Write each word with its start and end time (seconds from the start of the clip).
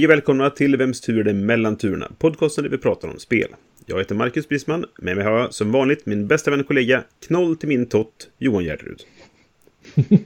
Hej 0.00 0.06
och 0.06 0.10
välkomna 0.10 0.50
till 0.50 0.76
Vems 0.76 1.00
tur 1.00 1.20
är 1.20 1.24
det 1.24 1.32
mellan 1.32 1.76
turerna? 1.76 2.10
Podcasten 2.18 2.64
där 2.64 2.70
vi 2.70 2.78
pratar 2.78 3.08
om 3.08 3.18
spel. 3.18 3.48
Jag 3.86 3.98
heter 3.98 4.14
Marcus 4.14 4.48
Brisman. 4.48 4.84
Med 4.98 5.16
mig 5.16 5.24
har 5.24 5.32
jag 5.32 5.54
som 5.54 5.72
vanligt 5.72 6.06
min 6.06 6.26
bästa 6.26 6.50
vän 6.50 6.60
och 6.60 6.66
kollega, 6.66 7.02
knoll 7.26 7.56
till 7.56 7.68
min 7.68 7.86
tott, 7.86 8.28
Johan 8.38 8.64
Gärderud. 8.64 9.00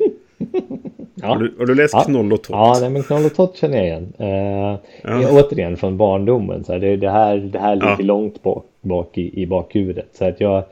Ja. 1.14 1.26
Har, 1.26 1.38
du, 1.38 1.54
har 1.58 1.66
du 1.66 1.74
läst 1.74 1.94
Ja. 1.94 2.04
Knoll 2.04 2.32
och 2.32 2.42
tott? 2.42 2.50
Ja, 2.50 2.78
nej, 2.80 2.90
men 2.90 3.02
Knoll 3.02 3.24
och 3.24 3.34
Tott 3.34 3.56
känner 3.56 3.76
jag 3.76 3.86
igen. 3.86 4.12
Eh, 4.18 4.78
ja. 5.02 5.28
Återigen 5.30 5.76
från 5.76 5.96
barndomen. 5.96 6.64
Så 6.64 6.72
här, 6.72 6.80
det, 6.80 6.96
det, 6.96 7.10
här, 7.10 7.36
det 7.36 7.58
här 7.58 7.74
ligger 7.74 7.96
Ja. 7.98 8.04
långt 8.04 8.42
bak, 8.42 8.66
bak 8.80 9.18
i, 9.18 9.42
i 9.42 9.46
bakhuvudet. 9.46 10.08
Så 10.12 10.24
att 10.24 10.40
jag, 10.40 10.64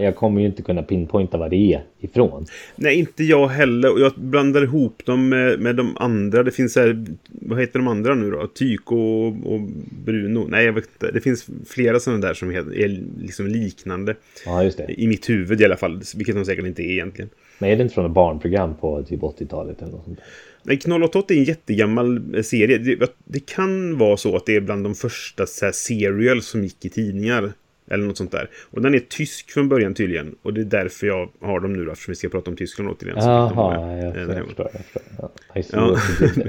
jag 0.00 0.16
kommer 0.16 0.40
ju 0.40 0.46
inte 0.46 0.62
kunna 0.62 0.82
pinpointa 0.82 1.38
vad 1.38 1.50
det 1.50 1.74
är 1.74 1.82
ifrån. 2.00 2.46
Nej, 2.76 2.98
inte 2.98 3.24
jag 3.24 3.48
heller. 3.48 3.92
Och 3.92 4.00
jag 4.00 4.12
blandar 4.16 4.62
ihop 4.62 5.04
dem 5.04 5.28
med, 5.28 5.60
med 5.60 5.76
de 5.76 5.96
andra. 5.96 6.42
Det 6.42 6.50
finns 6.50 6.76
här, 6.76 7.04
vad 7.28 7.60
heter 7.60 7.78
de 7.78 7.88
andra 7.88 8.14
nu 8.14 8.30
då? 8.30 8.46
Tyko 8.46 8.96
och, 8.96 9.26
och 9.26 9.60
Bruno? 10.04 10.46
Nej, 10.48 10.64
jag 10.64 10.72
vet 10.72 10.88
inte. 10.94 11.10
Det 11.10 11.20
finns 11.20 11.46
flera 11.66 12.00
sådana 12.00 12.26
där 12.26 12.34
som 12.34 12.50
är, 12.50 13.22
liksom 13.22 13.46
liknande. 13.46 14.14
Ja, 14.46 14.64
just 14.64 14.78
det. 14.78 15.00
I 15.00 15.06
mitt 15.06 15.30
huvud 15.30 15.60
i 15.60 15.64
alla 15.64 15.76
fall, 15.76 16.00
vilket 16.16 16.34
de 16.34 16.44
säkert 16.44 16.66
inte 16.66 16.82
är 16.82 16.92
egentligen. 16.92 17.30
Men 17.58 17.70
är 17.70 17.76
det 17.76 17.82
inte 17.82 17.94
från 17.94 18.06
ett 18.06 18.12
barnprogram 18.12 18.74
på 18.76 19.02
typ 19.02 19.20
80-talet 19.20 19.82
eller 19.82 19.92
något 19.92 20.04
sånt? 20.04 20.20
Nej, 20.62 20.78
Knoll 20.78 21.02
och 21.02 21.12
Tott 21.12 21.30
är 21.30 21.34
en 21.34 21.44
jättegammal 21.44 22.34
eh, 22.36 22.42
serie. 22.42 22.78
Det, 22.78 23.16
det 23.24 23.46
kan 23.46 23.98
vara 23.98 24.16
så 24.16 24.36
att 24.36 24.46
det 24.46 24.56
är 24.56 24.60
bland 24.60 24.84
de 24.84 24.94
första 24.94 25.46
så 25.46 25.64
här, 25.64 25.72
serials 25.72 26.46
som 26.46 26.62
gick 26.62 26.84
i 26.84 26.88
tidningar. 26.88 27.52
Eller 27.90 28.06
något 28.06 28.16
sånt 28.16 28.32
där. 28.32 28.50
Och 28.70 28.82
den 28.82 28.94
är 28.94 28.98
tysk 28.98 29.50
från 29.50 29.68
början 29.68 29.94
tydligen. 29.94 30.34
Och 30.42 30.54
det 30.54 30.60
är 30.60 30.64
därför 30.64 31.06
jag 31.06 31.28
har 31.40 31.60
dem 31.60 31.72
nu 31.72 31.84
då, 31.84 31.92
eftersom 31.92 32.12
vi 32.12 32.16
ska 32.16 32.28
prata 32.28 32.50
om 32.50 32.56
Tyskland 32.56 32.90
återigen. 32.90 33.16
Jaha, 33.18 33.74
jag, 33.96 34.16
jag, 34.16 34.34
hemma. 34.34 34.46
förstår. 34.46 34.70
Jag 34.72 34.84
förstår. 34.84 35.02
Ja, 35.18 35.60
I 35.60 35.62
see 35.62 35.76
Ja. 35.76 35.98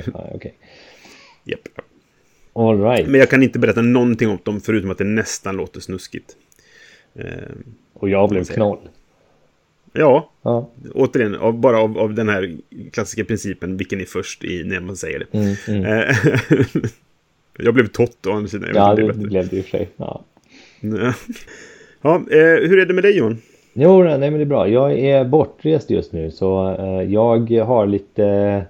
ja, 0.13 0.29
okej. 0.33 0.53
Japp. 1.43 1.59
All 2.53 2.81
right. 2.81 3.07
Men 3.09 3.19
jag 3.19 3.29
kan 3.29 3.43
inte 3.43 3.59
berätta 3.59 3.81
någonting 3.81 4.29
om 4.29 4.37
dem 4.43 4.61
förutom 4.61 4.91
att 4.91 4.97
det 4.97 5.03
nästan 5.03 5.57
låter 5.57 5.79
snuskigt. 5.79 6.35
Eh, 7.15 7.25
Och 7.93 8.09
jag 8.09 8.29
blev 8.29 8.43
knoll. 8.45 8.79
ja, 9.93 10.31
Ja. 10.41 10.69
återigen, 10.93 11.35
av, 11.35 11.59
bara 11.59 11.77
av, 11.79 11.97
av 11.97 12.13
den 12.13 12.29
här 12.29 12.57
klassiska 12.91 13.25
principen, 13.25 13.77
vilken 13.77 14.01
är 14.01 14.05
först 14.05 14.43
i 14.43 14.63
när 14.63 14.79
man 14.79 14.95
säger 14.97 15.19
det. 15.19 15.37
Mm, 15.37 15.55
mm. 15.67 15.85
Eh, 15.85 16.15
jag 17.57 17.73
blev 17.73 17.87
tott 17.87 18.25
å 18.25 18.31
andra 18.31 18.47
sidan. 18.47 18.69
Jag 18.73 18.77
Ja, 18.77 18.95
det 18.95 19.07
det 19.07 19.13
blev 19.13 19.49
det 19.49 19.57
i 19.57 19.61
och 19.61 19.65
för 19.65 19.71
sig. 19.71 19.89
Ja. 19.97 20.25
Ja, 22.01 22.15
eh, 22.15 22.67
hur 22.69 22.79
är 22.79 22.85
det 22.85 22.93
med 22.93 23.03
dig 23.03 23.17
Johan? 23.17 23.37
Jo, 23.73 24.03
nej 24.03 24.17
men 24.19 24.33
det 24.33 24.41
är 24.41 24.45
bra. 24.45 24.67
Jag 24.67 24.99
är 24.99 25.23
bortrest 25.25 25.89
just 25.89 26.11
nu 26.13 26.31
så 26.31 26.75
eh, 26.79 27.13
jag 27.13 27.49
har 27.51 27.85
lite 27.87 28.65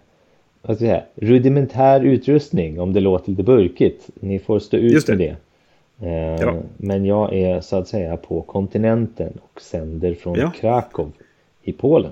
vad 0.61 0.78
ska 0.78 0.86
jag 0.86 0.92
säga, 0.94 1.03
rudimentär 1.16 2.02
utrustning 2.06 2.80
om 2.80 2.94
det 2.94 3.00
låter 3.00 3.30
lite 3.30 3.44
burkigt. 3.44 4.08
Ni 4.20 4.39
får 4.39 4.59
stå 4.59 4.78
ut 4.78 4.92
Just 4.94 5.08
det. 5.08 5.16
med 5.16 5.36
det. 6.00 6.08
Eh, 6.08 6.42
Ja. 6.42 6.56
Men 6.78 7.06
jag 7.06 7.33
är 7.33 7.61
så 7.61 7.76
att 7.78 7.88
säga 7.88 8.17
på 8.17 8.42
kontinenten 8.42 9.33
och 9.53 9.61
sänder 9.61 10.14
från 10.14 10.39
Ja. 10.39 10.52
Krakow 10.59 11.11
i 11.64 11.72
Polen. 11.72 12.11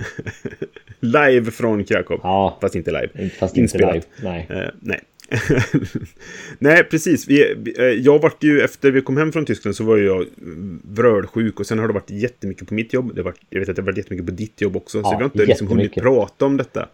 Live 1.00 1.52
från 1.52 1.84
Krakow. 1.84 2.20
Ja, 2.24 2.58
Fast 2.62 2.76
inte 2.76 2.92
live. 2.92 3.30
fast 3.30 3.58
inte 3.58 3.62
Inspelat. 3.62 3.94
live. 3.94 4.06
Nej. 4.24 4.48
Eh, 4.50 4.70
nej. 4.80 5.00
nej, 6.60 6.84
precis. 6.84 7.28
Vi, 7.28 7.52
eh, 7.78 7.86
jag 7.86 8.22
vart 8.22 8.44
ju, 8.44 8.62
efter 8.62 8.92
vi 8.92 9.02
kom 9.02 9.18
hem 9.18 9.32
från 9.32 9.46
Tyskland 9.46 9.76
så 9.76 9.84
var 9.84 9.98
jag 9.98 10.26
mm, 10.42 10.82
vrölsjuk 10.84 11.60
och 11.60 11.66
sen 11.66 11.80
har 11.80 11.88
det 11.88 11.94
varit 11.94 12.12
jättemycket 12.12 12.68
på 12.68 12.74
mitt 12.74 12.94
jobb. 12.94 13.16
Det 13.16 13.22
varit, 13.22 13.40
jag 13.50 13.60
vet 13.60 13.70
att 13.70 13.76
det 13.76 13.82
har 13.82 13.86
varit 13.86 13.98
jättemycket 13.98 14.26
på 14.26 14.32
ditt 14.32 14.62
jobb 14.62 14.76
också. 14.76 15.02
så 15.02 15.08
Ja, 15.08 15.10
vi 15.10 15.16
har 15.16 15.24
inte 15.24 15.46
liksom 15.46 15.68
hunnit 15.68 15.96
prata 15.96 16.46
om 16.46 16.58
detta. 16.58 16.90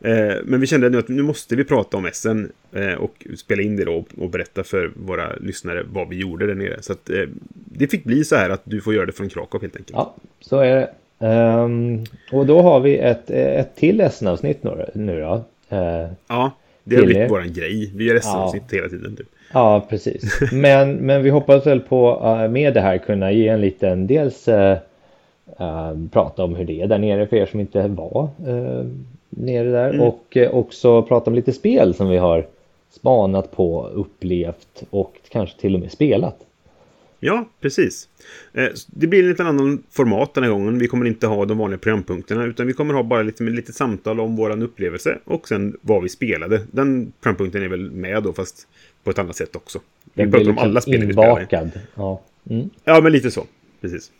Eh, 0.00 0.34
men 0.44 0.60
vi 0.60 0.66
kände 0.66 0.88
nu 0.88 0.98
att 0.98 1.08
nu 1.08 1.22
måste 1.22 1.56
vi 1.56 1.64
prata 1.64 1.96
om 1.96 2.10
SN 2.12 2.46
eh, 2.72 2.94
och 2.94 3.26
spela 3.36 3.62
in 3.62 3.76
det 3.76 3.84
då 3.84 3.94
och, 3.94 4.08
och 4.18 4.30
berätta 4.30 4.64
för 4.64 4.92
våra 4.96 5.36
lyssnare 5.36 5.82
vad 5.92 6.08
vi 6.08 6.16
gjorde 6.16 6.46
där 6.46 6.54
nere. 6.54 6.82
Så 6.82 6.92
att 6.92 7.10
eh, 7.10 7.22
det 7.54 7.86
fick 7.86 8.04
bli 8.04 8.24
så 8.24 8.36
här 8.36 8.50
att 8.50 8.62
du 8.64 8.80
får 8.80 8.94
göra 8.94 9.06
det 9.06 9.12
från 9.12 9.28
Krakow 9.28 9.60
helt 9.60 9.76
enkelt. 9.76 9.96
Ja, 9.96 10.14
så 10.40 10.58
är 10.58 10.74
det. 10.74 10.90
Ehm, 11.26 12.04
och 12.32 12.46
då 12.46 12.62
har 12.62 12.80
vi 12.80 12.98
ett, 12.98 13.30
ett 13.30 13.76
till 13.76 14.08
SN-avsnitt 14.12 14.62
nu, 14.62 14.86
nu 14.94 15.20
då. 15.20 15.44
Eh, 15.68 16.08
Ja, 16.26 16.52
det 16.84 16.96
har 16.96 17.04
blivit 17.04 17.30
våran 17.30 17.52
grej. 17.52 17.92
Vi 17.96 18.04
gör 18.04 18.18
SN-avsnitt 18.20 18.62
Ja. 18.70 18.76
hela 18.76 18.88
tiden. 18.88 19.16
Typ. 19.16 19.26
Ja, 19.52 19.86
precis. 19.90 20.40
Men, 20.52 20.92
men 20.94 21.22
vi 21.22 21.30
hoppas 21.30 21.66
väl 21.66 21.80
på 21.80 22.20
eh, 22.24 22.48
med 22.50 22.74
det 22.74 22.80
här 22.80 22.98
kunna 22.98 23.32
ge 23.32 23.48
en 23.48 23.60
liten 23.60 24.06
dels 24.06 24.48
eh, 24.48 24.78
eh, 25.58 25.92
prata 26.12 26.44
om 26.44 26.54
hur 26.54 26.64
det 26.64 26.80
är 26.82 26.86
där 26.86 26.98
nere 26.98 27.26
för 27.26 27.36
er 27.36 27.46
som 27.46 27.60
inte 27.60 27.88
var 27.88 28.28
eh, 28.46 28.86
nere 29.28 29.70
där 29.70 29.88
Mm. 29.90 30.00
och 30.06 30.36
också 30.52 31.02
prata 31.02 31.30
om 31.30 31.34
lite 31.34 31.52
spel 31.52 31.94
som 31.94 32.08
vi 32.08 32.16
har 32.16 32.46
spanat 32.90 33.50
på, 33.50 33.86
upplevt 33.86 34.82
och 34.90 35.14
kanske 35.28 35.60
till 35.60 35.74
och 35.74 35.80
med 35.80 35.92
spelat. 35.92 36.36
Ja, 37.26 37.48
precis. 37.60 38.08
Eh, 38.52 38.68
Det 38.86 39.06
blir 39.06 39.22
en 39.22 39.28
liten 39.28 39.46
annan 39.46 39.82
format 39.90 40.34
den 40.34 40.44
här 40.44 40.50
gången. 40.50 40.78
Vi 40.78 40.86
kommer 40.88 41.06
inte 41.06 41.26
ha 41.26 41.44
de 41.44 41.58
vanliga 41.58 41.78
programpunkterna 41.78 42.44
utan 42.44 42.66
vi 42.66 42.72
kommer 42.72 42.94
ha 42.94 43.02
bara 43.02 43.22
lite, 43.22 43.44
lite 43.44 43.72
samtal 43.72 44.20
om 44.20 44.36
våran 44.36 44.62
upplevelse 44.62 45.18
och 45.24 45.48
sen 45.48 45.76
vad 45.80 46.02
vi 46.02 46.08
spelade. 46.08 46.62
Den 46.72 47.12
programpunkten 47.20 47.62
är 47.62 47.68
väl 47.68 47.90
med 47.90 48.22
då 48.22 48.32
fast 48.32 48.66
på 49.04 49.10
ett 49.10 49.18
annat 49.18 49.36
sätt 49.36 49.56
också. 49.56 49.80
Vi 50.14 50.22
Den 50.22 50.30
pratar 50.32 50.44
blir 50.44 50.52
om 50.52 50.58
alla 50.58 50.72
liksom 50.72 50.92
spel 50.92 51.06
vi 51.06 51.12
spelar. 51.12 51.28
inbakad. 51.28 51.70
Ja. 51.94 52.22
Mm. 52.50 52.70
Ja, 52.84 53.00
men 53.00 53.12
lite 53.12 53.30
så. 53.30 53.46
Precis. 53.80 54.12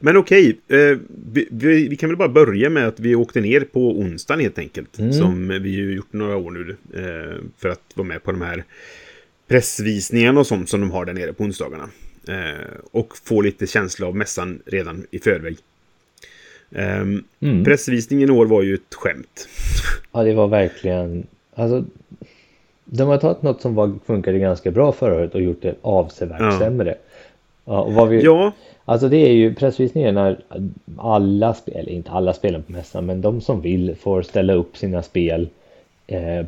Men 0.00 0.16
okej, 0.16 0.58
eh, 0.68 0.98
vi, 1.32 1.48
vi, 1.50 1.88
vi 1.88 1.96
kan 1.96 2.08
väl 2.10 2.16
bara 2.16 2.28
börja 2.28 2.70
med 2.70 2.86
att 2.88 3.00
vi 3.00 3.14
åkte 3.14 3.40
ner 3.40 3.60
på 3.60 3.98
onsdagen 3.98 4.40
helt 4.40 4.58
enkelt. 4.58 4.98
Mm. 4.98 5.12
Som 5.12 5.48
vi 5.48 5.68
ju 5.70 5.94
gjort 5.94 6.12
några 6.12 6.36
år 6.36 6.50
nu. 6.50 6.76
Eh, 6.94 7.40
för 7.58 7.68
att 7.68 7.80
vara 7.94 8.08
med 8.08 8.22
på 8.22 8.32
de 8.32 8.40
här 8.42 8.64
pressvisningarna 9.48 10.40
och 10.40 10.46
sånt 10.46 10.68
som 10.68 10.80
de 10.80 10.90
har 10.90 11.04
där 11.04 11.12
nere 11.12 11.32
på 11.32 11.44
onsdagarna. 11.44 11.88
Eh, 12.28 12.74
och 12.92 13.16
få 13.24 13.40
lite 13.40 13.66
känsla 13.66 14.06
av 14.06 14.16
mässan 14.16 14.62
redan 14.66 15.06
i 15.10 15.18
förväg. 15.18 15.56
Eh, 16.72 17.04
Mm. 17.40 17.64
Pressvisningen 17.64 18.28
i 18.28 18.32
år 18.32 18.46
var 18.46 18.62
ju 18.62 18.74
ett 18.74 18.94
skämt. 18.94 19.48
Ja, 20.12 20.22
det 20.22 20.34
var 20.34 20.46
verkligen... 20.48 21.26
Alltså, 21.54 21.84
de 22.84 23.08
har 23.08 23.18
tagit 23.18 23.42
något 23.42 23.60
som 23.62 23.74
var, 23.74 23.92
funkade 24.06 24.38
ganska 24.38 24.70
bra 24.70 24.92
förra 24.92 25.14
året 25.14 25.34
och 25.34 25.42
gjort 25.42 25.62
det 25.62 25.74
avsevärt 25.82 26.40
Ja. 26.40 26.58
sämre. 26.58 26.94
Ja, 27.64 27.80
och 27.82 27.92
vad 27.94 28.08
vi, 28.08 28.20
Ja, 28.22 28.52
Alltså 28.86 29.08
det 29.08 29.16
är 29.16 29.32
ju 29.32 29.54
pressvisningen 29.54 30.14
när 30.14 30.40
alla 30.96 31.54
spel, 31.54 31.88
inte 31.88 32.10
alla 32.10 32.32
spelen 32.32 32.62
på 32.62 32.72
mässan, 32.72 33.06
men 33.06 33.20
de 33.20 33.40
som 33.40 33.60
vill 33.60 33.96
får 34.00 34.22
ställa 34.22 34.54
upp 34.54 34.76
sina 34.76 35.02
spel 35.02 35.48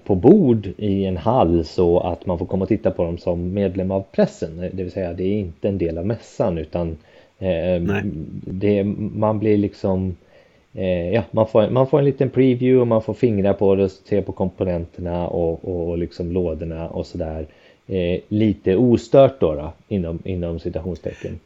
på 0.04 0.14
bord 0.14 0.68
i 0.76 1.04
en 1.04 1.16
hall 1.16 1.64
så 1.64 2.00
att 2.00 2.26
man 2.26 2.38
får 2.38 2.46
komma 2.46 2.62
och 2.62 2.68
titta 2.68 2.90
på 2.90 3.04
dem 3.04 3.18
som 3.18 3.54
medlem 3.54 3.90
av 3.90 4.04
pressen. 4.12 4.70
Det 4.72 4.82
vill 4.82 4.92
säga 4.92 5.12
det 5.12 5.24
är 5.24 5.38
inte 5.38 5.68
en 5.68 5.78
del 5.78 5.98
av 5.98 6.06
mässan 6.06 6.58
utan 6.58 6.96
eh, 7.38 8.02
det, 8.44 8.84
man 9.14 9.38
blir 9.38 9.56
liksom 9.56 10.16
eh, 10.74 11.10
ja, 11.10 11.22
man 11.30 11.46
får, 11.46 11.70
man 11.70 11.86
får 11.86 11.98
en 11.98 12.04
liten 12.04 12.30
preview 12.30 12.80
och 12.80 12.86
man 12.86 13.02
får 13.02 13.14
fingra 13.14 13.54
på 13.54 13.74
det, 13.74 13.88
se 13.88 14.22
på 14.22 14.32
komponenterna 14.32 15.28
och, 15.28 15.64
och 15.64 15.98
liksom 15.98 16.32
lådorna 16.32 16.88
och 16.88 17.06
sådär. 17.06 17.46
Eh, 17.86 18.20
lite 18.28 18.76
ostört 18.76 19.40
då, 19.40 19.54
då 19.54 19.72
inom, 19.88 20.18
inom 20.24 20.58
citationstecken. 20.58 21.40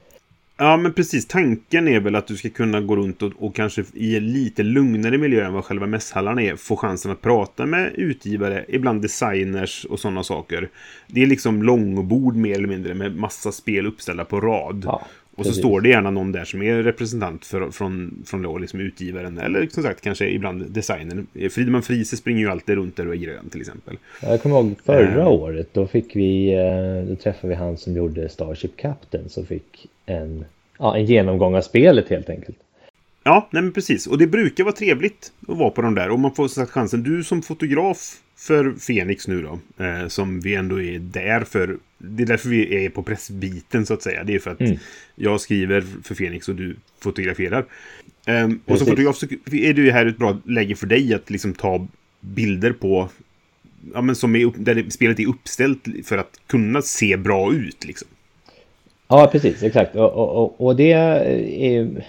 Ja, 0.63 0.77
men 0.77 0.93
precis. 0.93 1.27
Tanken 1.27 1.89
är 1.89 2.01
väl 2.01 2.15
att 2.15 2.27
du 2.27 2.37
ska 2.37 2.49
kunna 2.49 2.81
gå 2.81 2.97
runt 2.97 3.23
och, 3.23 3.33
och 3.39 3.55
kanske 3.55 3.85
i 3.95 4.17
en 4.17 4.33
lite 4.33 4.63
lugnare 4.63 5.19
miljö 5.19 5.47
än 5.47 5.53
vad 5.53 5.65
själva 5.65 5.87
mässhallarna 5.87 6.43
är 6.43 6.57
få 6.57 6.77
chansen 6.77 7.13
att 7.13 7.23
prata 7.23 7.67
med 7.67 7.93
utgivare, 7.95 8.65
ibland 8.69 9.03
designers 9.03 9.85
och 9.85 10.01
sådana 10.01 10.23
saker. 10.23 10.69
Det 11.07 11.23
är 11.23 11.27
liksom 11.27 11.63
långbord 11.63 12.37
mer 12.37 12.55
eller 12.55 12.69
mindre 12.69 12.95
med 12.95 13.17
massa 13.17 13.53
spel 13.53 13.87
uppställda 13.87 14.25
på 14.25 14.41
rad. 14.41 14.83
Ja, 14.87 15.03
och 15.41 15.47
så 15.47 15.53
står 15.53 15.81
det 15.81 15.89
gärna 15.89 16.11
någon 16.11 16.33
där 16.33 16.45
som 16.45 16.63
är 16.63 16.83
representant 16.83 17.45
för, 17.45 17.71
från, 17.71 18.23
från 18.27 18.61
liksom 18.61 18.81
utgivaren 18.81 19.39
eller 19.39 19.67
som 19.67 19.83
sagt 19.83 20.01
kanske 20.01 20.29
ibland 20.29 20.71
designern. 20.71 21.27
Friedman 21.51 21.83
Friese 21.83 22.17
springer 22.17 22.41
ju 22.41 22.49
alltid 22.51 22.75
runt 22.75 22.97
där 22.97 23.07
och 23.09 23.15
är 23.15 23.19
grön 23.19 23.49
till 23.51 23.61
exempel. 23.61 23.97
Jag 24.23 24.43
kommer 24.43 24.57
ihåg 24.57 24.75
förra 24.85 25.21
Eh. 25.21 25.29
året, 25.29 25.69
då 25.73 25.87
fick 25.87 26.17
vi, 26.17 26.53
eh, 26.53 27.09
då 27.09 27.17
träffade 27.17 27.49
vi 27.49 27.55
han 27.55 27.77
som 27.77 27.97
gjorde 27.97 28.29
Starship 28.29 28.77
Captain 28.77 29.29
som 29.29 29.47
fick 29.47 29.87
en, 30.07 30.45
ja, 30.79 30.97
en 30.97 31.05
genomgång 31.07 31.55
av 31.55 31.61
spelet 31.61 32.09
helt 32.09 32.31
enkelt. 32.31 32.57
Ja, 33.25 33.49
nej 33.51 33.63
men 33.63 33.73
precis. 33.73 34.07
Och 34.07 34.19
det 34.19 34.27
brukar 34.27 34.65
vara 34.65 34.75
trevligt 34.75 35.33
att 35.49 35.57
vara 35.57 35.71
på 35.71 35.83
de 35.83 35.95
där. 35.95 36.11
Och 36.11 36.19
man 36.19 36.35
får 36.35 36.49
som 36.49 36.63
sagt 36.63 36.73
chansen. 36.73 37.03
Du 37.03 37.25
som 37.25 37.43
fotograf 37.43 38.17
för 38.41 38.73
Fenix 38.73 39.29
nu 39.29 39.43
då. 39.43 39.85
Eh, 39.85 40.09
som 40.09 40.41
vi 40.41 40.55
ändå 40.55 40.83
är 40.83 40.99
där 40.99 41.45
för. 41.45 41.79
Det 41.99 42.23
är 42.23 42.27
därför 42.27 42.49
vi 42.49 42.85
är 42.85 42.91
på 42.91 43.03
pressbiten 43.03 43.87
så 43.87 43.95
att 43.95 44.03
säga. 44.03 44.25
Det 44.25 44.35
är 44.35 44.39
för 44.39 44.51
att 44.51 44.61
Mm. 44.61 44.79
jag 45.15 45.41
skriver 45.41 45.85
för 46.03 46.15
Fenix 46.15 46.49
och 46.49 46.55
du 46.55 46.77
fotograferar. 47.01 47.65
Eh, 48.27 48.49
och 48.65 48.79
som 48.79 48.87
fotograf 48.87 49.17
så 49.17 49.27
är 49.53 49.73
det 49.73 49.83
ju 49.83 49.91
här 49.91 50.07
ett 50.07 50.19
bra 50.19 50.39
läge 50.45 50.77
för 50.77 50.87
dig 50.87 51.15
att 51.15 51.31
liksom 51.31 51.55
ta 51.55 51.87
bilder 52.21 52.73
på 52.73 53.09
Ja, 53.95 54.03
men 54.03 54.17
som 54.17 54.37
är 54.37 54.45
upp, 54.45 54.55
där 54.57 54.75
det, 54.75 54.91
spelet 54.91 55.21
är 55.21 55.27
uppställt 55.27 55.89
för 56.05 56.19
att 56.19 56.41
kunna 56.47 56.83
se 56.83 57.17
bra 57.17 57.55
ut. 57.55 57.85
Liksom. 57.85 58.09
Ja, 59.09 59.29
precis, 59.33 59.63
exakt. 59.63 59.97
Och, 59.97 60.13
och, 60.13 60.67
och, 60.67 60.77
det 60.77 60.93
är 60.93 62.05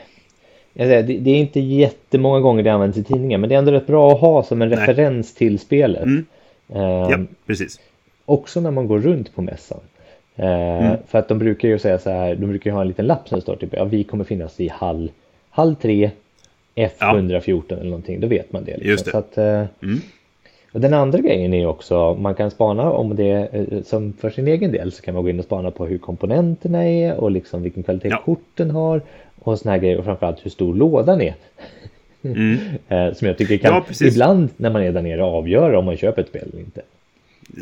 säger, 0.75 1.03
det, 1.03 1.17
det 1.17 1.31
är 1.31 1.37
inte 1.37 1.59
jättemånga 1.59 2.39
gånger 2.39 2.63
det 2.63 2.69
används 2.69 2.97
i 2.97 3.03
tidningen, 3.03 3.41
men 3.41 3.49
det 3.49 3.55
är 3.55 3.59
ändå 3.59 3.71
rätt 3.71 3.87
bra 3.87 4.11
att 4.11 4.19
ha 4.19 4.43
som 4.43 4.61
en 4.61 4.69
Nej. 4.69 4.77
referens 4.79 5.33
till 5.35 5.59
spelet. 5.59 6.03
Mm. 6.03 6.25
Ehm, 6.73 7.11
Ja, 7.11 7.17
precis. 7.47 7.79
Också 8.25 8.61
när 8.61 8.71
man 8.71 8.87
går 8.87 8.99
runt 8.99 9.35
på 9.35 9.41
mässan. 9.41 9.79
Eh, 10.35 10.93
För 11.07 11.19
att 11.19 11.27
de 11.27 11.39
brukar 11.39 11.67
ju 11.67 11.79
säga 11.79 11.99
så 11.99 12.09
här, 12.09 12.35
de 12.35 12.45
brukar 12.47 12.69
ju 12.69 12.73
ha 12.73 12.81
en 12.81 12.87
liten 12.87 13.05
lapp 13.05 13.29
som 13.29 13.41
står 13.41 13.55
typ, 13.55 13.73
ja 13.73 13.83
vi 13.83 14.03
kommer 14.03 14.23
finnas 14.23 14.59
i 14.59 14.67
hall, 14.67 15.11
hall 15.49 15.75
3, 15.75 16.11
F114 16.75 17.73
eller 17.73 17.83
någonting, 17.83 18.19
då 18.19 18.27
vet 18.27 18.53
man 18.53 18.63
det. 18.63 18.71
Liksom. 18.71 18.89
Just 18.91 19.05
det. 19.05 19.11
Så 19.11 19.17
att, 19.17 19.37
eh, 19.37 19.63
Mm. 19.83 19.99
Och 20.71 20.81
den 20.81 20.93
andra 20.93 21.19
grejen 21.19 21.53
är 21.53 21.65
också, 21.65 22.13
man 22.15 22.35
kan 22.35 22.51
spana 22.51 22.91
om 22.91 23.15
det, 23.15 23.31
eh, 23.31 23.81
som 23.83 24.13
för 24.13 24.29
sin 24.29 24.47
egen 24.47 24.71
del 24.71 24.91
så 24.91 25.01
kan 25.01 25.13
man 25.13 25.23
gå 25.23 25.29
in 25.29 25.39
och 25.39 25.45
spana 25.45 25.71
på 25.71 25.85
hur 25.85 25.97
komponenterna 25.97 26.83
är 26.87 27.15
och 27.15 27.31
liksom 27.31 27.61
vilken 27.63 27.83
kvalitet 27.83 28.09
Ja. 28.09 28.21
korten 28.25 28.71
har 28.71 29.01
och 29.39 29.59
såna 29.59 29.71
här 29.71 29.79
grejer 29.79 29.97
och 29.97 30.05
framförallt 30.05 30.45
hur 30.45 30.51
stor 30.51 30.75
lådan 30.75 31.21
är. 31.21 31.33
Mm. 32.23 32.57
Eh, 32.87 33.13
Som 33.13 33.27
jag 33.27 33.37
tycker 33.37 33.57
kan 33.57 33.73
Ja, 33.73 34.07
ibland 34.07 34.49
när 34.57 34.69
man 34.69 34.81
är 34.83 34.91
där 34.91 35.01
nere 35.01 35.23
avgöra 35.23 35.79
om 35.79 35.85
man 35.85 35.97
köper 35.97 36.21
ett 36.21 36.27
spel 36.27 36.49
eller 36.53 36.59
inte. 36.59 36.81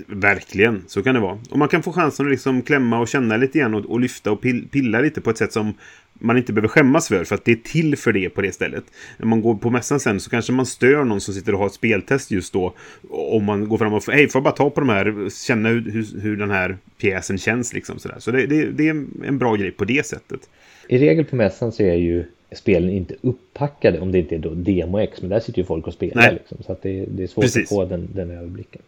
Verkligen, 0.07 0.83
så 0.88 1.03
kan 1.03 1.15
det 1.15 1.21
vara. 1.21 1.38
Och 1.51 1.57
man 1.57 1.67
kan 1.67 1.83
få 1.83 1.91
chansen 1.91 2.25
att 2.25 2.31
liksom 2.31 2.61
klämma 2.61 3.00
och 3.00 3.07
känna 3.07 3.38
lite 3.38 3.59
grann 3.59 3.73
och, 3.73 3.85
och 3.85 4.00
lyfta 4.00 4.31
och 4.31 4.41
pill, 4.41 4.67
pilla 4.71 5.00
lite 5.01 5.21
på 5.21 5.29
ett 5.29 5.38
sätt 5.38 5.53
som 5.53 5.73
man 6.19 6.38
inte 6.38 6.54
behöver 6.54 6.68
skämmas 6.68 7.07
för, 7.07 7.24
för 7.24 7.36
att 7.36 7.45
det 7.45 7.51
är 7.51 7.56
till 7.56 7.98
för 7.98 8.13
det 8.13 8.30
på 8.30 8.42
det 8.42 8.51
stället. 8.51 8.83
När 9.18 9.27
man 9.27 9.42
går 9.42 9.56
på 9.56 9.69
mässan 9.69 10.00
sen 10.00 10.19
så 10.19 10.30
kanske 10.30 10.51
man 10.51 10.66
stör 10.66 11.04
någon 11.04 11.21
som 11.21 11.33
sitter 11.33 11.54
och 11.54 11.60
har 11.60 11.68
ett 11.68 11.74
speltest 11.74 12.31
just 12.31 12.54
då. 12.54 12.74
Om 13.10 13.44
man 13.44 13.69
går 13.69 13.77
fram 13.77 13.94
och 13.94 14.04
hej, 14.07 14.30
får 14.30 14.39
jag 14.39 14.44
bara 14.44 14.54
ta 14.54 14.69
på 14.69 14.80
de 14.80 14.89
här, 14.89 15.30
känna 15.48 15.69
hur, 15.69 15.92
hur, 15.92 16.21
hur 16.21 16.38
den 16.38 16.51
här 16.51 16.77
pjäsen 16.98 17.38
känns 17.38 17.74
liksom 17.74 18.00
sådär. 18.00 18.16
Så 18.19 18.31
det, 18.31 18.45
det, 18.45 18.66
det 18.66 18.88
är 18.88 19.06
en 19.27 19.38
bra 19.38 19.56
grej 19.56 19.71
på 19.71 19.86
det 19.86 20.06
sättet. 20.06 20.50
I 20.88 20.98
regel 20.98 21.25
på 21.25 21.36
mässan 21.36 21.71
så 21.71 21.83
är 21.83 21.95
ju 21.95 22.25
spelen 22.51 22.89
inte 22.89 23.16
upppackade 23.21 24.00
om 24.00 24.12
det 24.12 24.19
inte 24.19 24.36
är 24.36 24.39
då 24.39 24.50
Demo-X, 24.50 25.21
men 25.21 25.30
där 25.30 25.39
sitter 25.39 25.60
ju 25.60 25.66
folk 25.66 25.88
och 25.88 25.94
spelar 25.94 26.31
liksom, 26.31 26.57
så 26.66 26.71
att 26.71 26.81
det, 26.81 27.06
det 27.06 27.24
är 27.24 27.27
svårt 27.27 27.44
Precis. 27.44 27.63
att 27.63 27.69
få 27.69 27.86
den, 27.86 28.10
den 28.13 28.31
överblicken. 28.31 28.81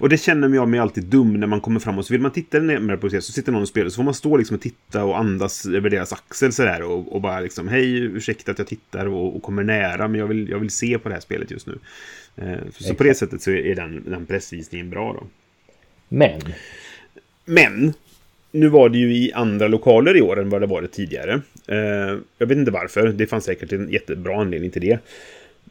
Och 0.00 0.08
det 0.08 0.18
känner 0.18 0.48
jag 0.48 0.68
mig 0.68 0.80
alltid 0.80 1.04
dum 1.04 1.40
när 1.40 1.46
man 1.46 1.60
kommer 1.60 1.80
fram 1.80 1.98
och 1.98 2.06
så 2.06 2.14
vill 2.14 2.20
man 2.20 2.30
titta 2.30 2.58
närmare 2.58 2.96
på 2.96 3.08
det 3.08 3.22
så 3.22 3.32
sitter 3.32 3.52
någon 3.52 3.62
och 3.62 3.68
spelar 3.68 3.90
så 3.90 3.96
får 3.96 4.02
man 4.02 4.14
stå 4.14 4.36
liksom 4.36 4.56
och 4.56 4.62
titta 4.62 5.04
och 5.04 5.18
andas 5.18 5.66
över 5.66 5.90
deras 5.90 6.12
axel 6.12 6.52
sådär 6.52 6.82
och, 6.82 7.14
och 7.14 7.20
bara 7.20 7.40
liksom 7.40 7.68
hej 7.68 7.98
ursäkta 7.98 8.52
att 8.52 8.58
jag 8.58 8.68
tittar 8.68 9.06
och, 9.06 9.36
och 9.36 9.42
kommer 9.42 9.62
nära 9.62 10.08
men 10.08 10.20
jag 10.20 10.26
vill, 10.26 10.48
jag 10.48 10.58
vill 10.58 10.70
se 10.70 10.98
på 10.98 11.08
det 11.08 11.14
här 11.14 11.22
spelet 11.22 11.50
just 11.50 11.66
nu. 11.66 11.78
Eh, 12.36 12.58
så, 12.78 12.94
på 12.94 13.04
det 13.04 13.14
sättet 13.14 13.42
så 13.42 13.50
är 13.50 13.74
den, 13.74 14.04
den 14.10 14.26
pressvisningen 14.26 14.90
bra 14.90 15.12
då. 15.12 15.26
Men, 16.08 16.40
Men 17.44 17.92
nu 18.52 18.68
var 18.68 18.88
det 18.88 18.98
ju 18.98 19.14
i 19.14 19.32
andra 19.32 19.68
lokaler 19.68 20.16
i 20.16 20.22
år 20.22 20.40
än 20.40 20.50
vad 20.50 20.60
det 20.60 20.66
varit 20.66 20.92
tidigare. 20.92 21.40
Eh, 21.66 22.18
jag 22.38 22.46
vet 22.46 22.58
inte 22.58 22.70
varför. 22.70 23.08
Det 23.08 23.26
fanns 23.26 23.44
säkert 23.44 23.72
en 23.72 23.90
jättebra 23.90 24.40
anledning 24.40 24.70
till 24.70 24.82
det. 24.82 24.98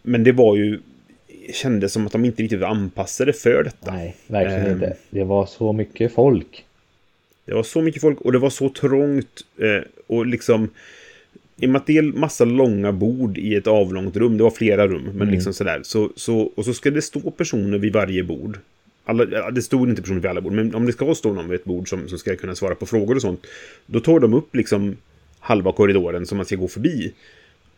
Men 0.03 0.23
det 0.23 0.31
var 0.31 0.55
ju 0.57 0.79
kändes 1.53 1.93
som 1.93 2.05
att 2.05 2.11
de 2.11 2.25
inte 2.25 2.43
riktigt 2.43 2.59
var 2.59 2.67
anpassade 2.67 3.33
för 3.33 3.63
detta. 3.63 3.93
nej, 3.93 4.15
verkligen 4.27 4.65
Ehm. 4.65 4.71
inte. 4.73 4.95
Det 5.09 5.23
var 5.23 5.45
så 5.45 5.73
mycket 5.73 6.13
folk. 6.13 6.65
Det 7.45 7.53
var 7.53 7.63
så 7.63 7.81
mycket 7.81 8.01
folk 8.01 8.21
och 8.21 8.31
det 8.31 8.39
var 8.39 8.49
så 8.49 8.69
trångt. 8.69 9.41
Eh, 9.57 9.83
och 10.07 10.25
liksom... 10.25 10.69
I 11.57 11.65
och 11.65 11.69
med 11.69 11.79
att 11.79 11.87
det 11.87 11.97
är 11.97 12.01
massa 12.01 12.45
långa 12.45 12.91
bord 12.91 13.37
i 13.37 13.55
ett 13.55 13.67
avlångt 13.67 14.15
rum. 14.17 14.37
Det 14.37 14.43
var 14.43 14.51
flera 14.51 14.87
rum, 14.87 15.09
men 15.13 15.31
liksom 15.31 15.53
sådär. 15.53 15.79
Så, 15.83 16.09
så, 16.15 16.51
och 16.55 16.65
så 16.65 16.73
ska 16.73 16.91
det 16.91 17.01
stå 17.01 17.31
personer 17.31 17.77
vid 17.77 17.93
varje 17.93 18.23
bord. 18.23 18.59
Alla, 19.03 19.51
det 19.51 19.61
stod 19.61 19.89
inte 19.89 20.01
personer 20.01 20.19
vid 20.19 20.29
alla 20.29 20.41
bord, 20.41 20.53
men 20.53 20.75
om 20.75 20.85
det 20.85 20.91
ska 20.93 21.15
stå 21.15 21.33
någon 21.33 21.49
vid 21.49 21.59
ett 21.59 21.65
bord 21.65 21.89
som, 21.89 22.07
som 22.09 22.17
ska 22.17 22.35
kunna 22.35 22.55
svara 22.55 22.75
på 22.75 22.85
frågor 22.85 23.15
och 23.15 23.21
sånt. 23.21 23.45
Då 23.85 23.99
tar 23.99 24.19
de 24.19 24.33
upp 24.33 24.55
liksom 24.55 24.97
halva 25.39 25.71
korridoren 25.71 26.25
som 26.25 26.37
man 26.37 26.45
ska 26.45 26.55
gå 26.55 26.67
förbi. 26.67 27.13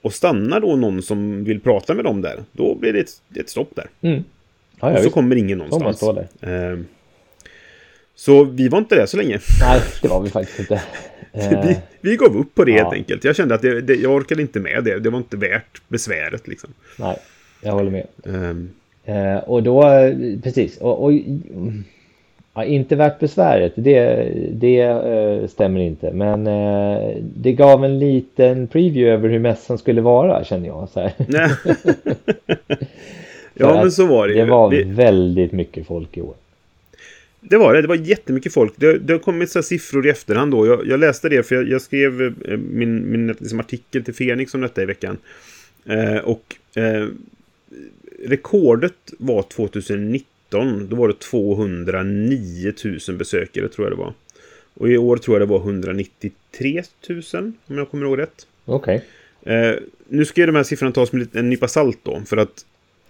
Och 0.04 0.14
stannar 0.14 0.60
då 0.60 0.76
någon 0.76 1.02
som 1.02 1.44
vill 1.44 1.60
prata 1.60 1.94
med 1.94 2.06
dem 2.06 2.22
där, 2.22 2.40
då 2.52 2.76
blir 2.76 2.94
det 2.94 3.00
ett, 3.00 3.22
ett 3.36 3.50
stopp 3.50 3.70
där. 3.76 3.88
Mm. 4.02 4.24
Ja, 4.80 4.90
och 4.92 4.98
så 4.98 5.04
visst. 5.04 5.14
kommer 5.14 5.36
ingen 5.36 5.58
någonstans. 5.58 6.00
där. 6.40 6.72
Eh, 6.72 6.80
så 8.16 8.44
vi 8.44 8.68
var 8.68 8.78
inte 8.80 8.96
där 8.96 9.06
så 9.06 9.18
länge. 9.18 9.40
Nej, 9.62 9.82
det 10.02 10.08
var 10.08 10.22
vi 10.22 10.30
faktiskt 10.30 10.60
inte. 10.60 10.82
Eh, 11.36 11.66
Vi, 11.68 11.78
vi 12.02 12.16
gav 12.16 12.38
upp 12.38 12.56
på 12.56 12.64
det 12.64 12.72
Ja. 12.72 12.78
helt 12.84 12.94
enkelt. 12.94 13.24
Jag 13.24 13.36
kände 13.36 13.56
att 13.56 13.62
det, 13.62 13.82
det, 13.82 13.96
jag 13.96 14.12
orkade 14.12 14.42
inte 14.42 14.60
med 14.60 14.84
det. 14.84 15.00
Det 15.00 15.10
var 15.10 15.18
inte 15.18 15.38
värt 15.38 15.82
besväret 15.88 16.48
liksom. 16.48 16.70
nej, 17.00 17.18
jag 17.62 17.72
håller 17.72 17.92
med. 17.92 18.08
Ehm, 18.26 18.70
Eh, 19.06 19.38
och 19.38 19.64
då, 19.64 19.88
eh, 19.90 20.16
precis, 20.44 20.78
och, 20.78 21.04
och 21.04 21.12
ja, 22.54 22.64
inte 22.66 22.96
värt 22.96 23.20
besväret, 23.20 23.74
det, 23.76 24.28
det 24.52 24.80
eh, 24.82 25.48
stämmer 25.48 25.80
inte. 25.80 26.12
Men 26.14 26.48
eh, 26.48 27.18
det 27.36 27.54
gav 27.54 27.86
en 27.86 28.00
liten 28.00 28.68
preview 28.68 29.14
över 29.14 29.30
hur 29.30 29.40
mässan 29.40 29.78
skulle 29.78 30.02
vara, 30.02 30.44
känner 30.44 30.68
jag. 30.68 30.90
Så 30.90 31.00
ja, 33.54 33.74
men 33.82 33.92
så 33.92 34.06
var 34.06 34.28
det 34.28 34.34
Det 34.34 34.46
var 34.46 34.72
Det, 34.72 34.84
väldigt 34.84 35.52
mycket 35.52 35.88
folk 35.88 36.18
i 36.18 36.22
år. 36.22 36.36
det 37.42 37.58
var 37.58 37.74
det. 37.74 37.82
Det 37.82 37.88
var 37.88 37.96
jättemycket 37.96 38.54
folk. 38.54 38.74
Det, 38.76 38.98
det 38.98 39.14
har 39.14 39.20
kommit 39.20 39.50
så 39.52 39.64
siffror 39.64 40.08
i 40.08 40.10
efterhand 40.10 40.52
då. 40.52 40.68
Jag, 40.68 40.88
jag 40.88 41.00
läste 41.00 41.30
det 41.30 41.44
för 41.48 41.56
jag, 41.56 41.70
jag 41.70 41.82
skrev 41.82 42.22
eh, 42.22 42.58
min, 42.58 43.12
min 43.12 43.28
liksom, 43.28 43.60
artikel 43.60 44.04
till 44.04 44.14
Fenix 44.14 44.54
om 44.54 44.62
detta 44.62 44.82
i 44.82 44.86
veckan. 44.86 45.18
Eh, 45.86 46.18
och 46.18 46.56
eh, 46.76 47.08
rekordet 48.26 48.94
var 49.20 49.42
2019. 49.42 50.28
Då 50.90 50.96
var 50.96 51.08
det 51.08 51.20
209 51.20 52.74
000 53.08 53.18
besökare 53.18 53.70
tror 53.70 53.88
jag 53.88 53.98
det 53.98 54.02
var. 54.02 54.14
Och 54.74 54.90
i 54.90 54.98
år 54.98 55.18
tror 55.18 55.40
jag 55.40 55.48
det 55.48 55.52
var 55.52 55.60
193 55.60 56.84
000 57.10 57.54
om 57.68 57.78
jag 57.78 57.90
kommer 57.90 58.06
ihåg 58.06 58.20
rätt. 58.20 58.48
Okej. 58.66 59.04
Eh, 59.42 59.76
nu 60.08 60.26
ska 60.26 60.42
ju 60.42 60.48
de 60.48 60.56
här 60.56 60.64
siffrorna 60.64 60.92
tas 60.92 61.12
med 61.12 61.36
en 61.36 61.50
nypa 61.50 61.68
salt 61.68 62.00
då. 62.04 62.22
För 62.26 62.38
att 62.38 62.66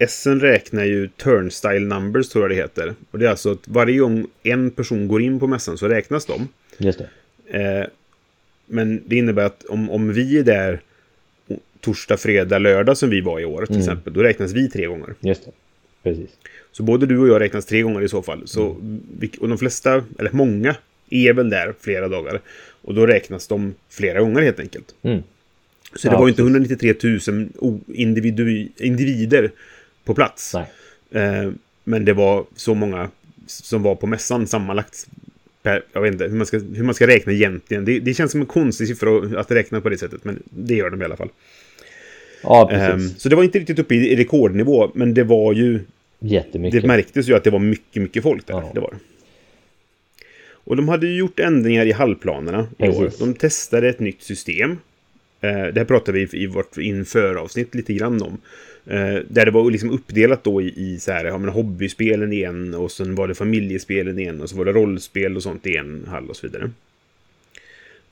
SN 0.08 0.40
räknar 0.40 0.84
ju 0.84 1.08
turnstyle 1.08 1.86
numbers 1.86 2.28
tror 2.28 2.44
jag 2.44 2.50
det 2.50 2.54
heter. 2.54 2.94
Och 3.10 3.18
det 3.18 3.26
är 3.26 3.30
alltså 3.30 3.52
att 3.52 3.68
varje 3.68 3.98
gång 3.98 4.26
en 4.42 4.70
person 4.70 5.08
går 5.08 5.22
in 5.22 5.40
på 5.40 5.46
mässan 5.46 5.78
så 5.78 5.88
räknas 5.88 6.26
de. 6.26 6.48
Just 6.78 6.98
det. 6.98 7.08
Eh, 7.58 7.86
men 8.66 9.02
det 9.06 9.16
innebär 9.16 9.44
att 9.44 9.64
om, 9.64 9.90
om 9.90 10.12
vi 10.12 10.38
är 10.38 10.42
där 10.42 10.80
torsdag, 11.80 12.16
fredag, 12.16 12.58
lördag 12.58 12.98
som 12.98 13.10
vi 13.10 13.20
var 13.20 13.40
i 13.40 13.44
år 13.44 13.66
till 13.66 13.78
exempel. 13.78 14.12
Då 14.12 14.22
räknas 14.22 14.52
vi 14.52 14.70
tre 14.70 14.86
gånger. 14.86 15.14
Just 15.20 15.44
det. 15.44 15.50
Precis. 16.02 16.30
Så 16.76 16.82
både 16.82 17.06
du 17.06 17.18
och 17.18 17.28
jag 17.28 17.40
räknas 17.40 17.66
tre 17.66 17.82
gånger 17.82 18.02
i 18.02 18.08
så 18.08 18.22
fall. 18.22 18.42
Så, 18.44 18.76
vi- 19.18 19.30
och 19.40 19.48
de 19.48 19.58
flesta, 19.58 20.04
eller 20.18 20.30
många, 20.32 20.76
är 21.10 21.32
väl 21.32 21.50
där 21.50 21.74
flera 21.80 22.08
dagar. 22.08 22.40
Och 22.82 22.94
då 22.94 23.06
räknas 23.06 23.46
de 23.46 23.74
flera 23.90 24.20
gånger 24.20 24.42
helt 24.42 24.60
enkelt. 24.60 24.94
Mm. 25.02 25.22
Så 25.96 26.08
det 26.08 26.14
Ja, 26.14 26.18
var 26.20 26.26
ju 26.26 26.30
inte 26.30 26.42
precis. 26.42 26.72
193 26.92 27.32
000 27.34 27.48
o- 27.58 27.80
individu- 27.86 28.68
individer 28.76 29.50
på 30.04 30.14
plats. 30.14 30.54
Eh, 31.10 31.50
men 31.84 32.04
det 32.04 32.12
var 32.12 32.44
så 32.56 32.74
många 32.74 33.08
som 33.46 33.82
var 33.82 33.94
på 33.94 34.06
mässan 34.06 34.46
sammanlagt. 34.46 35.06
Per, 35.62 35.82
jag 35.92 36.00
vet 36.00 36.12
inte 36.12 36.24
hur 36.24 36.36
man 36.36 36.46
ska, 36.46 36.58
hur 36.58 36.84
man 36.84 36.94
ska 36.94 37.06
räkna 37.06 37.32
egentligen. 37.32 37.84
Det, 37.84 37.98
det 37.98 38.14
känns 38.14 38.32
som 38.32 38.40
en 38.40 38.46
konstig 38.46 38.88
siffra 38.88 39.40
att- 39.40 39.50
räkna 39.50 39.80
på 39.80 39.88
det 39.88 39.98
sättet. 39.98 40.24
Men 40.24 40.42
det 40.50 40.74
gör 40.74 40.90
de 40.90 41.02
i 41.02 41.04
alla 41.04 41.16
fall. 41.16 41.28
Ja, 42.42 42.68
precis. 42.70 43.20
så 43.22 43.28
det 43.28 43.36
var 43.36 43.42
inte 43.44 43.58
riktigt 43.58 43.78
uppe 43.78 43.94
i 43.94 44.16
rekordnivå. 44.16 44.90
Men 44.94 45.14
det 45.14 45.24
var 45.24 45.52
ju 45.52 45.80
Jättemycket. 46.24 46.82
det 46.82 46.88
märktes 46.88 47.28
ju 47.28 47.34
att 47.34 47.44
det 47.44 47.50
var 47.50 47.58
mycket, 47.58 48.02
mycket 48.02 48.22
folk 48.22 48.46
där. 48.46 48.54
Ja. 48.54 48.70
Det 48.74 48.80
var. 48.80 48.94
Och 50.50 50.76
de 50.76 50.88
hade 50.88 51.06
ju 51.06 51.18
gjort 51.18 51.40
ändringar 51.40 51.86
i 51.86 51.92
hallplanerna 51.92 52.68
i 52.78 52.88
år. 52.88 53.10
De 53.18 53.34
testade 53.34 53.88
ett 53.88 54.00
nytt 54.00 54.22
system. 54.22 54.70
Eh, 55.40 55.66
det 55.66 55.76
här 55.76 55.84
pratade 55.84 56.18
vi 56.18 56.42
i 56.42 56.46
vårt 56.46 56.76
införavsnitt 56.76 57.74
lite 57.74 57.94
grann 57.94 58.22
om. 58.22 58.38
Eh, 58.86 59.18
där 59.28 59.44
det 59.44 59.50
var 59.50 59.70
liksom 59.70 59.90
uppdelat 59.90 60.44
då 60.44 60.62
i, 60.62 60.74
i 60.76 60.98
så 61.00 61.12
här, 61.12 61.24
ja, 61.24 61.38
men 61.38 61.48
hobbyspelen 61.48 62.32
i 62.32 62.42
en 62.42 62.74
och 62.74 62.92
sen 62.92 63.14
var 63.14 63.28
det 63.28 63.34
familjespelen 63.34 64.18
i 64.18 64.24
en 64.24 64.40
och 64.40 64.50
så 64.50 64.56
var 64.56 64.64
det 64.64 64.72
rollspel 64.72 65.36
och 65.36 65.42
sånt 65.42 65.66
i 65.66 65.76
en 65.76 66.04
hall 66.08 66.30
och 66.30 66.36
så 66.36 66.46
vidare. 66.46 66.70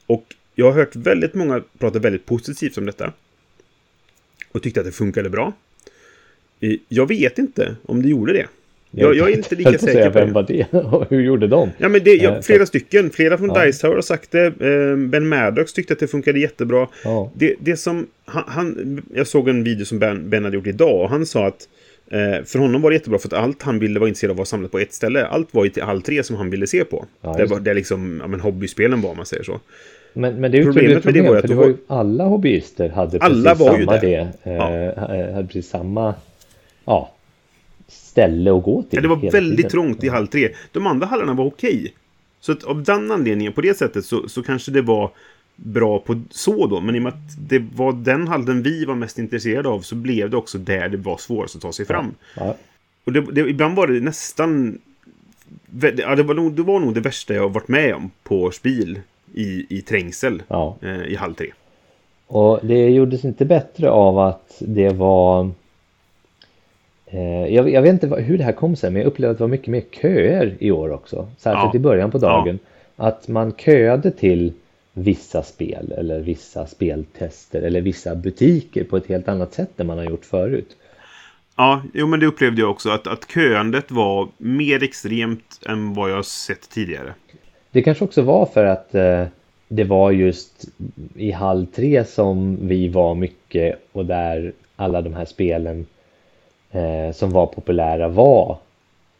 Och 0.06 0.34
jag 0.54 0.66
har 0.66 0.72
hört 0.72 0.96
väldigt 0.96 1.34
många 1.34 1.62
prata 1.78 1.98
väldigt 1.98 2.26
positivt 2.26 2.78
om 2.78 2.86
detta. 2.86 3.12
Och 4.52 4.62
tyckte 4.62 4.80
att 4.80 4.86
det 4.86 4.92
funkade 4.92 5.30
bra. 5.30 5.52
Eh, 6.62 6.72
Jag 6.88 7.08
vet 7.08 7.38
inte 7.38 7.76
om 7.86 8.02
det 8.02 8.08
gjorde 8.08 8.32
det. 8.32 8.46
Jag, 8.94 9.16
jag 9.16 9.30
är 9.30 9.36
inte 9.36 9.54
lika 9.54 9.70
säker 9.78 9.92
säga, 9.92 10.10
på 10.10 10.18
Vem 10.18 10.28
det. 10.28 10.34
var 10.34 10.42
det? 10.42 11.06
Hur 11.16 11.20
gjorde 11.22 11.46
de? 11.46 11.70
Ja, 11.78 11.88
men 11.88 12.00
det, 12.04 12.14
ja, 12.14 12.30
Eh, 12.36 12.40
flera 12.40 12.66
stycken. 12.66 13.10
Flera 13.10 13.38
från 13.38 13.48
Ja. 13.54 13.64
Dice 13.64 13.80
Tower 13.80 13.94
har 13.94 14.02
sagt 14.02 14.30
det. 14.30 14.46
Eh, 14.46 14.96
Ben 14.96 15.28
Maddox 15.28 15.72
tyckte 15.72 15.92
att 15.92 15.98
det 15.98 16.06
funkade 16.06 16.38
jättebra. 16.40 16.88
Ja. 17.04 17.30
Det, 17.34 17.54
det 17.60 17.76
som... 17.76 18.06
Han, 18.24 18.44
han, 18.46 19.02
jag 19.14 19.26
såg 19.26 19.48
en 19.48 19.64
video 19.64 19.84
som 19.84 19.98
Ben, 19.98 20.30
ben 20.30 20.44
hade 20.44 20.56
gjort 20.56 20.66
idag 20.66 21.00
och 21.00 21.08
han 21.10 21.26
sa 21.26 21.46
att 21.46 21.68
för 22.44 22.58
honom 22.58 22.82
var 22.82 22.90
det 22.90 22.94
jättebra 22.96 23.18
för 23.18 23.28
att 23.28 23.32
allt 23.32 23.62
han 23.62 23.78
ville 23.78 24.00
var 24.00 24.06
intresserad 24.08 24.30
av 24.30 24.36
var 24.36 24.44
samlat 24.44 24.70
på 24.70 24.78
ett 24.78 24.92
ställe. 24.92 25.26
Allt 25.26 25.54
var 25.54 25.66
i 25.66 25.70
till 25.70 25.82
halv 25.82 26.00
tre 26.00 26.22
som 26.22 26.36
han 26.36 26.50
ville 26.50 26.66
se 26.66 26.84
på. 26.84 27.04
Ja, 27.20 27.34
det 27.38 27.44
var 27.46 27.60
det 27.60 27.74
liksom, 27.74 28.18
ja 28.22 28.26
men 28.28 28.40
hobbyspelen 28.40 29.00
var 29.00 29.10
om 29.10 29.16
man 29.16 29.26
säger 29.26 29.42
så. 29.42 29.60
Men, 30.12 30.40
men 30.40 30.50
det 30.52 30.56
är 30.56 30.58
ju 30.58 30.64
Problemet 30.64 30.96
ett 30.98 31.04
med 31.04 31.14
det 31.14 31.18
problem, 31.20 31.26
var 31.26 31.32
ju 31.34 31.38
att 31.38 31.48
det 31.48 31.54
var 31.54 31.66
ju 31.66 31.76
alla 31.86 32.24
hobbyister 32.24 32.88
hade 32.88 33.18
Alla 33.18 33.50
precis 33.54 33.66
var 33.66 33.78
ju 33.78 33.84
samma 33.84 33.92
där. 33.98 34.28
det. 34.44 34.50
Eh, 34.50 34.54
Ja. 35.26 35.32
hade 35.34 35.46
precis 35.46 35.68
samma 35.68 36.14
ja, 36.84 37.12
ställe 37.88 38.56
att 38.56 38.62
gå 38.62 38.82
till. 38.82 38.96
Ja, 38.96 39.00
det 39.00 39.08
var 39.08 39.30
väldigt 39.32 39.56
tiden. 39.56 39.70
trångt 39.70 40.04
i 40.04 40.08
halv 40.08 40.26
tre. 40.26 40.48
De 40.72 40.86
andra 40.86 41.06
hallarna 41.06 41.34
var 41.34 41.44
okej. 41.44 41.94
Så 42.40 42.52
att 42.52 42.64
av 42.64 42.82
den 42.82 43.10
anledningen, 43.10 43.52
på 43.52 43.60
det 43.60 43.78
sättet, 43.78 44.04
så, 44.04 44.28
så 44.28 44.42
kanske 44.42 44.70
det 44.70 44.82
var 44.82 45.10
bra 45.56 45.98
på 45.98 46.20
så 46.30 46.66
då. 46.66 46.80
Men 46.80 46.94
i 46.94 46.98
och 46.98 47.02
med 47.02 47.12
att 47.12 47.48
det 47.48 47.58
var 47.74 47.92
den 47.92 48.28
hallen 48.28 48.62
vi 48.62 48.84
var 48.84 48.94
mest 48.94 49.18
intresserade 49.18 49.68
av 49.68 49.80
så 49.80 49.94
blev 49.94 50.30
det 50.30 50.36
också 50.36 50.58
där 50.58 50.88
det 50.88 50.96
var 50.96 51.16
svårast 51.16 51.56
att 51.56 51.62
ta 51.62 51.72
sig 51.72 51.86
fram. 51.86 52.14
Ja, 52.36 52.56
Och 53.04 53.12
det, 53.12 53.20
det, 53.20 53.40
ibland 53.40 53.76
var 53.76 53.86
det 53.86 54.00
nästan... 54.00 54.78
Ja, 55.96 56.14
det, 56.16 56.22
var 56.22 56.34
nog, 56.34 56.52
det 56.52 56.62
var 56.62 56.80
nog 56.80 56.94
det 56.94 57.00
värsta 57.00 57.34
jag 57.34 57.42
har 57.42 57.48
varit 57.48 57.68
med 57.68 57.94
om 57.94 58.10
på 58.22 58.50
spil 58.50 59.00
i, 59.34 59.66
i 59.68 59.82
trängsel 59.82 60.42
ja. 60.48 60.76
eh, 60.82 61.02
i 61.02 61.14
halv 61.14 61.34
tre. 61.34 61.46
Och 62.26 62.60
det 62.62 62.88
gjordes 62.88 63.24
inte 63.24 63.44
bättre 63.44 63.90
av 63.90 64.18
att 64.18 64.56
det 64.60 64.88
var 64.88 65.50
jag, 67.48 67.70
jag 67.70 67.82
vet 67.82 67.92
inte 68.02 68.06
hur 68.20 68.38
det 68.38 68.44
här 68.44 68.52
kom 68.52 68.76
sig 68.76 68.90
men 68.90 69.02
jag 69.02 69.06
upplevde 69.06 69.30
att 69.32 69.38
det 69.38 69.44
var 69.44 69.48
mycket 69.48 69.68
mer 69.68 69.82
köer 70.00 70.56
i 70.58 70.70
år 70.70 70.92
också. 70.92 71.28
Särskilt 71.38 71.74
Ja. 71.74 71.76
i 71.76 71.78
början 71.78 72.10
på 72.10 72.18
dagen. 72.18 72.58
Att 72.96 73.28
man 73.28 73.52
köade 73.52 74.10
till 74.10 74.52
vissa 74.92 75.42
spel 75.42 75.92
eller 75.98 76.20
vissa 76.20 76.66
speltester 76.66 77.62
eller 77.62 77.80
vissa 77.80 78.14
butiker 78.14 78.84
på 78.84 78.96
ett 78.96 79.06
helt 79.06 79.28
annat 79.28 79.54
sätt 79.54 79.80
än 79.80 79.86
man 79.86 79.98
har 79.98 80.04
gjort 80.04 80.24
förut. 80.24 80.76
Ja, 81.56 81.82
jo 81.94 82.06
men 82.06 82.20
det 82.20 82.26
upplevde 82.26 82.60
jag 82.60 82.70
också. 82.70 82.90
Att, 82.90 83.06
att 83.06 83.30
köandet 83.34 83.90
var 83.90 84.28
mer 84.38 84.82
extremt 84.82 85.60
än 85.66 85.94
vad 85.94 86.10
jag 86.10 86.24
sett 86.24 86.70
tidigare. 86.70 87.14
Det 87.70 87.82
kanske 87.82 88.04
också 88.04 88.22
var 88.22 88.46
för 88.46 88.64
att 88.64 88.94
eh, 88.94 89.24
det 89.68 89.84
var 89.84 90.10
just 90.10 90.64
i 91.14 91.30
halv 91.30 91.66
tre 91.66 92.04
som 92.04 92.58
vi 92.68 92.88
var 92.88 93.14
mycket 93.14 93.88
och 93.92 94.06
där 94.06 94.52
alla 94.76 95.02
de 95.02 95.14
här 95.14 95.24
spelen 95.24 95.86
eh, 96.72 97.12
som 97.14 97.30
var 97.30 97.46
populära 97.46 98.08
var 98.08 98.56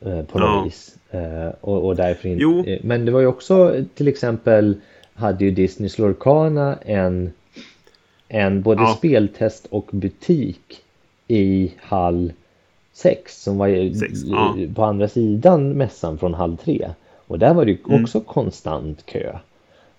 eh, 0.00 0.23
på 0.25 0.38
något 0.38 0.49
Ja. 0.49 0.62
vis. 0.64 0.97
Eh, 1.11 1.49
och, 1.61 1.87
och 1.87 1.97
därför 1.97 2.28
inte. 2.28 2.42
Jo. 2.42 2.64
eh, 2.66 2.78
Men 2.82 3.04
det 3.04 3.12
var 3.12 3.21
ju 3.21 3.26
också 3.26 3.75
till 3.94 4.09
exempel 4.09 4.75
hade 5.14 5.44
ju 5.44 5.50
Disneys 5.50 5.99
Lorcana 5.99 6.78
en, 6.85 7.32
en 8.28 8.62
både 8.62 8.82
Ja. 8.82 8.94
speltest 8.99 9.66
och 9.71 9.88
butik 9.92 10.80
i 11.28 11.73
hall 11.80 12.32
6 12.92 13.42
som 13.42 13.59
var 13.59 13.94
Sex, 13.99 14.12
ja. 14.25 14.56
på 14.75 14.85
andra 14.85 15.09
sidan 15.09 15.71
mässan 15.73 16.18
från 16.18 16.35
halv 16.35 16.56
3. 16.56 16.88
Och 17.26 17.38
där 17.38 17.54
var 17.54 17.64
det 17.64 17.71
ju 17.71 17.78
Mm. 17.88 18.02
också 18.02 18.21
konstant 18.21 19.06
kö. 19.06 19.32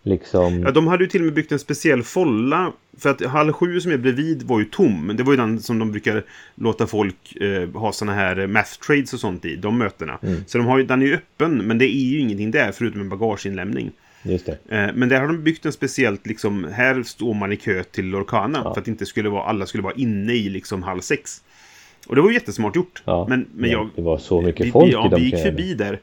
Liksom, 0.04 0.62
Ja, 0.62 0.72
de 0.72 0.88
hade 0.88 1.04
ju 1.04 1.10
till 1.10 1.22
och 1.22 1.26
med 1.26 1.34
byggt 1.34 1.52
en 1.52 1.60
speciell 1.60 2.04
folla. 2.04 2.72
För 2.98 3.10
att 3.10 3.26
hall 3.26 3.54
7 3.54 3.80
som 3.80 3.92
är 3.92 3.98
bredvid 3.98 4.44
var 4.44 4.60
ju 4.60 4.66
tom. 4.66 5.08
Men 5.08 5.18
det 5.18 5.24
var 5.24 5.34
ju 5.34 5.38
den 5.38 5.60
som 5.60 5.80
de 5.80 5.92
brukar 5.92 6.24
låta 6.56 6.88
folk 6.88 7.36
eh, 7.36 7.70
ha 7.70 7.92
såna 7.92 8.14
här 8.14 8.40
eh, 8.40 8.48
math 8.48 8.72
trades 8.88 9.14
och 9.14 9.20
sånt 9.20 9.46
i. 9.46 9.56
De 9.56 9.78
mötena. 9.78 10.20
Så 10.48 10.58
de 10.58 10.68
har 10.68 10.78
ju, 10.78 10.86
den 10.86 11.02
är 11.02 11.06
ju 11.06 11.14
öppen. 11.14 11.58
Men 11.58 11.78
det 11.78 11.86
är 11.86 12.06
ju 12.06 12.20
ingenting 12.20 12.52
där 12.52 12.72
förutom 12.72 13.02
en 13.02 13.10
bagageinlämning. 13.10 13.92
just 14.24 14.46
det. 14.46 14.58
Eh, 14.70 14.90
men 14.96 15.10
där 15.10 15.20
har 15.20 15.28
de 15.28 15.44
byggt 15.44 15.66
en 15.66 15.72
speciellt 15.72 16.28
liksom. 16.28 16.68
Här 16.74 17.04
står 17.04 17.34
man 17.34 17.52
i 17.52 17.56
kö 17.56 17.84
till 17.84 18.06
Lorcana. 18.06 18.64
För 18.74 18.82
att 18.82 18.88
inte 18.88 19.06
skulle 19.06 19.30
vara, 19.30 19.44
alla 19.44 19.66
skulle 19.66 19.84
vara 19.84 19.94
inne 19.94 20.34
i 20.34 20.50
liksom 20.50 20.84
halv 20.84 21.02
6. 21.02 21.42
Och 22.08 22.16
det 22.16 22.22
var 22.22 22.30
ju 22.30 22.34
jättesmart 22.34 22.76
gjort. 22.76 23.04
Ja, 23.06 23.26
men, 23.30 23.46
men 23.56 23.70
jag, 23.70 23.90
det 23.96 24.02
var 24.02 24.18
så 24.18 24.42
mycket 24.42 24.72
folk 24.72 24.86
vi, 24.86 24.90
i 24.90 24.94
ja, 24.94 25.08
de 25.12 25.22
vi 25.22 25.26
gick 25.26 25.44
förbi 25.44 25.74
där. 25.74 26.00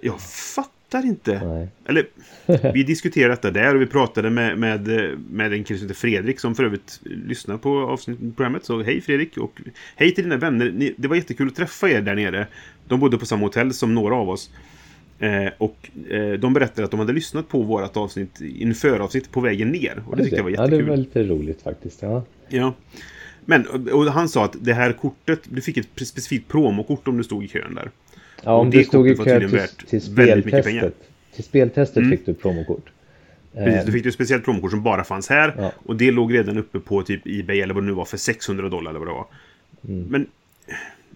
Jag 0.00 0.20
fattar 0.20 0.77
inte. 0.94 1.44
Nej. 1.46 1.68
Eller, 1.86 2.06
vi 2.72 2.82
diskuterade 2.82 3.32
detta 3.32 3.50
där 3.50 3.74
och 3.74 3.80
vi 3.80 3.86
pratade 3.86 4.30
med, 4.30 4.58
med, 4.58 4.88
med 5.30 5.52
en 5.52 5.64
kille 5.64 5.78
som 5.78 5.88
heter 5.88 6.00
Fredrik 6.00 6.40
som 6.40 6.54
för 6.54 6.64
övrigt 6.64 7.00
lyssnar 7.04 7.56
på 7.56 7.78
avsnittet 7.78 8.36
programmet. 8.36 8.64
Så 8.64 8.82
hej 8.82 9.00
Fredrik 9.00 9.36
och 9.36 9.60
hej 9.96 10.14
till 10.14 10.24
dina 10.24 10.36
vänner. 10.36 10.70
Ni, 10.70 10.94
det 10.96 11.08
var 11.08 11.16
jättekul 11.16 11.48
att 11.48 11.56
träffa 11.56 11.90
er 11.90 12.00
där 12.00 12.14
nere. 12.14 12.46
De 12.88 13.00
bodde 13.00 13.18
på 13.18 13.26
samma 13.26 13.42
hotell 13.46 13.74
som 13.74 13.94
några 13.94 14.14
av 14.14 14.30
oss. 14.30 14.50
Eh, 15.18 15.52
och 15.58 15.90
eh, 16.10 16.32
de 16.32 16.52
berättade 16.52 16.84
att 16.84 16.90
de 16.90 17.00
hade 17.00 17.12
lyssnat 17.12 17.48
på 17.48 17.62
vårt 17.62 17.96
avsnitt 17.96 18.40
inför 18.40 19.00
avsnitt 19.00 19.32
på 19.32 19.40
vägen 19.40 19.68
ner. 19.68 20.02
Och 20.06 20.16
det 20.16 20.22
tyckte 20.22 20.36
jag 20.36 20.44
var 20.44 20.50
Ja, 20.50 20.62
jättekul. 20.62 20.84
det 20.84 20.90
var 20.90 20.96
lite 20.96 21.22
roligt 21.24 21.62
faktiskt. 21.62 22.02
Ja. 22.02 22.24
Ja. 22.48 22.74
Men, 23.44 23.66
och 23.66 24.04
han 24.04 24.28
sa 24.28 24.44
att 24.44 24.56
det 24.60 24.72
här 24.74 24.92
kortet, 24.92 25.40
du 25.44 25.60
fick 25.60 25.76
ett 25.76 25.88
specifikt 26.08 26.48
promokort 26.48 27.08
om 27.08 27.16
du 27.18 27.24
stod 27.24 27.44
i 27.44 27.48
kön 27.48 27.74
där. 27.74 27.90
Ja, 28.44 28.52
om 28.52 28.70
det 28.70 28.78
du 28.78 28.84
stod 28.84 29.08
i 29.08 29.16
kö 29.16 29.40
till, 29.40 29.48
till. 29.86 30.18
Mm. 30.18 30.42
speltestet. 30.42 30.94
Till 31.34 31.44
speltestet 31.44 32.10
fick 32.10 32.26
du 32.26 32.34
promokort. 32.34 32.90
Precis, 33.52 33.86
du 33.86 33.92
fick 33.92 34.04
ju 34.04 34.08
ett 34.08 34.14
speciellt 34.14 34.44
promokort 34.44 34.70
som 34.70 34.82
bara 34.82 35.04
fanns 35.04 35.28
här. 35.28 35.54
Ja. 35.58 35.72
Och 35.86 35.96
det 35.96 36.10
låg 36.10 36.34
redan 36.34 36.58
uppe 36.58 36.80
på 36.80 37.02
typ 37.02 37.20
Ebay 37.24 37.60
eller 37.60 37.74
vad 37.74 37.82
det 37.82 37.86
nu 37.86 37.92
var 37.92 38.04
för 38.04 38.16
600 38.16 38.68
dollar 38.68 38.90
eller 38.90 38.98
vad 38.98 39.08
det 39.08 39.12
var. 39.12 39.26
Mm. 39.88 40.06
Men 40.10 40.26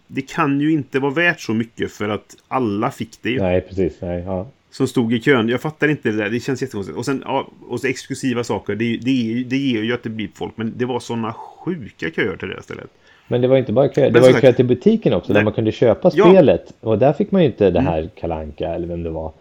det 0.07 0.23
kan 0.23 0.61
ju 0.61 0.73
inte 0.73 0.99
vara 0.99 1.13
värt 1.13 1.41
så 1.41 1.55
mycket 1.55 1.93
för 1.93 2.09
att 2.09 2.37
alla 2.49 2.91
fick 2.91 3.23
det 3.23 3.31
ju. 3.31 3.41
Nej, 3.41 3.61
precis. 3.61 4.01
Nej, 4.01 4.23
ja. 4.23 4.49
Som 4.71 4.89
stod 4.89 5.15
i 5.15 5.21
kön. 5.21 5.49
Jag 5.49 5.61
fattar 5.61 5.89
inte 5.89 6.11
det 6.11 6.17
där. 6.17 6.31
Det 6.31 6.41
känns 6.41 6.63
jättekonstigt. 6.63 6.99
Och 6.99 7.05
sen 7.05 7.23
ja, 7.25 7.51
och 7.69 7.81
så 7.81 7.87
exklusiva 7.87 8.45
saker. 8.45 8.75
Det, 8.75 8.97
det, 8.97 9.45
det 9.45 9.57
ger 9.57 9.83
ju 9.83 9.93
att 9.93 10.03
det 10.03 10.11
blir 10.11 10.29
folk. 10.35 10.57
Men 10.57 10.75
det 10.77 10.85
var 10.85 11.01
sådana 11.01 11.33
sjuka 11.33 12.11
köer 12.11 12.37
till 12.37 12.49
det 12.49 12.55
där 12.55 12.63
stället. 12.63 12.91
Men 13.29 13.41
det 13.41 13.49
var 13.49 13.57
inte 13.57 13.73
bara 13.73 13.89
kö. 13.89 14.11
Det 14.11 14.21
var 14.21 14.29
ju 14.29 14.35
kö 14.35 14.53
till 14.53 14.65
butiken 14.65 15.13
också 15.13 15.29
där 15.33 15.41
Nej. 15.41 15.45
man 15.45 15.53
kunde 15.53 15.73
köpa 15.73 16.11
Ja. 16.15 16.25
Mm. 16.25 16.37
spelet. 16.37 16.75
Och 16.81 16.99
där 16.99 17.13
fick 17.13 17.31
man 17.31 17.43
ju 17.43 17.47
inte 17.47 17.71
det 17.71 17.81
här 17.81 18.11
Kalanka 18.21 18.69
eller 18.75 18.87
vem 18.87 19.03
det 19.03 19.11
var. 19.11 19.33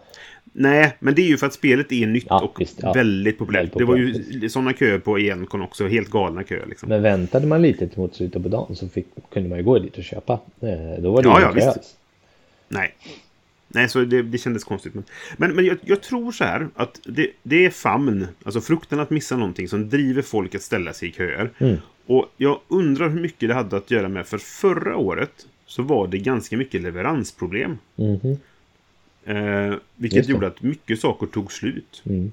Nej, 0.54 0.92
men 0.98 1.14
det 1.14 1.22
är 1.22 1.26
ju 1.26 1.36
för 1.36 1.46
att 1.46 1.52
spelet 1.52 1.92
är 1.92 2.06
nytt 2.06 2.26
Ja, 2.28 2.40
och 2.40 2.60
visst, 2.60 2.78
ja. 2.82 2.92
väldigt 2.92 3.38
populärt. 3.38 3.60
Väldigt 3.62 3.78
Det 3.78 3.84
var 3.84 3.96
ju 3.96 4.48
sådana 4.48 4.72
köer 4.72 4.98
på 4.98 5.18
Encon 5.18 5.62
också. 5.62 5.86
Helt 5.88 6.10
galna 6.10 6.42
köer 6.44 6.66
liksom. 6.66 6.88
Men 6.88 7.02
väntade 7.02 7.46
man 7.46 7.62
lite 7.62 7.88
till 7.88 7.98
mot 7.98 8.14
slutet 8.14 8.42
på 8.42 8.48
dagen 8.48 8.76
så 8.76 8.88
fick, 8.88 9.06
kunde 9.32 9.48
man 9.48 9.58
ju 9.58 9.64
gå 9.64 9.78
dit 9.78 9.98
och 9.98 10.04
köpa. 10.04 10.32
Eh, 10.60 11.02
Då 11.02 11.12
var 11.12 11.22
det 11.22 11.28
Ja, 11.28 11.40
ingen 11.52 11.62
ja, 11.64 11.70
alls. 11.70 11.94
Nej. 12.68 12.94
Nej, 13.68 13.88
så 13.88 14.00
det, 14.00 14.22
det 14.22 14.38
kändes 14.38 14.64
konstigt. 14.64 14.94
Men, 14.94 15.04
men, 15.36 15.56
men 15.56 15.64
jag, 15.64 15.76
jag 15.84 16.02
tror 16.02 16.32
så 16.32 16.44
här 16.44 16.68
att 16.74 17.00
det, 17.04 17.26
det 17.42 17.64
är 17.66 17.70
famn, 17.70 18.26
alltså 18.44 18.60
frukten 18.60 19.00
att 19.00 19.10
missa 19.10 19.36
någonting 19.36 19.68
som 19.68 19.88
driver 19.88 20.22
folk 20.22 20.54
att 20.54 20.62
ställa 20.62 20.92
sig 20.92 21.08
i 21.08 21.12
köer. 21.12 21.50
Mm. 21.58 21.76
Och 22.06 22.26
jag 22.36 22.60
undrar 22.68 23.08
hur 23.08 23.20
mycket 23.20 23.48
det 23.48 23.54
hade 23.54 23.76
att 23.76 23.90
göra 23.90 24.08
med, 24.08 24.26
för 24.26 24.38
förra 24.38 24.96
året 24.96 25.46
så 25.66 25.82
var 25.82 26.06
det 26.06 26.18
ganska 26.18 26.56
mycket 26.56 26.82
leveransproblem. 26.82 27.78
Mhm. 27.96 28.36
Eh, 29.24 29.74
vilket 29.96 30.28
gjorde 30.28 30.46
att 30.46 30.62
mycket 30.62 31.00
saker 31.00 31.26
tog 31.26 31.52
slut. 31.52 32.02
Mm. 32.06 32.32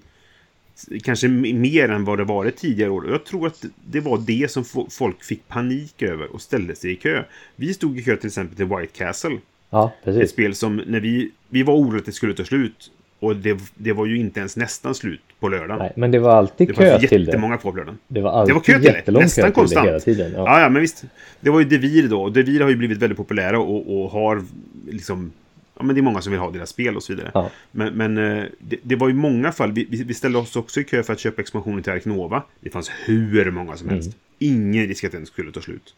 Kanske 1.04 1.28
mer 1.28 1.90
än 1.90 2.06
vad 2.06 2.18
det 2.20 2.24
varit 2.24 2.58
tidigare 2.58 2.90
år. 2.90 3.02
Och 3.02 3.12
Jag 3.14 3.26
tror 3.26 3.48
att 3.48 3.66
det 3.86 4.00
var 4.00 4.18
det 4.18 4.52
som 4.52 4.64
fo- 4.64 4.88
folk 4.90 5.24
fick 5.24 5.48
panik 5.48 6.02
över 6.02 6.34
och 6.34 6.42
ställde 6.42 6.76
sig 6.76 6.92
i 6.92 6.96
kö. 6.96 7.24
Vi 7.56 7.74
stod 7.74 8.00
i 8.00 8.04
kö 8.04 8.16
till 8.18 8.28
exempel 8.28 8.56
till 8.58 8.66
White 8.66 8.98
Castle. 8.98 9.38
Ja, 9.70 9.92
Ett 10.00 10.06
precis. 10.06 10.32
spel 10.32 10.56
som 10.56 10.76
när 10.88 11.00
vi, 11.00 11.32
vi 11.50 11.64
var 11.64 11.74
oroliga 11.76 12.00
att 12.00 12.06
det 12.06 12.12
skulle 12.12 12.34
ta 12.34 12.46
slut. 12.46 12.92
Och 13.20 13.36
det, 13.36 13.60
det 13.76 13.94
var 13.94 14.06
ju 14.06 14.18
inte 14.18 14.40
ens 14.40 14.58
nästan 14.58 14.96
slut 14.96 15.22
på 15.40 15.50
lördagen. 15.50 15.78
Nej, 15.80 15.94
men 15.96 16.12
det 16.12 16.20
var 16.20 16.32
alltid 16.36 16.68
det 16.68 16.74
kö 16.74 17.00
till 17.00 17.26
det. 17.26 17.32
jättemånga 17.32 17.58
kvar 17.58 17.72
på 17.72 17.78
lördagen. 17.78 17.98
Det 18.08 18.22
var 18.22 18.32
Det 18.32 18.38
alltid 18.38 18.56
var 18.56 18.62
kö 18.62 18.80
till 18.80 19.14
det. 19.14 19.20
Nästan 19.20 19.46
kö 19.46 19.52
konstant. 19.52 19.86
det 19.86 19.90
hela 19.90 20.00
tiden. 20.00 20.32
Ja. 20.36 20.40
Ja. 20.40 20.62
ja, 20.62 20.70
men 20.70 20.82
visst. 20.82 21.04
Det 21.40 21.50
var 21.50 21.60
ju 21.60 21.66
Devir 21.66 22.08
då. 22.08 22.22
Och 22.22 22.32
Devir 22.32 22.62
har 22.62 22.70
ju 22.70 22.76
blivit 22.76 22.98
väldigt 22.98 23.18
populära 23.18 23.60
och, 23.60 24.04
och 24.04 24.12
har 24.12 24.44
liksom... 24.90 25.32
Ja, 25.78 25.84
men 25.84 25.96
det 25.96 26.00
är 26.00 26.04
många 26.04 26.22
som 26.22 26.32
vill 26.32 26.40
ha 26.40 26.52
deras 26.52 26.70
spel 26.70 26.96
och 26.96 27.04
så 27.04 27.14
vidare. 27.14 27.32
Ja. 27.34 27.50
Men, 27.72 27.94
men 27.94 28.18
eh, 28.18 28.44
det, 28.60 28.78
det 28.84 28.96
var 28.96 29.08
ju 29.08 29.14
många 29.14 29.52
fall. 29.52 29.72
Vi, 29.72 30.04
vi 30.08 30.14
ställde 30.14 30.38
oss 30.38 30.56
också 30.56 30.80
i 30.80 30.84
kö 30.84 31.04
för 31.04 31.14
att 31.14 31.20
köpa 31.20 31.42
expansionen 31.42 31.84
till 31.84 31.92
Ark 31.94 32.06
Nova. 32.06 32.44
Det 32.60 32.70
fanns 32.70 32.92
hur 33.06 33.52
många 33.52 33.78
som 33.78 33.90
helst. 33.90 34.12
Ingen 34.40 34.88
risk 34.88 35.04
att 35.04 35.12
den 35.12 35.26
skulle 35.26 35.52
ta 35.52 35.62
slut. 35.62 35.94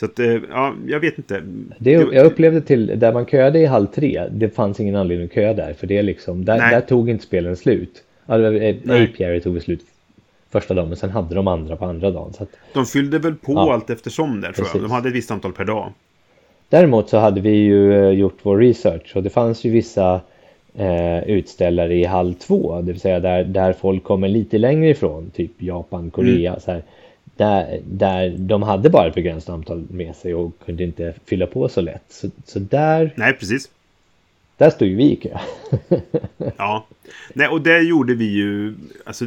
Så 0.00 0.04
att, 0.04 0.18
eh, 0.18 0.36
ja, 0.50 0.74
jag 0.86 1.00
vet 1.00 1.18
inte. 1.18 1.42
Det, 1.78 1.90
jag 1.90 2.26
upplevde 2.26 2.60
till 2.60 2.98
där 2.98 3.12
man 3.12 3.26
köade 3.26 3.58
i 3.58 3.66
halv 3.66 3.86
tre, 3.86 4.22
det 4.30 4.48
fanns 4.50 4.80
ingen 4.80 4.96
anledning 4.96 5.26
att 5.26 5.34
köa 5.34 5.54
där 5.54 5.72
för 5.72 5.86
det 5.86 5.98
är 5.98 6.02
liksom, 6.02 6.44
där, 6.44 6.58
där 6.58 6.80
tog 6.80 7.10
inte 7.10 7.24
spelen 7.24 7.56
slut. 7.56 8.02
Var- 8.26 8.38
eh. 8.62 9.02
Apiary 9.04 9.40
tog 9.40 9.62
slut 9.62 9.80
första 10.50 10.74
dagen 10.74 10.88
men 10.88 10.96
sen 10.96 11.10
hade 11.10 11.34
de 11.34 11.48
andra 11.48 11.76
på 11.76 11.84
andra 11.84 12.10
dagen. 12.10 12.32
Så 12.32 12.42
att, 12.42 12.48
De 12.72 12.86
fyllde 12.86 13.18
väl 13.18 13.34
på 13.34 13.52
Ja. 13.52 13.72
allt 13.72 13.90
eftersom 13.90 14.40
där 14.40 14.52
tror 14.52 14.66
jag. 14.66 14.72
Precis. 14.72 14.82
De 14.82 14.90
hade 14.90 15.08
ett 15.08 15.14
visst 15.14 15.30
antal 15.30 15.52
per 15.52 15.64
dag. 15.64 15.92
Däremot 16.68 17.08
så 17.08 17.18
hade 17.18 17.40
vi 17.40 17.50
ju 17.50 17.92
eh, 18.04 18.10
gjort 18.10 18.38
vår 18.42 18.58
research 18.58 19.12
och 19.16 19.22
det 19.22 19.30
fanns 19.30 19.64
ju 19.64 19.70
vissa 19.70 20.20
eh, 20.74 21.24
utställare 21.28 21.94
i 21.94 22.04
hall 22.04 22.34
två, 22.34 22.80
det 22.80 22.92
vill 22.92 23.00
säga 23.00 23.20
där, 23.20 23.44
där 23.44 23.72
folk 23.72 24.04
kommer 24.04 24.28
lite 24.28 24.58
längre 24.58 24.88
ifrån, 24.90 25.30
typ 25.34 25.50
Japan, 25.62 26.10
Korea, 26.10 26.50
Mm. 26.50 26.60
så 26.60 26.70
här, 26.72 26.82
där, 27.36 27.80
där 27.84 28.36
de 28.38 28.62
hade 28.62 28.90
bara 28.90 29.08
ett 29.08 29.14
begränsat 29.14 29.48
antal 29.54 29.86
med 29.90 30.16
sig 30.16 30.34
och 30.34 30.58
kunde 30.66 30.84
inte 30.84 31.14
fylla 31.24 31.46
på 31.46 31.68
så 31.68 31.80
lätt. 31.80 32.04
Så, 32.08 32.30
så 32.44 32.58
där, 32.58 33.12
Nej, 33.16 33.32
precis. 33.32 33.70
där 34.56 34.70
stod 34.70 34.88
ju 34.88 34.96
vi 34.96 35.12
i 35.12 35.16
kö. 35.16 35.38
Ja. 36.56 36.86
Nej, 37.34 37.48
och 37.48 37.60
det 37.60 37.80
gjorde 37.80 38.14
vi 38.14 38.24
ju... 38.24 38.74
Alltså, 39.04 39.24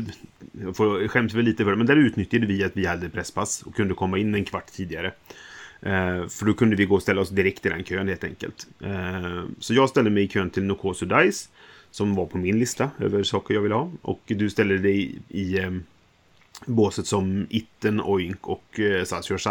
jag 0.63 0.75
får 0.75 1.07
skäms 1.07 1.33
väl 1.33 1.45
lite 1.45 1.63
för 1.63 1.71
det, 1.71 1.77
men 1.77 1.87
där 1.87 1.95
utnyttjade 1.95 2.45
vi 2.45 2.63
att 2.63 2.77
vi 2.77 2.85
hade 2.85 3.09
presspass 3.09 3.61
och 3.65 3.75
kunde 3.75 3.93
komma 3.93 4.17
in 4.17 4.35
en 4.35 4.45
kvart 4.45 4.67
tidigare. 4.71 5.11
Eh, 5.81 6.27
för 6.27 6.45
då 6.45 6.53
kunde 6.53 6.75
vi 6.75 6.85
gå 6.85 6.95
och 6.95 7.01
ställa 7.01 7.21
oss 7.21 7.29
direkt 7.29 7.65
i 7.65 7.69
den 7.69 7.83
kön 7.83 8.07
helt 8.07 8.23
enkelt. 8.23 8.67
Eh, 8.83 9.43
så 9.59 9.73
jag 9.73 9.89
ställde 9.89 10.09
mig 10.09 10.23
i 10.23 10.27
kön 10.27 10.49
till 10.49 10.63
Nokosu 10.63 11.05
Dice. 11.05 11.49
Som 11.91 12.15
var 12.15 12.25
på 12.25 12.37
min 12.37 12.59
lista 12.59 12.89
över 12.99 13.23
saker 13.23 13.53
jag 13.53 13.61
ville 13.61 13.75
ha. 13.75 13.91
Och 14.01 14.19
du 14.25 14.49
ställde 14.49 14.77
dig 14.77 15.01
i, 15.01 15.19
i 15.41 15.59
eh, 15.59 15.71
båset 16.65 17.05
som 17.05 17.47
Itten, 17.49 18.01
Oink 18.01 18.47
och 18.47 18.79
eh, 18.79 19.03
Sashi 19.03 19.33
och 19.33 19.41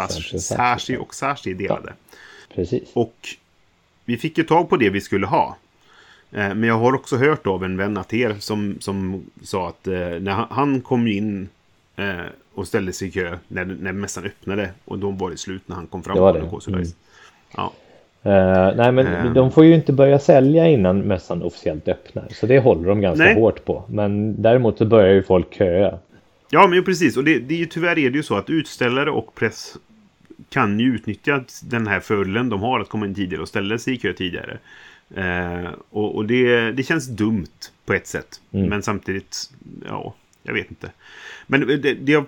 Sashi 0.40 0.96
och 0.96 1.14
Sashi 1.14 1.54
delade. 1.54 1.88
Ja, 1.88 2.54
precis. 2.54 2.88
Och 2.92 3.28
vi 4.04 4.16
fick 4.16 4.38
ju 4.38 4.44
tag 4.44 4.68
på 4.68 4.76
det 4.76 4.90
vi 4.90 5.00
skulle 5.00 5.26
ha. 5.26 5.56
Eh, 6.32 6.54
men 6.54 6.62
jag 6.62 6.78
har 6.78 6.94
också 6.94 7.16
hört 7.16 7.46
av 7.46 7.64
en 7.64 7.76
vän 7.76 7.96
att 7.96 8.14
er 8.14 8.36
som, 8.38 8.76
som 8.80 9.26
sa 9.42 9.68
att 9.68 9.86
eh, 9.86 9.94
när 9.94 10.30
han, 10.30 10.46
han 10.50 10.80
kom 10.80 11.06
in 11.06 11.48
eh, 11.96 12.14
och 12.54 12.66
ställde 12.66 12.92
sig 12.92 13.08
i 13.08 13.10
kö 13.10 13.38
när, 13.48 13.64
när 13.64 13.92
mässan 13.92 14.24
öppnade 14.24 14.70
och 14.84 14.98
då 14.98 15.10
var 15.10 15.30
det 15.30 15.36
slut 15.36 15.62
när 15.66 15.76
han 15.76 15.86
kom 15.86 16.02
fram. 16.02 16.14
Det 16.14 16.20
var 16.20 16.32
det. 16.32 16.72
Mm. 16.72 16.84
Ja. 17.56 17.72
Uh, 18.26 18.76
nej 18.76 18.92
men 18.92 19.06
uh. 19.06 19.32
de 19.32 19.52
får 19.52 19.64
ju 19.64 19.74
inte 19.74 19.92
börja 19.92 20.18
sälja 20.18 20.68
innan 20.68 21.00
mässan 21.00 21.42
officiellt 21.42 21.88
öppnar. 21.88 22.28
Så 22.30 22.46
det 22.46 22.58
håller 22.58 22.88
de 22.88 23.00
ganska 23.00 23.24
nej. 23.24 23.34
hårt 23.34 23.64
på. 23.64 23.82
Men 23.88 24.42
däremot 24.42 24.78
så 24.78 24.84
börjar 24.84 25.14
ju 25.14 25.22
folk 25.22 25.54
köa. 25.54 25.98
Ja 26.50 26.66
men 26.66 26.84
precis 26.84 27.16
och 27.16 27.24
det, 27.24 27.38
det 27.38 27.54
är 27.54 27.58
ju, 27.58 27.66
tyvärr 27.66 27.98
är 27.98 28.10
det 28.10 28.16
ju 28.16 28.22
så 28.22 28.36
att 28.36 28.50
utställare 28.50 29.10
och 29.10 29.34
press 29.34 29.76
kan 30.48 30.80
ju 30.80 30.94
utnyttja 30.94 31.44
den 31.62 31.86
här 31.86 32.00
fördelen 32.00 32.48
de 32.48 32.60
har 32.60 32.80
att 32.80 32.88
komma 32.88 33.06
in 33.06 33.14
tidigare 33.14 33.42
och 33.42 33.48
ställa 33.48 33.78
sig 33.78 33.94
i 33.94 33.96
kö 33.96 34.12
tidigare. 34.12 34.58
Uh, 35.16 35.70
och, 35.90 36.16
och 36.16 36.26
det, 36.26 36.72
det 36.72 36.82
känns 36.82 37.06
dumt 37.06 37.70
på 37.84 37.94
ett 37.94 38.06
sätt. 38.06 38.40
Mm. 38.52 38.68
Men 38.68 38.82
samtidigt, 38.82 39.50
ja, 39.86 40.14
jag 40.42 40.54
vet 40.54 40.70
inte. 40.70 40.90
Men 41.46 41.66
det, 41.66 41.76
det 41.94 42.12
jag, 42.12 42.24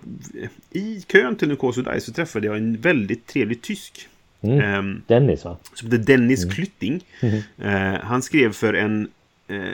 i 0.70 1.04
kön 1.08 1.36
till 1.36 1.48
Nukoso 1.48 1.82
Dice 1.82 2.00
så 2.00 2.12
träffade 2.12 2.46
jag 2.46 2.56
en 2.56 2.76
väldigt 2.76 3.26
trevlig 3.26 3.62
tysk. 3.62 4.08
Mm. 4.40 4.78
Um, 4.78 5.02
Dennis 5.06 5.44
va? 5.44 5.56
Som 5.74 5.90
heter 5.90 6.04
Dennis 6.04 6.44
mm. 6.44 6.54
Klytting. 6.54 7.04
Mm. 7.20 7.36
Uh, 7.36 8.00
han 8.00 8.22
skrev 8.22 8.52
för 8.52 8.74
en 8.74 9.08
uh, 9.50 9.68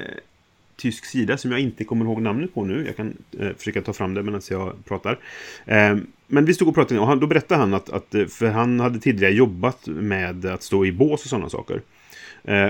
tysk 0.76 1.04
sida 1.04 1.38
som 1.38 1.50
jag 1.50 1.60
inte 1.60 1.84
kommer 1.84 2.04
ihåg 2.04 2.22
namnet 2.22 2.54
på 2.54 2.64
nu. 2.64 2.86
Jag 2.86 2.96
kan 2.96 3.16
uh, 3.40 3.52
försöka 3.58 3.82
ta 3.82 3.92
fram 3.92 4.14
det 4.14 4.22
medan 4.22 4.40
jag 4.50 4.84
pratar. 4.84 5.18
Ehm, 5.66 6.06
men 6.26 6.44
vi 6.44 6.54
stod 6.54 6.68
och 6.68 6.74
pratade 6.74 7.00
och 7.00 7.06
han, 7.06 7.20
då 7.20 7.26
berättade 7.26 7.60
han 7.60 7.74
att, 7.74 7.90
att, 7.90 8.14
för 8.28 8.46
han 8.46 8.80
hade 8.80 8.98
tidigare 8.98 9.34
jobbat 9.34 9.86
med 9.86 10.46
att 10.46 10.62
stå 10.62 10.86
i 10.86 10.92
bås 10.92 11.22
och 11.22 11.30
sådana 11.30 11.48
saker. 11.48 11.82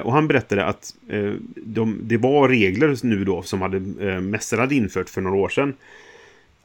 och 0.03 0.13
han 0.13 0.29
berättade 0.29 0.65
att 0.65 0.95
de, 1.55 2.01
det 2.03 2.17
var 2.17 2.49
regler 2.49 2.97
nu 3.03 3.25
då 3.25 3.43
som 3.43 3.63
hade, 3.63 3.81
mässor 4.21 4.59
hade 4.59 4.75
infört 4.75 5.09
för 5.09 5.21
några 5.21 5.37
år 5.37 5.49
sedan 5.49 5.75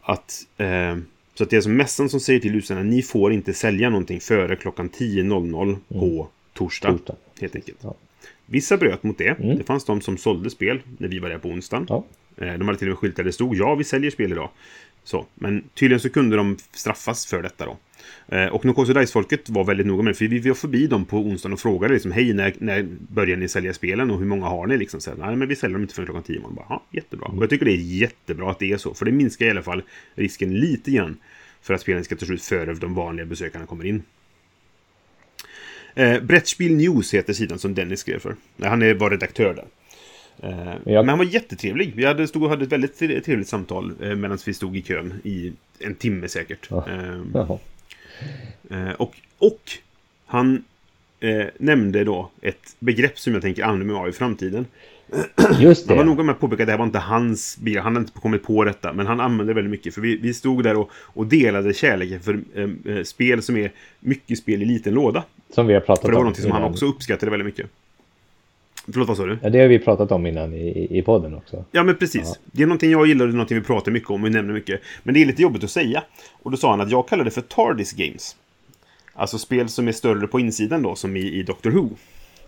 att 0.01 0.47
eh, 0.57 0.97
så 1.33 1.43
att 1.43 1.49
det 1.49 1.57
är 1.57 1.61
som 1.61 1.77
mässan 1.77 2.09
som 2.09 2.19
säger 2.19 2.39
till 2.39 2.55
utställarna 2.55 2.89
ni 2.89 3.01
får 3.01 3.33
inte 3.33 3.53
sälja 3.53 3.89
någonting 3.89 4.19
före 4.19 4.55
klockan 4.55 4.89
10.00 4.89 5.63
mm. 5.63 5.79
på 5.87 6.27
torsdag. 6.53 6.91
torsdag. 6.91 7.15
Helt 7.41 7.55
enkelt. 7.55 7.77
Ja. 7.81 7.95
Vissa 8.51 8.77
bröt 8.77 9.03
mot 9.03 9.17
det. 9.17 9.39
Mm. 9.39 9.57
Det 9.57 9.63
fanns 9.63 9.85
de 9.85 10.01
som 10.01 10.17
sålde 10.17 10.49
spel 10.49 10.79
när 10.97 11.07
vi 11.07 11.19
var 11.19 11.29
där 11.29 11.37
på 11.37 11.47
onsdagen. 11.47 11.85
Ja. 11.89 12.05
Eh, 12.37 12.53
de 12.53 12.67
hade 12.67 12.79
till 12.79 12.87
och 12.87 12.91
med 12.91 12.97
skyltar 12.97 13.23
där 13.23 13.27
det 13.27 13.33
stod 13.33 13.55
ja, 13.55 13.75
vi 13.75 13.83
säljer 13.83 14.11
spel 14.11 14.31
idag. 14.31 14.49
Så, 15.03 15.25
men 15.35 15.63
tydligen 15.73 15.99
så 15.99 16.09
kunde 16.09 16.35
de 16.35 16.57
straffas 16.71 17.25
för 17.25 17.41
detta 17.41 17.65
då. 17.65 17.77
Eh, 18.35 18.47
och 18.47 18.65
Nokoso 18.65 18.93
Dice-folket 18.93 19.49
var 19.49 19.63
väldigt 19.63 19.87
noga 19.87 20.03
med 20.03 20.13
det, 20.13 20.17
för 20.17 20.27
vi 20.27 20.39
var 20.39 20.53
förbi 20.55 20.87
dem 20.87 21.05
på 21.05 21.17
onsdagen 21.17 21.53
och 21.53 21.59
frågade 21.59 21.93
liksom 21.93 22.11
Hej, 22.11 22.33
när, 22.33 22.53
när 22.57 22.87
börjar 22.99 23.37
ni 23.37 23.47
sälja 23.47 23.73
spelen 23.73 24.11
och 24.11 24.19
hur 24.19 24.25
många 24.25 24.45
har 24.45 24.67
ni? 24.67 24.77
Liksom, 24.77 25.01
så 25.01 25.09
här, 25.09 25.17
Nej, 25.17 25.35
men 25.35 25.47
vi 25.47 25.55
säljer 25.55 25.73
dem 25.73 25.81
inte 25.81 25.93
förrän 25.93 26.05
klockan 26.05 26.23
10. 26.23 26.39
Man 26.39 26.55
bara, 26.55 26.65
ja, 26.69 26.83
jättebra. 26.91 27.27
Och 27.27 27.43
jag 27.43 27.49
tycker 27.49 27.65
det 27.65 27.71
är 27.71 27.99
jättebra 28.01 28.51
att 28.51 28.59
det 28.59 28.71
är 28.71 28.77
så, 28.77 28.93
för 28.93 29.05
det 29.05 29.11
minskar 29.11 29.45
i 29.45 29.49
alla 29.49 29.63
fall 29.63 29.83
risken 30.15 30.59
lite 30.59 30.91
grann 30.91 31.17
för 31.61 31.73
att 31.73 31.81
spelen 31.81 32.03
ska 32.03 32.15
ta 32.15 32.25
slut 32.25 32.43
före 32.43 32.73
de 32.73 32.93
vanliga 32.93 33.25
besökarna 33.25 33.65
kommer 33.65 33.85
in. 33.85 34.03
Eh, 35.95 36.21
Brettspiel 36.21 36.75
News 36.75 37.13
heter 37.13 37.33
sidan 37.33 37.59
som 37.59 37.73
Dennis 37.73 37.99
skrev 37.99 38.19
för. 38.19 38.35
Han 38.61 38.81
är, 38.81 38.93
var 38.93 39.09
redaktör 39.09 39.53
där. 39.53 39.65
Eh, 40.49 40.75
Men 40.85 41.09
han 41.09 41.17
var 41.17 41.25
jättetrevlig. 41.25 41.93
Vi 41.95 42.05
hade, 42.05 42.27
stod 42.27 42.43
och 42.43 42.49
hade 42.49 42.63
ett 42.65 42.71
väldigt 42.71 42.97
trevligt 42.97 43.47
samtal 43.47 43.93
eh, 44.01 44.15
medan 44.15 44.37
vi 44.45 44.53
stod 44.53 44.77
i 44.77 44.81
kön 44.81 45.13
i 45.23 45.53
en 45.79 45.95
timme 45.95 46.27
säkert. 46.27 46.67
Ja. 46.69 46.85
Eh, 46.89 47.21
Eh, 48.69 48.91
och, 48.91 49.15
och 49.37 49.71
han 50.25 50.63
eh, 51.19 51.45
nämnde 51.57 52.03
då 52.03 52.29
ett 52.41 52.75
begrepp 52.79 53.19
som 53.19 53.33
jag 53.33 53.41
tänker 53.41 53.63
använda 53.63 53.93
mig 53.93 54.01
av 54.01 54.09
i 54.09 54.11
framtiden. 54.11 54.65
Just 55.59 55.87
det. 55.87 55.93
Han 55.93 55.97
var 55.97 56.05
noga 56.05 56.23
med 56.23 56.33
att 56.33 56.39
påpeka 56.39 56.63
att 56.63 56.67
det 56.67 56.71
här 56.71 56.77
var 56.77 56.85
inte 56.85 56.99
hans 56.99 57.57
bil. 57.57 57.77
Han 57.77 57.95
hade 57.95 58.07
inte 58.07 58.19
kommit 58.19 58.43
på 58.43 58.63
detta. 58.63 58.93
Men 58.93 59.07
han 59.07 59.19
använde 59.19 59.53
väldigt 59.53 59.71
mycket. 59.71 59.93
För 59.93 60.01
vi, 60.01 60.17
vi 60.17 60.33
stod 60.33 60.63
där 60.63 60.75
och, 60.77 60.89
och 60.93 61.27
delade 61.27 61.73
kärleken 61.73 62.21
för 62.21 62.41
eh, 62.55 62.95
eh 62.95 63.03
spel 63.03 63.41
som 63.41 63.57
är 63.57 63.71
mycket 63.99 64.37
spel 64.37 64.61
i 64.61 64.65
liten 64.65 64.93
låda. 64.93 65.23
Som 65.51 65.67
vi 65.67 65.73
har 65.73 65.81
pratat 65.81 66.05
om. 66.05 66.07
För 66.07 66.11
det 66.11 66.17
var 66.17 66.25
något 66.25 66.37
som 66.37 66.51
han 66.51 66.63
också 66.63 66.85
uppskattade 66.85 67.31
väldigt 67.31 67.45
mycket. 67.45 67.69
Förlåt, 68.85 69.07
vad 69.07 69.17
sa 69.17 69.25
du? 69.25 69.37
Ja, 69.41 69.49
det 69.49 69.59
har 69.59 69.67
vi 69.67 69.79
pratat 69.79 70.11
om 70.11 70.25
innan 70.25 70.53
i, 70.53 70.97
i 70.97 71.01
podden 71.01 71.35
också. 71.35 71.65
Ja, 71.71 71.83
men 71.83 71.95
precis. 71.95 72.21
Ja. 72.25 72.35
Det 72.51 72.63
är 72.63 72.67
någonting 72.67 72.91
jag 72.91 73.07
gillar 73.07 73.25
och 73.25 73.29
det 73.29 73.33
är 73.33 73.37
någonting 73.37 73.57
vi 73.57 73.63
pratar 73.63 73.91
mycket 73.91 74.09
om 74.09 74.23
och 74.23 74.31
nämner 74.31 74.53
mycket. 74.53 74.81
Men 75.03 75.13
det 75.13 75.21
är 75.21 75.25
lite 75.25 75.41
jobbigt 75.41 75.63
att 75.63 75.71
säga. 75.71 76.03
Och 76.31 76.51
då 76.51 76.57
sa 76.57 76.69
han 76.69 76.81
att 76.81 76.91
jag 76.91 77.07
kallar 77.07 77.23
det 77.23 77.31
för 77.31 77.41
TARDIS 77.41 77.93
Games. 77.93 78.35
Alltså 79.13 79.37
spel 79.37 79.69
som 79.69 79.87
är 79.87 79.91
större 79.91 80.27
på 80.27 80.39
insidan 80.39 80.81
då, 80.81 80.95
som 80.95 81.17
i, 81.17 81.19
i 81.19 81.43
Doctor 81.43 81.71
Who. 81.71 81.89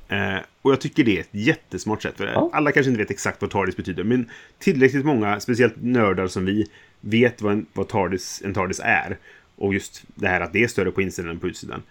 Eh, 0.07 0.37
och 0.61 0.71
jag 0.71 0.81
tycker 0.81 1.03
det 1.03 1.17
är 1.17 1.21
ett 1.21 1.29
jättesmart 1.31 2.01
sätt. 2.01 2.17
För 2.17 2.25
ja. 2.25 2.49
Alla 2.53 2.71
kanske 2.71 2.89
inte 2.89 3.01
vet 3.01 3.11
exakt 3.11 3.41
vad 3.41 3.51
TARDIS 3.51 3.75
betyder, 3.77 4.03
men 4.03 4.29
tillräckligt 4.59 5.05
många, 5.05 5.39
speciellt 5.39 5.75
nördar 5.81 6.27
som 6.27 6.45
vi, 6.45 6.67
vet 7.01 7.41
vad, 7.41 7.53
en, 7.53 7.65
vad 7.73 7.87
TARDIS, 7.87 8.41
en 8.45 8.53
TARDIS 8.53 8.81
är. 8.83 9.17
Och 9.55 9.73
just 9.73 10.03
det 10.15 10.27
här 10.27 10.41
att 10.41 10.53
det 10.53 10.63
är 10.63 10.67
större 10.67 10.91
på 10.91 11.01
insidan 11.01 11.31
än 11.31 11.39
på 11.39 11.47
utsidan. 11.47 11.81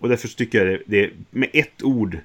Och 0.00 0.08
därför 0.08 0.28
tycker 0.28 0.66
jag 0.66 0.68
det, 0.68 0.82
det 0.86 1.10
med 1.30 1.48
ett 1.52 1.82
ord 1.82 2.18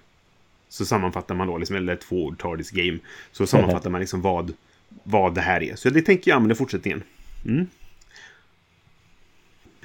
så 0.70 0.86
sammanfattar 0.86 1.36
man 1.36 1.48
då, 1.48 1.58
liksom, 1.58 1.76
eller 1.76 1.96
två 1.96 2.26
ord, 2.26 2.42
TARDIS 2.42 2.72
Game, 2.72 2.98
så 3.32 3.48
sammanfattar 3.48 3.90
man 3.90 4.02
liksom 4.02 4.22
vad, 4.22 4.54
vad 5.04 5.36
det 5.36 5.42
här 5.42 5.64
är. 5.64 5.76
Så 5.76 5.90
det 5.90 6.02
tänker 6.02 6.32
jag 6.32 6.36
använda 6.36 6.54
i 6.54 6.58
fortsättningen. 6.58 7.04
Mm. 7.46 7.68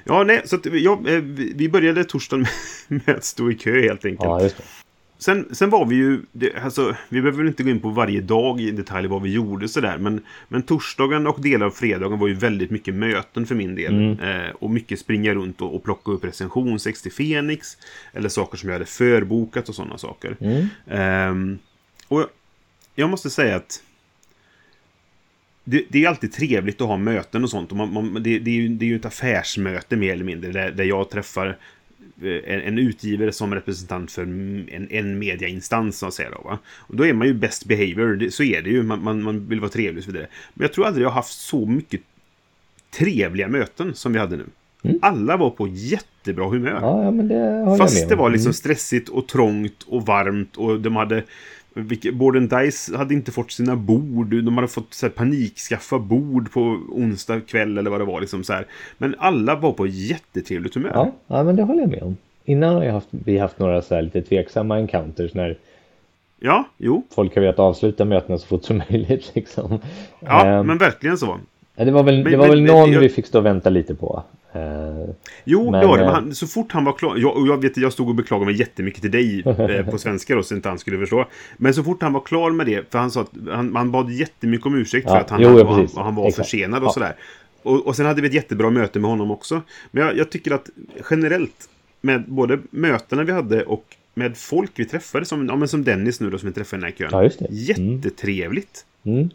Ja, 0.04 0.24
nej, 0.24 0.42
så 0.44 0.56
att, 0.56 0.66
ja, 0.66 1.00
eh, 1.06 1.20
vi 1.54 1.68
började 1.68 2.04
torsdagen 2.04 2.46
med 2.88 3.08
att 3.08 3.24
stå 3.24 3.50
i 3.50 3.54
kö 3.54 3.82
helt 3.82 4.04
enkelt. 4.04 4.24
Ja, 4.24 4.42
just 4.42 4.56
det. 4.56 4.64
Sen, 5.20 5.54
sen 5.54 5.70
var 5.70 5.86
vi 5.86 5.96
ju, 5.96 6.22
det, 6.32 6.54
alltså, 6.64 6.96
vi 7.08 7.20
behöver 7.20 7.38
väl 7.38 7.46
inte 7.46 7.62
gå 7.62 7.70
in 7.70 7.80
på 7.80 7.88
varje 7.88 8.20
dag 8.20 8.60
i 8.60 8.70
detalj 8.70 9.08
vad 9.08 9.22
vi 9.22 9.32
gjorde 9.32 9.68
sådär, 9.68 9.98
men, 9.98 10.22
men 10.48 10.62
torsdagen 10.62 11.26
och 11.26 11.40
delar 11.40 11.66
av 11.66 11.70
fredagen 11.70 12.18
var 12.18 12.28
ju 12.28 12.34
väldigt 12.34 12.70
mycket 12.70 12.94
möten 12.94 13.46
för 13.46 13.54
min 13.54 13.74
del. 13.74 13.94
Mm. 13.94 14.20
Eh, 14.20 14.50
och 14.50 14.70
mycket 14.70 14.98
springa 14.98 15.34
runt 15.34 15.60
och, 15.60 15.74
och 15.74 15.84
plocka 15.84 16.10
upp 16.10 16.24
recension 16.24 16.80
60 16.80 17.10
Fenix, 17.10 17.76
eller 18.12 18.28
saker 18.28 18.58
som 18.58 18.68
jag 18.68 18.74
hade 18.74 18.86
förbokat 18.86 19.68
och 19.68 19.74
sådana 19.74 19.98
saker. 19.98 20.36
Mm. 20.40 20.68
Eh, 20.86 21.58
och 22.08 22.26
jag 22.94 23.10
måste 23.10 23.30
säga 23.30 23.56
att 23.56 23.82
det, 25.64 25.84
det, 25.88 26.04
är 26.04 26.08
alltid 26.08 26.32
trevligt 26.32 26.80
att 26.80 26.88
ha 26.88 26.96
möten 26.96 27.44
och 27.44 27.50
sånt. 27.50 27.70
Och 27.70 27.76
man, 27.76 27.92
man, 27.92 28.14
det, 28.14 28.38
det, 28.38 28.50
är 28.50 28.54
ju, 28.54 28.68
det 28.68 28.84
är 28.84 28.88
ju 28.88 28.96
ett 28.96 29.04
affärsmöte 29.04 29.96
mer 29.96 30.12
eller 30.12 30.24
mindre, 30.24 30.52
där, 30.52 30.70
där 30.70 30.84
jag 30.84 31.10
träffar 31.10 31.58
en, 32.22 32.60
en, 32.60 32.78
utgivare 32.78 33.32
som 33.32 33.54
representant 33.54 34.12
för 34.12 34.22
en, 34.22 34.88
en 34.90 35.18
mediainstans, 35.18 35.98
så 35.98 36.06
att 36.06 36.14
säga. 36.14 36.30
Då, 36.30 36.42
va? 36.44 36.58
Och 36.66 36.96
då 36.96 37.06
är 37.06 37.12
man 37.12 37.26
ju 37.26 37.34
best 37.34 37.64
behavior, 37.64 38.16
det, 38.16 38.30
så 38.30 38.42
är 38.42 38.62
det 38.62 38.70
ju. 38.70 38.82
Man, 38.82 39.02
man, 39.02 39.22
man 39.22 39.48
vill 39.48 39.60
vara 39.60 39.70
trevlig 39.70 39.98
och 39.98 40.04
så 40.04 40.10
vidare. 40.10 40.28
Men 40.54 40.64
jag 40.64 40.72
tror 40.72 40.86
aldrig 40.86 41.04
jag 41.04 41.10
har 41.10 41.14
haft 41.14 41.38
så 41.38 41.66
mycket 41.66 42.00
trevliga 42.90 43.48
möten 43.48 43.94
som 43.94 44.12
vi 44.12 44.18
hade 44.18 44.36
nu. 44.36 44.46
Mm. 44.82 44.98
Alla 45.02 45.36
var 45.36 45.50
på 45.50 45.68
jättebra 45.68 46.48
humör. 46.48 46.78
Ja, 46.80 47.10
men 47.10 47.28
det 47.28 47.76
Fast 47.78 48.08
det 48.08 48.16
var 48.16 48.30
liksom 48.30 48.46
mm. 48.46 48.54
stressigt 48.54 49.08
och 49.08 49.26
trångt 49.26 49.82
och 49.82 50.06
varmt 50.06 50.56
och 50.56 50.80
de 50.80 50.96
hade 50.96 51.22
Borden 52.12 52.48
Dice 52.48 52.96
hade 52.96 53.14
inte 53.14 53.32
fått 53.32 53.52
sina 53.52 53.76
bord. 53.76 54.34
De 54.44 54.56
hade 54.56 54.68
fått 54.68 54.94
så 54.94 55.06
här, 55.06 55.10
panikskaffa 55.10 55.98
bord 55.98 56.52
på 56.52 56.60
onsdag 56.88 57.40
kväll 57.40 57.78
eller 57.78 57.90
vad 57.90 58.00
det 58.00 58.04
var. 58.04 58.20
Liksom, 58.20 58.44
så 58.44 58.52
här. 58.52 58.66
Men 58.98 59.14
alla 59.18 59.56
var 59.56 59.72
på 59.72 59.86
jättetrevligt 59.86 60.74
humör. 60.74 60.90
Ja, 60.94 61.12
ja, 61.26 61.42
men 61.42 61.56
det 61.56 61.62
håller 61.62 61.80
jag 61.80 61.90
med 61.90 62.02
om. 62.02 62.16
Innan 62.44 62.74
har 62.74 62.84
jag 62.84 62.92
haft, 62.92 63.08
vi 63.10 63.38
haft 63.38 63.58
några 63.58 63.82
så 63.82 63.94
här 63.94 64.02
lite 64.02 64.22
tveksamma 64.22 64.78
encounters 64.78 65.34
när 65.34 65.58
Ja, 66.42 66.68
jo. 66.78 67.06
Folk 67.10 67.34
har 67.34 67.42
velat 67.42 67.58
avsluta 67.58 68.04
mötena 68.04 68.38
så 68.38 68.46
fort 68.46 68.64
som 68.64 68.82
möjligt. 68.90 69.32
Liksom. 69.34 69.78
Ja, 70.20 70.58
um, 70.58 70.66
men 70.66 70.78
verkligen 70.78 71.18
så. 71.18 71.38
Det 71.84 71.90
var 71.90 72.02
väl, 72.02 72.22
men, 72.22 72.32
det 72.32 72.38
var 72.38 72.48
väl 72.48 72.62
någon 72.62 72.92
jag... 72.92 73.00
vi 73.00 73.08
fick 73.08 73.26
stå 73.26 73.38
och 73.38 73.46
vänta 73.46 73.70
lite 73.70 73.94
på. 73.94 74.22
Uh, 74.56 75.10
jo, 75.44 75.70
men, 75.70 75.80
det 75.80 75.86
var 75.86 75.98
det. 75.98 76.04
Men 76.04 76.14
han, 76.14 76.34
så 76.34 76.46
fort 76.46 76.72
han 76.72 76.84
var 76.84 76.92
klar. 76.92 77.16
Jag, 77.16 77.46
jag, 77.48 77.62
vet, 77.62 77.76
jag 77.76 77.92
stod 77.92 78.08
och 78.08 78.14
beklagade 78.14 78.46
mig 78.46 78.60
jättemycket 78.60 79.02
till 79.02 79.10
dig 79.10 79.42
eh, 79.78 79.86
på 79.90 79.98
svenska 79.98 80.34
då, 80.34 80.42
så 80.42 80.54
inte 80.54 80.68
han 80.68 80.78
skulle 80.78 80.98
förstå. 80.98 81.26
Men 81.56 81.74
så 81.74 81.82
fort 81.82 82.02
han 82.02 82.12
var 82.12 82.20
klar 82.20 82.50
med 82.50 82.66
det, 82.66 82.92
för 82.92 82.98
han 82.98 83.10
sa 83.10 83.20
att 83.20 83.30
han, 83.50 83.76
han 83.76 83.90
bad 83.90 84.10
jättemycket 84.10 84.66
om 84.66 84.74
ursäkt 84.74 85.04
ja, 85.06 85.14
för 85.14 85.20
att 85.20 85.30
han, 85.30 85.42
jo, 85.42 85.48
han, 85.48 85.66
han, 85.66 85.88
han 86.04 86.14
var 86.14 86.28
Exakt. 86.28 86.48
försenad 86.48 86.82
och 86.82 86.88
ja. 86.88 86.92
sådär. 86.92 87.16
Och, 87.62 87.86
och 87.86 87.96
sen 87.96 88.06
hade 88.06 88.22
vi 88.22 88.28
ett 88.28 88.34
jättebra 88.34 88.70
möte 88.70 88.98
med 88.98 89.10
honom 89.10 89.30
också. 89.30 89.62
Men 89.90 90.06
jag, 90.06 90.16
jag, 90.16 90.30
tycker 90.30 90.50
att 90.50 90.70
generellt 91.10 91.68
med 92.00 92.24
både 92.28 92.58
mötena 92.70 93.22
vi 93.22 93.32
hade 93.32 93.62
och 93.62 93.84
med 94.14 94.36
folk 94.36 94.70
vi 94.74 94.84
träffade, 94.84 95.24
som, 95.24 95.46
ja, 95.46 95.56
men 95.56 95.68
som 95.68 95.84
Dennis 95.84 96.20
nu 96.20 96.30
då 96.30 96.38
som 96.38 96.48
vi 96.48 96.54
träffade 96.54 96.88
i 96.88 96.92
den 96.98 97.12
här 97.12 97.30
kön. 97.30 97.48
Ja, 97.50 97.74
mm. 97.76 97.92
Jättetrevligt. 97.94 98.84
Mm. 99.04 99.30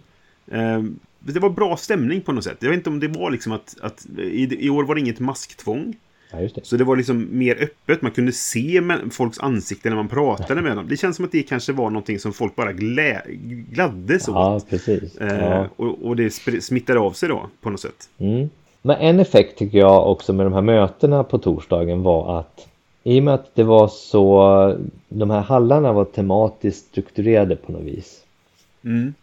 Um, 0.45 0.99
det 1.33 1.39
var 1.39 1.49
bra 1.49 1.77
stämning 1.77 2.21
på 2.21 2.31
något 2.31 2.43
sätt. 2.43 2.57
Jag 2.59 2.69
vet 2.69 2.77
inte 2.77 2.89
om 2.89 2.99
det 2.99 3.07
var 3.07 3.31
liksom 3.31 3.51
att, 3.51 3.75
att 3.81 4.05
i, 4.17 4.65
i 4.65 4.69
år 4.69 4.83
var 4.83 4.95
det 4.95 5.01
inget 5.01 5.19
masktvång. 5.19 5.95
Ja, 6.31 6.38
det. 6.38 6.65
Så 6.65 6.77
det 6.77 6.83
var 6.83 6.95
liksom 6.95 7.27
mer 7.31 7.63
öppet. 7.63 8.01
Man 8.01 8.11
kunde 8.11 8.31
se 8.31 8.81
folks 9.11 9.39
ansikten 9.39 9.89
när 9.91 9.95
man 9.97 10.07
pratade 10.07 10.61
med 10.61 10.77
dem. 10.77 10.85
Det 10.89 10.97
känns 10.97 11.15
som 11.15 11.25
att 11.25 11.31
det 11.31 11.43
kanske 11.43 11.73
var 11.73 11.89
någonting 11.89 12.19
som 12.19 12.33
folk 12.33 12.55
bara 12.55 12.73
glä 12.73 13.21
gladdes 13.71 14.27
Ja, 14.27 14.55
åt. 14.55 14.69
precis. 14.69 15.17
Eh, 15.17 15.38
Ja. 15.39 15.67
och, 15.75 16.05
och 16.05 16.15
det 16.15 16.29
smittade 16.63 16.99
av 16.99 17.11
sig 17.11 17.29
då 17.29 17.49
på 17.61 17.69
något 17.69 17.79
sätt. 17.79 18.09
Mm. 18.17 18.49
Men 18.81 18.95
en 18.97 19.19
effekt 19.19 19.57
tycker 19.57 19.77
jag 19.77 20.11
också 20.11 20.33
med 20.33 20.45
de 20.45 20.53
här 20.53 20.61
mötena 20.61 21.23
på 21.23 21.38
torsdagen 21.38 22.03
var 22.03 22.39
att 22.39 22.67
i 23.03 23.19
och 23.19 23.23
med 23.23 23.33
att 23.33 23.55
det 23.55 23.63
var 23.63 23.88
så, 23.88 24.77
de 25.09 25.29
här 25.29 25.41
hallarna 25.41 25.93
var 25.93 26.05
tematiskt 26.05 26.85
strukturerade 26.88 27.55
på 27.55 27.71
något 27.71 27.83
vis. 27.83 28.21
Mm. 28.83 29.13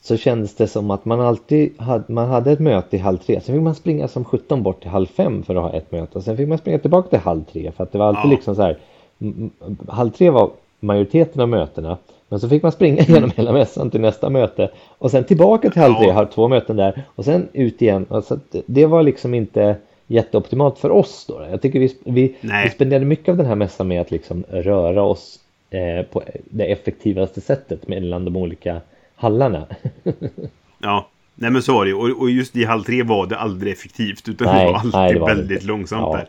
Så 0.00 0.16
kändes 0.16 0.54
det 0.54 0.66
som 0.68 0.90
att 0.90 1.04
man 1.04 1.20
alltid 1.20 1.80
hade, 1.80 2.04
man 2.12 2.28
hade 2.28 2.52
ett 2.52 2.58
möte 2.60 2.96
i 2.96 2.98
halv 2.98 3.18
tre. 3.18 3.40
Sen 3.40 3.54
fick 3.54 3.62
man 3.62 3.74
springa 3.74 4.08
som 4.08 4.24
17 4.24 4.62
bort 4.62 4.80
till 4.80 4.90
halv 4.90 5.06
fem 5.06 5.42
för 5.42 5.54
att 5.54 5.62
ha 5.62 5.72
ett 5.72 5.92
möte. 5.92 6.18
Och 6.18 6.24
sen 6.24 6.36
fick 6.36 6.48
man 6.48 6.58
springa 6.58 6.78
tillbaka 6.78 7.08
till 7.08 7.18
halv 7.18 7.44
tre. 7.44 7.72
För 7.76 7.84
att 7.84 7.92
det 7.92 7.98
var 7.98 8.06
alltid 8.06 8.24
Ja. 8.24 8.30
liksom 8.30 8.54
så 8.56 8.62
här. 8.62 8.78
Halv 9.88 10.10
tre 10.10 10.30
var 10.30 10.50
majoriteten 10.80 11.40
av 11.42 11.48
mötena. 11.48 11.96
Men 12.28 12.40
så 12.40 12.48
fick 12.48 12.62
man 12.62 12.72
springa 12.72 13.02
igenom 13.08 13.30
hela 13.36 13.52
mässan 13.52 13.90
till 13.90 14.00
nästa 14.00 14.30
möte. 14.30 14.70
Och 14.98 15.10
sen 15.10 15.24
tillbaka 15.24 15.70
till 15.70 15.82
halv 15.82 15.94
tre, 15.94 16.10
har 16.10 16.24
två 16.26 16.48
möten 16.48 16.76
där. 16.76 17.02
Och 17.14 17.24
sen 17.24 17.48
ut 17.52 17.82
igen. 17.82 18.04
Och 18.08 18.24
så 18.24 18.34
att 18.34 18.56
det 18.66 18.86
var 18.86 19.02
liksom 19.02 19.34
inte 19.34 19.76
jätteoptimalt 20.06 20.78
för 20.78 20.90
oss 20.90 21.24
då. 21.28 21.46
Jag 21.50 21.62
tycker 21.62 21.80
vi, 21.80 21.96
vi, 22.04 22.34
vi 22.40 22.70
spenderade 22.70 23.04
mycket 23.04 23.28
av 23.28 23.36
den 23.36 23.46
här 23.46 23.54
mässan 23.54 23.88
med 23.88 24.00
att 24.00 24.10
liksom 24.10 24.44
röra 24.50 25.02
oss 25.02 25.40
eh, 25.70 26.02
på 26.06 26.22
det 26.50 26.64
effektivaste 26.64 27.40
sättet 27.40 27.88
mellan 27.88 28.24
de 28.24 28.36
olika 28.36 28.80
hallarna. 29.18 29.66
Ja, 30.80 31.08
nej 31.34 31.50
men 31.50 31.62
så 31.62 31.74
var 31.74 31.86
det. 31.86 31.94
Och, 31.94 32.20
och 32.20 32.30
just 32.30 32.56
i 32.56 32.64
halv 32.64 32.82
tre 32.82 33.02
var 33.02 33.26
det 33.26 33.38
aldrig 33.38 33.72
effektivt. 33.72 34.28
Utan 34.28 34.46
Nej, 34.46 34.64
det 34.66 34.72
var 34.72 34.78
alltid 34.78 34.92
nej, 34.94 35.14
det 35.14 35.20
var 35.20 35.28
väldigt 35.28 35.50
inte. 35.50 35.66
långsamt 35.66 36.00
Ja. 36.02 36.16
där. 36.16 36.28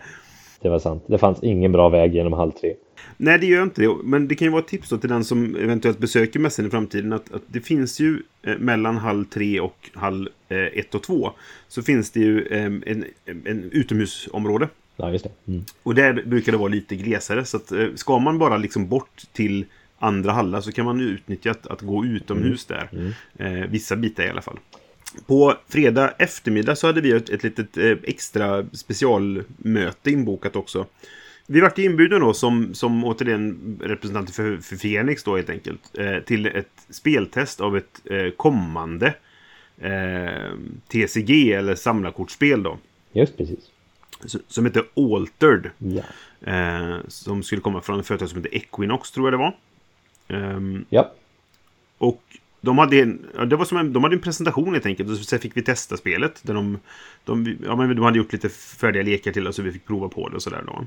Det 0.62 0.70
var 0.70 0.80
sant. 0.80 1.04
Det 1.08 1.18
fanns 1.18 1.44
ingen 1.44 1.72
bra 1.72 1.90
väg 1.90 2.16
genom 2.16 2.34
halv 2.34 2.52
tre. 2.52 2.74
Nej, 3.18 3.40
det 3.40 3.46
gör 3.46 3.64
inte 3.64 3.82
det. 3.82 3.96
Men 4.04 4.28
det 4.28 4.36
kan 4.36 4.46
ju 4.46 4.52
vara 4.52 4.62
ett 4.62 4.68
tips 4.68 4.90
till 4.90 5.10
den 5.10 5.24
som 5.24 5.56
eventuellt 5.56 6.00
besöker 6.00 6.40
mässan 6.40 6.66
i 6.66 6.70
framtiden. 6.70 7.14
Att, 7.14 7.34
att 7.34 7.42
det 7.48 7.62
finns 7.62 8.00
ju 8.00 8.22
eh, 8.44 8.58
mellan 8.58 8.98
halv 8.98 9.26
tre 9.26 9.60
och 9.60 9.90
halv 9.94 10.28
eh, 10.50 10.58
ett 10.58 10.96
och 10.96 11.04
två. 11.04 11.32
Så 11.68 11.82
finns 11.82 12.12
det 12.12 12.20
ju 12.20 12.42
eh, 12.46 12.66
en, 12.66 13.06
en 13.46 13.70
utomhusområde. 13.72 14.68
Ja, 14.98 15.12
just 15.12 15.24
det. 15.26 15.32
Mm. 15.52 15.64
Och 15.84 15.96
där 15.96 16.24
brukar 16.26 16.52
det 16.52 16.58
vara 16.58 16.70
lite 16.70 16.96
glesare. 16.96 17.46
Så 17.46 17.58
att, 17.58 17.72
eh, 17.72 17.86
ska 17.96 18.20
man 18.20 18.38
bara 18.40 18.58
liksom 18.58 18.88
bort 18.88 19.22
till 19.34 19.66
andra 20.00 20.32
hallar 20.32 20.62
så 20.62 20.72
kan 20.72 20.86
man 20.86 21.02
utnyttja 21.02 21.52
att, 21.52 21.68
att 21.68 21.82
gå 21.82 22.06
utomhus 22.06 22.66
där. 22.66 23.14
Eh, 23.38 23.52
vissa 23.52 23.96
bitar 23.96 24.24
i 24.24 24.30
alla 24.30 24.42
fall. 24.42 24.60
På 25.28 25.54
fredag 25.68 26.14
eftermiddag 26.18 26.76
så 26.76 26.88
hade 26.88 27.02
vi 27.02 27.12
ett, 27.12 27.30
ett 27.30 27.44
litet 27.44 27.78
eh, 27.78 27.98
extra 28.04 28.66
specialmöte 28.74 30.12
inbokat 30.12 30.56
också. 30.56 30.86
Vi 31.52 31.62
vart 31.62 31.78
inbjudna 31.78 32.20
då 32.20 32.34
som, 32.34 32.74
som 32.74 33.06
återigen 33.06 33.80
representanter 33.84 34.34
för, 34.34 34.58
för 34.58 34.76
Fenix 34.76 35.24
då 35.24 35.36
helt 35.36 35.50
enkelt. 35.50 35.98
Eh, 35.98 36.20
till 36.20 36.46
ett 36.46 36.86
speltest 36.90 37.62
av 37.62 37.78
ett 37.78 38.02
eh, 38.06 38.30
kommande 38.30 39.14
eh, 39.78 40.54
TCG 40.88 41.54
eller 41.54 41.76
samlarkortspel 41.76 42.64
då. 42.64 42.78
Just 43.14 43.38
precis. 43.38 43.60
Som 44.48 44.66
heter 44.66 44.84
Altered. 44.96 45.70
Eh, 46.42 46.98
som 47.08 47.44
skulle 47.44 47.62
komma 47.62 47.82
från 47.82 48.00
ett 48.00 48.08
företag 48.08 48.30
som 48.30 48.38
heter 48.38 48.56
Equinox 48.56 49.12
tror 49.12 49.28
jag 49.28 49.34
det 49.34 49.38
var. 49.38 49.56
Ehm, 50.30 50.86
Ja. 50.90 51.12
och 51.98 52.22
de 52.62 52.78
hade, 52.78 53.00
en, 53.02 53.26
det 53.48 53.56
var 53.56 53.66
som 53.66 53.78
en, 53.78 53.94
de 53.94 54.04
hade 54.04 54.16
en 54.16 54.22
presentation 54.22 54.74
helt 54.74 54.86
enkelt. 54.86 55.10
Och 55.10 55.18
sen 55.18 55.40
fick 55.40 55.58
vi 55.58 55.62
testa 55.62 55.98
spelet. 55.98 56.40
Där 56.44 56.54
de, 56.54 56.78
de, 57.24 57.58
ja, 57.66 57.76
men 57.76 57.96
de 57.96 58.02
hade 58.06 58.18
gjort 58.18 58.34
lite 58.34 58.50
färdiga 58.50 59.04
lekar 59.04 59.32
till 59.32 59.48
oss 59.48 59.56
så 59.56 59.62
vi 59.62 59.72
fick 59.72 59.86
prova 59.86 60.08
på 60.10 60.30
det 60.30 60.36
och 60.36 60.42
sådär 60.44 60.64
då. 60.68 60.86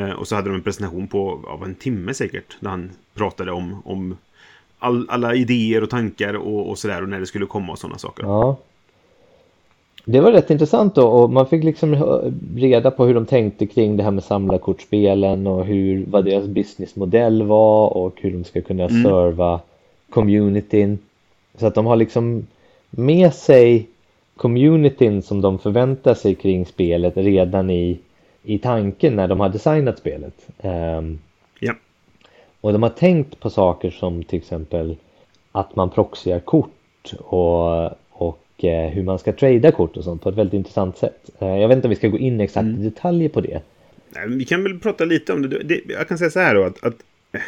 Eh, 0.00 0.10
och 0.10 0.28
så 0.28 0.34
hade 0.36 0.48
de 0.48 0.54
en 0.54 0.62
presentation 0.62 1.08
på 1.08 1.40
ja, 1.46 1.60
en 1.64 1.74
timme 1.74 2.14
säkert. 2.14 2.56
Där 2.60 2.70
han 2.70 2.90
pratade 3.14 3.52
om, 3.52 3.82
om 3.84 4.16
all, 4.78 5.06
alla 5.10 5.34
idéer 5.34 5.82
och 5.82 5.90
tankar 5.90 6.34
och, 6.34 6.70
och 6.70 6.78
sådär. 6.78 7.02
Och 7.02 7.08
när 7.08 7.20
det 7.20 7.26
skulle 7.26 7.46
komma 7.46 7.72
och 7.72 7.78
sådana 7.78 7.98
saker. 7.98 8.22
ja. 8.24 8.58
Det 10.04 10.20
var 10.20 10.32
rätt 10.32 10.50
intressant 10.50 10.94
då 10.94 11.08
och 11.08 11.30
man 11.30 11.46
fick 11.46 11.64
liksom 11.64 11.94
reda 12.56 12.90
på 12.90 13.04
hur 13.04 13.14
de 13.14 13.26
tänkte 13.26 13.66
kring 13.66 13.96
det 13.96 14.02
här 14.02 14.10
med 14.10 14.24
samlarkortspelen 14.24 15.46
och 15.46 15.64
hur, 15.64 16.04
vad 16.06 16.24
deras 16.24 16.46
businessmodell 16.46 17.42
var 17.42 17.96
och 17.96 18.12
hur 18.20 18.30
de 18.30 18.44
ska 18.44 18.60
kunna 18.62 18.84
Mm. 18.84 19.02
serva 19.02 19.60
communityn. 20.10 20.98
Så 21.58 21.66
att 21.66 21.74
de 21.74 21.86
har 21.86 21.96
liksom 21.96 22.46
med 22.90 23.34
sig 23.34 23.86
communityn 24.36 25.22
som 25.22 25.40
de 25.40 25.58
förväntar 25.58 26.14
sig 26.14 26.34
kring 26.34 26.66
spelet 26.66 27.16
redan 27.16 27.70
i, 27.70 27.98
i 28.42 28.58
tanken 28.58 29.16
när 29.16 29.28
de 29.28 29.40
har 29.40 29.48
designat 29.48 29.98
spelet. 29.98 30.34
Ehm, 30.60 31.18
Ja. 31.60 31.72
och 32.60 32.72
de 32.72 32.82
har 32.82 32.90
tänkt 32.90 33.40
på 33.40 33.50
saker 33.50 33.90
som 33.90 34.22
till 34.22 34.38
exempel 34.38 34.96
att 35.52 35.76
man 35.76 35.90
proxyar 35.90 36.40
kort 36.40 37.12
och, 37.18 37.90
och 38.60 38.64
eh, 38.64 38.90
hur 38.90 39.02
man 39.02 39.18
ska 39.18 39.32
trada 39.32 39.72
kort 39.72 39.96
och 39.96 40.04
sånt 40.04 40.22
på 40.22 40.28
ett 40.28 40.34
väldigt 40.34 40.54
intressant 40.54 40.98
sätt. 40.98 41.30
Eh, 41.38 41.48
jag 41.48 41.68
vet 41.68 41.76
inte 41.76 41.88
om 41.88 41.90
vi 41.90 41.96
ska 41.96 42.08
gå 42.08 42.18
in 42.18 42.40
exakt 42.40 42.66
i 42.66 42.72
detaljer 42.72 43.28
på 43.28 43.40
det. 43.40 43.60
Nej, 44.10 44.28
Vi 44.28 44.44
kan 44.44 44.62
väl 44.62 44.78
prata 44.78 45.04
lite 45.04 45.32
om 45.32 45.42
det. 45.42 45.62
det 45.62 45.80
jag 45.88 46.08
kan 46.08 46.18
säga 46.18 46.30
så 46.30 46.40
här 46.40 46.54
då 46.54 46.64
att, 46.64 46.84
att 46.84 46.94
eh, 47.32 47.40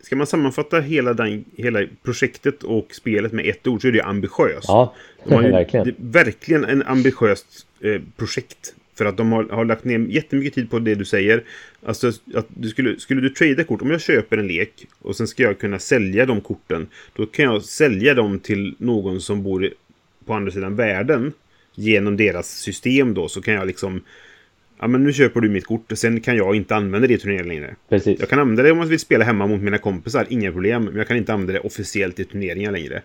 Ska 0.00 0.16
man 0.16 0.26
sammanfatta 0.26 0.80
hela, 0.80 1.14
den, 1.14 1.44
hela 1.56 1.86
projektet 2.02 2.62
och 2.62 2.94
spelet 2.94 3.32
med 3.32 3.46
ett 3.46 3.66
ord 3.66 3.82
så 3.82 3.88
är 3.88 3.92
det 3.92 4.02
ambitiöst. 4.02 4.68
Ja, 4.68 4.94
De 5.24 5.34
har 5.34 5.42
ju, 5.42 5.50
verkligen. 5.50 5.86
Det, 5.86 5.90
är 5.90 6.24
verkligen 6.24 6.64
en 6.64 6.82
ambitiöst 6.82 7.66
eh, 7.80 8.00
projekt. 8.16 8.74
För 8.94 9.04
att 9.04 9.16
de 9.16 9.32
har, 9.32 9.44
har 9.44 9.64
lagt 9.64 9.84
ner 9.84 9.98
jättemycket 9.98 10.54
tid 10.54 10.70
på 10.70 10.78
det 10.78 10.94
du 10.94 11.04
säger. 11.04 11.42
Alltså, 11.86 12.08
att 12.34 12.46
du 12.48 12.68
skulle, 12.68 13.00
skulle 13.00 13.20
du 13.20 13.30
trada 13.30 13.64
kort, 13.64 13.82
om 13.82 13.90
jag 13.90 14.00
köper 14.00 14.38
en 14.38 14.46
lek 14.46 14.86
och 15.02 15.16
sen 15.16 15.26
ska 15.26 15.42
jag 15.42 15.58
kunna 15.58 15.78
sälja 15.78 16.26
de 16.26 16.40
korten. 16.40 16.86
Då 17.16 17.26
kan 17.26 17.44
jag 17.44 17.62
sälja 17.62 18.14
dem 18.14 18.38
till 18.38 18.74
någon 18.78 19.20
som 19.20 19.42
bor 19.42 19.70
på 20.26 20.34
andra 20.34 20.52
sidan 20.52 20.76
världen. 20.76 21.32
Genom 21.74 22.16
deras 22.16 22.48
system 22.48 23.14
då, 23.14 23.28
så 23.28 23.42
kan 23.42 23.54
jag 23.54 23.66
liksom... 23.66 24.00
Ja, 24.78 24.88
men 24.88 25.04
nu 25.04 25.12
köper 25.12 25.40
du 25.40 25.48
mitt 25.48 25.66
kort 25.66 25.92
och 25.92 25.98
sen 25.98 26.20
kan 26.20 26.36
jag 26.36 26.56
inte 26.56 26.76
använda 26.76 27.08
det 27.08 27.14
i 27.14 27.18
turneringen 27.18 27.48
längre. 27.48 27.74
Precis. 27.88 28.20
Jag 28.20 28.28
kan 28.28 28.38
använda 28.38 28.62
det 28.62 28.72
om 28.72 28.78
jag 28.78 28.86
vill 28.86 28.98
spela 28.98 29.24
hemma 29.24 29.46
mot 29.46 29.60
mina 29.60 29.78
kompisar, 29.78 30.26
inga 30.30 30.52
problem. 30.52 30.84
Men 30.84 30.96
jag 30.96 31.08
kan 31.08 31.16
inte 31.16 31.32
använda 31.32 31.52
det 31.52 31.60
officiellt 31.60 32.20
i 32.20 32.24
turneringar 32.24 32.72
längre. 32.72 33.02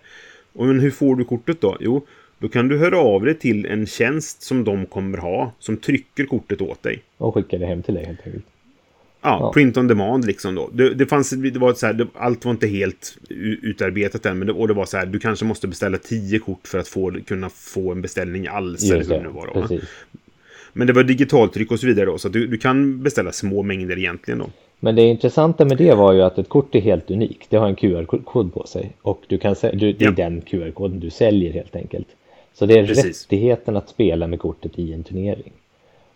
Och 0.52 0.66
men 0.66 0.80
hur 0.80 0.90
får 0.90 1.16
du 1.16 1.24
kortet 1.24 1.60
då? 1.60 1.76
Jo, 1.80 2.06
då 2.38 2.48
kan 2.48 2.68
du 2.68 2.78
höra 2.78 2.98
av 2.98 3.24
dig 3.24 3.34
till 3.34 3.66
en 3.66 3.86
tjänst 3.86 4.42
som 4.42 4.64
de 4.64 4.86
kommer 4.86 5.18
ha, 5.18 5.52
som 5.58 5.76
trycker 5.76 6.24
kortet 6.24 6.60
åt 6.60 6.82
dig. 6.82 7.02
Och 7.16 7.34
skicka 7.34 7.58
det 7.58 7.66
hem 7.66 7.82
till 7.82 7.94
dig 7.94 8.04
helt 8.04 8.26
enkelt. 8.26 8.44
Ja, 9.22 9.38
Ja. 9.40 9.52
print 9.52 9.76
on 9.76 9.88
demand 9.88 10.24
liksom 10.24 10.54
då. 10.54 10.70
Det, 10.72 10.94
det 10.94 11.06
fanns, 11.06 11.30
det 11.30 11.58
var 11.58 11.74
så 11.74 11.86
här, 11.86 11.92
det, 11.92 12.06
allt 12.14 12.44
var 12.44 12.52
inte 12.52 12.66
helt 12.66 13.18
utarbetat 13.62 14.26
än, 14.26 14.38
men 14.38 14.46
det, 14.46 14.52
och 14.52 14.68
det 14.68 14.74
var 14.74 14.84
så 14.84 14.96
här, 14.96 15.06
du 15.06 15.18
kanske 15.18 15.44
måste 15.44 15.68
beställa 15.68 15.98
tio 15.98 16.38
kort 16.38 16.66
för 16.68 16.78
att 16.78 16.88
få, 16.88 17.12
kunna 17.26 17.48
få 17.50 17.92
en 17.92 18.02
beställning 18.02 18.46
alls. 18.46 18.84
eller 18.84 18.96
Just 18.96 19.10
hur 19.10 19.14
det, 19.16 19.22
nu 19.22 19.28
var 19.28 19.50
då, 19.54 19.60
va? 19.60 19.68
Men 20.72 20.86
det 20.86 20.92
var 20.92 21.02
digitaltryck 21.02 21.70
och 21.70 21.80
så 21.80 21.86
vidare 21.86 22.06
då, 22.06 22.18
så 22.18 22.28
du, 22.28 22.46
du 22.46 22.58
kan 22.58 23.02
beställa 23.02 23.32
små 23.32 23.62
mängder 23.62 23.98
egentligen 23.98 24.38
då. 24.38 24.46
Men 24.80 24.94
det 24.96 25.02
intressanta 25.02 25.64
med 25.64 25.76
det 25.78 25.94
var 25.94 26.12
ju 26.12 26.22
att 26.22 26.38
ett 26.38 26.48
kort 26.48 26.74
är 26.74 26.80
helt 26.80 27.10
unikt. 27.10 27.46
Det 27.50 27.56
har 27.56 27.68
en 27.68 27.76
QR-kod 27.76 28.54
på 28.54 28.66
sig 28.66 28.90
och 29.02 29.22
du 29.26 29.38
kan 29.38 29.54
du, 29.72 29.92
det 29.92 30.04
är 30.04 30.08
Ja. 30.08 30.10
den 30.10 30.40
QR-koden 30.40 31.00
du 31.00 31.10
säljer 31.10 31.52
helt 31.52 31.76
enkelt. 31.76 32.06
Så 32.54 32.66
det 32.66 32.78
är 32.78 32.86
Precis. 32.86 33.24
rättigheten 33.24 33.76
att 33.76 33.88
spela 33.88 34.26
med 34.26 34.38
kortet 34.38 34.78
i 34.78 34.92
en 34.92 35.04
turnering. 35.04 35.52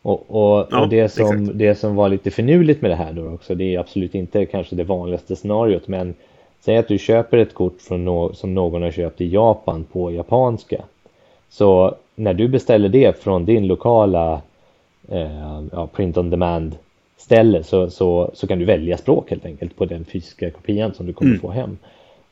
Och, 0.02 0.24
och, 0.28 0.66
Ja, 0.70 0.82
och 0.82 0.88
det, 0.88 1.08
som, 1.08 1.42
exakt. 1.42 1.58
det 1.58 1.74
som 1.74 1.94
var 1.94 2.08
lite 2.08 2.30
finurligt 2.30 2.82
med 2.82 2.90
det 2.90 2.94
här 2.94 3.12
då 3.12 3.28
också, 3.28 3.54
det 3.54 3.74
är 3.74 3.78
absolut 3.78 4.14
inte 4.14 4.46
kanske 4.46 4.76
det 4.76 4.84
vanligaste 4.84 5.36
scenariot, 5.36 5.88
men 5.88 6.14
säg 6.60 6.76
att 6.76 6.88
du 6.88 6.98
köper 6.98 7.38
ett 7.38 7.54
kort 7.54 7.80
från 7.80 8.04
nå- 8.04 8.32
som 8.32 8.54
någon 8.54 8.82
har 8.82 8.90
köpt 8.90 9.20
i 9.20 9.28
Japan 9.28 9.84
på 9.92 10.10
japanska. 10.12 10.84
Så 11.48 11.94
när 12.14 12.34
du 12.34 12.48
beställer 12.48 12.88
det 12.88 13.22
från 13.22 13.44
din 13.44 13.66
lokala 13.66 14.40
eh, 15.08 15.62
ja, 15.72 15.86
print 15.92 16.16
on 16.16 16.30
demand 16.30 16.76
ställe 17.16 17.62
så, 17.62 17.90
så, 17.90 18.30
så 18.34 18.46
kan 18.46 18.58
du 18.58 18.64
välja 18.64 18.96
språk 18.96 19.30
helt 19.30 19.44
enkelt 19.46 19.76
på 19.76 19.84
den 19.84 20.04
fysiska 20.04 20.50
kopian 20.50 20.94
som 20.94 21.06
du 21.06 21.12
kommer 21.12 21.30
Mm. 21.30 21.40
få 21.40 21.50
hem. 21.50 21.78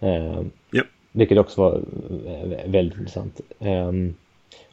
Eh, 0.00 0.40
Ja. 0.72 0.82
vilket 1.12 1.38
också 1.38 1.60
var 1.62 1.80
eh, 2.26 2.70
väldigt 2.70 2.98
intressant. 2.98 3.40
Ehm, 3.58 4.14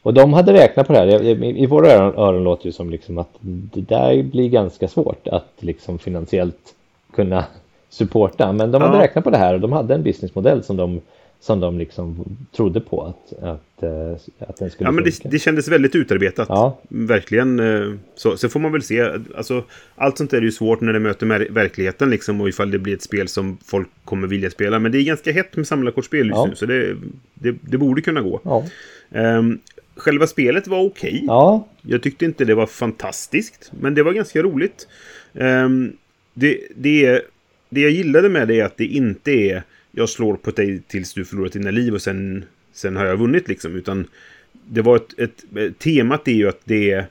och 0.02 0.14
de 0.14 0.32
hade 0.32 0.52
räknat 0.52 0.86
på 0.86 0.92
det 0.92 0.98
här. 0.98 1.22
I, 1.44 1.66
våra 1.66 1.92
öron, 1.92 2.44
låter 2.44 2.68
det 2.68 2.72
som 2.72 2.90
liksom 2.90 3.18
att 3.18 3.30
det 3.40 3.80
där 3.80 4.22
blir 4.22 4.48
ganska 4.48 4.88
svårt 4.88 5.28
att 5.28 5.52
liksom 5.58 5.98
finansiellt 5.98 6.74
kunna 7.14 7.44
supporta. 7.90 8.52
Men 8.52 8.70
de 8.70 8.82
hade 8.82 8.96
Ja. 8.96 9.02
räknat 9.02 9.24
på 9.24 9.30
det 9.30 9.38
här 9.38 9.54
och 9.54 9.60
de 9.60 9.72
hade 9.72 9.94
en 9.94 10.02
businessmodell 10.02 10.62
som 10.64 10.76
de, 10.76 11.00
som 11.40 11.60
de 11.60 11.78
liksom 11.78 12.24
trodde 12.56 12.80
på 12.80 13.02
att, 13.02 13.42
att, 13.42 13.82
eh, 13.82 14.12
att 14.48 14.56
den 14.56 14.70
skulle 14.70 14.88
Ja, 14.88 14.92
men 14.92 15.04
det, 15.04 15.20
det 15.24 15.38
kändes 15.38 15.68
väldigt 15.68 15.94
utarbetat. 15.94 16.46
Ja. 16.48 16.78
Verkligen. 16.88 17.60
eh, 17.60 17.92
Så, 18.14 18.36
så 18.36 18.48
får 18.48 18.60
man 18.60 18.72
väl 18.72 18.82
se. 18.82 19.00
Alltså, 19.36 19.62
allt 19.96 20.18
sånt 20.18 20.32
är 20.32 20.40
ju 20.42 20.52
svårt 20.52 20.80
när 20.80 20.92
det 20.92 20.98
möter 21.00 21.26
med 21.26 21.40
verkligheten 21.50 22.10
liksom, 22.10 22.40
och 22.40 22.48
ifall 22.48 22.70
det 22.70 22.78
blir 22.78 22.94
ett 22.94 23.02
spel 23.02 23.28
som 23.28 23.58
folk 23.64 23.88
kommer 24.04 24.28
vilja 24.28 24.50
spela. 24.50 24.78
Men 24.78 24.92
det 24.92 24.98
är 24.98 25.02
ganska 25.04 25.32
hett 25.32 25.56
med 25.56 25.66
samlarkortspel 25.66 26.26
just 26.26 26.36
Ja. 26.36 26.46
nu, 26.46 26.54
så 26.54 26.66
det, 26.66 26.96
det, 27.34 27.54
det 27.60 27.78
borde 27.78 28.00
kunna 28.00 28.20
gå. 28.20 28.40
Ja, 28.44 28.64
Ehm, 29.12 29.58
själva 29.98 30.26
spelet 30.26 30.66
var 30.66 30.80
okej. 30.80 31.24
Ja, 31.26 31.68
Jag 31.82 32.02
tyckte 32.02 32.24
inte 32.24 32.44
det 32.44 32.54
var 32.54 32.66
fantastiskt, 32.66 33.72
men 33.80 33.94
det 33.94 34.02
var 34.02 34.12
ganska 34.12 34.42
roligt. 34.42 34.88
Ehm, 35.34 35.92
det, 36.34 36.60
det, 36.76 37.22
det 37.68 37.80
jag 37.80 37.90
gillade 37.90 38.28
med 38.28 38.48
det 38.48 38.60
är 38.60 38.64
att 38.64 38.76
det 38.76 38.86
inte 38.86 39.30
är 39.30 39.62
jag 39.98 40.08
slår 40.08 40.36
på 40.36 40.50
dig 40.50 40.82
tills 40.88 41.14
du 41.14 41.24
förlorat 41.24 41.52
dina 41.52 41.70
liv 41.70 41.94
och 41.94 42.02
sen, 42.02 42.44
sen 42.72 42.96
har 42.96 43.06
jag 43.06 43.16
vunnit 43.16 43.48
liksom. 43.48 43.76
Utan 43.76 44.06
det 44.52 44.82
var 44.82 44.96
ett, 44.96 45.18
ett, 45.56 45.78
temat 45.78 46.28
är 46.28 46.32
ju 46.32 46.48
att 46.48 46.60
det 46.64 46.90
är... 46.90 47.06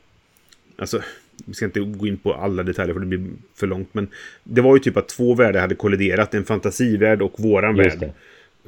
Alltså, 0.78 1.02
vi 1.46 1.54
ska 1.54 1.66
inte 1.66 1.80
gå 1.80 2.08
in 2.08 2.18
på 2.18 2.34
alla 2.34 2.64
detaljer 2.64 2.94
för 2.94 3.00
det 3.00 3.06
blir 3.06 3.28
för 3.56 3.68
långt. 3.68 3.94
Men 3.94 4.08
det 4.44 4.62
var 4.62 4.76
ju 4.76 4.80
typ 4.80 4.98
att 4.98 5.08
två 5.08 5.34
världar 5.34 5.62
hade 5.62 5.76
kolliderat. 5.76 6.34
En 6.34 6.46
fantasivärld 6.46 7.22
och 7.22 7.40
våran 7.40 7.76
just 7.76 7.90
värld 7.90 8.00
det. 8.00 8.14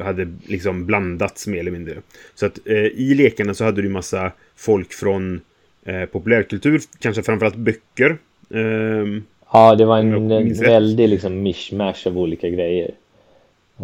Hade 0.03 0.33
liksom 0.45 0.85
blandats 0.85 1.47
mer 1.47 1.59
eller 1.59 1.71
mindre. 1.71 1.95
Så 2.35 2.45
att 2.45 2.59
eh, 2.67 2.75
i 2.75 3.13
lekarna 3.15 3.53
så 3.53 3.63
hade 3.63 3.81
du 3.81 3.89
massa 3.89 4.31
folk 4.55 4.93
från 4.93 5.41
eh, 5.85 6.05
populärkultur, 6.05 6.81
kanske 6.99 7.23
framförallt 7.23 7.55
böcker. 7.55 8.17
Ehm, 8.53 9.23
Ja, 9.51 9.75
det 9.75 9.85
var 9.85 9.97
en 9.99 10.29
rätt. 10.31 10.59
väldig 10.59 11.09
liksom 11.09 11.41
mishmash 11.43 12.07
av 12.07 12.17
olika 12.19 12.49
grejer. 12.49 12.91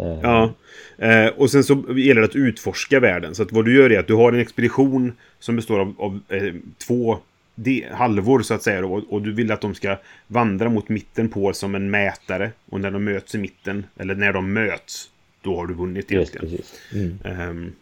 Eh, 0.00 0.18
ja. 0.22 0.52
Eh, 0.98 1.26
och 1.26 1.50
sen 1.50 1.64
så 1.64 1.84
gäller 1.96 2.20
det 2.20 2.26
att 2.26 2.36
utforska 2.36 3.00
världen. 3.00 3.34
Så 3.34 3.42
att 3.42 3.52
vad 3.52 3.64
du 3.64 3.76
gör 3.76 3.92
är 3.92 3.98
att 3.98 4.06
du 4.06 4.14
har 4.14 4.32
en 4.32 4.40
expedition 4.40 5.12
som 5.38 5.56
består 5.56 5.80
av, 5.80 5.94
av 5.98 6.20
eh, 6.28 6.54
två 6.86 7.18
de, 7.54 7.84
halvor 7.92 8.42
så 8.42 8.54
att 8.54 8.62
säga. 8.62 8.80
då, 8.80 8.94
Och, 8.94 9.12
och 9.12 9.22
du 9.22 9.32
vill 9.32 9.52
att 9.52 9.60
de 9.60 9.74
ska 9.74 9.96
vandra 10.26 10.68
mot 10.68 10.88
mitten 10.88 11.28
på 11.28 11.52
som 11.52 11.74
en 11.74 11.90
mätare. 11.90 12.50
Och 12.70 12.80
när 12.80 12.90
de 12.90 13.04
möts 13.04 13.34
i 13.34 13.38
mitten, 13.38 13.86
eller 13.96 14.14
när 14.14 14.32
de 14.32 14.52
möts, 14.52 15.10
då 15.46 15.56
har 15.56 15.66
du 15.66 15.74
vunnit 15.74 16.12
egentligen. 16.12 16.48
precis. 16.48 16.80
Mm. 16.94 17.18
Ehm, 17.24 17.72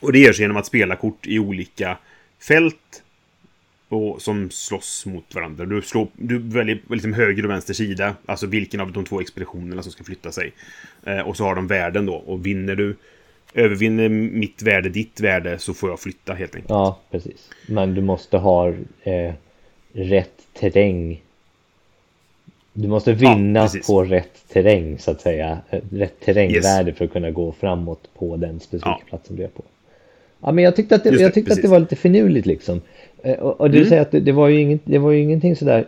och 0.00 0.12
det 0.12 0.18
görs 0.18 0.40
genom 0.40 0.56
att 0.56 0.66
spela 0.66 0.96
kort 0.96 1.26
i 1.26 1.38
olika 1.38 1.98
fält 2.48 3.02
och 3.88 4.22
som 4.22 4.50
slåss 4.50 5.06
mot 5.06 5.34
varandra. 5.34 5.64
Du, 5.64 5.82
slår, 5.82 6.08
du 6.12 6.38
väljer 6.38 6.80
liksom 6.90 7.12
höger 7.12 7.44
och 7.44 7.50
vänster 7.50 7.74
sida, 7.74 8.14
alltså 8.26 8.46
vilken 8.46 8.80
av 8.80 8.92
de 8.92 9.04
två 9.04 9.20
expeditionerna 9.20 9.82
som 9.82 9.92
ska 9.92 10.04
flytta 10.04 10.32
sig. 10.32 10.52
Eh, 11.06 11.20
och 11.20 11.36
så 11.36 11.44
har 11.44 11.54
de 11.54 11.66
värden 11.66 12.06
då, 12.06 12.14
och 12.14 12.46
vinner 12.46 12.76
du, 12.76 12.96
övervinner 13.54 14.08
mitt 14.08 14.62
värde 14.62 14.88
ditt 14.88 15.20
värde 15.20 15.58
så 15.58 15.74
får 15.74 15.90
jag 15.90 16.00
flytta 16.00 16.34
helt 16.34 16.54
enkelt. 16.54 16.70
Ja, 16.70 17.00
precis. 17.10 17.50
Men 17.66 17.94
du 17.94 18.00
måste 18.00 18.36
ha 18.36 18.68
eh, 19.02 19.34
rätt 19.92 20.46
terräng. 20.52 21.22
Du 22.72 22.88
måste 22.88 23.12
vinna 23.12 23.62
precis. 23.62 23.86
på 23.86 24.04
rätt 24.04 24.48
terräng 24.52 24.98
så 24.98 25.10
att 25.10 25.20
säga. 25.20 25.58
Rätt 25.90 26.20
terrängvärde 26.20 26.92
för 26.92 27.04
att 27.04 27.12
kunna 27.12 27.30
gå 27.30 27.52
framåt 27.52 28.08
på 28.18 28.36
den 28.36 28.60
specifika 28.60 28.88
Ja. 28.90 29.00
platsen 29.08 29.36
du 29.36 29.42
är 29.44 29.48
på. 29.48 29.62
Ja, 30.40 30.52
men 30.52 30.64
jag 30.64 30.76
tyckte 30.76 30.94
att 30.94 31.04
det, 31.04 31.10
det, 31.10 31.20
jag 31.22 31.34
tyckte 31.34 31.52
att 31.52 31.62
det 31.62 31.68
var 31.68 31.78
lite 31.80 31.96
finurligt 31.96 32.46
liksom. 32.46 32.80
Eh, 33.22 33.38
Och, 33.38 33.60
och 33.60 33.70
du 33.70 33.76
Mm. 33.78 33.88
säger 33.88 34.02
att 34.02 34.10
det, 34.10 34.20
det, 34.20 34.32
var 34.32 34.48
ju 34.48 34.60
inget, 34.60 34.80
det 34.84 34.98
var 34.98 35.10
ju 35.10 35.20
ingenting 35.22 35.56
sådär 35.56 35.84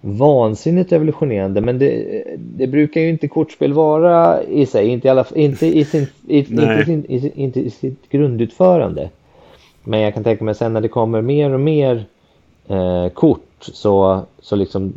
vansinnigt 0.00 0.92
revolutionerande 0.92 1.60
men 1.60 1.78
det, 1.78 2.22
det 2.38 2.66
brukar 2.66 3.00
ju 3.00 3.08
inte 3.08 3.28
kortspel 3.28 3.72
vara 3.72 4.42
i 4.42 4.66
sig, 4.66 4.88
inte 4.88 5.08
i, 5.08 5.10
alla, 5.10 5.26
inte 5.34 5.66
i, 5.66 5.84
sin, 5.84 6.06
i, 6.28 6.38
inte, 6.38 6.84
sin, 6.84 7.04
i, 7.08 7.32
inte 7.34 7.60
i 7.60 7.70
sitt 7.70 8.08
grundutförande. 8.10 9.10
Men 9.84 10.00
jag 10.00 10.14
kan 10.14 10.24
tänka 10.24 10.44
mig 10.44 10.54
sen 10.54 10.72
när 10.72 10.80
det 10.80 10.88
kommer 10.88 11.22
mer 11.22 11.50
och 11.54 11.60
mer 11.60 12.04
eh, 12.68 13.08
kort 13.08 13.40
så, 13.60 14.20
så 14.40 14.56
liksom 14.56 14.92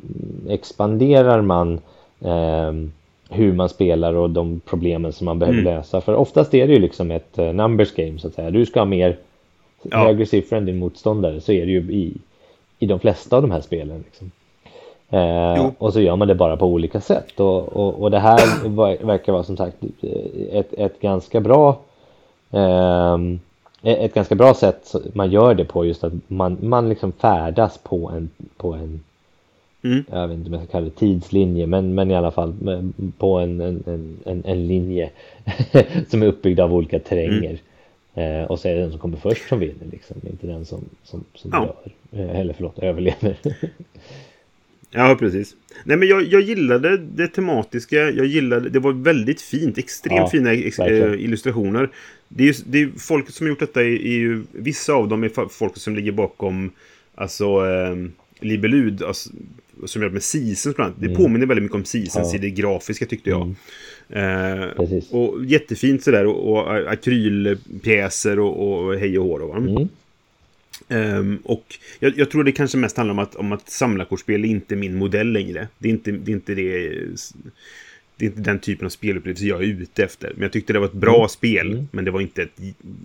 expanderar 0.49 1.41
man 1.41 1.79
ehm, 2.21 2.91
hur 3.29 3.53
man 3.53 3.69
spelar 3.69 4.13
och 4.13 4.29
de 4.29 4.61
problemen 4.65 5.13
som 5.13 5.25
man 5.25 5.39
behöver 5.39 5.59
Mm. 5.59 5.73
lösa. 5.75 6.01
För 6.01 6.15
oftast 6.15 6.53
är 6.53 6.67
det 6.67 6.73
ju 6.73 6.79
liksom 6.79 7.11
ett 7.11 7.37
eh, 7.39 7.53
numbers 7.53 7.93
game 7.95 8.19
så 8.19 8.27
att 8.27 8.33
säga. 8.33 8.51
Du 8.51 8.65
ska 8.65 8.79
ha 8.79 8.85
mer 8.85 9.17
Ja. 9.83 9.97
högre 9.97 10.25
siffror 10.25 10.57
än 10.57 10.65
din 10.65 10.79
motståndare. 10.79 11.41
Så 11.41 11.51
är 11.51 11.65
det 11.65 11.71
ju 11.71 11.79
i, 11.91 12.13
i 12.79 12.85
de 12.85 12.99
flesta 12.99 13.35
av 13.35 13.41
de 13.41 13.51
här 13.51 13.61
spelen. 13.61 14.03
Liksom. 14.05 14.31
Eh, 15.09 15.69
och 15.77 15.93
så 15.93 16.01
gör 16.01 16.15
man 16.15 16.27
det 16.27 16.35
bara 16.35 16.57
på 16.57 16.65
olika 16.65 17.01
sätt. 17.01 17.39
Och, 17.39 17.63
och, 17.75 18.01
och 18.01 18.11
det 18.11 18.19
här 18.19 18.69
verkar 19.05 19.33
vara 19.33 19.43
som 19.43 19.57
sagt 19.57 19.75
ett, 20.51 20.73
ett 20.73 20.99
ganska 21.01 21.39
bra 21.41 21.77
ehm, 22.51 23.39
ett 23.81 24.13
ganska 24.13 24.35
bra 24.35 24.53
sätt 24.53 24.93
man 25.13 25.31
gör 25.31 25.53
det 25.55 25.65
på 25.65 25.85
just 25.85 26.03
att 26.03 26.13
man, 26.27 26.57
man 26.61 26.89
liksom 26.89 27.11
färdas 27.11 27.77
på 27.77 28.09
en, 28.09 28.29
på 28.57 28.73
en 28.73 28.99
Mm. 29.83 30.03
jag 30.11 30.27
vet 30.27 30.37
inte 30.37 30.47
om 30.47 30.53
jag 30.53 30.63
ska 30.63 30.71
kalla 30.71 30.85
det 30.85 30.91
tidslinje 30.91 31.67
men, 31.67 31.95
men 31.95 32.11
i 32.11 32.15
alla 32.15 32.31
fall 32.31 32.53
med- 32.61 32.93
på 33.17 33.37
en, 33.37 33.61
en, 33.61 33.83
en, 34.25 34.43
en, 34.45 34.67
linje 34.67 35.09
som 36.09 36.23
är 36.23 36.27
uppbyggd 36.27 36.59
av 36.59 36.73
olika 36.73 36.99
terränger. 36.99 37.57
Eh, 38.13 38.43
och 38.43 38.59
så 38.59 38.67
är 38.67 38.75
det 38.75 38.81
den 38.81 38.91
som 38.91 38.99
kommer 38.99 39.17
först 39.17 39.49
som 39.49 39.59
vinner 39.59 39.85
liksom, 39.91 40.17
inte 40.29 40.47
den 40.47 40.65
som, 40.65 40.79
som, 41.03 41.23
som 41.35 41.51
Ja. 41.53 41.59
dör. 41.59 41.75
Eh, 42.23 42.39
eller 42.39 42.53
förlåt, 42.53 42.79
överlever. 42.79 43.35
Ja, 44.91 45.15
precis. 45.19 45.55
Nej, 45.83 45.97
men 45.97 46.07
jag, 46.07 46.23
jag 46.23 46.41
gillade 46.41 46.97
det 46.97 47.27
tematiska. 47.27 47.95
Jag 48.11 48.25
gillade, 48.25 48.69
det 48.69 48.79
var 48.79 48.91
väldigt 48.91 49.41
fint. 49.41 49.77
Extremt 49.77 50.17
Ja, 50.19 50.29
fina 50.29 50.53
ex, 50.53 50.79
eh, 50.79 51.13
illustrationer. 51.13 51.89
Det 52.27 52.49
är, 52.49 52.55
det 52.65 52.81
är 52.81 52.89
folk 52.97 53.29
som 53.29 53.45
har 53.45 53.49
gjort 53.49 53.59
detta 53.59 53.81
är, 53.83 54.05
är. 54.05 54.41
Vissa 54.51 54.93
av 54.93 55.07
dem 55.07 55.23
är 55.23 55.49
folk 55.49 55.77
som 55.77 55.95
ligger 55.95 56.11
bakom 56.11 56.71
alltså 57.15 57.45
eh, 57.45 57.95
Libelud. 58.39 59.03
Alltså, 59.03 59.29
som 59.85 60.01
gör 60.01 60.09
med 60.09 60.23
Seasons 60.23 60.75
bland 60.75 60.93
annat. 60.93 61.01
Det 61.09 61.15
påminner 61.15 61.45
väldigt 61.45 61.63
mycket 61.63 61.75
om 61.75 61.85
Seasons 61.85 62.15
Mm. 62.15 62.29
Ja. 62.29 62.35
i 62.35 62.37
det 62.37 62.61
grafiska 62.61 63.05
tyckte 63.05 63.29
jag. 63.29 63.55
Eh, 64.09 64.65
Precis. 64.75 65.11
och 65.11 65.45
jättefint 65.45 66.03
sådär. 66.03 66.25
Och, 66.25 66.51
och 66.51 66.91
akrylpjäser 66.91 68.39
och, 68.39 68.85
och 68.85 68.95
hej 68.99 69.19
och 69.19 69.25
hå. 69.25 69.37
då, 69.37 69.47
Va? 69.47 69.57
Mm. 69.57 69.87
Ehm, 70.89 71.39
och 71.43 71.65
jag, 71.99 72.17
jag 72.17 72.31
tror 72.31 72.43
det 72.43 72.51
kanske 72.51 72.77
mest 72.77 72.97
handlar 72.97 73.13
om 73.13 73.19
att, 73.19 73.35
om 73.35 73.51
att 73.51 73.69
samlarkortspel 73.69 74.45
är 74.45 74.49
inte 74.49 74.75
min 74.75 74.95
modell 74.95 75.31
längre. 75.31 75.67
Det 75.77 75.87
är 75.87 75.91
inte 75.91 76.11
det, 76.11 76.31
är 76.31 76.33
inte 76.33 76.55
det, 76.55 76.89
det 78.19 78.25
är 78.25 78.29
inte 78.29 78.41
den 78.41 78.59
typen 78.59 78.85
av 78.85 78.89
spelupplevelse 78.89 79.45
jag 79.45 79.63
är 79.63 79.67
ute 79.67 80.03
efter. 80.03 80.31
Men 80.33 80.41
jag 80.41 80.51
tyckte 80.51 80.73
det 80.73 80.79
var 80.79 80.85
ett 80.85 80.93
bra 80.93 81.27
spel, 81.27 81.85
men 81.91 82.05
det 82.05 82.11
var 82.11 82.21
inte 82.21 82.41
ett, 82.41 82.51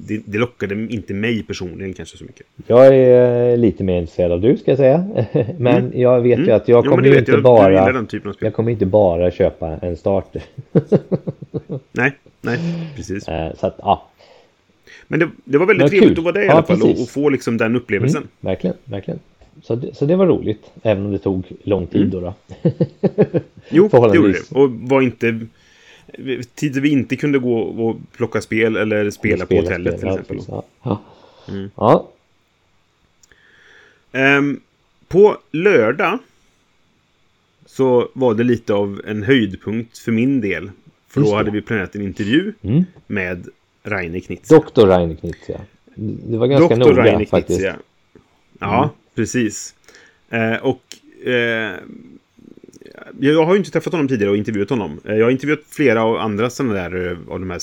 det, 0.06 0.20
det 0.24 0.38
lockade 0.38 0.74
inte 0.74 1.14
mig 1.14 1.42
personligen 1.42 1.94
kanske 1.94 2.16
så 2.16 2.24
mycket. 2.24 2.46
Jag 2.66 2.86
är 2.86 3.50
eh, 3.52 3.58
lite 3.58 3.84
mer 3.84 4.00
intresserad 4.00 4.32
av 4.32 4.40
du 4.40 4.56
ska 4.56 4.70
jag 4.70 4.78
säga. 4.78 5.26
Men 5.58 5.92
jag 5.94 6.20
vet 6.20 6.38
ju 6.38 6.50
att 6.50 6.68
jag 6.68 6.84
Mm. 6.84 6.90
Kommer 6.90 7.10
vet 7.10 7.18
inte 7.18 7.32
jag. 7.32 7.42
Bara 7.42 7.92
den 7.92 8.06
typen 8.06 8.28
av 8.28 8.34
spel. 8.34 8.46
jag 8.46 8.54
kommer 8.54 8.72
inte 8.72 8.86
bara 8.86 9.30
köpa 9.30 9.78
en 9.82 9.96
starter. 9.96 10.42
Nej, 11.92 12.12
nej, 12.40 12.58
precis. 12.96 13.28
Eh, 13.28 13.54
så 13.54 13.66
att 13.66 13.74
ja, 13.78 14.10
Men 15.14 15.20
det, 15.20 15.30
det 15.44 15.58
var 15.58 15.66
väldigt 15.66 15.82
Men 15.84 15.90
trevligt 15.90 16.08
kul. 16.10 16.18
att 16.18 16.24
vara 16.24 16.32
där 16.34 16.42
i 16.42 16.46
Ja, 16.46 16.52
alla 16.52 16.62
fall 16.66 16.82
och, 16.82 16.88
precis. 16.88 17.02
och 17.08 17.10
få 17.12 17.28
liksom 17.28 17.56
den 17.56 17.76
upplevelsen. 17.76 18.16
mm, 18.22 18.28
verkligen, 18.40 18.76
verkligen. 18.84 19.20
Så 19.62 19.74
det, 19.76 19.94
så 19.96 20.06
det 20.06 20.16
var 20.16 20.26
roligt, 20.26 20.70
även 20.82 21.04
om 21.06 21.12
det 21.12 21.18
tog 21.18 21.44
lång 21.62 21.86
tid 21.86 22.06
då. 22.08 22.20
då. 22.20 22.34
Jo, 23.68 23.88
det 23.92 24.16
gjorde 24.16 24.32
det. 24.32 24.50
Och 24.50 24.70
var 24.70 25.02
inte... 25.02 25.40
Tider 26.54 26.80
vi 26.80 26.88
inte 26.88 27.16
kunde 27.16 27.38
gå 27.38 27.58
och 27.58 27.96
plocka 28.16 28.40
spel 28.40 28.76
eller 28.76 29.10
spela, 29.10 29.46
på 29.46 29.54
hotellet 29.56 29.92
till 29.92 29.98
spel, 30.00 30.08
ja, 30.08 30.20
exempel. 30.20 30.44
Ja, 30.48 30.62
ja. 30.82 31.02
Mm. 31.48 31.70
ja, 31.76 32.08
Ehm, 34.12 34.60
på 35.08 35.36
lördag 35.52 36.18
så 37.66 38.08
var 38.12 38.34
det 38.34 38.44
lite 38.44 38.74
av 38.74 39.00
en 39.06 39.22
höjdpunkt 39.22 39.98
för 39.98 40.12
min 40.12 40.40
del. 40.40 40.70
För 41.08 41.20
då 41.20 41.30
det. 41.30 41.36
hade 41.36 41.50
vi 41.50 41.62
planerat 41.62 41.94
en 41.94 42.02
intervju 42.02 42.52
Mm. 42.62 42.84
med 43.06 43.48
Rainer 43.84 44.20
Knizia. 44.20 44.56
Doktor 44.56 44.86
Rainer 44.86 45.14
Knizia. 45.14 45.60
Det 45.96 46.36
var 46.36 46.46
ganska 46.46 46.76
Doktor 46.76 46.90
noga 46.90 47.02
Rainer 47.02 47.24
faktiskt. 47.24 47.58
Knizia. 47.58 47.76
Ja, 48.58 48.90
precis. 49.14 49.74
Eh, 50.30 50.56
och 50.56 50.82
eh, 51.28 51.72
jag 53.20 53.44
har 53.44 53.52
ju 53.52 53.58
inte 53.58 53.70
träffat 53.70 53.92
honom 53.92 54.08
tidigare 54.08 54.30
och 54.30 54.36
intervjuat 54.36 54.70
honom. 54.70 55.00
Eh, 55.04 55.14
Jag 55.14 55.26
har 55.26 55.30
intervjuat 55.30 55.60
flera 55.68 56.02
av 56.02 56.16
andra 56.16 56.50
sådana 56.50 56.74
där 56.74 57.06
eh, 57.10 57.32
av 57.32 57.40
de 57.40 57.50
här 57.50 57.60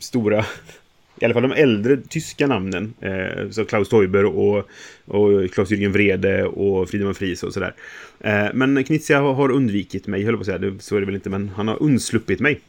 stora 0.00 0.38
i 1.20 1.24
alla 1.24 1.34
fall 1.34 1.42
de 1.42 1.52
äldre 1.52 1.96
tyska 1.96 2.46
namnen. 2.46 2.94
Eh, 3.00 3.50
så 3.50 3.64
Klaus 3.64 3.88
Teuber 3.88 4.24
och, 4.24 4.58
och 5.04 5.44
Klaus-Jürgen 5.50 5.92
Wrede 5.92 6.44
och 6.44 6.88
Friedemann 6.88 7.14
Fries 7.14 7.42
och 7.42 7.52
sådär. 7.54 7.74
Eh, 8.20 8.46
men 8.54 8.84
Knizia 8.84 9.20
har, 9.20 9.50
undvikit 9.50 10.06
mig, 10.06 10.24
höll 10.24 10.34
på 10.34 10.40
att 10.40 10.46
säga. 10.46 10.58
Det, 10.58 10.82
så 10.82 10.96
är 10.96 11.00
det 11.00 11.06
väl 11.06 11.14
inte, 11.14 11.30
men 11.30 11.48
han 11.48 11.68
har 11.68 11.82
undsluppit 11.82 12.40
mig. 12.40 12.60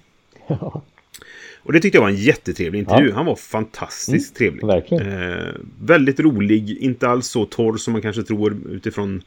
Ja, 0.47 0.81
Och 1.63 1.73
det 1.73 1.79
tyckte 1.79 1.97
jag 1.97 2.01
var 2.03 2.09
en 2.09 2.15
jättetrevlig 2.15 2.79
intervju. 2.79 3.09
Ja. 3.09 3.15
Han 3.15 3.25
var 3.25 3.35
fantastiskt 3.35 4.35
trevlig. 4.35 4.65
verkligen. 4.67 5.31
Eh, 5.31 5.37
väldigt 5.81 6.19
rolig, 6.19 6.77
inte 6.77 7.07
alls 7.07 7.27
så 7.27 7.45
torr 7.45 7.77
som 7.77 7.93
man 7.93 8.01
kanske 8.01 8.23
tror 8.23 8.57
utifrån 8.71 9.21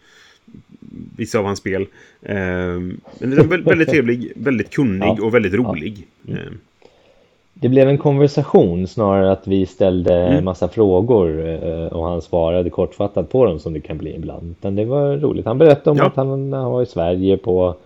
vissa 1.16 1.38
av 1.38 1.44
hans 1.44 1.58
spel. 1.58 1.82
Eh, 2.22 2.36
men 3.18 3.48
väldigt, 3.64 3.88
trevlig, 3.88 4.32
väldigt 4.36 4.70
kunnig 4.70 5.06
Ja. 5.06 5.18
och 5.24 5.34
väldigt 5.34 5.54
rolig. 5.54 6.06
Eh, 6.28 6.34
Det 7.56 7.68
blev 7.68 7.88
en 7.88 7.98
konversation 7.98 8.86
snarare 8.88 9.32
att 9.32 9.46
vi 9.46 9.66
ställde 9.66 10.14
Mm. 10.14 10.44
massa 10.44 10.68
frågor 10.68 11.46
eh, 11.48 11.86
och 11.86 12.04
han 12.04 12.22
svarade 12.22 12.70
kortfattat 12.70 13.30
på 13.30 13.44
dem 13.46 13.58
som 13.58 13.72
det 13.72 13.80
kan 13.80 13.98
bli 13.98 14.14
ibland. 14.16 14.50
Utan 14.58 14.76
det 14.76 14.84
var 14.84 15.16
roligt. 15.16 15.46
Han 15.46 15.58
berättade 15.58 15.90
om 15.90 15.96
Ja. 15.96 16.06
att 16.06 16.16
han, 16.16 16.52
han 16.52 16.70
var 16.72 16.82
i 16.82 16.86
Sverige 16.86 17.36
på 17.36 17.76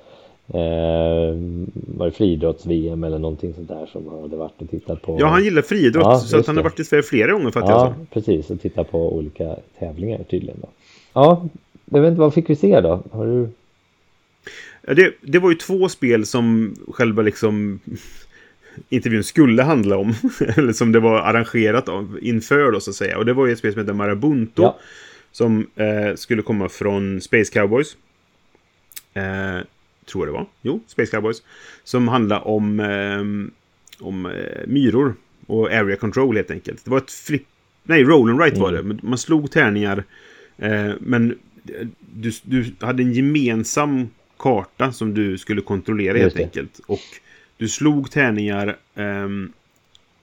Eh, 0.55 1.37
var 1.73 2.07
det 2.07 2.13
friidrotts-VM 2.13 3.05
eller 3.05 3.19
någonting 3.19 3.55
sånt 3.55 3.69
där 3.69 3.87
som 3.87 4.09
han 4.09 4.21
hade 4.21 4.37
varit 4.37 4.63
och 4.63 4.71
tittat 4.71 5.03
på? 5.03 5.17
Ja, 5.21 5.27
han 5.27 5.45
gillar 5.45 5.63
friidrott 5.63 6.05
Ja, 6.05 6.19
så 6.19 6.39
att 6.39 6.47
han 6.47 6.57
har 6.57 6.65
varit 6.65 6.81
i 6.81 6.85
Sverige 6.85 7.03
flera 7.03 7.33
gånger 7.33 7.51
för 7.51 7.61
att 7.61 7.69
Ja, 7.69 7.95
jag 7.99 8.11
precis. 8.11 8.51
Och 8.51 8.61
tittat 8.61 8.91
på 8.91 9.17
olika 9.17 9.57
tävlingar 9.79 10.25
tydligen. 10.31 10.57
Då. 10.61 10.69
Ja, 11.13 11.49
jag 11.85 12.01
vet 12.01 12.09
inte, 12.09 12.21
vad 12.21 12.35
fick 12.35 12.51
vi 12.51 12.57
se 12.57 12.81
då? 12.81 13.03
Har 13.11 13.27
du... 13.27 13.49
Det, 14.95 15.15
det 15.21 15.39
var 15.39 15.51
ju 15.51 15.57
två 15.57 15.89
spel 15.89 16.27
som 16.27 16.77
själva 16.89 17.23
liksom 17.23 17.81
intervjun 18.89 19.25
skulle 19.25 19.63
handla 19.63 19.97
om. 19.97 20.15
Eller 20.57 20.73
som 20.73 20.93
det 20.93 21.01
var 21.01 21.19
arrangerat 21.19 21.89
av, 21.89 22.19
inför 22.23 22.73
då 22.73 22.81
så 22.81 22.91
att 22.91 22.97
säga. 22.97 23.19
Och 23.19 23.25
det 23.25 23.33
var 23.33 23.47
ju 23.47 23.53
ett 23.53 23.59
spel 23.59 23.73
som 23.73 23.81
heter 23.81 23.93
Marabunto. 23.93 24.63
Ja. 24.63 24.79
Som 25.33 25.67
eh, 25.77 26.15
skulle 26.15 26.43
komma 26.43 26.69
från 26.69 27.21
Space 27.21 27.53
Cowboys. 27.53 27.97
Eh, 29.15 29.59
tror 30.09 30.27
jag 30.27 30.35
det 30.35 30.39
var. 30.39 30.47
Jo, 30.63 30.81
Space 30.87 31.11
Cowboys. 31.11 31.43
Som 31.85 32.09
handlar 32.09 32.49
om, 32.49 32.81
eh, 32.81 33.21
om 34.07 34.27
eh, 34.27 34.33
myror. 34.67 35.15
Och 35.47 35.73
area 35.73 35.97
control 35.97 36.37
helt 36.37 36.51
enkelt. 36.51 36.85
Det 36.85 36.91
var 36.91 36.99
ett 36.99 37.11
flip... 37.11 37.43
Nej, 37.83 38.05
roll 38.05 38.31
and 38.31 38.39
write 38.41 38.61
var 38.61 38.73
det. 38.73 38.83
Men 38.83 39.01
Man 39.03 39.19
slog 39.19 39.51
tärningar. 39.51 40.05
Eh, 40.59 40.91
men 41.01 41.39
du, 42.15 42.33
du 42.43 42.73
hade 42.81 43.03
en 43.03 43.13
gemensam 43.13 44.09
karta 44.39 44.93
som 44.93 45.15
du 45.15 45.39
skulle 45.39 45.61
kontrollera 45.61 46.19
helt 46.19 46.37
enkelt. 46.39 46.81
Och 46.87 47.01
du 47.57 47.69
slog 47.69 48.11
tärningar. 48.11 48.77
ehm, 48.95 49.53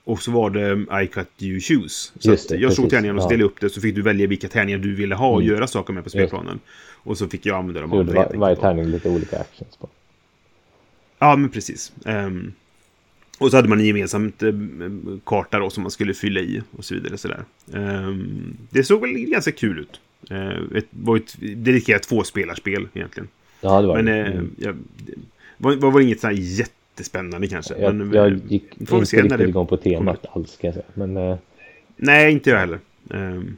och 0.04 0.22
så 0.22 0.30
var 0.30 0.50
det 0.50 1.02
I 1.04 1.06
cut 1.06 1.28
you 1.38 1.60
choose. 1.60 2.12
Så 2.18 2.30
det, 2.54 2.56
jag 2.60 2.72
slog 2.72 2.90
tärningarna 2.90 3.18
och 3.18 3.22
Ja. 3.24 3.28
ställde 3.28 3.44
upp 3.44 3.60
det. 3.60 3.70
Så 3.70 3.80
fick 3.80 3.94
du 3.94 4.02
välja 4.02 4.26
vilka 4.26 4.48
tärningar 4.48 4.78
du 4.78 4.94
ville 4.94 5.14
ha 5.14 5.28
och 5.30 5.42
Mm. 5.42 5.54
göra 5.54 5.66
saker 5.66 5.92
med 5.92 6.04
på 6.04 6.10
spelplanen. 6.10 6.58
Och 7.06 7.18
så 7.18 7.28
fick 7.28 7.46
jag 7.46 7.58
använda 7.58 7.80
dem 7.80 7.94
gjorde 7.94 8.12
var, 8.12 8.32
varje 8.34 8.56
tärning 8.56 8.84
lite 8.84 9.08
olika 9.10 9.38
actions 9.38 9.76
på. 9.76 9.88
Ja, 11.18 11.36
men 11.36 11.50
precis. 11.50 11.92
Ehm, 12.04 12.52
och 13.38 13.50
så 13.50 13.56
hade 13.56 13.68
man 13.68 13.80
en 13.80 13.86
gemensam 13.86 14.32
eh, 14.42 15.18
karta 15.24 15.58
då 15.58 15.70
som 15.70 15.82
man 15.82 15.90
skulle 15.90 16.14
fylla 16.14 16.40
i 16.40 16.62
och 16.76 16.84
så 16.84 16.94
vidare. 16.94 17.18
Sådär. 17.18 17.44
Ehm, 17.74 18.56
det 18.70 18.84
såg 18.84 19.00
väl 19.00 19.10
ganska 19.12 19.52
kul 19.52 19.78
ut. 19.78 20.00
Uh, 20.30 20.76
ett, 20.76 20.86
var 20.90 21.16
ett 21.16 21.36
dedikerat 21.40 22.02
tvåspelarspel 22.02 22.88
egentligen. 22.94 23.28
Ja, 23.60 23.80
det 23.80 23.86
var 23.86 24.02
Men 24.02 24.04
det. 24.04 24.20
eh, 24.20 24.26
Mm. 24.32 24.50
jag, 24.58 24.76
det 24.96 25.76
var, 25.76 25.90
var 25.90 26.00
inget 26.00 26.20
så 26.20 26.26
här 26.26 26.34
jättespännande 26.34 27.48
kanske. 27.48 27.78
Jag, 27.78 27.94
men, 27.94 28.12
jag 28.12 28.40
gick 28.48 28.64
inte 28.80 28.94
riktigt 29.22 29.40
igång 29.40 29.66
på 29.66 29.76
temat 29.76 30.26
alls 30.32 30.50
ska 30.52 30.66
jag 30.66 30.74
säga. 30.74 30.86
Men 30.94 31.16
eh, 31.16 31.36
Nej, 31.96 32.32
inte 32.32 32.50
jag 32.50 32.58
heller. 32.58 32.78
Ehm, 33.10 33.56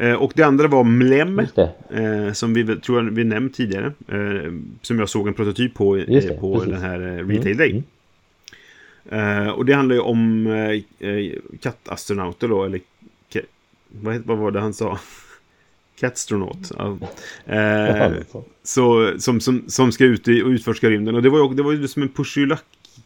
eh, 0.00 0.12
och 0.12 0.32
det 0.34 0.42
andra 0.42 0.68
var 0.68 0.84
Mlem. 0.84 1.38
Eh, 1.38 2.32
som 2.32 2.54
vi 2.54 2.76
tror 2.76 3.10
vi 3.10 3.24
nämnt 3.24 3.54
tidigare. 3.54 3.92
Eh, 4.08 4.52
som 4.82 4.98
jag 4.98 5.08
såg 5.08 5.28
en 5.28 5.34
prototyp 5.34 5.74
på, 5.74 5.96
eh, 5.96 6.04
på 6.40 6.54
precis. 6.54 6.72
den 6.72 6.80
här 6.82 7.00
eh, 7.00 7.26
Retail 7.26 7.56
Day. 7.56 7.70
Mm. 7.70 7.84
Eh, 9.46 9.48
och 9.48 9.64
det 9.64 9.72
handlar 9.72 9.94
ju 9.94 10.00
om 10.00 10.46
eh, 10.98 11.32
kattastronauter 11.60 12.48
då, 12.48 12.64
eller 12.64 12.80
vad, 13.88 14.16
vad 14.16 14.38
var 14.38 14.50
det 14.50 14.60
han 14.60 14.74
sa? 14.74 14.98
Kattstronaut. 16.00 16.72
Ja. 16.78 16.98
Eh, 17.54 18.12
så, 18.62 19.12
som, 19.18 19.40
som, 19.40 19.64
som 19.68 19.92
ska 19.92 20.04
ut 20.04 20.28
i, 20.28 20.42
och 20.42 20.48
utforska 20.48 20.90
rymden. 20.90 21.14
Och 21.14 21.22
det 21.22 21.30
var 21.30 21.38
ju, 21.38 21.54
det 21.54 21.62
var 21.62 21.72
ju 21.72 21.88
som 21.88 22.02
en 22.02 22.08
push 22.08 22.38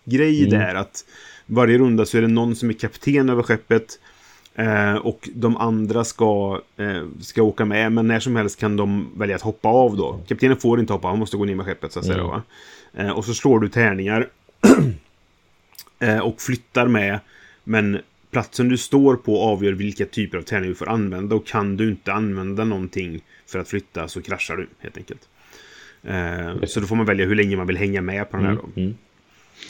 grej 0.05 0.38
Mm. 0.44 0.50
där. 0.50 0.74
Att 0.74 1.05
varje 1.46 1.78
runda 1.78 2.07
så 2.07 2.18
är 2.18 2.22
det 2.22 2.28
någon 2.28 2.57
som 2.57 2.68
är 2.68 2.72
kapten 2.74 3.28
över 3.28 3.42
skeppet. 3.42 3.98
Eh, 4.54 4.94
och 4.94 5.28
de 5.34 5.56
andra 5.56 6.04
ska, 6.04 6.60
eh, 6.76 7.02
ska 7.20 7.42
åka 7.42 7.64
med. 7.64 7.92
Men 7.92 8.08
när 8.08 8.20
som 8.20 8.36
helst 8.36 8.60
kan 8.60 8.76
de 8.76 9.08
välja 9.16 9.36
att 9.36 9.42
hoppa 9.42 9.68
av 9.68 9.96
då. 9.96 10.20
Kaptenen 10.28 10.56
får 10.56 10.80
inte 10.80 10.92
hoppa, 10.92 11.08
han 11.08 11.18
måste 11.18 11.36
gå 11.36 11.44
ner 11.44 11.54
med 11.54 11.66
skeppet 11.66 11.92
så 11.92 11.98
att 11.98 12.04
säga. 12.04 12.18
Mm. 12.18 12.26
Då, 12.26 12.32
va? 12.32 12.42
Eh, 12.94 13.10
och 13.10 13.24
så 13.24 13.34
slår 13.34 13.60
du 13.60 13.68
tärningar. 13.68 14.28
eh, 15.98 16.18
och 16.18 16.40
flyttar 16.40 16.86
med. 16.86 17.20
Men 17.64 17.98
platsen 18.30 18.68
du 18.68 18.78
står 18.78 19.16
på 19.16 19.40
avgör 19.40 19.72
vilka 19.72 20.06
typer 20.06 20.38
av 20.38 20.42
tärningar 20.42 20.68
du 20.68 20.74
får 20.74 20.88
använda. 20.88 21.36
Och 21.36 21.46
kan 21.46 21.76
du 21.76 21.88
inte 21.88 22.12
använda 22.12 22.64
någonting 22.64 23.20
för 23.46 23.58
att 23.58 23.68
flytta 23.68 24.08
så 24.08 24.22
kraschar 24.22 24.56
du 24.56 24.68
helt 24.78 24.96
enkelt. 24.96 25.28
Eh, 26.02 26.64
så 26.66 26.80
då 26.80 26.86
får 26.86 26.96
man 26.96 27.06
välja 27.06 27.26
hur 27.26 27.34
länge 27.34 27.56
man 27.56 27.66
vill 27.66 27.76
hänga 27.76 28.00
med 28.00 28.30
på 28.30 28.36
den 28.36 28.46
här. 28.46 28.54
Då. 28.54 28.80
Mm. 28.80 28.94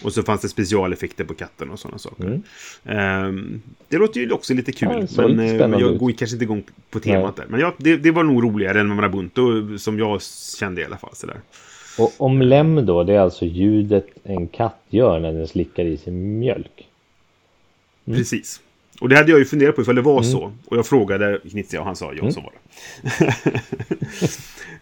Och 0.02 0.12
så 0.12 0.22
fanns 0.22 0.40
det 0.40 0.48
specialeffekter 0.48 1.24
på 1.24 1.34
katten 1.34 1.70
och 1.70 1.78
sådana 1.78 1.98
saker. 1.98 2.24
Mm. 2.24 2.42
Ehm, 2.84 3.62
det 3.88 3.96
låter 3.96 4.20
ju 4.20 4.32
också 4.32 4.54
lite 4.54 4.72
kul. 4.72 5.06
Ja, 5.16 5.26
men 5.26 5.40
eh, 5.40 5.80
jag 5.80 5.98
går 5.98 6.10
kanske 6.10 6.34
inte 6.34 6.44
igång 6.44 6.62
på 6.90 7.00
temat 7.00 7.36
där. 7.36 7.46
Men 7.48 7.60
ja, 7.60 7.74
det, 7.78 7.96
det 7.96 8.10
var 8.10 8.22
nog 8.22 8.44
roligare 8.44 8.80
än 8.80 8.96
Marabunto 8.96 9.78
som 9.78 9.98
jag 9.98 10.22
kände 10.58 10.80
i 10.80 10.84
alla 10.84 10.96
fall. 10.96 11.14
Sådär. 11.14 11.40
Och 11.98 12.12
omlem 12.18 12.86
då, 12.86 13.04
det 13.04 13.14
är 13.14 13.20
alltså 13.20 13.44
ljudet 13.44 14.06
en 14.24 14.48
katt 14.48 14.80
gör 14.88 15.20
när 15.20 15.32
den 15.32 15.48
slickar 15.48 15.84
i 15.84 15.96
sig 15.96 16.12
mjölk. 16.12 16.88
Mm. 18.04 18.18
Precis. 18.18 18.60
Och 19.02 19.08
det 19.08 19.16
hade 19.16 19.30
jag 19.30 19.38
ju 19.38 19.44
funderat 19.44 19.74
på 19.76 19.82
ifall 19.82 19.94
det 19.94 20.02
var 20.02 20.22
så. 20.22 20.52
Och 20.66 20.76
jag 20.76 20.86
frågade 20.86 21.40
Knizia 21.50 21.80
och 21.80 21.86
han 21.86 21.96
sa 21.96 22.12
ja, 22.12 22.20
Mm. 22.20 22.32
så 22.32 22.40
var 22.40 22.52
det. 22.52 23.34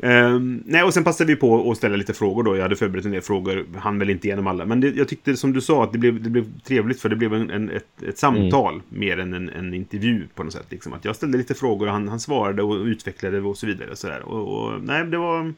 Ehm, 0.09 0.63
nej, 0.67 0.83
och 0.83 0.95
sen 0.95 1.05
passade 1.05 1.33
vi 1.35 1.37
på 1.41 1.71
att 1.71 1.77
ställa 1.77 1.97
lite 1.97 2.15
frågor 2.15 2.43
då. 2.43 2.57
Jag 2.57 2.63
hade 2.63 2.77
förberett 2.77 3.05
en 3.05 3.11
del 3.13 3.23
frågor, 3.23 3.67
han 3.79 3.99
väl 3.99 4.11
inte 4.11 4.27
igenom 4.27 4.47
alla. 4.47 4.67
Men 4.67 4.81
det, 4.81 4.89
jag 4.97 5.09
tyckte 5.09 5.37
som 5.37 5.53
du 5.53 5.61
sa 5.61 5.85
att 5.85 5.93
det 5.93 5.99
blev, 5.99 6.23
det 6.23 6.31
blev 6.31 6.61
trevligt 6.61 7.01
för 7.01 7.09
det 7.09 7.17
blev 7.17 7.35
en, 7.35 7.51
en, 7.51 7.71
ett, 7.71 8.03
ett 8.09 8.19
samtal 8.19 8.75
Mm. 8.75 8.85
mer 8.89 9.19
än 9.19 9.35
en, 9.35 9.49
en 9.49 9.75
intervju 9.75 10.27
på 10.35 10.43
något 10.43 10.53
sätt. 10.53 10.67
Liksom. 10.69 10.93
Att 10.93 11.05
jag 11.05 11.17
ställde 11.17 11.39
lite 11.39 11.55
frågor 11.55 11.87
och 11.87 11.93
han, 11.93 12.09
han 12.09 12.21
svarade 12.21 12.63
och 12.63 12.75
utvecklade 12.85 13.41
och 13.41 13.59
så 13.59 13.67
vidare. 13.67 13.91
Och 13.91 13.99
så. 13.99 14.09
Och, 14.25 14.65
och, 14.65 14.83
nej, 14.83 15.05
det 15.05 15.19
var 15.19 15.53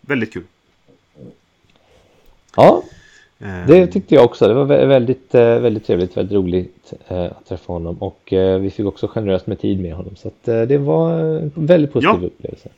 väldigt 0.00 0.32
kul. 0.32 0.44
Ja, 2.56 2.82
det 3.66 3.86
tyckte 3.86 4.14
jag 4.14 4.24
också. 4.24 4.48
Det 4.48 4.54
var 4.54 4.64
vä- 4.66 4.86
väldigt, 4.86 5.34
eh, 5.34 5.58
väldigt 5.58 5.86
trevligt, 5.86 6.16
väldigt 6.16 6.34
roligt 6.34 6.92
eh, 7.08 7.24
att 7.24 7.46
träffa 7.48 7.72
honom. 7.72 7.96
Och 8.02 8.32
eh, 8.32 8.58
vi 8.60 8.70
fick 8.70 8.86
också 8.86 9.06
generöst 9.08 9.46
med 9.46 9.60
tid 9.60 9.80
med 9.80 9.94
honom. 9.94 10.16
Så 10.16 10.30
det 10.44 10.78
var 10.78 11.18
en 11.20 11.52
väldigt 11.54 11.92
positiv 11.92 12.20
Ja. 12.22 12.26
upplevelse. 12.26 12.68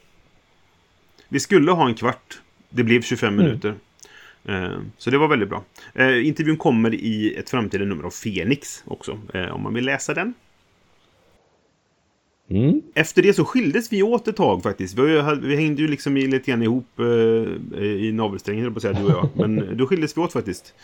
Vi 1.28 1.40
skulle 1.40 1.70
ha 1.72 1.86
en 1.88 1.94
kvart. 1.94 2.40
Det 2.70 2.82
blev 2.84 3.02
25 3.02 3.34
Mm. 3.34 3.44
minuter. 3.46 3.74
Eh, 4.48 4.78
Så 4.98 5.10
det 5.10 5.18
var 5.18 5.28
väldigt 5.28 5.48
bra. 5.48 5.62
Intervjun 6.24 6.56
kommer 6.56 6.94
i 6.94 7.34
ett 7.38 7.50
framtida 7.50 7.84
nummer 7.84 8.04
av 8.04 8.10
Fenix 8.10 8.82
också. 8.86 9.18
Om 9.52 9.62
man 9.62 9.74
vill 9.74 9.84
läsa 9.84 10.14
den. 10.14 10.34
Mm. 12.48 12.82
Efter 12.94 13.22
det 13.22 13.34
så 13.34 13.44
skildes 13.44 13.92
vi 13.92 14.02
åt 14.02 14.28
ett 14.28 14.36
tag 14.36 14.62
faktiskt. 14.62 14.98
Vi, 14.98 15.22
vi 15.42 15.56
hängde 15.56 15.82
ju 15.82 15.88
liksom 15.88 16.16
i, 16.16 16.26
lite 16.26 16.50
grann 16.50 16.62
ihop 16.62 16.98
eh, 16.98 17.84
i 17.84 18.12
navelsträngen, 18.12 18.74
på 18.74 18.80
säga, 18.80 18.92
du 18.92 19.04
och 19.04 19.10
jag. 19.10 19.28
Men 19.34 19.76
då 19.76 19.86
skildes 19.86 20.16
vi 20.16 20.20
åt 20.20 20.32
faktiskt. 20.32 20.74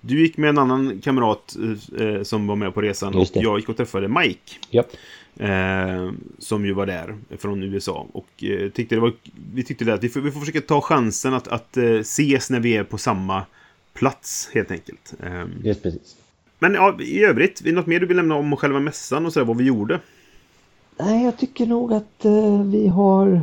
Du 0.00 0.20
gick 0.20 0.36
med 0.36 0.50
en 0.50 0.58
annan 0.58 1.00
kamrat 1.00 1.56
eh, 1.98 2.22
som 2.22 2.46
var 2.46 2.56
med 2.56 2.74
på 2.74 2.82
resan 2.82 3.14
och 3.14 3.28
jag 3.32 3.58
gick 3.58 3.68
och 3.68 3.76
träffade 3.76 4.08
Mike. 4.08 4.54
Japp. 4.70 4.90
Eh, 5.36 6.10
som 6.38 6.66
ju 6.66 6.72
var 6.72 6.86
där 6.86 7.16
från 7.38 7.62
USA. 7.62 8.06
Och 8.12 8.44
eh, 8.44 8.70
tyckte 8.70 8.94
det 8.94 9.00
var, 9.00 9.12
vi 9.54 9.64
tyckte 9.64 9.84
det 9.84 9.94
att 9.94 10.04
vi 10.04 10.08
får, 10.08 10.20
vi 10.20 10.30
får 10.30 10.40
försöka 10.40 10.60
ta 10.60 10.80
chansen 10.80 11.34
att, 11.34 11.48
att 11.48 11.76
eh, 11.76 11.84
ses 11.84 12.50
när 12.50 12.60
vi 12.60 12.76
är 12.76 12.84
på 12.84 12.98
samma 12.98 13.42
plats 13.94 14.50
helt 14.54 14.70
enkelt. 14.70 15.14
Eh, 15.22 15.44
Just 15.64 15.82
precis. 15.82 16.16
men 16.58 16.74
ja, 16.74 17.00
i 17.00 17.24
övrigt, 17.24 17.60
är 17.60 17.64
det 17.64 17.72
något 17.72 17.86
mer 17.86 18.00
du 18.00 18.06
vill 18.06 18.16
nämna 18.16 18.34
om 18.34 18.56
själva 18.56 18.80
mässan 18.80 19.26
och 19.26 19.32
så 19.32 19.40
där, 19.40 19.46
vad 19.46 19.56
vi 19.56 19.64
gjorde? 19.64 20.00
Nej, 20.98 21.24
jag 21.24 21.36
tycker 21.38 21.66
nog 21.66 21.92
att 21.92 22.24
eh, 22.24 22.62
vi 22.62 22.88
har... 22.88 23.40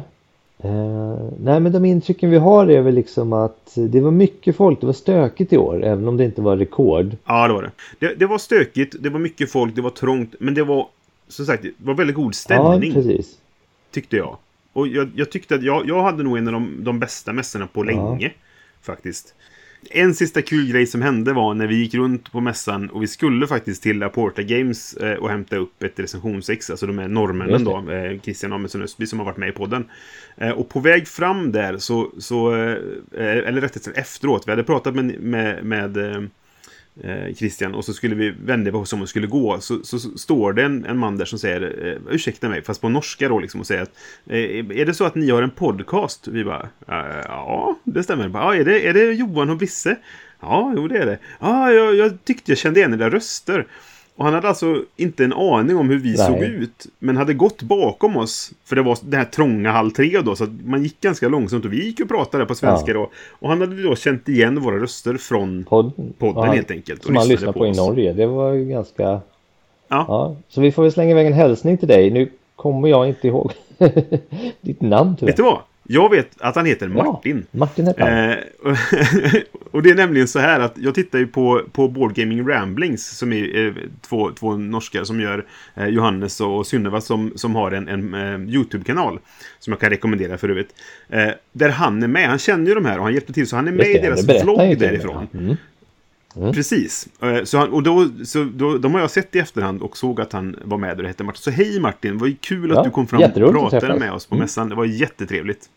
Eh, 0.58 1.30
nej, 1.40 1.60
men 1.60 1.72
de 1.72 1.86
intrycken 1.86 2.30
vi 2.30 2.38
har 2.38 2.68
är 2.68 2.82
väl 2.82 2.96
liksom 2.96 3.34
att 3.34 3.72
det 3.76 4.02
var 4.02 4.12
mycket 4.12 4.56
folk. 4.56 4.80
Det 4.80 4.86
var 4.86 4.94
stökigt 4.94 5.54
i 5.54 5.58
år, 5.58 5.84
även 5.84 6.08
om 6.08 6.18
det 6.18 6.26
inte 6.26 6.42
var 6.42 6.58
rekord. 6.58 7.12
Ja, 7.26 7.48
det 7.48 7.54
var 7.54 7.62
det. 7.62 7.72
det. 8.00 8.16
Det 8.16 8.26
var 8.26 8.38
stökigt, 8.38 8.96
det 9.00 9.10
var 9.10 9.20
mycket 9.20 9.52
folk, 9.52 9.76
det 9.76 9.82
var 9.82 9.90
trångt, 9.90 10.36
men 10.40 10.54
det 10.54 10.64
var 10.64 10.88
som 11.28 11.46
sagt, 11.46 11.64
det 11.64 11.72
var 11.78 11.94
väldigt 11.94 12.16
god 12.16 12.36
stämning. 12.36 12.90
Ja, 12.90 12.96
precis. 13.02 13.38
tyckte 13.92 14.18
jag. 14.18 14.38
Och 14.74 14.88
jag, 14.88 15.10
jag 15.16 15.32
tyckte 15.32 15.56
att 15.56 15.64
jag, 15.64 15.88
jag 15.88 16.04
hade 16.04 16.24
nog 16.24 16.38
en 16.38 16.48
av 16.48 16.54
de, 16.54 16.84
de 16.84 17.00
bästa 17.00 17.34
mässorna 17.34 17.68
på 17.68 17.86
Ja. 17.86 17.92
länge. 17.92 18.32
Faktiskt. 18.82 19.34
En 19.90 20.16
sista 20.16 20.42
kul 20.42 20.68
grej 20.68 20.88
som 20.88 21.02
hände 21.02 21.34
var 21.34 21.54
när 21.54 21.68
vi 21.68 21.76
gick 21.76 21.94
runt 21.94 22.32
på 22.32 22.42
mässan 22.42 22.90
och 22.90 23.04
vi 23.04 23.08
skulle 23.08 23.48
faktiskt 23.48 23.84
till 23.84 24.04
Aporta 24.04 24.42
Games 24.42 24.94
eh, 24.94 25.14
och 25.14 25.30
hämta 25.30 25.56
upp 25.56 25.84
ett 25.84 26.00
recensionsex, 26.00 26.70
alltså 26.70 26.88
de 26.88 27.00
är 27.00 27.08
norrmännen 27.08 27.64
då, 27.64 27.92
eh, 27.92 28.22
Christian 28.22 28.54
Amundsen 28.54 28.82
Östby 28.82 29.06
som 29.06 29.20
har 29.20 29.26
varit 29.26 29.38
med 29.38 29.50
i 29.50 29.52
podden. 29.52 29.86
Eh, 30.38 30.50
och 30.50 30.70
på 30.70 30.80
väg 30.80 31.08
fram 31.08 31.52
där 31.52 31.78
så, 31.78 32.12
så 32.18 32.52
eller 32.52 33.62
rättare 33.62 33.84
sagt 33.84 33.98
efteråt, 33.98 34.44
vi 34.48 34.52
hade 34.52 34.64
pratat 34.64 34.96
med, 34.96 35.20
med, 35.20 35.66
med 35.66 35.98
eh, 37.04 37.36
Christian 37.36 37.76
och 37.76 37.86
så 37.86 37.94
skulle 37.94 38.16
vi 38.16 38.30
vända 38.46 38.72
på 38.72 38.78
oss 38.78 38.94
om 38.94 39.02
och 39.02 39.10
skulle 39.10 39.28
gå 39.28 39.60
så, 39.60 39.84
så, 39.84 40.00
så 40.00 40.18
står 40.18 40.54
det 40.54 40.64
en, 40.64 40.86
en 40.86 40.98
man 40.98 41.18
där 41.18 41.26
som 41.26 41.40
säger 41.40 41.88
eh, 41.88 42.14
ursäkta 42.14 42.50
mig, 42.50 42.62
fast 42.64 42.82
på 42.82 42.90
norska 42.90 43.30
då 43.30 43.40
liksom 43.40 43.60
och 43.60 43.68
säger 43.68 43.82
att 43.82 43.92
eh, 44.26 44.36
är 44.80 44.86
det 44.86 44.94
så 44.94 45.06
att 45.06 45.16
ni 45.16 45.30
har 45.30 45.42
en 45.42 45.52
podcast? 45.52 46.28
Vi 46.28 46.44
bara 46.44 46.70
"Eh, 46.88 47.22
ja, 47.28 47.80
det 47.84 48.04
stämmer. 48.04 48.30
Bara, 48.30 48.44
ja, 48.56 48.62
är, 48.62 48.66
det, 48.66 48.88
är 48.88 48.94
det 48.94 49.14
Johan 49.14 49.50
och 49.50 49.58
Bisse? 49.58 49.96
Ja, 50.40 50.74
jo 50.78 50.88
det 50.88 50.98
är 50.98 51.06
det. 51.06 51.18
Ja, 51.40 51.72
jag, 51.72 51.96
jag 51.96 52.18
tyckte 52.24 52.52
jag 52.52 52.58
kände 52.58 52.80
igen 52.80 52.94
era 52.94 53.10
röster. 53.10 53.66
Och 54.18 54.26
han 54.26 54.34
hade 54.34 54.48
alltså 54.48 54.84
inte 54.96 55.24
en 55.24 55.34
aning 55.34 55.78
om 55.78 55.90
hur 55.90 56.00
vi 56.00 56.08
Nej. 56.10 56.18
såg 56.18 56.42
ut. 56.44 56.86
Men 57.00 57.18
hade 57.18 57.34
gått 57.34 57.62
bakom 57.62 58.18
oss. 58.18 58.52
För 58.66 58.76
det 58.76 58.82
var 58.82 58.98
det 59.02 59.18
här 59.18 59.26
trånga 59.26 59.72
hall 59.72 59.92
tre 59.92 60.22
då. 60.26 60.36
Så 60.36 60.48
man 60.66 60.84
gick 60.84 61.02
ganska 61.02 61.28
långsamt. 61.28 61.66
Och 61.66 61.74
vi 61.74 61.86
gick 61.86 62.00
och 62.00 62.08
pratade 62.10 62.46
på 62.46 62.56
svenska 62.56 62.92
Ja. 62.92 62.98
då. 62.98 63.10
Och 63.30 63.50
han 63.50 63.62
hade 63.62 63.84
då 63.84 63.96
känt 63.96 64.30
igen 64.30 64.60
våra 64.60 64.80
röster 64.80 65.18
från 65.18 65.64
Podden. 65.64 66.14
podden 66.18 66.44
han- 66.44 66.56
helt 66.56 66.72
enkelt. 66.72 67.04
Som 67.04 67.16
han 67.16 67.28
lyssnade 67.28 67.54
på 67.54 67.60
på 67.60 67.68
i. 67.68 67.72
Norge. 67.72 68.14
Det 68.14 68.26
var 68.28 68.54
ju 68.54 68.66
ganska... 68.66 69.04
Ja. 69.04 69.22
Ja. 69.88 70.36
Så 70.50 70.62
vi 70.62 70.72
får 70.72 70.84
väl 70.84 70.92
slänga 70.92 71.12
iväg 71.12 71.28
en 71.28 71.34
hälsning 71.34 71.78
till 71.78 71.88
dig. 71.88 72.12
Nu 72.12 72.30
kommer 72.56 72.88
jag 72.88 73.08
inte 73.08 73.28
ihåg 73.28 73.52
ditt 74.62 74.82
namn 74.82 75.16
tyvärr. 75.20 75.32
Vet 75.32 75.38
du 75.38 75.44
vad? 75.44 75.60
Jag 75.88 76.10
vet 76.12 76.30
att 76.42 76.56
han 76.56 76.66
heter 76.66 76.88
Martin. 76.88 77.46
Ja, 77.52 77.58
Martin 77.60 77.94
han. 77.98 78.08
Eh, 78.30 78.36
och- 79.72 79.82
det 79.84 79.90
är 79.90 79.96
nämligen 79.96 80.28
så 80.28 80.40
här 80.40 80.60
att 80.60 80.74
jag 80.78 80.96
tittar 80.96 81.20
ju 81.20 81.28
på, 81.28 81.62
på 81.72 81.88
Board 81.88 82.14
Gaming 82.14 82.48
Ramblings 82.50 83.18
som 83.18 83.34
är 83.34 83.66
eh, 83.68 83.74
två, 84.02 84.32
två 84.32 84.58
norskar 84.58 85.04
som 85.04 85.20
gör 85.22 85.46
eh, 85.76 85.88
Johannes 85.88 86.42
och 86.42 86.68
Synneva 86.68 87.02
som, 87.02 87.32
som 87.36 87.56
har 87.56 87.72
en, 87.72 87.88
en 87.88 88.14
eh, 88.14 88.54
YouTube-kanal 88.56 89.20
som 89.60 89.74
jag 89.74 89.80
kan 89.80 89.90
rekommendera 89.90 90.38
för 90.38 90.50
övrigt. 90.50 90.70
Eh, 91.10 91.28
där 91.52 91.70
han 91.70 92.04
är 92.04 92.08
med. 92.08 92.30
Han 92.30 92.40
känner 92.40 92.68
ju 92.68 92.76
de 92.76 92.86
här 92.86 92.98
och 92.98 93.04
han 93.04 93.14
hjälper 93.14 93.34
till 93.34 93.48
så 93.48 93.56
han 93.56 93.68
är 93.68 93.72
med 93.72 93.86
Just 93.86 93.98
i 93.98 94.02
det, 94.02 94.08
deras 94.08 94.22
det 94.22 94.44
vlogg 94.44 94.80
därifrån. 94.80 95.28
Mm. 95.34 95.56
Precis. 96.54 97.08
Eh, 97.22 97.44
Så 97.44 97.58
han, 97.58 97.70
och 97.74 97.84
då, 97.84 98.08
så 98.26 98.44
då, 98.54 98.78
de 98.78 98.94
har 98.94 99.02
jag 99.02 99.12
sett 99.12 99.36
i 99.36 99.40
efterhand 99.40 99.82
och 99.82 99.98
såg 99.98 100.22
att 100.22 100.34
han 100.34 100.56
var 100.64 100.78
med 100.78 101.00
och 101.00 101.08
hette 101.08 101.24
Martin. 101.24 101.42
Så 101.42 101.52
hej 101.52 101.80
Martin, 101.80 102.18
ju 102.26 102.36
kul 102.36 102.72
att 102.72 102.78
Ja, 102.78 102.84
du 102.84 102.90
kom 102.90 103.08
fram 103.08 103.22
och 103.24 103.32
pratade 103.70 104.00
med 104.00 104.14
oss 104.14 104.26
på 104.26 104.36
Mm. 104.36 104.44
mässan. 104.44 104.70
Det 104.70 104.76
var 104.76 104.86
jättetrevligt. 104.86 105.70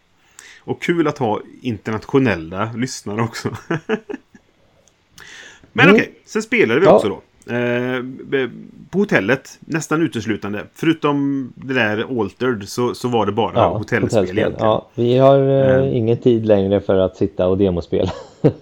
Och 0.64 0.82
kul 0.82 1.08
att 1.08 1.18
ha 1.18 1.40
internationella 1.62 2.70
lyssnare 2.76 3.22
också. 3.22 3.48
Men 5.72 5.84
Mm. 5.88 5.94
okej, 5.96 6.12
sen 6.24 6.42
spelade 6.42 6.80
vi 6.80 6.86
Ja. 6.86 6.92
också 6.92 7.08
då. 7.08 7.22
Eh, 7.54 8.02
på 8.90 8.98
hotellet, 8.98 9.58
nästan 9.60 10.02
uteslutande. 10.02 10.64
Förutom 10.74 11.52
det 11.54 11.74
där 11.74 12.20
Altered 12.20 12.68
så, 12.68 12.94
så 12.94 13.08
var 13.08 13.26
det 13.26 13.32
bara 13.32 13.52
Ja, 13.54 13.68
hotellspel, 13.78 14.02
hotellspel. 14.02 14.38
egentligen. 14.38 14.66
Ja, 14.68 14.88
vi 14.94 15.18
har 15.18 15.38
eh, 15.38 15.76
Eh. 15.86 15.96
ingen 15.96 16.16
tid 16.16 16.46
längre 16.46 16.80
för 16.80 16.98
att 16.98 17.16
sitta 17.16 17.46
och 17.48 17.58
demospela. 17.58 18.10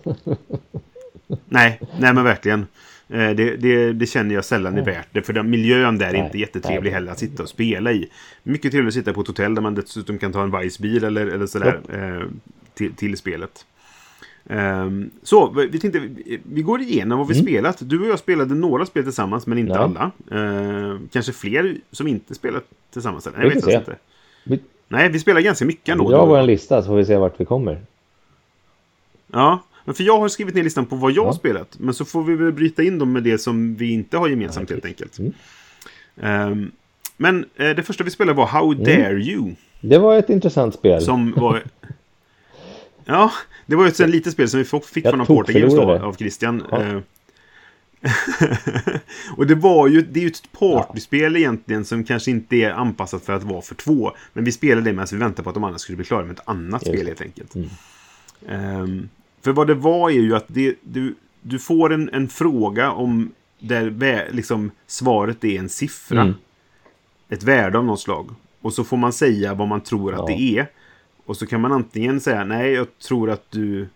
Nej, 1.48 1.80
nej 2.00 2.14
men 2.14 2.24
verkligen. 2.24 2.60
Eh, 3.08 3.30
Det, 3.30 3.56
det, 3.56 3.92
det 3.92 4.06
känner 4.06 4.34
jag 4.34 4.44
sällan 4.44 4.78
är 4.78 4.84
värt 4.84 5.08
det. 5.12 5.22
För 5.22 5.32
den 5.32 5.50
miljön 5.50 5.98
där 5.98 6.06
är 6.08 6.12
Nej, 6.12 6.24
inte 6.24 6.38
jättetrevlig 6.38 6.82
nej. 6.90 6.92
heller 6.92 7.12
att 7.12 7.18
sitta 7.18 7.42
och 7.42 7.48
spela 7.48 7.92
i. 7.92 8.08
Mycket 8.42 8.72
trevligt 8.72 8.88
att 8.90 8.94
sitta 8.94 9.12
på 9.12 9.20
ett 9.20 9.26
hotell 9.26 9.54
där 9.54 9.62
man 9.62 9.74
dessutom 9.74 10.18
kan 10.18 10.32
ta 10.32 10.42
en 10.42 10.58
Vice-bil 10.60 11.04
eller, 11.04 11.26
eller 11.26 11.46
sådär 11.46 11.80
eh, 11.92 12.26
till, 12.74 12.94
till 12.94 13.16
spelet. 13.16 13.66
Ehm, 14.48 15.10
så, 15.22 15.50
vi 15.50 15.66
vi 15.66 15.78
tänkte, 15.80 15.98
vi- 15.98 16.40
vi 16.52 16.62
går 16.62 16.80
igenom 16.80 17.18
vad 17.18 17.28
vi 17.28 17.34
spelat. 17.34 17.76
Du 17.80 18.00
och 18.00 18.06
jag 18.08 18.18
spelade 18.18 18.54
några 18.54 18.86
spel 18.86 19.02
tillsammans, 19.02 19.46
men 19.46 19.58
inte 19.58 19.74
Mm. 19.74 19.96
Ja. 19.98 20.12
alla. 20.30 20.90
Eh, 20.92 20.98
kanske 21.12 21.32
fler 21.32 21.76
som 21.92 22.06
inte 22.08 22.34
spelat 22.34 22.64
tillsammans. 22.92 23.26
Eller? 23.26 23.38
Vi 23.38 23.44
Jag 23.44 23.52
får 23.52 23.60
vet 23.60 23.64
se. 23.74 23.78
inte. 23.78 23.96
Vi 24.44 24.60
Nej, 24.88 25.08
vi 25.08 25.18
spelar 25.18 25.40
ganska 25.40 25.64
mycket 25.64 25.88
ändå. 25.88 26.10
drar 26.10 26.26
vår 26.26 26.42
lista 26.42 26.82
så 26.82 26.86
får 26.88 26.96
vi 26.96 27.04
se 27.04 27.16
vart 27.16 27.40
vi 27.40 27.44
kommer. 27.44 27.80
Ja, 29.32 29.62
men 29.86 29.94
för 29.94 30.04
jag 30.04 30.18
har 30.18 30.28
skrivit 30.28 30.54
ner 30.54 30.62
listan 30.62 30.86
på 30.86 30.96
vad 30.96 31.10
jag 31.10 31.16
Ja. 31.24 31.26
har 31.26 31.32
spelat. 31.32 31.78
Men 31.78 31.94
så 31.94 32.04
får 32.04 32.22
vi 32.24 32.34
väl 32.34 32.52
bryta 32.52 32.82
in 32.82 32.98
dem 32.98 33.12
med 33.12 33.22
det 33.22 33.38
som 33.38 33.74
vi 33.74 33.92
inte 33.92 34.18
har 34.18 34.28
gemensamt 34.28 34.70
helt 34.70 34.84
enkelt. 34.84 35.18
Mm. 35.18 35.32
Ehm, 36.22 36.70
men 37.16 37.44
eh, 37.56 37.70
det 37.70 37.82
första 37.82 38.04
vi 38.04 38.10
spelade 38.10 38.36
var 38.36 38.46
How 38.46 38.74
Dare 38.74 39.20
You. 39.20 39.54
Det 39.80 39.98
var 39.98 40.18
ett 40.18 40.30
intressant 40.30 40.74
spel. 40.74 41.02
Som 41.02 41.32
var... 41.32 41.62
Ja, 43.08 43.32
det 43.66 43.76
var 43.76 43.84
ju 43.84 43.88
ett 43.88 43.96
sånt 43.96 44.10
litet 44.10 44.32
spel 44.32 44.48
som 44.48 44.58
vi 44.58 44.64
fick 44.64 45.04
Jag 45.04 45.26
från 45.26 45.44
Games 45.46 45.74
då, 45.74 45.92
av 45.92 46.16
Christian. 46.16 46.62
Ja. 46.70 46.82
Eh, 46.82 46.98
och 49.36 49.46
det 49.46 49.54
var 49.54 49.88
ju, 49.88 50.02
det 50.02 50.20
är 50.20 50.22
ju 50.22 50.28
ett 50.28 50.52
partyspel 50.52 51.36
egentligen 51.36 51.84
som 51.84 52.04
kanske 52.04 52.30
inte 52.30 52.56
är 52.56 52.70
anpassat 52.70 53.24
för 53.24 53.32
att 53.32 53.42
vara 53.42 53.62
för 53.62 53.74
två. 53.74 54.12
Men 54.32 54.44
vi 54.44 54.52
spelade 54.52 54.90
det 54.90 54.92
medan 54.92 55.06
vi 55.10 55.16
väntade 55.16 55.42
på 55.42 55.50
att 55.50 55.54
de 55.54 55.64
andra 55.64 55.78
skulle 55.78 55.96
bli 55.96 56.04
klara 56.04 56.24
med 56.24 56.38
ett 56.38 56.48
annat 56.48 56.86
Just 56.86 56.96
spel 56.96 57.06
helt 57.06 57.20
enkelt. 57.20 57.54
Mm. 57.54 57.68
Ehm, 58.48 59.08
för 59.46 59.52
vad 59.52 59.66
det 59.66 59.74
var 59.74 60.10
är 60.10 60.14
ju 60.14 60.36
att 60.36 60.44
det, 60.48 60.74
du, 60.82 61.14
du 61.42 61.58
får 61.58 61.92
en, 61.92 62.10
en 62.12 62.28
fråga 62.28 62.90
om 62.90 63.32
där 63.58 64.28
liksom, 64.32 64.70
svaret 64.86 65.44
är 65.44 65.58
en 65.58 65.68
siffra. 65.68 66.20
Mm. 66.20 66.34
Ett 67.28 67.42
värde 67.42 67.78
av 67.78 67.84
något 67.84 68.00
slag. 68.00 68.30
Och 68.60 68.72
så 68.72 68.84
får 68.84 68.96
man 68.96 69.12
säga 69.12 69.54
vad 69.54 69.68
man 69.68 69.80
tror 69.80 70.12
att 70.14 70.18
Ja. 70.18 70.26
det 70.36 70.58
är. 70.58 70.66
Och 71.26 71.36
så 71.36 71.46
kan 71.46 71.60
man 71.60 71.72
antingen 71.72 72.20
säga 72.20 72.44
nej, 72.44 72.72
jag 72.72 72.98
tror 72.98 73.30
att 73.30 73.50
du... 73.50 73.88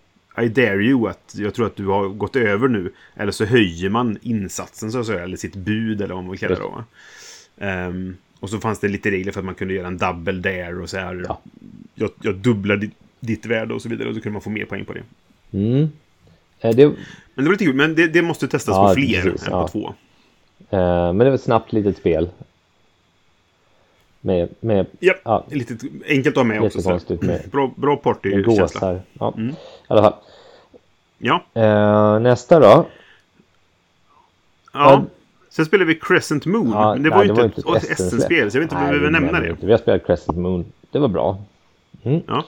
I 0.42 0.48
dare 0.48 0.84
you, 0.84 1.08
att 1.08 1.34
jag 1.38 1.54
tror 1.54 1.66
att 1.66 1.76
du 1.76 1.86
har 1.86 2.08
gått 2.08 2.36
över 2.36 2.68
nu. 2.68 2.92
Eller 3.16 3.32
så 3.32 3.44
höjer 3.44 3.88
man 3.90 4.18
insatsen 4.22 4.92
så 4.92 4.98
att 4.98 5.06
säga, 5.06 5.22
eller 5.22 5.36
sitt 5.36 5.56
bud 5.56 6.02
eller 6.02 6.14
vad 6.14 6.24
man 6.24 6.30
vill 6.30 6.40
kalla 6.40 6.54
det 6.54 6.60
då. 6.60 6.68
va. 6.68 6.84
Ehm, 7.58 8.16
och 8.40 8.50
så 8.50 8.58
fanns 8.60 8.78
det 8.78 8.88
lite 8.88 9.10
regler 9.10 9.32
för 9.32 9.40
att 9.40 9.46
man 9.46 9.54
kunde 9.54 9.74
göra 9.74 9.86
en 9.86 9.98
double 9.98 10.32
dare 10.40 10.76
och 10.76 10.90
så 10.90 10.98
här. 10.98 11.24
Ja. 11.28 11.40
Jag, 11.94 12.10
jag 12.22 12.34
dubblar 12.34 12.76
ditt, 12.76 12.94
ditt 13.20 13.46
värde 13.46 13.74
och 13.74 13.82
så 13.82 13.88
vidare. 13.88 14.08
Och 14.08 14.14
så 14.14 14.20
kunde 14.20 14.32
man 14.32 14.42
få 14.42 14.50
mer 14.50 14.64
poäng 14.64 14.84
på 14.84 14.92
det. 14.92 15.02
Mm. 15.52 15.90
Eh, 16.60 16.74
Det, 16.74 16.86
Men 16.86 16.94
det 17.34 17.42
var 17.44 17.50
lite 17.52 17.64
kul, 17.64 17.74
men 17.74 17.94
det, 17.94 18.06
det 18.06 18.22
måste 18.22 18.48
testas 18.48 18.74
Ja, 18.76 18.88
på 18.88 18.94
fler 18.94 19.22
precis, 19.22 19.46
än 19.46 19.52
ja. 19.52 19.62
på 19.62 19.68
två. 19.68 19.94
eh, 20.70 21.12
men 21.12 21.18
det 21.18 21.24
var 21.24 21.34
ett 21.34 21.42
snabbt 21.42 21.72
litet 21.72 21.96
spel. 21.96 22.28
Med, 24.20 24.48
med 24.60 24.86
Ja, 24.98 25.14
Ja. 25.24 25.44
lite 25.50 25.74
enkelt 26.08 26.32
att 26.36 26.36
ha 26.36 26.44
med 26.44 26.62
också. 26.62 26.78
Jättekonstigt 26.78 27.22
med- 27.22 27.42
Bra, 27.52 27.70
bra 27.76 27.96
partykänsla. 27.96 29.00
Ja, 29.12 29.34
Mm. 29.36 29.50
i 29.50 29.54
alla 29.86 30.02
fall. 30.02 30.14
Ja, 31.18 31.44
Eh, 31.54 32.20
nästa 32.20 32.60
då. 32.60 32.86
ja. 34.72 35.04
Sen 35.50 35.64
spelade 35.66 35.84
vi 35.88 35.94
Crescent 35.94 36.46
Moon. 36.46 36.70
Ja, 36.70 36.94
men 36.94 37.02
det 37.02 37.08
nej, 37.08 37.18
var 37.18 37.24
ju 37.24 37.30
inte 37.30 37.44
ett 37.44 37.82
SM-släpp. 37.82 37.98
SM-spel, 37.98 38.50
så 38.50 38.56
jag 38.56 38.60
vet 38.60 38.72
inte 38.72 38.74
om 38.74 38.80
vi 38.82 38.86
behöver 38.88 39.06
det 39.06 39.20
nämna 39.20 39.40
det. 39.40 39.56
Vi 39.60 39.70
har 39.70 39.78
spelat 39.78 40.06
Crescent 40.06 40.38
Moon. 40.38 40.64
Det 40.90 40.98
var 40.98 41.08
bra. 41.08 41.38
Ja. 42.26 42.44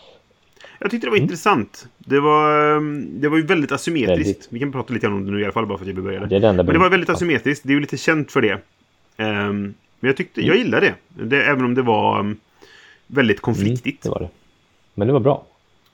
Jag 0.83 0.91
tyckte 0.91 1.07
det 1.07 1.09
Mm. 1.09 1.18
var 1.20 1.22
intressant. 1.22 1.87
Det 1.99 2.20
var, 2.20 2.76
ehm, 2.76 3.20
det 3.20 3.28
var 3.28 3.37
ju 3.37 3.43
väldigt 3.47 3.72
asymmetriskt. 3.72 4.18
Väldigt. 4.28 4.47
Vi 4.51 4.59
kan 4.59 4.72
prata 4.72 4.95
lite 4.95 5.07
om 5.07 5.24
det 5.26 5.30
nu 5.33 5.41
i 5.41 5.45
alla 5.45 5.53
fall, 5.53 5.66
bara 5.66 5.78
för 5.78 5.85
att 5.85 5.95
jag 5.95 6.05
började. 6.05 6.26
Det 6.26 6.37
är 6.37 6.41
det 6.41 6.53
Men 6.53 6.66
det 6.66 6.78
var 6.78 6.91
väldigt 6.91 7.09
ja. 7.09 7.14
asymmetriskt. 7.14 7.64
Det 7.66 7.70
är 7.72 7.74
ju 7.74 7.80
lite 7.80 7.97
känt 7.97 8.33
för 8.33 8.41
det. 8.43 8.59
Ehm, 9.16 9.62
men 10.01 10.09
jag 10.09 10.16
tyckte, 10.16 10.41
jag 10.47 10.57
gillade 10.57 10.87
det. 10.87 11.24
det. 11.24 11.43
Även 11.45 11.64
om 11.64 11.74
det 11.74 11.83
var 11.83 12.20
um, 12.20 12.37
väldigt 13.07 13.37
Mm, 13.37 13.43
konfliktigt. 13.43 14.03
det 14.03 14.09
var 14.11 14.18
det. 14.20 14.28
Men 14.95 15.07
det 15.07 15.12
var 15.12 15.20
bra. 15.20 15.47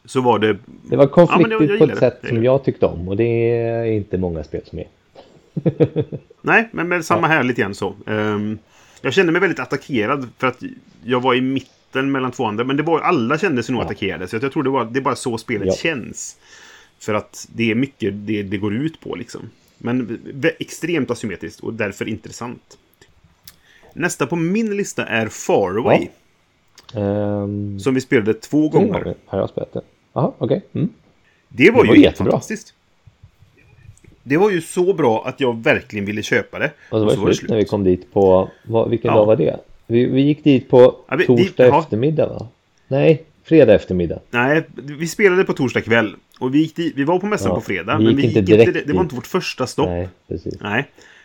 Så 0.05 0.21
var 0.21 0.39
det... 0.39 0.57
Det 0.83 0.97
var 0.97 1.11
Ja, 1.17 1.39
men 1.39 1.51
det- 1.51 1.55
jag 1.55 1.59
konfliktigt 1.59 1.79
på 1.79 1.85
ett 1.93 1.99
sätt 1.99 2.21
som 2.29 2.45
jag 2.45 2.65
tyckte 2.65 2.87
om. 2.87 3.09
Och 3.09 3.17
det 3.17 3.25
är 3.51 3.85
inte 3.85 4.19
många 4.19 4.45
spel 4.45 4.61
som 4.65 4.79
är. 4.79 4.87
Nej, 6.43 6.69
men, 6.73 6.89
men 6.89 7.03
samma 7.05 7.27
här 7.27 7.43
lite 7.43 7.61
grann 7.61 7.75
så. 7.75 7.95
Ehm, 8.07 8.59
jag 9.03 9.13
kände 9.13 9.33
mig 9.33 9.41
väldigt 9.41 9.61
attackerad 9.61 10.29
för 10.39 10.47
att 10.47 10.63
jag 11.05 11.21
var 11.21 11.35
i 11.35 11.41
mitten 11.89 12.13
mellan 12.13 12.33
två 12.33 12.45
andra. 12.45 12.65
Men 12.65 12.77
det 12.77 12.83
var, 12.83 13.01
alla 13.01 13.39
kände 13.39 13.63
sig 13.63 13.73
nog 13.73 13.83
Ja. 13.83 13.85
attackerade. 13.87 14.29
Så 14.29 14.37
jag 14.37 14.53
tror 14.53 14.63
det, 14.63 14.71
var, 14.71 14.85
det 14.85 14.99
är 14.99 15.03
bara 15.03 15.17
så 15.17 15.39
spelet 15.39 15.67
Ja. 15.67 15.75
känns. 15.75 16.37
För 16.99 17.15
att 17.15 17.47
det 17.55 17.71
är 17.71 17.75
mycket 17.75 18.15
det, 18.27 18.43
det 18.43 18.57
går 18.59 18.75
ut 18.75 19.01
på 19.01 19.15
liksom. 19.15 19.51
Men 19.79 20.19
extremt 20.59 21.11
asymmetriskt 21.11 21.61
och 21.61 21.75
därför 21.75 22.09
intressant. 22.09 22.79
Nästa 23.95 24.27
på 24.27 24.37
min 24.37 24.77
lista 24.77 25.07
är 25.07 25.29
Faraway. 25.29 26.09
Ehm, 26.95 27.81
Som 27.81 27.95
vi 27.95 28.01
spelade 28.01 28.35
två 28.35 28.69
gånger. 28.69 29.15
Har 29.27 29.39
jag 29.39 29.51
spelat 29.51 29.73
det? 29.73 29.81
Jaha, 30.13 30.33
okej. 30.39 30.63
Mm. 30.73 30.89
Det 31.49 31.71
var 31.71 31.83
Det 31.83 31.89
var 31.89 31.95
ju 31.97 32.03
jättebra. 32.03 32.31
fantastiskt. 32.33 32.75
Det 34.23 34.37
var 34.37 34.51
ju 34.51 34.61
så 34.61 34.93
bra 34.93 35.25
att 35.27 35.41
jag 35.41 35.63
verkligen 35.63 36.05
ville 36.05 36.23
köpa 36.23 36.59
det. 36.59 36.71
Och 36.91 36.99
så 37.11 37.17
var 37.21 37.29
det 37.29 37.35
slut 37.35 37.51
när 37.51 37.57
vi 37.57 37.65
kom 37.65 37.85
dit 37.85 38.13
på... 38.13 38.51
Vad, 38.67 38.91
vilken 38.91 39.09
Ja. 39.11 39.15
dag 39.17 39.27
var 39.27 39.37
det? 39.37 39.61
Vi, 39.91 40.05
vi 40.07 40.21
gick 40.21 40.45
dit 40.45 40.69
på 40.69 41.01
Ja, 41.09 41.17
vi- 41.17 41.27
torsdag 41.27 41.67
ja. 41.67 41.81
eftermiddag 41.81 42.27
va? 42.29 42.49
Nej, 42.89 43.25
fredag 43.45 43.75
eftermiddag. 43.75 44.21
Nej, 44.31 44.63
vi 44.75 45.09
spelade 45.09 45.45
på 45.45 45.53
torsdag 45.53 45.81
kväll. 45.81 46.17
Och 46.39 46.55
vi, 46.55 46.59
gick 46.59 46.77
dit, 46.77 46.93
vi 46.97 47.05
var 47.05 47.19
på 47.19 47.27
mässan 47.27 47.49
Ja, 47.49 47.55
på 47.55 47.61
fredag. 47.61 47.99
vi 47.99 48.05
men 48.05 48.17
vi 48.17 48.23
inte 48.23 48.27
gick 48.27 48.37
inte, 48.39 48.53
direkt 48.53 48.75
det, 48.75 48.81
det 48.81 48.93
var 48.93 49.03
dit. 49.03 49.03
inte 49.03 49.15
vårt 49.15 49.27
första 49.27 49.67
stopp. 49.67 49.89
Nej. 49.89 49.99
Nej, 50.01 50.09
precis. 50.29 50.55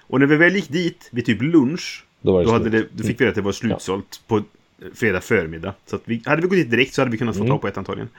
Och 0.07 0.20
när 0.20 0.28
vi 0.28 0.36
väl 0.36 0.55
gick 0.55 0.70
dit, 0.70 1.09
vid 1.11 1.26
typ 1.26 1.41
lunch. 1.41 2.05
Då 2.22 2.39
det 2.39 2.45
Då, 2.45 2.57
det, 2.59 2.86
då 2.91 3.03
fick 3.03 3.22
vi 3.22 3.26
reda 3.26 3.30
att 3.30 3.36
det 3.36 3.41
var 3.41 3.51
slutsålt 3.51 4.22
på 4.28 4.41
fredag 4.93 5.22
förmiddag. 5.22 5.74
Så 5.86 5.99
vi, 6.05 6.22
hade 6.26 6.41
vi 6.41 6.47
gått 6.47 6.57
dit 6.57 6.72
direkt 6.72 6.93
så 6.93 7.01
hade 7.01 7.11
vi 7.11 7.18
kunnat 7.18 7.36
få 7.36 7.41
Mm. 7.41 7.49
tag 7.51 7.61
på 7.61 7.68
ett 7.68 7.78
antagligen. 7.78 8.09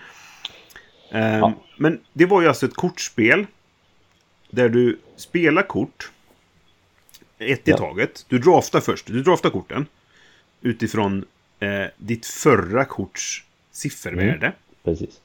Ehm, 1.11 1.39
Ja. 1.39 1.53
Men 1.77 2.01
det 2.13 2.27
var 2.27 2.43
ju 2.43 2.49
alltså 2.49 2.67
ett 2.67 2.75
kortspel. 2.75 3.47
Där 4.51 4.69
du 4.69 4.99
spelar 5.17 5.63
kort. 5.63 6.11
Ett 7.39 7.69
i 7.69 7.71
Ja. 7.71 7.77
taget. 7.77 8.25
Du 8.29 8.39
draftar 8.39 8.81
först. 8.81 9.07
Du 9.07 9.23
draftar 9.23 9.51
korten. 9.51 9.87
Utifrån 10.65 11.25
eh, 11.61 11.85
ditt 11.97 12.27
förra 12.27 12.85
korts 12.85 13.45
siffervärde. 13.73 14.53
Precis. 14.85 15.21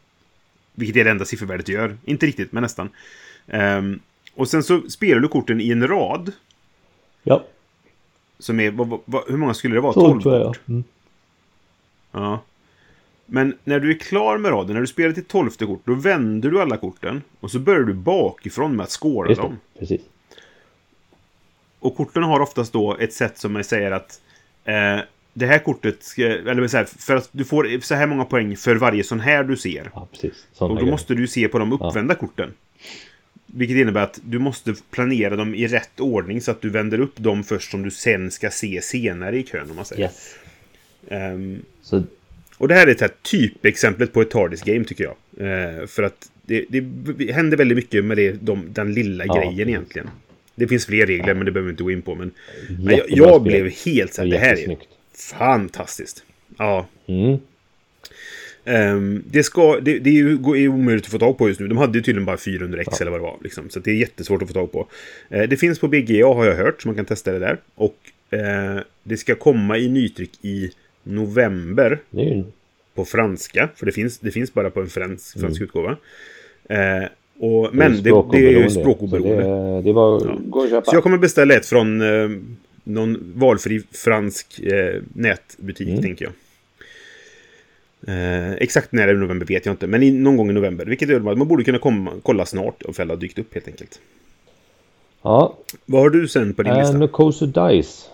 Vilket 0.73 0.95
är 0.95 1.03
det 1.03 1.11
enda 1.11 1.25
siffervärdet 1.25 1.67
gör. 1.67 1.97
Inte 2.05 2.25
riktigt, 2.25 2.51
men 2.51 2.63
nästan. 2.63 2.89
Ehm, 3.47 3.99
och 4.35 4.47
sen 4.47 4.63
så 4.63 4.81
spelar 4.89 5.19
du 5.19 5.27
korten 5.27 5.61
i 5.61 5.69
en 5.69 5.87
rad. 5.87 6.31
Ja, 7.23 7.43
Som 8.39 8.59
är, 8.59 8.71
vad, 8.71 8.99
vad, 9.05 9.23
hur 9.27 9.37
många 9.37 9.53
skulle 9.53 9.75
det 9.75 9.81
vara? 9.81 9.93
12 9.93 10.05
12 10.11 10.21
tror 10.21 10.35
jag. 10.35 10.45
kort? 10.45 10.67
Mm. 10.67 10.83
Ja. 12.11 12.41
Men 13.25 13.57
när 13.63 13.79
du 13.79 13.89
är 13.91 13.97
klar 13.97 14.37
med 14.37 14.51
raden, 14.51 14.73
när 14.73 14.81
du 14.81 14.87
spelar 14.87 15.13
till 15.13 15.25
tolfte 15.25 15.65
kort, 15.65 15.81
då 15.85 15.93
vänder 15.93 16.51
du 16.51 16.61
alla 16.61 16.77
korten. 16.77 17.21
Och 17.39 17.51
så 17.51 17.59
börjar 17.59 17.83
du 17.83 17.93
bakifrån 17.93 18.75
med 18.75 18.83
att 18.83 18.91
skåla 18.91 19.35
dem. 19.35 19.59
precis. 19.79 20.01
och 21.79 21.97
korten 21.97 22.23
har 22.23 22.39
oftast 22.39 22.73
då 22.73 22.97
ett 22.97 23.13
sätt 23.13 23.37
som 23.37 23.63
säger 23.63 23.91
att 23.91 24.21
eh, 24.63 24.99
det 25.39 25.45
här 25.45 25.59
kortet 25.59 26.03
ska, 26.03 26.25
eller 26.25 26.67
så 26.67 26.77
här, 26.77 26.85
för 26.85 27.15
att 27.15 27.29
du 27.31 27.43
får 27.45 27.79
så 27.81 27.95
här 27.95 28.07
många 28.07 28.25
poäng 28.25 28.57
för 28.57 28.75
varje 28.75 29.03
sån 29.03 29.19
här 29.19 29.43
du 29.43 29.57
ser. 29.57 29.89
Ja, 29.93 30.07
precis. 30.11 30.47
Såna 30.53 30.69
och 30.69 30.75
då 30.75 30.81
grejer. 30.81 30.91
måste 30.91 31.13
du 31.15 31.27
se 31.27 31.47
på 31.47 31.59
de 31.59 31.73
uppvända 31.73 32.15
korten. 32.15 32.49
Vilket 33.45 33.77
innebär 33.77 34.03
att 34.03 34.19
du 34.23 34.39
måste 34.39 34.75
planera 34.91 35.35
dem 35.35 35.55
i 35.55 35.67
rätt 35.67 35.99
ordning 35.99 36.41
så 36.41 36.51
att 36.51 36.61
du 36.61 36.69
vänder 36.69 36.99
upp 36.99 37.17
dem 37.17 37.43
först 37.43 37.71
som 37.71 37.83
du 37.83 37.91
sen 37.91 38.31
ska 38.31 38.49
se 38.49 38.81
senare 38.81 39.37
i 39.39 39.43
kön 39.43 39.69
om 39.69 39.75
man 39.75 39.85
säger. 39.85 40.01
Yes. 40.03 40.35
Ehm, 41.07 41.61
Så 41.81 42.03
och 42.57 42.67
det 42.67 42.73
här 42.73 42.87
är 42.87 43.03
ett 43.03 43.23
typexemplet 43.23 44.13
på 44.13 44.21
ett 44.21 44.29
TARDIS 44.31 44.61
game 44.61 44.83
tycker 44.85 45.03
jag. 45.03 45.15
Eh, 45.47 45.87
för 45.87 46.03
att 46.03 46.29
det, 46.41 46.65
det 46.69 47.31
händer 47.31 47.57
väldigt 47.57 47.75
mycket 47.75 48.05
med 48.05 48.17
det, 48.17 48.31
de, 48.31 48.65
den 48.69 48.93
lilla 48.93 49.23
Ja. 49.27 49.35
grejen 49.35 49.69
egentligen. 49.69 50.09
Det 50.55 50.67
finns 50.67 50.85
fler 50.85 51.05
regler 51.05 51.33
men 51.33 51.45
det 51.45 51.51
behöver 51.51 51.67
vi 51.67 51.71
inte 51.71 51.83
gå 51.83 51.91
in 51.91 52.01
på. 52.01 52.15
Men, 52.15 52.31
men 52.79 52.95
jag, 52.97 53.05
jag 53.09 53.43
blev 53.43 53.71
helt 53.85 54.13
så 54.13 54.21
här, 54.21 54.29
det 54.29 54.37
här 54.37 54.69
är. 54.69 54.77
Fantastiskt. 55.21 56.23
Ja, 56.57 56.87
Mm. 57.07 57.37
Ehm, 58.65 59.23
det, 59.31 59.43
ska, 59.43 59.79
det, 59.79 59.99
det 59.99 60.09
är 60.09 60.13
ju 60.13 60.33
är 60.33 60.67
omöjligt 60.67 61.05
att 61.05 61.11
få 61.11 61.19
tag 61.19 61.37
på 61.37 61.47
just 61.47 61.59
nu. 61.59 61.67
De 61.67 61.77
hade 61.77 61.97
ju 61.97 62.03
tydligen 62.03 62.25
bara 62.25 62.37
400 62.37 62.81
x 62.81 63.01
eller 63.01 63.11
vad 63.11 63.19
det 63.19 63.23
var. 63.23 63.37
Liksom. 63.41 63.69
Så 63.69 63.79
det 63.79 63.91
är 63.91 63.95
jättesvårt 63.95 64.41
att 64.41 64.47
få 64.47 64.53
tag 64.53 64.71
på. 64.71 64.87
Eh, 65.29 65.43
det 65.43 65.57
finns 65.57 65.79
på 65.79 65.87
BGA 65.87 66.27
har 66.27 66.45
jag 66.45 66.55
hört, 66.55 66.81
så 66.81 66.87
man 66.87 66.95
kan 66.95 67.05
testa 67.05 67.31
det 67.31 67.39
där. 67.39 67.57
Och 67.75 67.95
eh, 68.29 68.79
det 69.03 69.17
ska 69.17 69.35
komma 69.35 69.77
i 69.77 69.89
nytryck 69.89 70.31
i 70.41 70.71
november 71.03 71.99
ju 72.11 72.43
på 72.95 73.05
franska. 73.05 73.69
För 73.75 73.85
det 73.85 73.91
finns, 73.91 74.19
det 74.19 74.31
finns 74.31 74.53
bara 74.53 74.69
på 74.69 74.79
en 74.81 74.89
fransk, 74.89 75.39
fransk 75.39 75.61
utgåva. 75.61 75.97
Eh, 76.69 76.77
och, 77.39 77.61
det 77.63 77.67
är 77.67 77.71
men 77.71 78.03
det, 78.03 78.23
det 78.31 78.37
är 78.37 78.63
ju 78.63 78.69
språkoberoende. 78.69 79.43
Det, 79.43 79.81
det 79.81 79.93
var 79.93 80.37
ja. 80.71 80.81
Så 80.85 80.95
jag 80.95 81.03
kommer 81.03 81.17
beställa 81.17 81.53
ett 81.53 81.65
från 81.65 82.01
någon 82.89 83.33
valfri 83.35 83.81
fransk 83.91 84.59
eh, 84.59 85.01
nätbutik, 85.13 85.89
Mm. 85.89 86.01
tänker 86.01 86.25
jag. 86.25 86.33
Eh, 88.07 88.53
exakt 88.53 88.91
när 88.91 89.07
i 89.07 89.13
november 89.13 89.45
vet 89.45 89.65
jag 89.65 89.73
inte, 89.73 89.87
men 89.87 90.03
i, 90.03 90.11
någon 90.11 90.37
gång 90.37 90.49
i 90.49 90.53
november. 90.53 90.85
Vilket 90.85 91.09
gör 91.09 91.29
att 91.31 91.37
man 91.37 91.47
borde 91.47 91.63
kunna 91.63 91.79
komma, 91.79 92.11
kolla 92.23 92.45
snart 92.45 92.83
om 92.83 92.93
har 93.09 93.15
dykt 93.15 93.39
upp 93.39 93.53
helt 93.53 93.67
enkelt. 93.67 93.99
Ja, 95.21 95.57
Vad 95.85 96.01
har 96.01 96.09
du 96.09 96.27
sen 96.27 96.53
på 96.53 96.63
din 96.63 96.73
uh, 96.73 96.79
lista? 96.79 96.97
Nokosu 96.97 97.45
Dice 97.45 98.07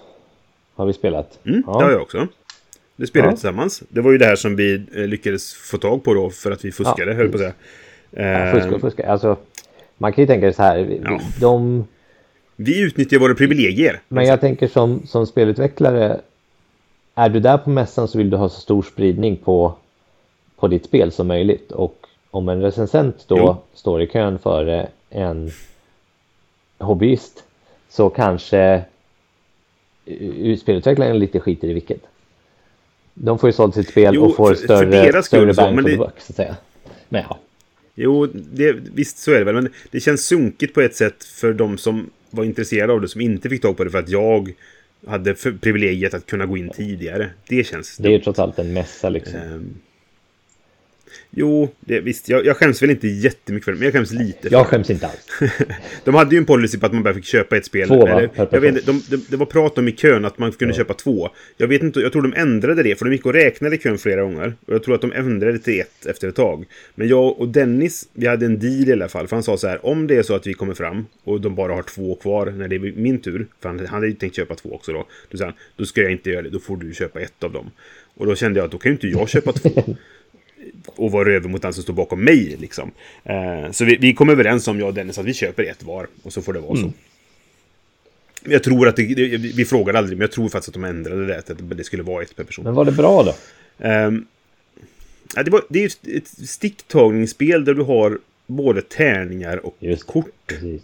har 0.75 0.85
vi 0.85 0.93
spelat. 0.93 1.39
Mm, 1.45 1.63
ja. 1.67 1.77
Det 1.79 1.83
har 1.85 1.91
jag 1.91 2.01
också. 2.01 2.27
Det 2.95 3.07
spelade 3.07 3.31
Ja. 3.31 3.35
tillsammans. 3.35 3.83
Det 3.89 4.01
var 4.01 4.11
ju 4.11 4.17
det 4.17 4.25
här 4.25 4.35
som 4.35 4.55
vi 4.55 4.73
eh, 4.95 5.07
lyckades 5.07 5.53
få 5.53 5.77
tag 5.77 6.03
på 6.03 6.13
då 6.13 6.29
för 6.29 6.51
att 6.51 6.65
vi 6.65 6.71
fuskade, 6.71 7.11
Ja, 7.11 7.17
höll 7.17 7.29
på 7.29 7.35
att 7.35 7.41
säga. 7.41 7.53
Ja, 8.11 8.21
Eh, 8.21 8.53
fuska 8.53 8.75
och 8.75 8.81
fuska. 8.81 9.11
Alltså, 9.11 9.37
man 9.97 10.13
kan 10.13 10.21
ju 10.21 10.27
tänka 10.27 10.53
så 10.53 10.63
här. 10.63 10.99
Ja. 11.03 11.21
De, 11.39 11.87
vi 12.55 12.81
utnyttjar 12.81 13.19
våra 13.19 13.35
privilegier. 13.35 14.01
men 14.07 14.25
jag 14.25 14.41
tänker 14.41 14.67
som, 14.67 15.01
som 15.07 15.27
spelutvecklare. 15.27 16.21
Är 17.15 17.29
du 17.29 17.39
där 17.39 17.57
på 17.57 17.69
mässan 17.69 18.07
så 18.07 18.17
vill 18.17 18.29
du 18.29 18.37
ha 18.37 18.49
så 18.49 18.59
stor 18.61 18.83
spridning 18.83 19.37
på, 19.37 19.75
på 20.55 20.67
ditt 20.67 20.85
spel 20.85 21.11
som 21.11 21.27
möjligt. 21.27 21.71
Och 21.71 21.95
om 22.31 22.49
en 22.49 22.61
recensent 22.61 23.25
då 23.27 23.37
Jo. 23.37 23.57
står 23.73 24.01
i 24.01 24.07
kön 24.07 24.39
före 24.39 24.87
en 25.09 25.51
hobbyist. 26.79 27.43
Så 27.89 28.09
kanske 28.09 28.83
spelutvecklaren 30.61 31.19
lite 31.19 31.39
skiter 31.39 31.67
i 31.67 31.73
vilket. 31.73 32.01
De 33.13 33.39
får 33.39 33.49
ju 33.49 33.53
sålt 33.53 33.75
sitt 33.75 33.89
spel 33.89 34.15
Jo, 34.15 34.25
och 34.25 34.35
får 34.35 34.47
för- 34.55 34.67
för 34.67 34.85
större, 34.85 35.23
större 35.23 35.53
bang 35.53 35.81
for 35.81 35.89
the 35.89 35.97
buck 35.97 36.19
så 36.19 36.31
att 36.31 36.35
säga. 36.35 36.55
Men 37.09 37.23
ja. 37.29 37.39
Jo, 37.95 38.25
det, 38.33 38.73
visst 38.93 39.17
så 39.17 39.31
är 39.31 39.39
det 39.39 39.45
väl. 39.45 39.55
Men 39.55 39.69
det 39.91 39.99
känns 39.99 40.25
sunkigt 40.25 40.73
på 40.73 40.81
ett 40.81 40.95
sätt 40.95 41.23
för 41.23 41.53
de 41.53 41.77
som 41.77 42.09
var 42.35 42.43
intresserade 42.43 42.93
av 42.93 43.01
det 43.01 43.07
som 43.07 43.21
inte 43.21 43.49
fick 43.49 43.61
tag 43.61 43.77
på 43.77 43.83
det 43.83 43.89
för 43.89 43.99
att 43.99 44.09
jag 44.09 44.53
hade 45.07 45.33
privilegiet 45.33 46.13
att 46.13 46.25
kunna 46.25 46.45
gå 46.45 46.57
in 46.57 46.69
tidigare. 46.69 47.29
Det 47.47 47.63
känns... 47.63 47.97
Det 47.97 48.07
är 48.07 48.11
ju 48.11 48.19
trots 48.19 48.39
allt 48.39 48.59
en 48.59 48.73
mässa 48.73 49.09
liksom. 49.09 49.39
Ehm, 49.39 49.73
jo, 51.35 51.69
det, 51.79 51.99
visst. 51.99 52.29
Jag, 52.29 52.45
jag 52.45 52.57
skäms 52.57 52.83
väl 52.83 52.89
inte 52.89 53.07
jättemycket 53.07 53.65
för 53.65 53.71
det, 53.71 53.77
men 53.77 53.85
jag 53.85 53.93
skäms 53.93 54.11
lite. 54.11 54.47
Jag 54.51 54.67
skäms 54.67 54.89
inte 54.89 55.07
alls. 55.07 55.51
De 56.03 56.15
hade 56.15 56.35
ju 56.35 56.37
en 56.37 56.45
policy 56.45 56.79
på 56.79 56.85
att 56.85 56.93
man 56.93 57.03
bara 57.03 57.13
fick 57.13 57.25
köpa 57.25 57.57
ett 57.57 57.65
spel. 57.65 57.87
Två, 57.87 58.07
eller, 58.07 58.29
jag 58.51 58.61
vet, 58.61 58.75
inte, 58.75 58.91
de, 58.91 59.01
de, 59.09 59.25
det 59.29 59.37
var 59.37 59.45
prat 59.45 59.77
om 59.77 59.87
i 59.87 59.91
kön 59.91 60.25
att 60.25 60.37
man 60.37 60.51
kunde 60.51 60.73
köpa 60.73 60.93
två. 60.93 61.29
Jag 61.57 61.67
vet 61.67 61.83
inte, 61.83 61.99
jag 61.99 62.11
tror 62.11 62.21
de 62.21 62.33
ändrade 62.33 62.83
det, 62.83 62.95
för 62.95 63.05
de 63.05 63.11
gick 63.11 63.25
och 63.25 63.33
räknade 63.33 63.75
i 63.75 63.79
kön 63.79 63.97
flera 63.97 64.21
gånger. 64.21 64.53
Och 64.65 64.73
jag 64.73 64.83
tror 64.83 64.95
att 64.95 65.01
de 65.01 65.11
ändrade 65.11 65.51
det 65.51 65.59
till 65.59 65.79
ett 65.79 66.05
efter 66.05 66.27
ett 66.27 66.35
tag. 66.35 66.65
Men 66.95 67.07
jag 67.07 67.39
och 67.39 67.47
Dennis, 67.47 68.07
vi 68.13 68.27
hade 68.27 68.45
en 68.45 68.59
deal 68.59 68.89
i 68.89 68.91
alla 68.91 69.07
fall. 69.07 69.27
För 69.27 69.35
han 69.35 69.43
sa 69.43 69.57
så 69.57 69.67
här, 69.67 69.85
om 69.85 70.07
det 70.07 70.15
är 70.15 70.23
så 70.23 70.35
att 70.35 70.47
vi 70.47 70.53
kommer 70.53 70.73
fram 70.73 71.05
och 71.23 71.41
de 71.41 71.55
bara 71.55 71.73
har 71.73 71.83
två 71.83 72.15
kvar 72.15 72.45
när 72.45 72.67
det 72.67 72.75
är 72.75 72.79
min 72.79 73.21
tur. 73.21 73.47
För 73.61 73.69
han, 73.69 73.79
han 73.79 73.87
hade 73.87 74.07
ju 74.07 74.13
tänkt 74.13 74.35
köpa 74.35 74.55
två 74.55 74.69
också 74.73 74.93
då. 74.93 75.07
Då 75.31 75.37
sa 75.37 75.45
han, 75.45 75.53
då 75.75 75.85
ska 75.85 76.01
jag 76.01 76.11
inte 76.11 76.29
göra 76.29 76.41
det, 76.41 76.49
då 76.49 76.59
får 76.59 76.77
du 76.77 76.93
köpa 76.93 77.19
ett 77.19 77.43
av 77.43 77.51
dem. 77.51 77.71
Och 78.17 78.25
då 78.25 78.35
kände 78.35 78.59
jag 78.59 78.65
att 78.65 78.71
då 78.71 78.77
kan 78.77 78.89
ju 78.89 78.93
inte 78.93 79.07
jag 79.07 79.29
köpa 79.29 79.51
två 79.51 79.83
och 80.85 81.11
vara 81.11 81.33
över 81.33 81.49
mot 81.49 81.61
den 81.61 81.73
som 81.73 81.83
står 81.83 81.93
bakom 81.93 82.23
mig. 82.23 82.55
Liksom. 82.59 82.91
Eh, 83.23 83.71
så 83.71 83.85
vi, 83.85 83.95
vi 83.95 84.13
kom 84.13 84.29
överens 84.29 84.67
om, 84.67 84.79
jag 84.79 84.87
och 84.87 84.93
Dennis, 84.93 85.17
att 85.17 85.25
vi 85.25 85.33
köper 85.33 85.63
ett 85.63 85.83
var. 85.83 86.07
Och 86.23 86.33
så 86.33 86.41
får 86.41 86.53
det 86.53 86.59
vara 86.59 86.75
så. 86.75 86.93
Men 88.41 88.51
Jag 88.51 88.63
tror 88.63 88.87
att 88.87 88.95
det, 88.95 89.05
det, 89.05 89.37
vi 89.37 89.65
frågade 89.65 89.97
aldrig, 89.97 90.17
men 90.17 90.23
jag 90.23 90.31
tror 90.31 90.49
faktiskt 90.49 90.69
att 90.69 90.73
de 90.73 90.83
ändrade 90.83 91.25
det. 91.25 91.37
Att 91.37 91.77
det 91.77 91.83
skulle 91.83 92.03
vara 92.03 92.23
ett 92.23 92.35
per 92.35 92.43
person. 92.43 92.63
Men 92.63 92.73
var 92.73 92.85
det 92.85 92.91
bra 92.91 93.23
då? 93.23 93.33
Ja, 95.35 95.43
det, 95.43 95.51
var, 95.51 95.61
det 95.69 95.79
är 95.79 95.83
ju 95.83 96.17
ett 96.17 96.27
sticktagningsspel 96.49 97.65
där 97.65 97.73
du 97.73 97.81
har 97.81 98.19
både 98.47 98.81
tärningar 98.81 99.65
och 99.65 99.75
Just 99.79 100.03
kort. 100.03 100.47
Precis. 100.47 100.81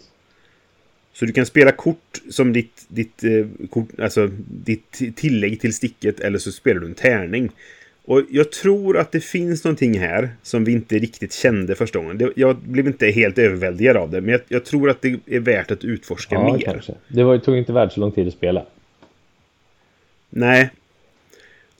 Så 1.12 1.24
du 1.24 1.32
kan 1.32 1.46
spela 1.46 1.72
kort 1.72 2.22
som 2.30 2.52
ditt, 2.52 2.84
ditt, 2.88 3.24
eh, 3.24 3.46
kort, 3.70 4.00
alltså 4.00 4.30
ditt 4.48 5.16
tillägg 5.16 5.60
till 5.60 5.74
sticket 5.74 6.20
eller 6.20 6.38
så 6.38 6.52
spelar 6.52 6.80
du 6.80 6.86
en 6.86 6.94
tärning. 6.94 7.50
Och 8.04 8.22
jag 8.30 8.52
tror 8.52 8.98
att 8.98 9.12
det 9.12 9.20
finns 9.20 9.64
någonting 9.64 9.98
här 9.98 10.30
som 10.42 10.64
vi 10.64 10.72
inte 10.72 10.98
riktigt 10.98 11.32
kände 11.32 11.74
första 11.74 11.98
gången. 11.98 12.32
Jag 12.36 12.56
blev 12.56 12.86
inte 12.86 13.06
helt 13.06 13.38
överväldigad 13.38 13.96
av 13.96 14.10
det, 14.10 14.20
men 14.20 14.30
jag, 14.32 14.40
jag 14.48 14.64
tror 14.64 14.90
att 14.90 15.02
det 15.02 15.20
är 15.26 15.40
värt 15.40 15.70
att 15.70 15.84
utforska 15.84 16.34
Ja, 16.34 16.52
mer. 16.52 16.60
kanske. 16.60 16.94
Det 17.08 17.24
var, 17.24 17.38
tog 17.38 17.56
inte 17.56 17.72
värd 17.72 17.92
så 17.92 18.00
lång 18.00 18.12
tid 18.12 18.28
att 18.28 18.34
spela. 18.34 18.66
Nej. 20.30 20.70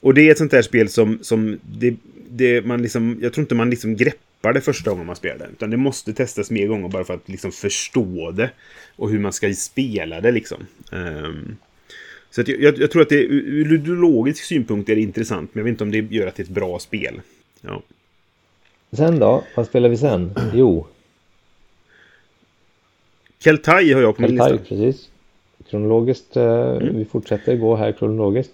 Och 0.00 0.14
det 0.14 0.22
är 0.28 0.30
ett 0.30 0.38
sånt 0.38 0.50
där 0.50 0.62
spel 0.62 0.88
som, 0.88 1.18
som 1.22 1.58
det, 1.62 1.94
det, 2.30 2.66
man 2.66 2.82
liksom, 2.82 3.18
jag 3.22 3.32
tror 3.32 3.42
inte 3.42 3.54
man 3.54 3.70
liksom 3.70 3.96
greppar 3.96 4.52
det 4.52 4.60
första 4.60 4.90
gången 4.90 5.06
man 5.06 5.16
spelar 5.16 5.38
det. 5.38 5.52
Utan 5.52 5.70
det 5.70 5.76
måste 5.76 6.12
testas 6.12 6.50
mer 6.50 6.66
gånger 6.66 6.88
bara 6.88 7.04
för 7.04 7.14
att 7.14 7.28
liksom 7.28 7.52
förstå 7.52 8.30
det. 8.30 8.50
Och 8.96 9.10
hur 9.10 9.18
man 9.18 9.32
ska 9.32 9.54
spela 9.54 10.20
det 10.20 10.32
liksom. 10.32 10.66
Ehm, 10.92 11.56
så 12.32 12.40
att 12.40 12.48
jag, 12.48 12.78
jag, 12.78 12.90
tror 12.90 13.02
att 13.02 13.08
det 13.08 13.22
ur 13.24 13.64
ludologisk 13.64 14.44
synpunkt 14.44 14.88
är 14.88 14.94
det 14.94 15.00
intressant. 15.00 15.50
Men 15.52 15.60
jag 15.60 15.64
vet 15.64 15.70
inte 15.70 15.84
om 15.84 15.90
det 15.90 16.16
gör 16.16 16.26
att 16.26 16.34
det 16.34 16.42
är 16.42 16.44
ett 16.44 16.50
bra 16.50 16.78
spel. 16.78 17.20
Ja. 17.60 17.82
Sen 18.92 19.18
då? 19.18 19.44
Vad 19.54 19.66
spelar 19.66 19.88
vi 19.88 19.96
sen? 19.96 20.34
Jo, 20.54 20.86
Keltai 23.44 23.92
har 23.92 24.02
jag 24.02 24.16
på 24.16 24.22
min 24.22 24.30
Keltai, 24.30 24.52
lista. 24.52 24.64
precis. 24.68 25.08
Kronologiskt. 25.70 26.36
Eh, 26.36 26.62
Mm. 26.82 26.96
Vi 26.96 27.04
fortsätter 27.04 27.56
gå 27.56 27.76
här 27.76 27.92
kronologiskt. 27.92 28.52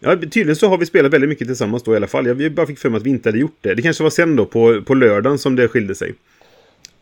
Ja, 0.00 0.16
tydligen 0.16 0.56
så 0.56 0.68
har 0.68 0.78
vi 0.78 0.86
spelat 0.86 1.12
väldigt 1.12 1.28
mycket 1.28 1.46
tillsammans 1.46 1.82
då 1.82 1.92
i 1.92 1.96
alla 1.96 2.06
fall. 2.06 2.26
Jag 2.26 2.52
bara 2.52 2.66
fick 2.66 2.78
för 2.78 2.90
mig 2.90 2.98
att 2.98 3.06
vi 3.06 3.10
inte 3.10 3.28
hade 3.28 3.38
gjort 3.38 3.56
det. 3.60 3.74
Det 3.74 3.82
kanske 3.82 4.02
var 4.02 4.10
sen 4.10 4.36
då, 4.36 4.44
på, 4.44 4.82
på 4.82 4.94
lördagen, 4.94 5.38
som 5.38 5.56
det 5.56 5.68
skilde 5.68 5.94
sig. 5.94 6.14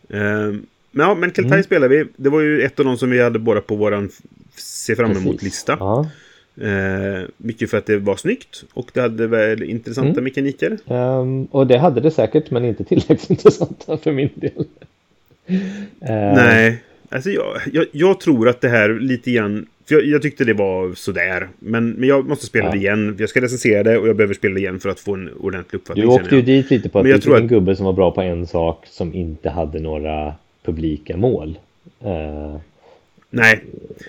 Men 0.07 0.65
ja, 0.91 1.15
men 1.15 1.31
Keltai 1.33 1.51
Mm. 1.51 1.63
spelade 1.63 1.97
vi. 1.97 2.05
Det 2.15 2.29
var 2.29 2.41
ju 2.41 2.61
ett 2.61 2.79
av 2.79 2.85
de 2.85 2.97
som 2.97 3.09
vi 3.09 3.21
hade 3.21 3.39
båda 3.39 3.61
på 3.61 3.75
våran 3.75 4.05
f- 4.11 4.21
se 4.55 4.95
fram 4.95 5.11
emot-lista. 5.11 5.77
Ja. 5.79 6.09
Ehm, 6.61 7.25
mycket 7.37 7.69
för 7.69 7.77
att 7.77 7.85
det 7.85 7.97
var 7.97 8.15
snyggt 8.15 8.63
och 8.73 8.91
det 8.93 9.01
hade 9.01 9.27
väl 9.27 9.63
intressanta 9.63 10.11
Mm. 10.11 10.23
mekaniker. 10.23 10.77
Ehm, 10.87 11.45
och 11.45 11.67
det 11.67 11.77
hade 11.77 12.01
det 12.01 12.11
säkert, 12.11 12.51
men 12.51 12.65
inte 12.65 12.83
tillräckligt 12.83 13.29
intressanta 13.29 13.97
för 13.97 14.11
min 14.11 14.29
del. 14.35 14.65
Ehm, 16.01 16.35
Nej, 16.35 16.83
alltså 17.09 17.29
jag, 17.29 17.45
jag, 17.73 17.85
jag 17.91 18.19
tror 18.19 18.49
att 18.49 18.61
det 18.61 18.69
här 18.69 18.89
lite 18.99 19.31
grann... 19.31 19.65
För 19.87 19.95
jag, 19.95 20.05
jag 20.05 20.21
tyckte 20.21 20.45
det 20.45 20.53
var 20.53 20.93
sådär. 20.93 21.47
Men, 21.59 21.89
men 21.89 22.09
jag 22.09 22.27
måste 22.27 22.45
spela 22.45 22.65
Ja. 22.65 22.71
det 22.71 22.77
igen. 22.77 23.15
Jag 23.19 23.29
ska 23.29 23.41
recensera 23.41 23.83
det 23.83 23.97
och 23.97 24.07
jag 24.07 24.15
behöver 24.15 24.33
spela 24.33 24.53
det 24.53 24.59
igen 24.59 24.79
för 24.79 24.89
att 24.89 24.99
få 24.99 25.13
en 25.13 25.29
ordentlig 25.39 25.79
uppfattning. 25.79 26.05
Du 26.05 26.11
åkte 26.11 26.35
ju 26.35 26.41
dit 26.41 26.69
lite 26.69 26.89
på 26.89 26.99
att 26.99 27.03
Men 27.05 27.09
det 27.09 27.15
jag 27.15 27.21
tror 27.21 27.33
var 27.33 27.39
en 27.41 27.47
gubbe 27.47 27.75
som 27.75 27.85
var 27.85 27.93
bra 27.93 28.11
på 28.11 28.21
en 28.21 28.47
sak 28.47 28.85
som 28.89 29.13
inte 29.13 29.49
hade 29.49 29.79
några 29.79 30.33
publika 30.63 31.17
mål. 31.17 31.59
Ehm, 32.03 32.59
Nej, 33.33 33.63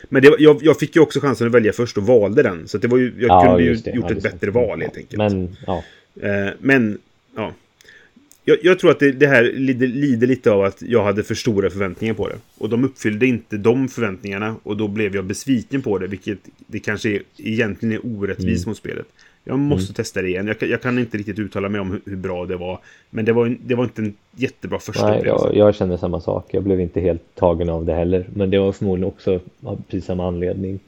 men 0.08 0.22
det, 0.22 0.34
jag, 0.38 0.58
jag 0.62 0.78
fick 0.78 0.96
ju 0.96 1.02
också 1.02 1.20
chansen 1.20 1.46
att 1.46 1.52
välja 1.52 1.72
först 1.72 1.96
och 1.96 2.06
valde 2.06 2.42
den. 2.42 2.68
Så 2.68 2.78
det 2.78 2.88
var 2.88 2.98
ju, 2.98 3.12
jag 3.18 3.28
Ja, 3.28 3.44
kunde 3.46 3.62
ju 3.62 3.74
det. 3.74 3.90
gjort 3.90 4.10
Ja, 4.10 4.16
ett 4.16 4.22
bättre 4.22 4.50
val 4.50 4.80
helt 4.80 4.96
enkelt. 4.96 5.18
Men 5.18 5.56
ja, 5.66 5.84
Eh, 6.20 6.48
men, 6.60 6.98
ja. 7.36 7.52
Jag, 8.44 8.58
jag 8.62 8.78
tror 8.78 8.90
att 8.90 8.98
det, 8.98 9.12
det 9.12 9.26
här 9.26 9.42
lider, 9.42 9.86
lider, 9.86 10.26
lite 10.26 10.50
av 10.50 10.62
att 10.64 10.82
jag 10.82 11.04
hade 11.04 11.22
för 11.22 11.34
stora 11.34 11.70
förväntningar 11.70 12.14
på 12.14 12.28
det. 12.28 12.36
Och 12.58 12.68
de 12.68 12.84
uppfyllde 12.84 13.26
inte 13.26 13.56
de 13.56 13.88
förväntningarna 13.88 14.56
och 14.62 14.76
då 14.76 14.88
blev 14.88 15.14
jag 15.14 15.24
besviken 15.24 15.82
på 15.82 15.98
det, 15.98 16.06
vilket 16.06 16.38
det 16.66 16.78
kanske 16.78 17.08
är, 17.10 17.22
egentligen 17.36 17.94
är 17.94 18.06
orättvist 18.06 18.64
mm. 18.64 18.70
mot 18.70 18.76
spelet. 18.76 19.06
Jag 19.44 19.58
måste 19.58 19.90
mm. 19.90 19.94
testa 19.94 20.22
det 20.22 20.28
igen. 20.28 20.46
Jag, 20.46 20.70
jag, 20.70 20.82
kan 20.82 20.98
inte 20.98 21.18
riktigt 21.18 21.38
uttala 21.38 21.68
mig 21.68 21.80
om 21.80 21.90
hur, 21.90 22.00
hur, 22.04 22.16
bra 22.16 22.46
det 22.46 22.56
var. 22.56 22.78
Men 23.10 23.24
det 23.24 23.32
var, 23.32 23.56
det 23.64 23.74
var 23.74 23.84
inte 23.84 24.02
en 24.02 24.14
jättebra 24.36 24.78
första 24.78 25.10
Nej, 25.10 25.22
jag, 25.24 25.50
jag 25.54 25.74
kände 25.74 25.98
samma 25.98 26.20
sak. 26.20 26.46
Jag 26.50 26.62
blev 26.62 26.80
inte 26.80 27.00
helt 27.00 27.34
tagen 27.34 27.68
av 27.68 27.84
det 27.84 27.94
heller. 27.94 28.26
Men 28.34 28.50
det 28.50 28.58
var 28.58 28.72
förmodligen 28.72 29.08
också 29.08 29.40
av 29.62 29.82
precis 29.88 30.04
samma 30.04 30.26
anledning. 30.26 30.80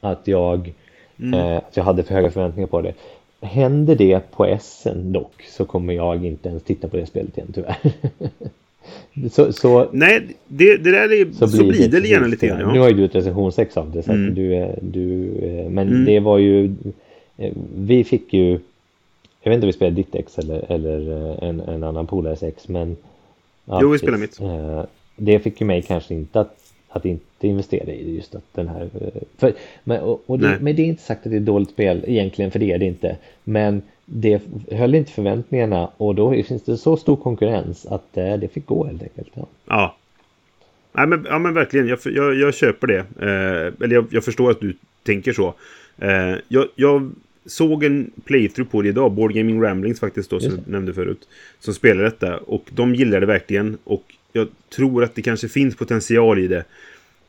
Att 0.00 0.22
jag, 0.24 0.72
mm. 1.20 1.34
eh, 1.34 1.56
att 1.56 1.76
jag 1.76 1.84
hade 1.84 2.02
för 2.02 2.14
höga 2.14 2.30
förväntningar 2.30 2.66
på 2.66 2.82
det. 2.82 2.94
Händer 3.40 3.96
det 3.96 4.30
på 4.30 4.58
SN 4.60 5.12
dock 5.12 5.42
så 5.48 5.64
kommer 5.64 5.94
jag 5.94 6.24
inte 6.24 6.48
ens 6.48 6.62
titta 6.62 6.88
på 6.88 6.96
det 6.96 7.06
spelet 7.06 7.38
igen 7.38 7.52
tyvärr. 7.54 7.76
så, 9.30 9.52
så, 9.52 9.88
Nej, 9.92 10.26
det, 10.46 10.76
det 10.76 10.90
där 10.90 11.12
är, 11.12 11.32
så, 11.32 11.48
så 11.48 11.64
blir 11.64 11.88
det, 11.88 12.00
det 12.00 12.08
gärna 12.08 12.26
lite 12.26 12.46
grann. 12.46 12.60
Ja. 12.60 12.72
Nu 12.72 12.78
har 12.78 12.88
ju 12.88 12.94
du 12.94 13.04
ett 13.04 13.14
recensionsex 13.14 13.76
av 13.76 13.90
det 13.90 14.02
så 14.02 14.12
mm. 14.12 14.34
du, 14.34 14.68
du, 14.80 15.02
men 15.70 15.88
mm. 15.88 16.04
det 16.04 16.20
var 16.20 16.38
ju 16.38 16.74
vi 17.76 18.04
fick 18.04 18.32
ju, 18.32 18.50
jag 19.40 19.50
vet 19.50 19.54
inte 19.54 19.64
om 19.64 19.68
vi 19.68 19.72
spelade 19.72 19.96
ditt 19.96 20.14
ex 20.14 20.38
eller, 20.38 20.72
eller 20.72 21.32
eh, 21.32 21.48
en, 21.48 21.60
en 21.60 21.84
annan 21.84 22.06
polares 22.06 22.42
ex, 22.42 22.68
men... 22.68 22.96
Jo, 23.64 23.88
vi 23.88 23.98
spelade 23.98 24.20
mitt. 24.20 24.40
Eh, 24.40 24.84
det 25.16 25.38
fick 25.38 25.60
ju 25.60 25.66
mig 25.66 25.82
kanske 25.82 26.14
inte 26.14 26.40
att, 26.40 26.72
att 26.88 27.04
inte 27.04 27.48
investera 27.48 27.92
i 27.92 28.16
just 28.16 28.34
att 28.34 28.54
den 28.54 28.68
här... 28.68 28.88
För, 29.36 29.52
men, 29.84 30.00
och, 30.00 30.22
och 30.26 30.38
det, 30.38 30.58
men 30.60 30.76
det 30.76 30.82
är 30.82 30.86
inte 30.86 31.02
sagt 31.02 31.26
att 31.26 31.30
det 31.30 31.36
är 31.36 31.40
ett 31.40 31.46
dåligt 31.46 31.70
spel 31.70 32.04
egentligen, 32.06 32.50
för 32.50 32.58
det 32.58 32.72
är 32.72 32.78
det 32.78 32.86
inte. 32.86 33.16
Men 33.44 33.82
det 34.04 34.42
höll 34.72 34.94
inte 34.94 35.12
förväntningarna 35.12 35.90
och 35.96 36.14
då 36.14 36.42
finns 36.42 36.62
det 36.62 36.76
så 36.76 36.96
stor 36.96 37.16
konkurrens 37.16 37.86
att 37.86 38.12
det 38.12 38.52
fick 38.52 38.66
gå 38.66 38.84
helt 38.84 39.02
enkelt. 39.02 39.30
Ja. 39.34 39.46
ja. 39.66 39.96
Nej, 40.96 41.06
men, 41.06 41.26
ja, 41.28 41.38
men 41.38 41.54
verkligen. 41.54 41.88
Jag, 41.88 41.98
jag, 42.04 42.34
jag 42.34 42.54
köper 42.54 42.86
det. 42.86 42.98
Eh, 42.98 43.84
eller 43.84 43.94
jag, 43.94 44.06
jag, 44.10 44.24
förstår 44.24 44.50
att 44.50 44.60
du 44.60 44.76
tänker 45.02 45.32
så. 45.32 45.54
Eh, 45.98 46.34
jag, 46.48 46.66
jag, 46.74 47.12
såg 47.46 47.84
en 47.84 48.10
playthrough 48.24 48.70
på 48.70 48.82
det 48.82 48.88
idag, 48.88 49.12
Board 49.12 49.34
Gaming 49.34 49.62
Ramblings 49.62 50.00
faktiskt 50.00 50.30
då, 50.30 50.40
som 50.40 50.50
jag 50.50 50.68
nämnde 50.68 50.94
förut. 50.94 51.28
Som 51.60 51.74
spelar 51.74 52.04
detta 52.04 52.36
och 52.36 52.64
de 52.70 52.94
gillar 52.94 53.20
det 53.20 53.26
verkligen. 53.26 53.78
Och 53.84 54.14
jag 54.32 54.48
tror 54.76 55.04
att 55.04 55.14
det 55.14 55.22
kanske 55.22 55.48
finns 55.48 55.76
potential 55.76 56.38
i 56.38 56.48
det. 56.48 56.64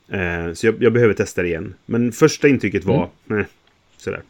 Eh, 0.10 0.54
så 0.54 0.68
jag, 0.68 0.76
jag, 0.80 0.94
behöver 0.94 1.14
testa 1.14 1.42
det 1.42 1.48
igen. 1.48 1.74
Men 1.86 2.12
första 2.12 2.48
intrycket 2.48 2.86
var, 2.86 3.10
mm. 3.30 3.42
eh, 3.42 3.48
sådär. 3.98 4.22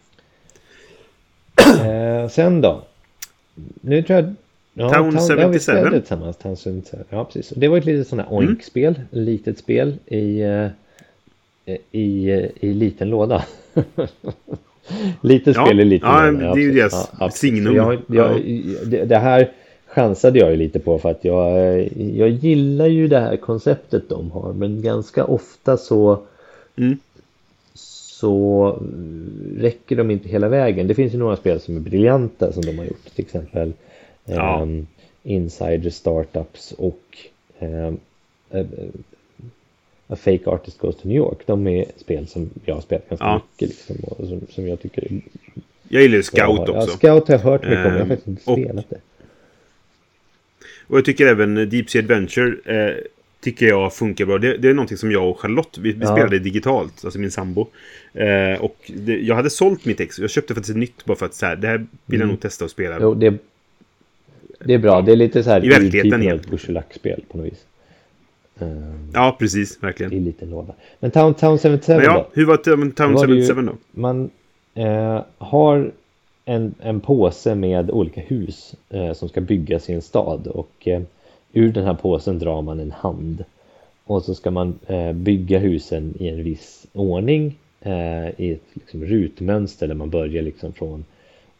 Eh, 1.67 2.29
sen 2.29 2.61
då? 2.61 2.87
Nu 3.81 4.03
tror 4.03 4.19
jag... 4.19 4.33
Ja, 4.73 4.93
Town, 4.93 5.17
Town 5.17 5.27
77. 5.27 5.71
Ja, 5.71 5.89
vi 5.89 5.99
tillsammans. 5.99 6.37
Town 6.37 6.55
77. 6.55 6.97
Ja, 7.09 7.25
precis. 7.25 7.53
Det 7.55 7.67
var 7.67 7.77
ett 7.77 7.85
litet 7.85 8.07
sånt 8.07 8.21
här 8.21 8.37
mm. 8.37 8.49
oink-spel. 8.49 8.95
Mm. 8.95 9.25
Litet 9.25 9.57
spel 9.57 9.97
i, 10.05 10.41
eh, 10.41 10.69
i, 11.91 12.29
i 12.59 12.73
liten 12.73 13.09
låda. 13.09 13.45
Lite 15.21 15.53
spel 15.53 15.77
ja, 15.77 15.81
i 15.81 15.85
lite 15.85 16.05
Ja, 16.05 16.31
det 16.31 16.45
är 16.45 16.63
ju 16.63 16.71
deras 16.71 17.11
ja, 17.19 17.29
signum. 17.29 17.75
Jag, 17.75 17.97
jag, 18.07 18.41
det, 18.85 19.05
det 19.05 19.17
här 19.17 19.51
chansade 19.87 20.39
jag 20.39 20.51
ju 20.51 20.57
lite 20.57 20.79
på 20.79 20.99
för 20.99 21.11
att 21.11 21.25
jag, 21.25 21.79
jag 21.95 22.29
gillar 22.29 22.87
ju 22.87 23.07
det 23.07 23.19
här 23.19 23.37
konceptet 23.37 24.09
de 24.09 24.31
har 24.31 24.53
men 24.53 24.81
ganska 24.81 25.25
ofta 25.25 25.77
så 25.77 26.19
mm. 26.75 26.97
så 27.73 28.79
räcker 29.57 29.95
de 29.95 30.11
inte 30.11 30.29
hela 30.29 30.47
vägen. 30.47 30.87
Det 30.87 30.95
finns 30.95 31.13
ju 31.13 31.17
några 31.17 31.35
spel 31.35 31.59
som 31.59 31.75
är 31.75 31.79
briljanta 31.79 32.51
som 32.53 32.61
de 32.65 32.77
har 32.77 32.85
gjort 32.85 33.15
till 33.15 33.25
exempel 33.25 33.73
ja. 34.25 34.59
um, 34.61 34.87
Insider 35.23 35.89
Startups 35.89 36.71
och 36.77 37.17
um, 37.59 37.99
A 40.07 40.15
Fake 40.15 40.49
Artist 40.49 40.77
Goes 40.77 40.95
to 40.95 41.07
New 41.07 41.17
York. 41.17 41.37
De 41.45 41.67
är 41.67 41.85
spel 41.97 42.27
som 42.27 42.49
jag 42.65 42.75
har 42.75 42.81
spelat 42.81 43.09
ganska 43.09 43.25
ja. 43.25 43.41
mycket 43.51 43.69
liksom, 43.69 43.95
och 44.03 44.27
som, 44.27 44.41
som 44.49 44.67
jag 44.67 44.81
tycker 44.81 45.03
är... 45.03 45.21
Jag 45.89 46.01
gillar 46.01 46.21
Scout 46.21 46.59
också. 46.59 46.73
Ja, 46.73 46.87
Scout 46.87 47.27
har 47.27 47.35
jag 47.35 47.39
hört 47.39 47.63
mycket 47.63 47.85
om, 47.85 47.93
jag 47.93 47.99
har 47.99 48.05
faktiskt 48.05 48.27
inte 48.27 48.51
och, 48.51 48.57
spelat 48.57 48.89
det. 48.89 48.99
Och 50.87 50.97
jag 50.97 51.05
tycker 51.05 51.27
även 51.27 51.69
Deep 51.69 51.89
Sea 51.89 52.01
Adventure 52.01 52.55
eh, 52.65 52.95
tycker 53.39 53.67
jag 53.67 53.93
funkar 53.93 54.25
bra. 54.25 54.37
Det, 54.37 54.57
det, 54.57 54.69
är 54.69 54.73
någonting 54.73 54.97
som 54.97 55.11
jag 55.11 55.29
och 55.29 55.39
Charlotte, 55.39 55.77
vi, 55.77 55.91
vi 55.91 55.99
ja. 56.01 56.11
spelade 56.11 56.39
digitalt, 56.39 57.05
alltså 57.05 57.19
min 57.19 57.31
sambo. 57.31 57.67
Eh, 58.13 58.61
och 58.61 58.91
det, 58.95 59.19
jag 59.19 59.35
hade 59.35 59.49
sålt 59.49 59.85
mitt 59.85 59.99
ex, 59.99 60.19
jag 60.19 60.29
köpte 60.29 60.53
faktiskt 60.53 60.69
ett 60.69 60.77
nytt 60.79 61.05
bara 61.05 61.17
för 61.17 61.25
att 61.25 61.33
så 61.33 61.45
här, 61.45 61.55
det 61.55 61.67
här 61.67 61.77
vill 61.77 61.87
jag 62.05 62.15
mm. 62.15 62.27
nog 62.27 62.39
testa 62.39 62.65
att 62.65 62.71
spela. 62.71 62.97
Jo, 63.01 63.13
det, 63.13 63.37
det 64.59 64.73
är 64.73 64.77
bra, 64.77 65.01
det 65.01 65.11
är 65.11 65.15
lite 65.15 65.43
så 65.43 65.49
här 65.49 65.65
i 65.65 65.69
verkligheten 65.69 66.21
igen. 66.21 66.39
Bushelack-spel 66.49 67.23
på 67.31 67.37
något 67.37 67.45
vis. 67.47 67.65
Ehm, 68.59 69.11
ja, 69.13 69.35
precis. 69.39 69.83
Verkligen. 69.83 70.13
I 70.13 70.19
liten 70.19 70.49
låda. 70.49 70.73
Men 70.99 71.11
Town, 71.11 71.33
Town 71.33 71.57
77 71.57 71.93
Men 71.93 72.03
ja, 72.03 72.13
då? 72.13 72.27
Hur 72.33 72.45
var 72.45 72.57
Town, 72.57 72.91
Town 72.91 73.17
77 73.17 73.61
då? 73.61 73.71
Man 73.91 74.29
eh, 74.73 75.21
har 75.37 75.91
en, 76.45 76.75
en 76.79 76.99
påse 76.99 77.55
med 77.55 77.91
olika 77.91 78.21
hus 78.21 78.75
eh, 78.89 79.13
som 79.13 79.29
ska 79.29 79.41
byggas 79.41 79.89
i 79.89 79.93
en 79.93 80.01
stad 80.01 80.47
och 80.47 80.87
eh, 80.87 81.01
ur 81.53 81.71
den 81.71 81.85
här 81.85 81.93
påsen 81.93 82.39
drar 82.39 82.61
man 82.61 82.79
en 82.79 82.91
hand. 82.91 83.43
Och 84.03 84.23
så 84.23 84.35
ska 84.35 84.51
man 84.51 84.79
eh, 84.87 85.13
bygga 85.13 85.59
husen 85.59 86.13
i 86.19 86.27
en 86.27 86.43
viss 86.43 86.87
ordning 86.93 87.55
eh, 87.81 88.27
i 88.37 88.51
ett 88.51 88.67
liksom, 88.73 89.05
rutmönster 89.05 89.87
där 89.87 89.95
man 89.95 90.09
börjar 90.09 90.43
liksom 90.43 90.73
från 90.73 91.05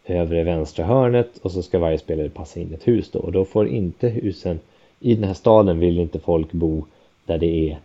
övre 0.06 0.44
vänstra 0.44 0.86
hörnet 0.86 1.38
och 1.42 1.52
så 1.52 1.64
ska 1.64 1.80
varje 1.80 1.98
spelare 1.98 2.30
passa 2.30 2.60
in 2.60 2.74
ett 2.74 2.88
hus 2.88 3.12
då 3.12 3.20
och 3.20 3.32
då 3.32 3.46
får 3.46 3.68
inte 3.68 4.08
husen 4.08 4.60
i 5.00 5.16
den 5.16 5.24
här 5.24 5.34
staden 5.34 5.80
vill 5.80 6.00
inte 6.00 6.20
folk 6.20 6.52
bo 6.52 6.86
där 7.26 7.38
det 7.38 7.72
är 7.72 7.80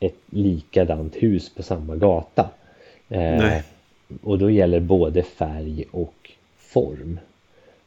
ett 0.00 0.18
likadant 0.30 1.16
hus 1.16 1.54
på 1.54 1.62
samma 1.62 1.96
gata. 1.96 2.50
Eh, 3.08 3.58
och 4.22 4.38
då 4.38 4.50
gäller 4.50 4.80
både 4.80 5.22
färg 5.22 5.84
och 5.90 6.30
form. 6.58 7.20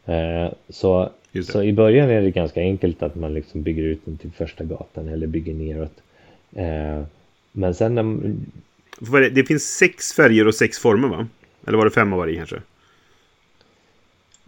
Eh, 0.05 0.51
så, 0.69 1.09
så 1.43 1.63
i 1.63 1.73
början 1.73 2.09
är 2.09 2.21
det 2.21 2.31
ganska 2.31 2.61
enkelt 2.61 3.03
att 3.03 3.15
man 3.15 3.33
liksom 3.33 3.61
bygger 3.61 3.83
ut 3.83 4.05
den 4.05 4.17
till 4.17 4.31
första 4.31 4.63
gatan 4.63 5.07
eller 5.07 5.27
bygger 5.27 5.53
neråt. 5.53 6.01
Eh, 6.55 7.03
men 7.51 7.75
sen 7.75 7.95
när 7.95 8.03
man... 8.03 8.45
det, 9.33 9.47
finns 9.47 9.63
sex 9.63 10.13
färger 10.13 10.47
och 10.47 10.55
sex 10.55 10.79
former 10.79 11.07
va? 11.07 11.27
Eller 11.67 11.77
var 11.77 11.85
det 11.85 11.91
fem 11.91 12.13
av 12.13 12.19
varje 12.19 12.35
kanske? 12.35 12.61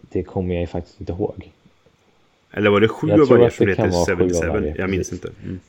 Det 0.01 0.23
kommer 0.23 0.55
jag 0.55 0.69
faktiskt 0.69 0.99
inte 0.99 1.11
ihåg. 1.11 1.51
Eller 2.53 2.69
var 2.69 2.79
det 2.79 2.87
sju 2.87 3.11
av 3.11 3.27
varje 3.27 3.51
som 3.51 3.67
heter 3.67 4.15
77? 4.15 4.73
Jag 4.77 4.89
minns 4.89 5.11
inte. 5.11 5.29
Mm. 5.43 5.59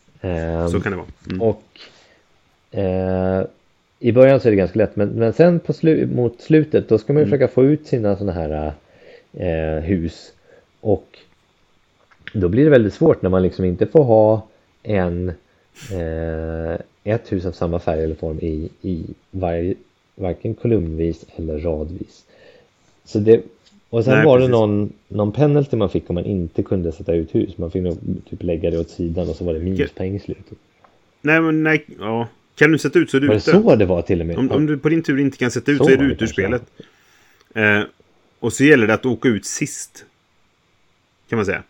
Um, 0.62 0.68
så 0.68 0.80
kan 0.80 0.92
det 0.92 0.98
vara. 0.98 1.06
Mm. 1.30 1.42
Och 1.42 1.62
uh, 2.74 3.46
i 3.98 4.12
början 4.12 4.40
så 4.40 4.48
är 4.48 4.50
det 4.50 4.56
ganska 4.56 4.78
lätt 4.78 4.96
men, 4.96 5.08
men 5.08 5.32
sen 5.32 5.60
på 5.60 5.72
slu 5.72 6.06
mot 6.06 6.40
slutet 6.40 6.88
då 6.88 6.98
ska 6.98 7.12
man 7.12 7.22
mm. 7.22 7.30
försöka 7.30 7.48
få 7.48 7.64
ut 7.64 7.86
sina 7.86 8.16
sådana 8.16 8.32
här 8.32 8.72
uh, 9.40 9.80
hus. 9.80 10.32
Och 10.80 11.18
då 12.32 12.48
blir 12.48 12.64
det 12.64 12.70
väldigt 12.70 12.94
svårt 12.94 13.22
när 13.22 13.30
man 13.30 13.42
liksom 13.42 13.64
inte 13.64 13.86
får 13.86 14.04
ha 14.04 14.46
en 14.82 15.32
uh, 15.92 16.76
ett 17.04 17.32
hus 17.32 17.46
av 17.46 17.52
samma 17.52 17.78
färg 17.78 18.04
eller 18.04 18.14
form 18.14 18.38
i, 18.38 18.68
i 18.82 19.04
varje, 19.30 19.74
varken 20.14 20.54
kolumnvis 20.54 21.24
eller 21.36 21.58
radvis. 21.58 22.24
Så 23.04 23.18
det, 23.18 23.42
och 23.94 24.04
sen 24.04 24.14
Nej, 24.14 24.24
var 24.24 24.36
precis. 24.36 24.48
det 24.48 24.52
någon, 24.52 24.92
någon 25.08 25.32
penalty 25.32 25.76
man 25.76 25.90
fick 25.90 26.10
om 26.10 26.14
man 26.14 26.24
inte 26.24 26.62
kunde 26.62 26.92
sätta 26.92 27.14
ut 27.14 27.34
hus. 27.34 27.58
Man 27.58 27.70
fick 27.70 27.82
nog 27.82 27.98
typ 28.30 28.42
lägga 28.42 28.70
det 28.70 28.78
åt 28.78 28.90
sidan 28.90 29.28
och 29.28 29.36
så 29.36 29.44
var 29.44 29.54
det 29.54 29.60
minuspeng 29.60 30.16
i 30.16 30.20
slutet. 30.20 30.58
Nej, 31.20 31.40
men 31.40 31.62
nej, 31.62 31.86
ja. 31.98 32.28
Kan 32.54 32.72
du 32.72 32.78
sätta 32.78 32.98
ut 32.98 33.10
så 33.10 33.16
är 33.16 33.20
du 33.20 33.26
ute. 33.26 33.52
Var 33.52 33.60
det 33.60 33.68
så 33.68 33.76
det 33.76 33.84
var 33.84 34.02
till 34.02 34.20
och 34.20 34.26
med? 34.26 34.38
Om, 34.38 34.50
om, 34.50 34.66
du 34.66 34.78
på 34.78 34.88
din 34.88 35.02
tur 35.02 35.20
inte 35.20 35.38
kan 35.38 35.50
sätta 35.50 35.72
ut 35.72 35.78
så, 35.78 35.84
så 35.84 35.90
är 35.90 35.96
du 35.96 36.12
ute 36.12 36.24
ur 36.24 36.28
spelet. 36.28 36.62
Eh, 37.54 37.80
och 38.40 38.52
så 38.52 38.64
gäller 38.64 38.86
det 38.86 38.94
att 38.94 39.06
åka 39.06 39.28
ut 39.28 39.46
sist. 39.46 40.04
Kan 41.28 41.36
man 41.36 41.46
säga. 41.46 41.62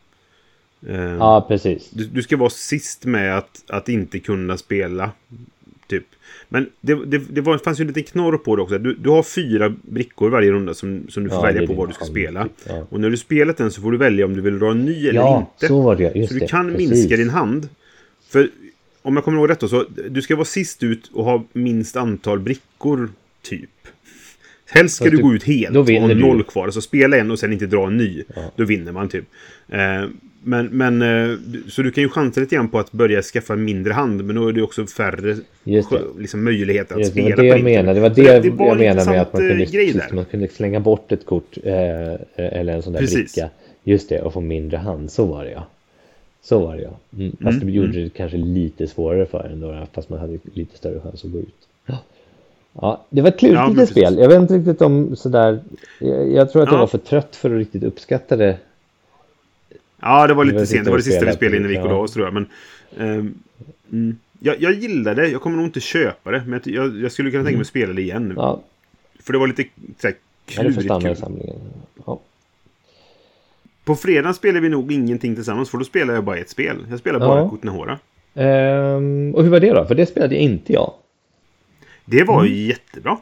Eh, 0.88 0.96
ja, 0.96 1.44
precis. 1.48 1.90
Du, 1.90 2.04
du, 2.04 2.22
ska 2.22 2.36
vara 2.36 2.50
sist 2.50 3.04
med 3.04 3.38
att, 3.38 3.64
att 3.68 3.88
inte 3.88 4.18
kunna 4.18 4.56
spela. 4.56 5.10
Typ. 5.86 6.04
Men 6.48 6.70
det, 6.80 6.94
det, 6.94 7.18
det 7.18 7.40
var, 7.40 7.58
fanns 7.58 7.80
ju 7.80 7.82
en 7.82 7.88
liten 7.88 8.02
knorr 8.02 8.36
på 8.36 8.56
det 8.56 8.62
också. 8.62 8.78
Du, 8.78 8.94
du 8.94 9.10
har 9.10 9.22
fyra 9.22 9.74
brickor 9.82 10.30
varje 10.30 10.52
runda 10.52 10.74
som, 10.74 11.06
som 11.08 11.24
du 11.24 11.30
får 11.30 11.38
ja, 11.38 11.42
välja 11.42 11.66
på 11.66 11.72
vad 11.72 11.88
du 11.88 11.92
ska 11.92 12.04
spela. 12.04 12.48
Ja. 12.68 12.86
Och 12.90 13.00
när 13.00 13.10
du 13.10 13.16
spelat 13.16 13.56
den 13.56 13.70
så 13.70 13.80
får 13.80 13.92
du 13.92 13.98
välja 13.98 14.24
om 14.24 14.34
du 14.34 14.40
vill 14.40 14.58
dra 14.58 14.70
en 14.70 14.84
ny 14.84 15.08
eller 15.08 15.20
ja, 15.20 15.38
inte. 15.38 15.66
Så, 15.66 15.80
var 15.80 15.96
det. 15.96 16.12
Just 16.14 16.32
så 16.32 16.38
du 16.38 16.46
kan 16.46 16.66
det. 16.66 16.78
minska 16.78 17.16
din 17.16 17.30
hand. 17.30 17.68
För 18.28 18.50
om 19.02 19.16
jag 19.16 19.24
kommer 19.24 19.38
ihåg 19.38 19.50
rätt 19.50 19.60
då, 19.60 19.68
så 19.68 19.84
du 20.08 20.22
ska 20.22 20.36
vara 20.36 20.44
sist 20.44 20.82
ut 20.82 21.10
och 21.12 21.24
ha 21.24 21.44
minst 21.52 21.96
antal 21.96 22.40
brickor, 22.40 23.08
typ. 23.42 23.70
Helst 24.70 24.96
ska 24.96 25.04
du, 25.04 25.16
du, 25.16 25.22
gå 25.22 25.34
ut 25.34 25.44
helt 25.44 25.76
och 25.76 25.90
ha 25.90 26.14
noll 26.14 26.42
kvar. 26.42 26.64
Alltså 26.64 26.80
spela 26.80 27.16
en 27.16 27.30
och 27.30 27.38
sen 27.38 27.52
inte 27.52 27.66
dra 27.66 27.86
en 27.86 27.96
ny. 27.96 28.24
Ja. 28.36 28.52
Då 28.56 28.64
vinner 28.64 28.92
man 28.92 29.08
typ. 29.08 29.24
Eh, 29.68 30.04
men, 30.44 30.66
men 30.66 31.02
eh, 31.02 31.38
så 31.68 31.82
du 31.82 31.90
kan 31.90 32.02
ju 32.02 32.08
chansa 32.08 32.40
lite 32.40 32.54
grann 32.54 32.68
på 32.68 32.78
att 32.78 32.92
börja 32.92 33.22
skaffa 33.22 33.56
mindre 33.56 33.92
hand. 33.92 34.24
Men 34.24 34.36
då 34.36 34.48
är 34.48 34.52
det 34.52 34.62
också 34.62 34.86
färre 34.86 35.36
liksom, 36.18 36.44
möjligheter 36.44 36.94
att 36.94 37.00
Just, 37.00 37.12
spela. 37.12 37.36
Det 37.36 37.42
det 37.42 37.70
jag. 37.70 37.94
Det 37.94 38.00
var 38.00 38.10
det, 38.10 38.40
det 38.40 38.50
var 38.50 38.66
jag 38.66 38.78
menade 38.78 39.10
med 39.10 39.20
att 39.22 39.32
man 39.32 39.42
kunde, 39.42 40.14
man 40.14 40.24
kunde 40.24 40.48
slänga 40.48 40.80
bort 40.80 41.12
ett 41.12 41.26
kort. 41.26 41.56
Eh, 41.62 42.14
eller 42.36 42.72
en 42.72 42.82
sån 42.82 42.92
där 42.92 43.00
Precis. 43.00 43.34
bricka. 43.34 43.50
Just 43.84 44.08
det, 44.08 44.22
och 44.22 44.32
få 44.32 44.40
mindre 44.40 44.76
hand, 44.76 45.10
så 45.10 45.24
var 45.24 45.44
det 45.44 45.50
ja. 45.50 45.66
Så 46.42 46.58
var 46.58 46.76
det 46.76 46.82
ja. 46.82 46.98
Mm. 47.18 47.36
Fast 47.42 47.60
det 47.60 47.70
gjorde 47.70 48.02
det 48.02 48.10
kanske 48.10 48.36
lite 48.36 48.86
svårare 48.86 49.26
för 49.26 49.44
en 49.52 49.60
då, 49.60 49.86
fast 49.92 50.08
man 50.08 50.18
hade 50.18 50.38
lite 50.54 50.76
större 50.76 51.00
chans 51.00 51.24
att 51.24 51.32
gå 51.32 51.38
ut. 51.38 51.54
Ja, 52.80 53.04
det 53.10 53.20
var 53.22 53.28
ett 53.28 53.38
klurigt 53.38 53.58
Ja, 53.58 53.72
precis. 53.74 53.90
spel. 53.90 54.18
Jag 54.18 54.28
vet 54.28 54.40
inte 54.40 54.54
riktigt 54.54 54.82
om 54.82 55.16
sådär. 55.16 55.60
Jag, 56.00 56.32
jag 56.32 56.52
tror 56.52 56.62
att 56.62 56.68
jag 56.68 56.76
Ja. 56.76 56.80
var 56.80 56.86
för 56.86 56.98
trött 56.98 57.36
för 57.36 57.50
att 57.50 57.58
riktigt 57.58 57.84
uppskatta 57.84 58.36
det. 58.36 58.56
Ja, 60.04 60.26
det 60.26 60.34
var 60.34 60.44
lite 60.44 60.66
sent. 60.66 60.84
Det 60.84 60.90
var 60.90 60.98
det 60.98 61.04
sista 61.04 61.24
vi 61.24 61.32
spelade 61.32 61.56
innan 61.56 61.68
vi 61.68 61.74
gick 61.74 61.82
och 61.84 61.88
la 61.90 61.94
ja. 61.96 62.00
oss 62.00 62.12
tror 62.12 62.24
jag. 62.26 62.34
Men, 62.34 62.46
mm, 63.90 64.18
jag, 64.40 64.60
jag 64.62 64.72
gillar 64.72 65.14
det. 65.14 65.28
Jag 65.28 65.40
kommer 65.42 65.56
nog 65.56 65.66
inte 65.66 65.80
köpa 65.80 66.30
det. 66.30 66.42
Men 66.46 66.60
jag, 66.64 66.98
jag, 67.00 67.12
skulle 67.12 67.30
kunna 67.30 67.44
tänka 67.44 67.56
mig 67.56 67.60
att 67.62 67.66
spela 67.68 67.92
det 67.92 68.02
igen. 68.02 68.24
Mm. 68.24 68.36
Ja, 68.36 68.62
För 69.20 69.32
det 69.32 69.38
var 69.38 69.46
lite 69.46 69.64
så 70.00 70.06
här, 70.06 70.14
ja 70.46 70.62
det 70.62 70.72
klurigt 70.72 71.04
i 71.04 71.06
kul. 71.06 71.16
samlingen. 71.16 71.56
Ja. 72.06 72.20
På 73.84 73.96
fredag 73.96 74.32
spelar 74.34 74.60
vi 74.60 74.68
nog 74.68 74.92
ingenting 74.92 75.34
tillsammans. 75.34 75.70
För 75.70 75.78
då 75.78 75.84
spelar 75.84 76.14
jag 76.14 76.24
bara 76.24 76.36
ett 76.36 76.50
spel. 76.50 76.76
Jag 76.90 76.98
spelar 76.98 77.20
Ja. 77.20 77.26
bara 77.26 77.48
Kotnehora. 77.48 77.98
Ehm, 78.34 79.34
och 79.34 79.42
hur 79.42 79.50
var 79.50 79.60
det 79.60 79.72
då? 79.72 79.84
För 79.84 79.94
det 79.94 80.06
spelade 80.06 80.36
inte 80.36 80.72
jag. 80.72 80.92
Det 82.04 82.24
var 82.24 82.40
Mm. 82.40 82.54
jättebra. 82.66 83.18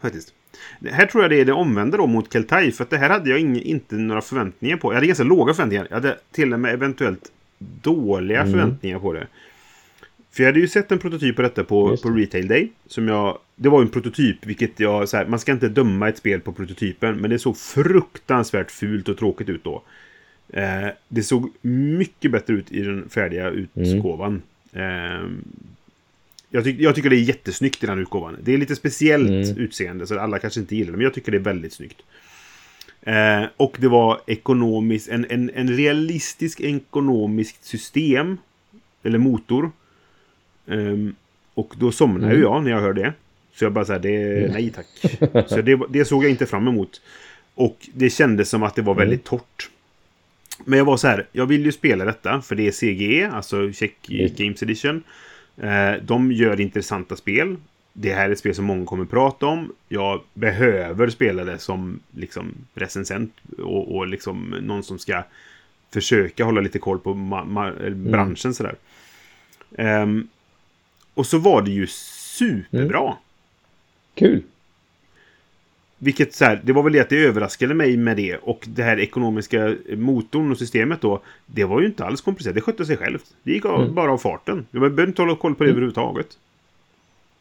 Faktiskt. 0.00 0.34
Det 0.80 0.90
här 0.90 1.06
tror 1.06 1.24
jag 1.24 1.30
det 1.30 1.40
är 1.40 1.44
det 1.44 1.52
omvända 1.52 1.96
då 1.96 2.06
mot 2.06 2.32
Keltai. 2.32 2.72
För 2.72 2.84
att 2.84 2.90
det 2.90 2.98
här 2.98 3.10
hade 3.10 3.30
jag 3.30 3.40
ing, 3.40 3.62
inte 3.62 3.94
några 3.94 4.20
förväntningar 4.20 4.76
på. 4.76 4.90
Jag 4.92 4.94
hade 4.94 5.06
ganska 5.06 5.24
låga 5.24 5.54
förväntningar. 5.54 5.86
Jag 5.90 5.96
hade 5.96 6.18
till 6.32 6.52
och 6.52 6.60
med 6.60 6.74
eventuellt 6.74 7.32
dåliga 7.82 8.40
Mm. 8.40 8.52
förväntningar 8.52 8.98
på 8.98 9.12
det. 9.12 9.26
För 10.32 10.42
jag 10.42 10.48
hade 10.48 10.60
ju 10.60 10.68
sett 10.68 10.92
en 10.92 10.98
prototyp 10.98 11.36
på 11.36 11.42
detta 11.42 11.64
på, 11.64 11.90
Just 11.90 12.02
på 12.02 12.08
det. 12.08 12.22
Retail 12.22 12.48
Day. 12.48 12.72
Som 12.86 13.08
jag, 13.08 13.38
det 13.56 13.68
var 13.68 13.80
ju 13.80 13.84
en 13.84 13.90
prototyp, 13.90 14.46
vilket 14.46 14.80
jag... 14.80 15.08
Så 15.08 15.16
här, 15.16 15.26
man 15.26 15.38
ska 15.38 15.52
inte 15.52 15.68
döma 15.68 16.08
ett 16.08 16.18
spel 16.18 16.40
på 16.40 16.52
prototypen. 16.52 17.16
Men 17.16 17.30
det 17.30 17.38
såg 17.38 17.56
fruktansvärt 17.58 18.70
fult 18.70 19.08
och 19.08 19.18
tråkigt 19.18 19.48
ut 19.48 19.64
då. 19.64 19.82
Eh, 20.52 20.88
det 21.08 21.22
såg 21.22 21.50
mycket 21.62 22.30
bättre 22.30 22.54
ut 22.54 22.72
i 22.72 22.82
den 22.82 23.08
färdiga 23.08 23.50
utgåvan. 23.50 24.42
Eh, 24.72 25.28
jag, 26.54 26.64
tyck, 26.64 26.80
jag 26.80 26.94
tycker 26.94 27.10
det 27.10 27.16
är 27.16 27.20
jättesnyggt 27.20 27.84
i 27.84 27.86
den 27.86 27.98
utgåvan. 27.98 28.36
Det 28.42 28.54
är 28.54 28.58
lite 28.58 28.76
speciellt 28.76 29.28
Mm. 29.50 29.58
utseende, 29.58 30.06
så 30.06 30.18
alla 30.18 30.38
kanske 30.38 30.60
inte 30.60 30.76
gillar 30.76 30.90
det. 30.90 30.96
Men 30.96 31.04
jag 31.04 31.14
tycker 31.14 31.32
det 31.32 31.38
är 31.38 31.42
väldigt 31.42 31.72
snyggt. 31.72 32.02
Eh, 33.02 33.42
och 33.56 33.76
det 33.80 33.88
var 33.88 34.20
ekonomiskt, 34.26 35.08
en, 35.08 35.26
en, 35.30 35.50
en 35.54 35.76
realistisk 35.76 36.60
ekonomiskt 36.60 37.64
system. 37.64 38.36
Eller 39.02 39.18
motor. 39.18 39.70
Ehm, 40.68 41.14
och 41.54 41.74
då 41.78 41.92
somnade 41.92 42.26
Mm. 42.34 42.42
jag 42.42 42.64
när 42.64 42.70
jag 42.70 42.80
hörde 42.80 43.02
det. 43.02 43.12
Så 43.54 43.64
jag 43.64 43.72
bara 43.72 43.84
såhär, 43.84 44.00
det, 44.00 44.50
nej 44.52 44.70
tack. 44.70 44.86
Så 45.48 45.60
det, 45.62 45.80
det 45.90 46.04
såg 46.04 46.24
jag 46.24 46.30
inte 46.30 46.46
fram 46.46 46.68
emot. 46.68 47.00
Och 47.54 47.88
det 47.94 48.10
kändes 48.10 48.48
som 48.48 48.62
att 48.62 48.74
det 48.74 48.82
var 48.82 48.94
väldigt 48.94 49.24
torrt. 49.24 49.70
Men 50.64 50.78
jag 50.78 50.84
var 50.84 50.96
så 50.96 51.06
här, 51.08 51.26
jag 51.32 51.46
vill 51.46 51.64
ju 51.64 51.72
spela 51.72 52.04
detta 52.04 52.42
för 52.42 52.54
det 52.54 52.66
är 52.66 52.70
CGE, 52.72 53.30
alltså 53.30 53.72
Czech 53.72 53.90
Just. 54.06 54.36
Games 54.38 54.62
Edition. 54.62 55.02
Eh, 55.56 55.92
de 56.02 56.32
gör 56.32 56.60
intressanta 56.60 57.16
spel. 57.16 57.56
Det 57.92 58.12
här 58.12 58.28
är 58.28 58.32
ett 58.32 58.38
spel 58.38 58.54
som 58.54 58.64
många 58.64 58.86
kommer 58.86 59.04
prata 59.04 59.46
om. 59.46 59.72
Jag 59.88 60.20
behöver 60.34 61.08
spela 61.08 61.44
det 61.44 61.58
som 61.58 62.00
liksom 62.10 62.54
recensent 62.74 63.32
och, 63.58 63.96
och 63.96 64.06
liksom 64.06 64.56
någon 64.62 64.82
som 64.82 64.98
ska 64.98 65.22
försöka 65.92 66.44
hålla 66.44 66.60
lite 66.60 66.78
koll 66.78 66.98
på 66.98 67.10
eller 67.80 67.90
branschen 67.90 68.54
sådär. 68.54 68.74
Ehm, 69.78 70.28
och 71.14 71.26
så 71.26 71.38
var 71.38 71.62
det 71.62 71.70
ju 71.70 71.86
superbra. 71.86 73.14
Kul! 74.14 74.42
Vilket 75.98 76.34
så 76.34 76.44
här, 76.44 76.60
det 76.64 76.72
var 76.72 76.82
väl 76.82 76.92
det 76.92 77.00
att 77.00 77.08
det 77.08 77.16
överraskade 77.18 77.74
mig 77.74 77.96
med 77.96 78.16
det. 78.16 78.36
Och 78.36 78.64
det 78.68 78.82
här 78.82 79.00
ekonomiska 79.00 79.76
motorn 79.96 80.50
och 80.52 80.58
systemet 80.58 81.00
då. 81.00 81.20
Det 81.46 81.64
var 81.64 81.80
ju 81.80 81.86
inte 81.86 82.04
alls 82.04 82.20
komplicerat. 82.20 82.54
Det 82.54 82.60
skötte 82.60 82.86
sig 82.86 82.96
självt. 82.96 83.24
Det 83.42 83.52
gick 83.52 83.64
av, 83.64 83.80
Mm. 83.82 83.94
bara 83.94 84.12
av 84.12 84.18
farten. 84.18 84.66
Man 84.70 84.80
behöver 84.80 85.06
inte 85.06 85.22
hålla 85.22 85.36
koll 85.36 85.54
på 85.54 85.64
det 85.64 85.70
överhuvudtaget. 85.70 86.26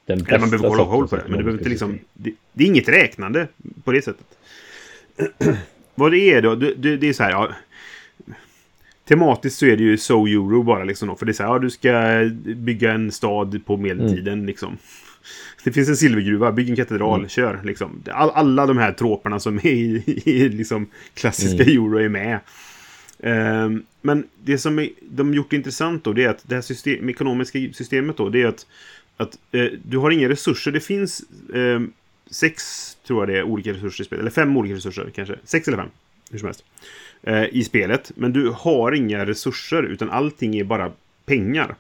Den 0.06 0.26
Eller 0.28 0.40
man 0.40 0.50
behöver 0.50 0.70
hålla 0.70 0.86
koll 0.86 1.08
på 1.08 1.16
det. 1.16 1.24
Men 1.24 1.32
det 1.32 1.44
behöver 1.44 1.60
inte 1.60 1.70
liksom... 1.70 2.00
Det, 2.14 2.32
det 2.54 2.64
är 2.64 2.68
inget 2.68 2.90
räknande 2.90 3.48
på 3.84 3.92
det 3.92 4.02
sättet. 4.02 4.26
Vad 5.96 6.12
det 6.12 6.20
är 6.20 6.42
då? 6.42 6.56
Det, 6.56 6.74
det, 6.74 6.98
det 6.98 7.10
är 7.10 7.14
så 7.14 7.24
här, 7.24 7.32
ja. 7.32 7.50
Tematiskt 9.08 9.60
så 9.60 9.66
är 9.66 9.78
det 9.78 9.84
ju 9.84 9.98
So 9.98 10.28
Euro 10.28 10.64
bara 10.64 10.84
liksom 10.84 11.08
då. 11.08 11.16
För 11.16 11.26
det 11.26 11.32
är 11.32 11.34
så 11.34 11.44
här, 11.44 11.50
ja 11.50 11.60
du 11.60 11.70
ska 11.70 12.22
bygga 12.56 12.92
en 12.92 13.12
stad 13.12 13.66
på 13.66 13.78
medeltiden 13.78 14.46
liksom. 14.46 14.78
Det 15.64 15.72
finns 15.72 15.90
en 15.90 15.98
silvergruva, 15.98 16.52
bygg 16.52 16.70
en 16.70 16.76
katedral, 16.76 17.30
kör 17.30 17.62
liksom. 17.64 18.04
All, 18.12 18.30
alla 18.30 18.66
de 18.66 18.78
här 18.78 18.92
tråparna 18.92 19.40
som 19.40 19.58
är 19.58 19.66
i, 19.66 20.04
i 20.26 20.50
liksom 20.50 20.88
klassiska 21.14 21.64
euro 21.64 21.98
är 21.98 22.10
med. 22.10 22.40
Ehm, 23.20 23.84
men 24.02 24.28
det 24.44 24.58
som 24.58 24.80
är, 24.80 24.90
de 25.02 25.34
gjort 25.34 25.54
intressant 25.54 26.04
då, 26.04 26.14
det 26.14 26.24
är 26.24 26.30
att 26.30 26.50
det 26.50 26.56
här 26.56 26.62
system, 26.62 27.10
ekonomiska 27.10 27.60
systemet 27.74 28.18
då, 28.18 28.30
det 28.30 28.42
är 28.42 28.48
att, 28.48 28.68
att 29.18 29.38
eh, 29.52 29.66
du 29.86 29.98
har 29.98 30.12
inga 30.12 30.30
resurser. 30.30 30.72
Det 30.72 30.80
finns 30.80 31.22
eh, 31.54 31.82
sex, 32.32 32.64
tror 33.08 33.22
jag 33.22 33.30
det 33.30 33.40
är, 33.40 33.44
olika 33.44 33.74
resurser 33.74 34.04
i 34.04 34.06
spelet. 34.06 34.22
Eller 34.22 34.32
fem 34.32 34.58
olika 34.58 34.76
resurser 34.76 35.12
kanske. 35.16 35.36
Sex 35.44 35.68
eller 35.68 35.78
fem, 35.78 35.90
hur 36.32 36.40
som 36.40 36.46
helst. 36.46 36.64
Eh, 37.24 37.44
I 37.52 37.64
spelet. 37.64 38.12
Men 38.16 38.34
du 38.34 38.50
har 38.50 38.92
inga 38.92 39.26
resurser, 39.26 39.84
utan 39.84 40.10
allting 40.10 40.56
är 40.56 40.64
bara 40.64 40.92
pengar. 41.26 41.76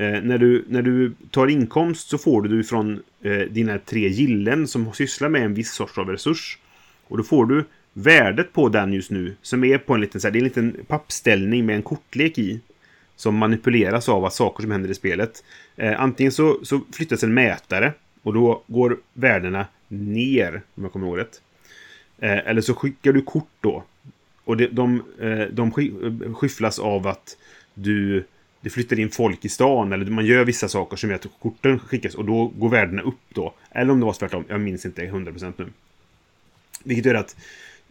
Eh, 0.00 0.22
när, 0.22 0.38
du, 0.38 0.64
när 0.68 0.82
du 0.82 1.12
tar 1.30 1.46
inkomst 1.46 2.08
så 2.08 2.18
får 2.18 2.42
du 2.42 2.64
från 2.64 3.02
eh, 3.22 3.38
dina 3.38 3.78
tre 3.78 4.08
gillen 4.08 4.68
som 4.68 4.92
sysslar 4.92 5.28
med 5.28 5.42
en 5.42 5.54
viss 5.54 5.72
sorts 5.72 5.98
av 5.98 6.08
resurs. 6.08 6.58
Och 7.08 7.16
då 7.16 7.22
får 7.22 7.46
du 7.46 7.64
värdet 7.92 8.52
på 8.52 8.68
den 8.68 8.92
just 8.92 9.10
nu 9.10 9.36
som 9.42 9.64
är 9.64 9.78
på 9.78 9.94
en 9.94 10.00
liten, 10.00 10.20
så 10.20 10.26
här, 10.26 10.32
det 10.32 10.38
är 10.38 10.40
en 10.40 10.44
liten 10.44 10.76
pappställning 10.86 11.66
med 11.66 11.76
en 11.76 11.82
kortlek 11.82 12.38
i. 12.38 12.60
Som 13.16 13.36
manipuleras 13.36 14.08
av 14.08 14.24
att 14.24 14.34
saker 14.34 14.62
som 14.62 14.70
händer 14.70 14.90
i 14.90 14.94
spelet. 14.94 15.44
Eh, 15.76 16.00
antingen 16.00 16.32
så, 16.32 16.58
så 16.62 16.80
flyttas 16.92 17.22
en 17.22 17.34
mätare 17.34 17.92
och 18.22 18.34
då 18.34 18.62
går 18.66 18.96
värdena 19.12 19.66
ner, 19.88 20.62
om 20.74 20.82
jag 20.82 20.92
kommer 20.92 21.06
ihåg 21.06 21.18
rätt. 21.18 21.40
Eh, 22.18 22.48
eller 22.48 22.60
så 22.60 22.74
skickar 22.74 23.12
du 23.12 23.22
kort 23.22 23.50
då. 23.60 23.84
Och 24.44 24.56
det, 24.56 24.66
de, 24.66 25.02
eh, 25.20 25.38
de, 25.52 25.72
de 25.76 26.26
eh, 26.26 26.34
skyfflas 26.34 26.78
av 26.78 27.06
att 27.06 27.36
du 27.74 28.24
det 28.60 28.70
flyttar 28.70 28.98
in 29.00 29.10
folk 29.10 29.44
i 29.44 29.48
stan 29.48 29.92
eller 29.92 30.04
man 30.10 30.26
gör 30.26 30.44
vissa 30.44 30.68
saker 30.68 30.96
som 30.96 31.10
gör 31.10 31.16
att 31.16 31.26
korten 31.42 31.78
skickas 31.78 32.14
och 32.14 32.24
då 32.24 32.46
går 32.46 32.68
värdena 32.68 33.02
upp 33.02 33.14
då. 33.34 33.54
Eller 33.70 33.92
om 33.92 34.00
det 34.00 34.06
var 34.06 34.12
tvärtom, 34.12 34.44
jag 34.48 34.60
minns 34.60 34.86
inte 34.86 35.02
100% 35.02 35.52
nu. 35.56 35.66
Vilket 36.84 37.04
gör 37.06 37.14
att 37.14 37.36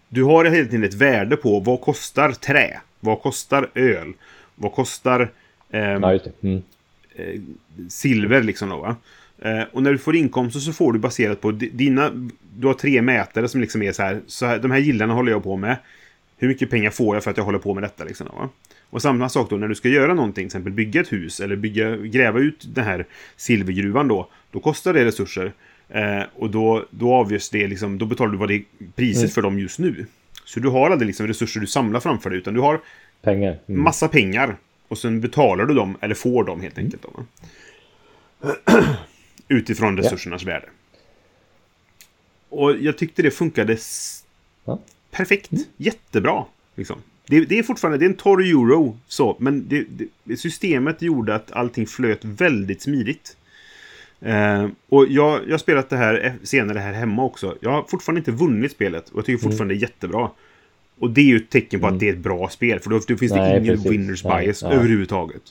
du 0.10 0.24
har 0.24 0.46
hela 0.46 0.66
tiden 0.66 0.84
ett 0.84 0.94
värde 0.94 1.38
på 1.38 1.60
vad 1.60 1.82
kostar 1.82 2.32
trä? 2.32 2.80
Vad 3.00 3.22
kostar 3.22 3.70
öl? 3.74 4.14
Vad 4.56 4.74
kostar 4.74 5.32
ehm, 5.70 6.04
Ja, 6.04 6.14
just 6.14 6.26
det. 6.26 6.48
Mm. 6.48 6.62
eh, 7.16 7.42
silver 7.90 8.44
liksom 8.44 8.70
då? 8.70 8.96
Eh, 9.42 9.64
och 9.72 9.84
när 9.84 9.92
du 9.92 9.98
får 9.98 10.16
inkomster 10.16 10.60
så 10.60 10.74
får 10.74 10.94
du 10.94 11.00
baserat 11.00 11.42
på 11.42 11.52
di- 11.52 11.70
dina... 11.74 12.30
Du 12.58 12.68
har 12.68 12.74
tre 12.74 13.02
mätare 13.02 13.48
som 13.48 13.62
liksom 13.62 13.82
är 13.82 13.92
så 13.92 14.04
här, 14.04 14.22
så 14.28 14.46
här. 14.46 14.60
De 14.60 14.72
här 14.72 14.80
gillarna 14.80 15.14
håller 15.14 15.32
jag 15.32 15.44
på 15.44 15.56
med. 15.58 15.78
Hur 16.38 16.48
mycket 16.48 16.70
pengar 16.70 16.90
får 16.90 17.16
jag 17.16 17.24
för 17.24 17.32
att 17.32 17.38
jag 17.38 17.44
håller 17.44 17.60
på 17.60 17.74
med 17.74 17.84
detta 17.84 18.04
liksom 18.04 18.28
då, 18.28 18.36
va? 18.36 18.50
Och 18.90 19.02
samma 19.02 19.30
sak 19.30 19.50
då 19.50 19.56
när 19.56 19.68
du 19.68 19.76
ska 19.76 19.90
göra 19.90 20.14
någonting, 20.14 20.34
till 20.36 20.46
exempel 20.46 20.74
bygga 20.74 21.02
ett 21.02 21.12
hus 21.12 21.40
eller 21.40 21.56
bygga, 21.56 21.96
gräva 21.98 22.40
ut 22.40 22.66
den 22.76 22.84
här 22.86 23.06
silvergruvan 23.38 24.08
då. 24.08 24.30
Då 24.52 24.60
kostar 24.60 24.94
det 24.94 25.06
resurser. 25.06 25.54
Eh, 25.90 26.22
och 26.36 26.50
då, 26.50 26.86
då 26.90 27.14
avgörs 27.14 27.50
det 27.50 27.68
liksom, 27.68 27.98
då 27.98 28.06
betalar 28.06 28.32
du 28.32 28.38
vad 28.38 28.48
det 28.48 28.56
är 28.56 28.64
priset 28.96 29.22
Mm. 29.24 29.30
för 29.32 29.42
dem 29.42 29.60
just 29.60 29.80
nu. 29.80 30.06
Så 30.46 30.60
du 30.60 30.68
har 30.70 30.90
aldrig 30.90 31.08
liksom 31.08 31.28
resurser 31.28 31.60
du 31.60 31.68
samlar 31.68 32.00
framför 32.00 32.30
dig, 32.30 32.40
utan 32.40 32.54
du 32.54 32.60
har 32.60 32.82
Pengar. 33.22 33.60
Mm. 33.68 33.84
massa 33.84 34.08
pengar. 34.08 34.58
Och 34.88 34.98
sen 34.98 35.22
betalar 35.22 35.66
du 35.66 35.74
dem, 35.74 35.98
eller 36.02 36.16
får 36.16 36.44
dem 36.44 36.62
helt 36.62 36.78
enkelt. 36.78 37.04
Då? 37.04 37.26
Utifrån 39.48 39.98
resursernas 39.98 40.44
värde. 40.44 40.66
Och 42.50 42.78
jag 42.78 42.98
tyckte 42.98 43.22
det 43.22 43.32
funkade 43.32 43.78
Ja. 44.66 44.80
perfekt. 45.12 45.50
Jättebra. 45.78 46.46
Liksom. 46.76 47.02
Det, 47.30 47.46
det 47.46 47.60
är 47.60 47.64
fortfarande 47.64 47.98
det 47.98 48.06
är 48.06 48.10
en 48.10 48.16
torr 48.16 48.42
euro, 48.42 48.98
så, 49.08 49.38
men 49.40 49.68
det, 49.68 49.86
det, 50.24 50.38
systemet 50.38 51.02
gjorde 51.02 51.36
att 51.36 51.52
allting 51.52 51.88
flöt 51.88 52.26
väldigt 52.26 52.82
smidigt. 52.82 53.38
Eh, 54.22 54.68
och 54.90 55.08
jag, 55.10 55.40
har 55.52 55.58
spelat 55.58 55.90
det 55.90 55.98
här 55.98 56.26
e- 56.26 56.34
senare 56.44 56.80
här 56.80 56.94
hemma 56.94 57.24
också. 57.24 57.58
Jag 57.62 57.72
har 57.72 57.84
fortfarande 57.90 58.20
inte 58.20 58.32
vunnit 58.32 58.72
spelet 58.72 59.10
och 59.10 59.18
jag 59.18 59.26
tycker 59.26 59.44
fortfarande 59.44 59.74
det 59.74 59.78
är 59.78 59.82
jättebra. 59.82 60.30
Och 61.00 61.12
det 61.12 61.22
är 61.22 61.26
ju 61.26 61.38
ett 61.38 61.50
tecken 61.50 61.80
på 61.80 61.88
att 61.88 62.00
det 62.00 62.10
är 62.10 62.14
ett 62.14 62.20
bra 62.20 62.50
spel, 62.50 62.80
för 62.80 62.90
då, 62.90 63.00
då 63.08 63.18
finns 63.18 63.32
det 63.32 63.38
Nej, 63.38 63.60
ingen 63.60 63.76
precis. 63.76 63.92
winners 63.92 64.24
Nej, 64.24 64.46
bias 64.46 64.62
ja. 64.62 64.72
överhuvudtaget. 64.72 65.42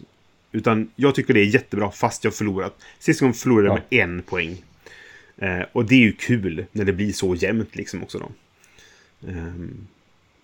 Utan 0.52 0.90
jag 0.96 1.14
tycker 1.14 1.34
det 1.34 1.40
är 1.40 1.44
jättebra 1.54 1.90
fast 1.90 2.24
jag 2.24 2.34
förlorat. 2.34 2.76
Sist 2.98 3.20
gången 3.20 3.34
förlorade 3.34 3.68
jag 3.68 3.78
Ja. 3.78 3.82
med 3.90 4.04
en 4.16 4.22
poäng. 4.22 4.62
Eh, 5.36 5.60
och 5.72 5.84
det 5.84 5.94
är 5.94 6.00
ju 6.00 6.12
kul 6.12 6.64
när 6.72 6.84
det 6.84 6.92
blir 6.92 7.12
så 7.12 7.34
jämnt 7.34 7.76
liksom 7.76 8.02
också 8.02 8.18
då. 8.18 8.30
Ehm, 9.28 9.86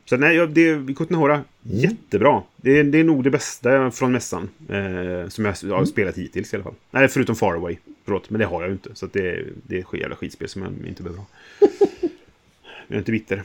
så 0.05 0.17
nej, 0.17 0.47
det 0.47 0.95
Kotnehora, 0.95 1.35
Mm. 1.67 1.79
jättebra. 1.79 2.43
Det 2.57 2.79
är, 2.79 2.85
det 2.85 2.99
är 2.99 3.05
nog 3.05 3.25
det 3.25 3.31
bästa 3.31 3.91
från 3.91 4.13
mässan. 4.13 4.49
Eh, 4.69 5.29
som 5.29 5.45
jag 5.45 5.55
Mm. 5.63 5.77
har 5.77 5.85
spelat 5.85 6.19
hittills 6.19 6.53
i 6.53 6.57
alla 6.57 6.65
fall. 6.65 6.75
Nej, 6.91 7.09
förutom 7.09 7.37
Faraway. 7.37 7.77
Förlåt, 8.05 8.31
men 8.31 8.39
det 8.39 8.47
har 8.47 8.61
jag 8.63 8.69
ju 8.69 8.73
inte. 8.73 8.91
Så 8.95 9.07
det, 9.07 9.45
det 9.67 9.77
är 9.77 9.81
ett 9.81 10.01
jävla 10.01 10.17
skitspel 10.17 10.49
som 10.49 10.63
jag 10.63 10.89
inte 10.89 11.03
behöver 11.03 11.21
ha. 11.21 11.27
jag 12.89 12.95
är 12.95 12.99
inte 12.99 13.13
bitter. 13.13 13.43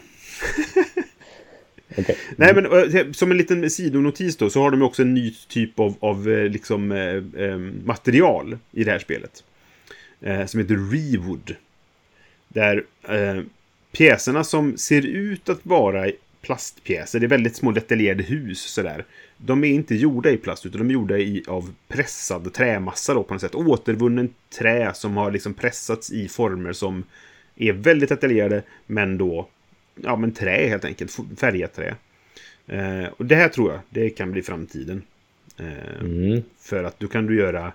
Okay. 1.97 2.15
Nej, 2.35 2.53
men 2.55 2.65
eh, 2.65 3.11
som 3.11 3.31
en 3.31 3.37
liten 3.37 3.69
sidonotis 3.69 4.37
då 4.37 4.49
så 4.49 4.61
har 4.61 4.71
de 4.71 4.81
också 4.81 5.01
en 5.01 5.13
ny 5.13 5.33
typ 5.47 5.79
av, 5.79 5.95
av 5.99 6.29
eh, 6.29 6.49
liksom, 6.49 6.91
eh, 6.91 7.43
eh, 7.43 7.57
material 7.85 8.57
i 8.71 8.83
det 8.83 8.91
här 8.91 8.99
spelet. 8.99 9.43
Eh, 10.21 10.45
som 10.45 10.59
heter 10.59 10.91
Rewood. 10.91 11.55
Där 12.47 12.83
pjäserna 13.91 14.43
som 14.43 14.77
ser 14.77 15.01
ut 15.05 15.49
att 15.49 15.59
vara 15.65 16.11
plastpjäser, 16.41 17.19
det 17.19 17.25
är 17.25 17.27
väldigt 17.27 17.55
små 17.55 17.71
detaljerade 17.71 18.23
hus 18.23 18.61
sådär. 18.61 19.05
De 19.37 19.63
är 19.63 19.67
inte 19.67 19.95
gjorda 19.95 20.29
i 20.29 20.37
plast 20.37 20.65
utan 20.65 20.79
de 20.79 20.89
är 20.89 20.93
gjorda 20.93 21.17
i, 21.17 21.43
av 21.47 21.73
pressad 21.87 22.53
trämassa 22.53 23.13
då 23.13 23.23
på 23.23 23.33
något 23.33 23.41
sätt. 23.41 23.55
Återvunnen 23.55 24.33
trä 24.59 24.93
som 24.93 25.17
har 25.17 25.31
liksom 25.31 25.53
pressats 25.53 26.11
i 26.11 26.27
former 26.27 26.73
som 26.73 27.03
är 27.55 27.73
väldigt 27.73 28.09
detaljerade 28.09 28.63
men 28.87 29.17
då 29.17 29.49
ja, 29.95 30.15
men 30.15 30.31
trä 30.31 30.67
helt 30.67 30.85
enkelt. 30.85 31.19
Färgat 31.37 31.73
trä. 31.73 31.95
Eh, 32.67 33.09
och 33.17 33.25
det 33.25 33.35
här 33.35 33.49
tror 33.49 33.71
jag, 33.71 33.79
det 33.89 34.09
kan 34.09 34.31
bli 34.31 34.41
framtiden. 34.41 35.01
Eh, 35.57 36.01
mm. 36.01 36.43
För 36.59 36.83
att 36.83 36.99
du 36.99 37.07
kan 37.07 37.25
du 37.25 37.35
göra 37.35 37.73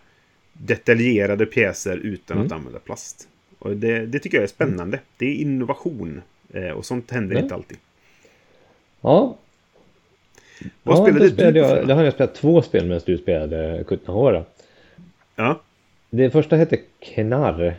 detaljerade 0.53 1.47
pjäser 1.47 1.97
utan 1.97 2.37
mm. 2.37 2.47
att 2.47 2.53
använda 2.53 2.79
plast. 2.79 3.29
Och 3.59 3.77
det, 3.77 4.07
det, 4.07 4.19
tycker 4.19 4.37
jag 4.37 4.45
är 4.45 4.49
spännande. 4.49 5.01
Det 5.17 5.27
är 5.27 5.35
innovation. 5.35 6.23
Eh, 6.53 6.71
och 6.71 6.87
sånt 6.87 7.11
händer 7.11 7.43
inte 7.43 7.55
alltid. 7.55 7.79
Ja. 9.05 9.35
Vad 10.83 10.97
ja, 10.97 11.03
spelade 11.03 11.25
du 11.25 11.31
spelade 11.31 11.59
jag, 11.59 11.89
Det 11.89 11.95
har 11.95 12.05
jag 12.05 12.13
spelat 12.13 12.35
två 12.35 12.63
spel 12.63 12.87
medan 12.87 13.01
du 13.07 13.19
spelade 13.19 13.85
Kutnahora. 13.87 14.45
Ja. 15.37 15.61
Det 16.11 16.31
första 16.31 16.57
hette 16.57 16.79
Knarr. 17.01 17.75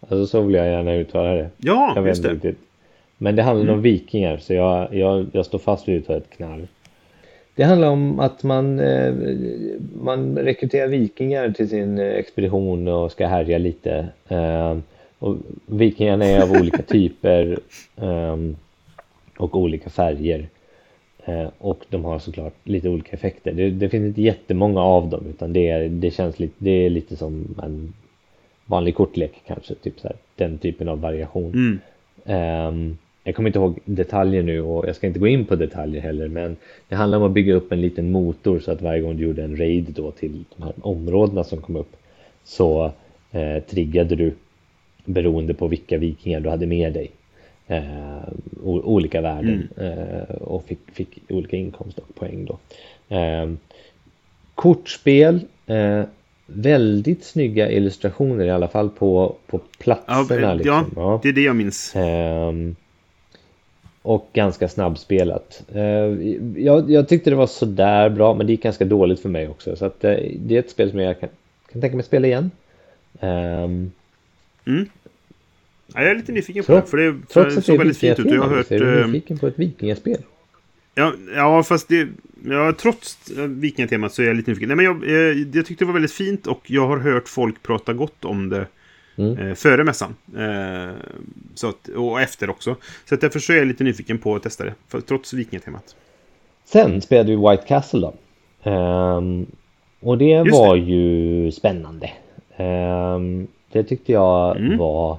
Alltså 0.00 0.26
så 0.26 0.40
vill 0.40 0.54
jag 0.54 0.66
gärna 0.66 0.94
uttala 0.94 1.32
det. 1.34 1.50
Ja, 1.56 1.92
jag 1.96 2.08
just 2.08 2.22
det. 2.22 2.32
Riktigt. 2.32 2.58
Men 3.18 3.36
det 3.36 3.42
handlar 3.42 3.64
mm. 3.64 3.74
om 3.74 3.82
vikingar 3.82 4.36
så 4.36 4.54
jag, 4.54 4.94
jag, 4.94 5.26
jag 5.32 5.46
står 5.46 5.58
fast 5.58 5.88
vid 5.88 5.96
uttalet 5.96 6.30
knarr. 6.30 6.66
Det 7.54 7.62
handlar 7.62 7.88
om 7.88 8.20
att 8.20 8.42
man, 8.42 8.80
eh, 8.80 9.14
man 10.02 10.38
rekryterar 10.38 10.88
vikingar 10.88 11.50
till 11.50 11.68
sin 11.68 11.98
expedition 11.98 12.88
och 12.88 13.12
ska 13.12 13.26
härja 13.26 13.58
lite. 13.58 14.08
Eh, 14.28 14.78
och 15.18 15.36
vikingarna 15.66 16.24
är 16.24 16.42
av 16.42 16.50
olika 16.52 16.82
typer 16.86 17.58
eh, 17.96 18.36
och 19.38 19.56
olika 19.56 19.90
färger. 19.90 20.48
Eh, 21.24 21.48
och 21.58 21.84
de 21.90 22.04
har 22.04 22.18
såklart 22.18 22.54
lite 22.64 22.88
olika 22.88 23.16
effekter. 23.16 23.52
Det, 23.52 23.70
det, 23.70 23.88
finns 23.88 24.06
inte 24.06 24.22
jättemånga 24.22 24.80
av 24.80 25.08
dem 25.08 25.26
utan 25.28 25.52
det, 25.52 25.88
det 25.88 26.10
känns 26.10 26.38
lite, 26.38 26.54
det 26.58 26.70
är 26.70 26.90
lite 26.90 27.16
som 27.16 27.54
en 27.62 27.92
vanlig 28.66 28.94
kortlek 28.94 29.32
kanske. 29.46 29.74
Typ 29.74 30.00
så 30.00 30.08
här, 30.08 30.16
den 30.36 30.58
typen 30.58 30.88
av 30.88 31.00
variation. 31.00 31.52
Mm. 31.52 32.68
Um, 32.68 32.98
jag 33.24 33.34
kommer 33.34 33.48
inte 33.48 33.58
ihåg 33.58 33.78
detaljer 33.84 34.42
nu 34.42 34.60
och 34.60 34.88
jag 34.88 34.96
ska 34.96 35.06
inte 35.06 35.18
gå 35.18 35.26
in 35.26 35.44
på 35.44 35.56
detaljer 35.56 36.02
heller 36.02 36.28
men 36.28 36.56
det 36.88 36.94
handlar 36.94 37.18
om 37.18 37.24
att 37.24 37.32
bygga 37.32 37.54
upp 37.54 37.72
en 37.72 37.80
liten 37.80 38.12
motor 38.12 38.58
så 38.58 38.72
att 38.72 38.82
varje 38.82 39.00
gång 39.00 39.16
du 39.16 39.22
gjorde 39.22 39.44
en 39.44 39.56
raid 39.56 39.86
då 39.88 40.10
till 40.10 40.44
de 40.56 40.62
här 40.62 40.72
områdena 40.80 41.44
som 41.44 41.60
kom 41.60 41.76
upp 41.76 41.96
så 42.44 42.92
eh, 43.32 43.62
triggade 43.62 44.16
du 44.16 44.32
beroende 45.04 45.54
på 45.54 45.68
vilka 45.68 45.98
vikingar 45.98 46.40
du 46.40 46.48
hade 46.48 46.66
med 46.66 46.92
dig 46.92 47.10
eh, 47.66 48.28
olika 48.62 49.20
värden 49.20 49.68
mm. 49.76 49.98
eh, 49.98 50.34
och 50.34 50.64
fick, 50.66 50.78
fick, 50.92 51.18
olika 51.28 51.56
inkomst 51.56 51.98
och 51.98 52.14
poäng 52.14 52.44
då. 52.44 52.58
Eh, 53.16 53.50
kortspel 54.54 55.40
eh, 55.66 56.02
väldigt 56.46 57.24
snygga 57.24 57.70
illustrationer 57.70 58.44
i 58.44 58.50
alla 58.50 58.68
fall 58.68 58.90
på, 58.90 59.36
på 59.46 59.60
platserna. 59.78 60.40
Ja, 60.40 60.54
liksom. 60.54 60.92
ja, 60.96 61.20
det 61.22 61.28
är 61.28 61.32
det 61.32 61.40
jag 61.40 61.56
minns. 61.56 61.94
Um, 61.96 62.76
och 64.02 64.28
ganska 64.32 64.68
snabbspelat. 64.68 65.64
Uh, 65.74 65.82
jag, 66.56 66.90
jag, 66.90 67.08
tyckte 67.08 67.30
det 67.30 67.36
var 67.36 67.46
sådär 67.46 68.08
bra, 68.08 68.34
men 68.34 68.46
det 68.46 68.52
gick 68.52 68.62
ganska 68.62 68.84
dåligt 68.84 69.20
för 69.20 69.28
mig 69.28 69.48
också. 69.48 69.76
Så 69.76 69.84
att, 69.84 70.04
uh, 70.04 70.16
det 70.36 70.54
är 70.54 70.58
ett 70.58 70.70
spel 70.70 70.90
som 70.90 71.00
jag 71.00 71.20
kan, 71.20 71.28
kan 71.72 71.80
tänka 71.80 71.96
mig 71.96 72.04
spela 72.04 72.26
igen. 72.26 72.50
Um, 73.20 73.92
mm. 74.66 74.88
Ja, 75.86 76.02
jag 76.02 76.10
är 76.10 76.14
lite 76.14 76.32
nyfiken 76.32 76.64
på 76.64 76.72
det, 76.72 76.82
för 76.82 76.96
det 76.96 77.08
att 77.40 77.54
det 77.54 77.62
såg 77.62 77.78
väldigt 77.78 77.98
fint 77.98 78.18
ut. 78.18 78.30
Jag 78.30 78.42
har 78.42 78.56
hört... 78.56 78.70
Är 78.70 78.78
du 78.78 79.02
ehm, 79.02 79.12
nyfiken 79.12 79.38
på 79.38 79.46
ett 79.46 79.58
vikingaspel? 79.58 80.22
Ja, 80.94 81.12
ja 81.34 81.62
fast 81.62 81.88
det... 81.88 82.08
Ja, 82.46 82.72
trots 82.78 83.30
vikingatemat 83.48 84.14
så 84.14 84.22
är 84.22 84.26
jag 84.26 84.36
lite 84.36 84.50
nyfiken. 84.50 84.68
Nej, 84.68 84.76
men 84.76 84.84
jag, 84.84 85.04
jag, 85.04 85.30
eh, 85.30 85.46
jag 85.52 85.66
tyckte 85.66 85.84
det 85.84 85.86
var 85.86 85.92
väldigt 85.92 86.12
fint 86.12 86.46
och 86.46 86.70
jag 86.70 86.86
har 86.86 86.98
hört 86.98 87.28
folk 87.28 87.62
prata 87.62 87.92
gott 87.92 88.24
om 88.24 88.48
det 88.48 88.66
mm. 89.16 89.38
eh, 89.38 89.54
före 89.54 89.84
mässan. 89.84 90.14
Eh, 90.36 90.94
så 91.54 91.68
att, 91.68 91.88
och 91.88 92.20
efter 92.20 92.50
också. 92.50 92.76
Så 93.04 93.14
att 93.14 93.20
därför 93.20 93.38
så 93.38 93.52
är 93.52 93.56
jag 93.56 93.66
lite 93.66 93.84
nyfiken 93.84 94.18
på 94.18 94.36
att 94.36 94.42
testa 94.42 94.64
det, 94.64 94.74
för, 94.88 95.00
trots 95.00 95.32
vikingatemat. 95.32 95.96
Sen 96.64 97.00
spelade 97.00 97.30
vi 97.30 97.36
White 97.36 97.64
Castle 97.68 98.00
då. 98.00 98.14
Um, 98.70 99.46
och 100.00 100.18
det 100.18 100.24
Just 100.24 100.52
var 100.52 100.76
det. 100.76 100.82
ju 100.82 101.52
spännande. 101.52 102.10
Um, 102.56 103.46
det 103.72 103.84
tyckte 103.84 104.12
jag 104.12 104.56
mm. 104.56 104.78
var 104.78 105.18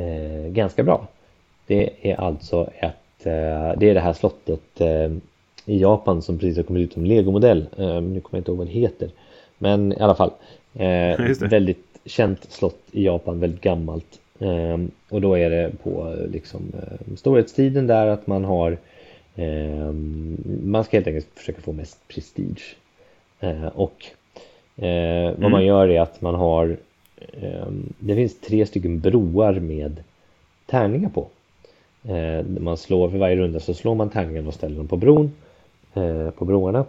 uh, 0.00 0.48
ganska 0.48 0.82
bra. 0.82 1.06
Det 1.66 1.90
är 2.10 2.20
alltså 2.20 2.70
ett 2.78 2.96
Eh, 3.26 3.78
det 3.78 3.90
är 3.90 3.94
det 3.94 4.00
här 4.00 4.12
slottet 4.12 4.80
eh, 4.80 5.10
i 5.64 5.80
Japan 5.80 6.22
som 6.22 6.38
precis 6.38 6.56
har 6.56 6.64
kommit 6.64 6.82
ut 6.82 6.92
som 6.92 7.04
legomodell. 7.04 7.66
Eh, 7.78 8.00
nu 8.00 8.20
kommer 8.20 8.30
jag 8.30 8.40
inte 8.40 8.50
ihåg 8.50 8.58
vad 8.58 8.66
det 8.66 8.72
heter. 8.72 9.10
Men 9.58 9.92
i 9.92 10.00
alla 10.00 10.14
fall. 10.14 10.30
väldigt 11.40 11.98
känt 12.04 12.52
slott 12.52 12.80
i 12.92 13.04
Japan, 13.04 13.40
väldigt 13.40 13.60
gammalt. 13.60 14.20
och 15.08 15.20
då 15.20 15.38
är 15.38 15.50
det 15.50 15.72
på 15.82 16.14
liksom, 16.32 16.60
storhetstiden 17.16 17.86
där 17.86 18.06
att 18.06 18.26
man 18.26 18.44
har 18.44 18.78
man 20.62 20.84
ska 20.84 20.96
helt 20.96 21.06
enkelt 21.06 21.26
försöka 21.34 21.60
få 21.60 21.72
mest 21.72 22.08
prestige. 22.08 22.76
och 23.74 24.06
vad 25.36 25.50
man 25.50 25.54
mm. 25.54 25.66
gör 25.66 25.88
är 25.88 26.00
att 26.00 26.20
man 26.20 26.34
har 26.34 26.76
det 27.98 28.14
finns 28.14 28.40
tre 28.40 28.66
stycken 28.66 29.00
broar 29.00 29.52
med 29.52 30.02
tärningar 30.66 31.08
på. 31.08 31.28
Eh, 32.08 32.46
man 32.46 32.76
slår 32.76 33.10
för 33.10 33.18
varje 33.18 33.36
runda 33.36 33.60
så 33.60 33.74
slår 33.74 33.94
man 33.94 34.10
tärningen 34.10 34.46
och 34.46 34.54
ställer 34.54 34.76
dem 34.76 34.88
på 34.88 34.96
bron 34.96 35.32
eh, 35.94 36.30
på 36.30 36.44
broarna. 36.44 36.84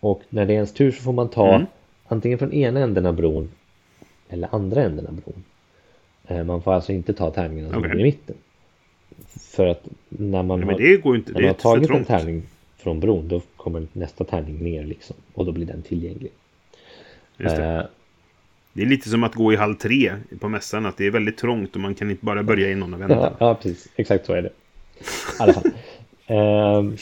Och 0.00 0.22
när 0.28 0.46
det 0.46 0.52
är 0.52 0.54
ens 0.54 0.74
tur 0.74 0.90
så 0.90 1.02
får 1.02 1.12
man 1.12 1.28
ta 1.28 1.54
mm. 1.54 1.66
antingen 2.06 2.38
från 2.38 2.52
ena 2.52 2.80
änden 2.80 3.06
av 3.06 3.14
bron 3.14 3.50
eller 4.28 4.54
andra 4.54 4.82
änden 4.82 5.06
av 5.06 5.14
bron. 5.14 5.44
Eh, 6.26 6.44
man 6.44 6.62
får 6.62 6.72
alltså 6.72 6.92
inte 6.92 7.12
ta 7.12 7.30
tärningarna 7.30 7.70
som 7.70 7.78
okay. 7.78 8.00
i 8.00 8.02
mitten. 8.02 8.36
För 9.28 9.66
att 9.66 9.88
när 10.08 10.42
man, 10.42 10.60
Nej, 10.60 11.00
har, 11.04 11.16
inte, 11.16 11.32
när 11.32 11.40
man 11.40 11.48
har 11.48 11.54
tagit 11.54 11.90
en 11.90 12.04
tärning 12.04 12.42
från 12.76 13.00
bron 13.00 13.28
då 13.28 13.40
kommer 13.56 13.86
nästa 13.92 14.24
tärning 14.24 14.58
ner 14.58 14.84
liksom 14.84 15.16
och 15.34 15.44
då 15.44 15.52
blir 15.52 15.66
den 15.66 15.82
tillgänglig. 15.82 16.30
Just 17.36 17.56
det. 17.56 17.88
Det 18.72 18.82
är 18.82 18.86
lite 18.86 19.08
som 19.08 19.24
att 19.24 19.34
gå 19.34 19.52
i 19.52 19.56
halv 19.56 19.74
tre 19.74 20.12
på 20.40 20.48
mässan. 20.48 20.86
Att 20.86 20.96
det 20.96 21.06
är 21.06 21.10
väldigt 21.10 21.38
trångt 21.38 21.74
och 21.74 21.80
man 21.80 21.94
kan 21.94 22.10
inte 22.10 22.24
bara 22.24 22.42
börja 22.42 22.70
i 22.70 22.74
någon 22.74 22.94
av 22.94 23.02
ändarna. 23.02 23.32
Ja, 23.38 23.46
ja, 23.46 23.54
precis. 23.54 23.88
Exakt 23.96 24.26
så 24.26 24.32
är 24.32 24.42
det. 24.42 24.50
I 25.46 25.52
ehm, 26.32 26.96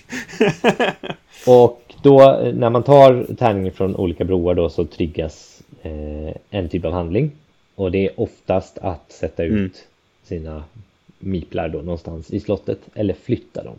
och 1.46 1.82
då 2.02 2.40
när 2.54 2.70
man 2.70 2.82
tar 2.82 3.34
tärningen 3.34 3.72
från 3.72 3.96
olika 3.96 4.24
broar 4.24 4.54
då 4.54 4.68
så 4.68 4.84
triggas 4.84 5.62
eh, 5.82 6.36
en 6.50 6.68
typ 6.68 6.84
av 6.84 6.92
handling. 6.92 7.30
Och 7.74 7.90
det 7.90 8.06
är 8.06 8.20
oftast 8.20 8.78
att 8.78 9.12
sätta 9.12 9.44
ut 9.44 9.52
mm. 9.52 9.70
sina 10.22 10.64
miplar 11.18 11.68
då 11.68 11.78
någonstans 11.78 12.30
i 12.30 12.40
slottet 12.40 12.80
eller 12.94 13.14
flytta 13.14 13.62
dem. 13.64 13.76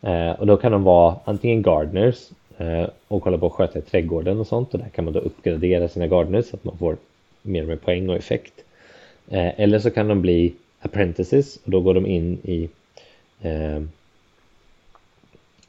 Eh, 0.00 0.30
och 0.30 0.46
då 0.46 0.56
kan 0.56 0.72
de 0.72 0.82
vara 0.82 1.16
antingen 1.24 1.62
gardeners 1.62 2.28
och 3.08 3.22
kolla 3.22 3.38
på 3.38 3.46
att 3.46 3.52
sköta 3.52 3.78
i 3.78 3.82
trädgården 3.82 4.40
och 4.40 4.46
sånt 4.46 4.74
och 4.74 4.80
där 4.80 4.88
kan 4.88 5.04
man 5.04 5.14
då 5.14 5.20
uppgradera 5.20 5.88
sina 5.88 6.06
gardeners 6.06 6.46
så 6.46 6.56
att 6.56 6.64
man 6.64 6.78
får 6.78 6.96
mer 7.42 7.64
med 7.64 7.80
poäng 7.80 8.08
och 8.08 8.16
effekt. 8.16 8.64
Eh, 9.28 9.60
eller 9.60 9.78
så 9.78 9.90
kan 9.90 10.08
de 10.08 10.22
bli 10.22 10.54
apprentices 10.80 11.56
och 11.64 11.70
då 11.70 11.80
går 11.80 11.94
de 11.94 12.06
in 12.06 12.38
i 12.42 12.68
eh, 13.40 13.82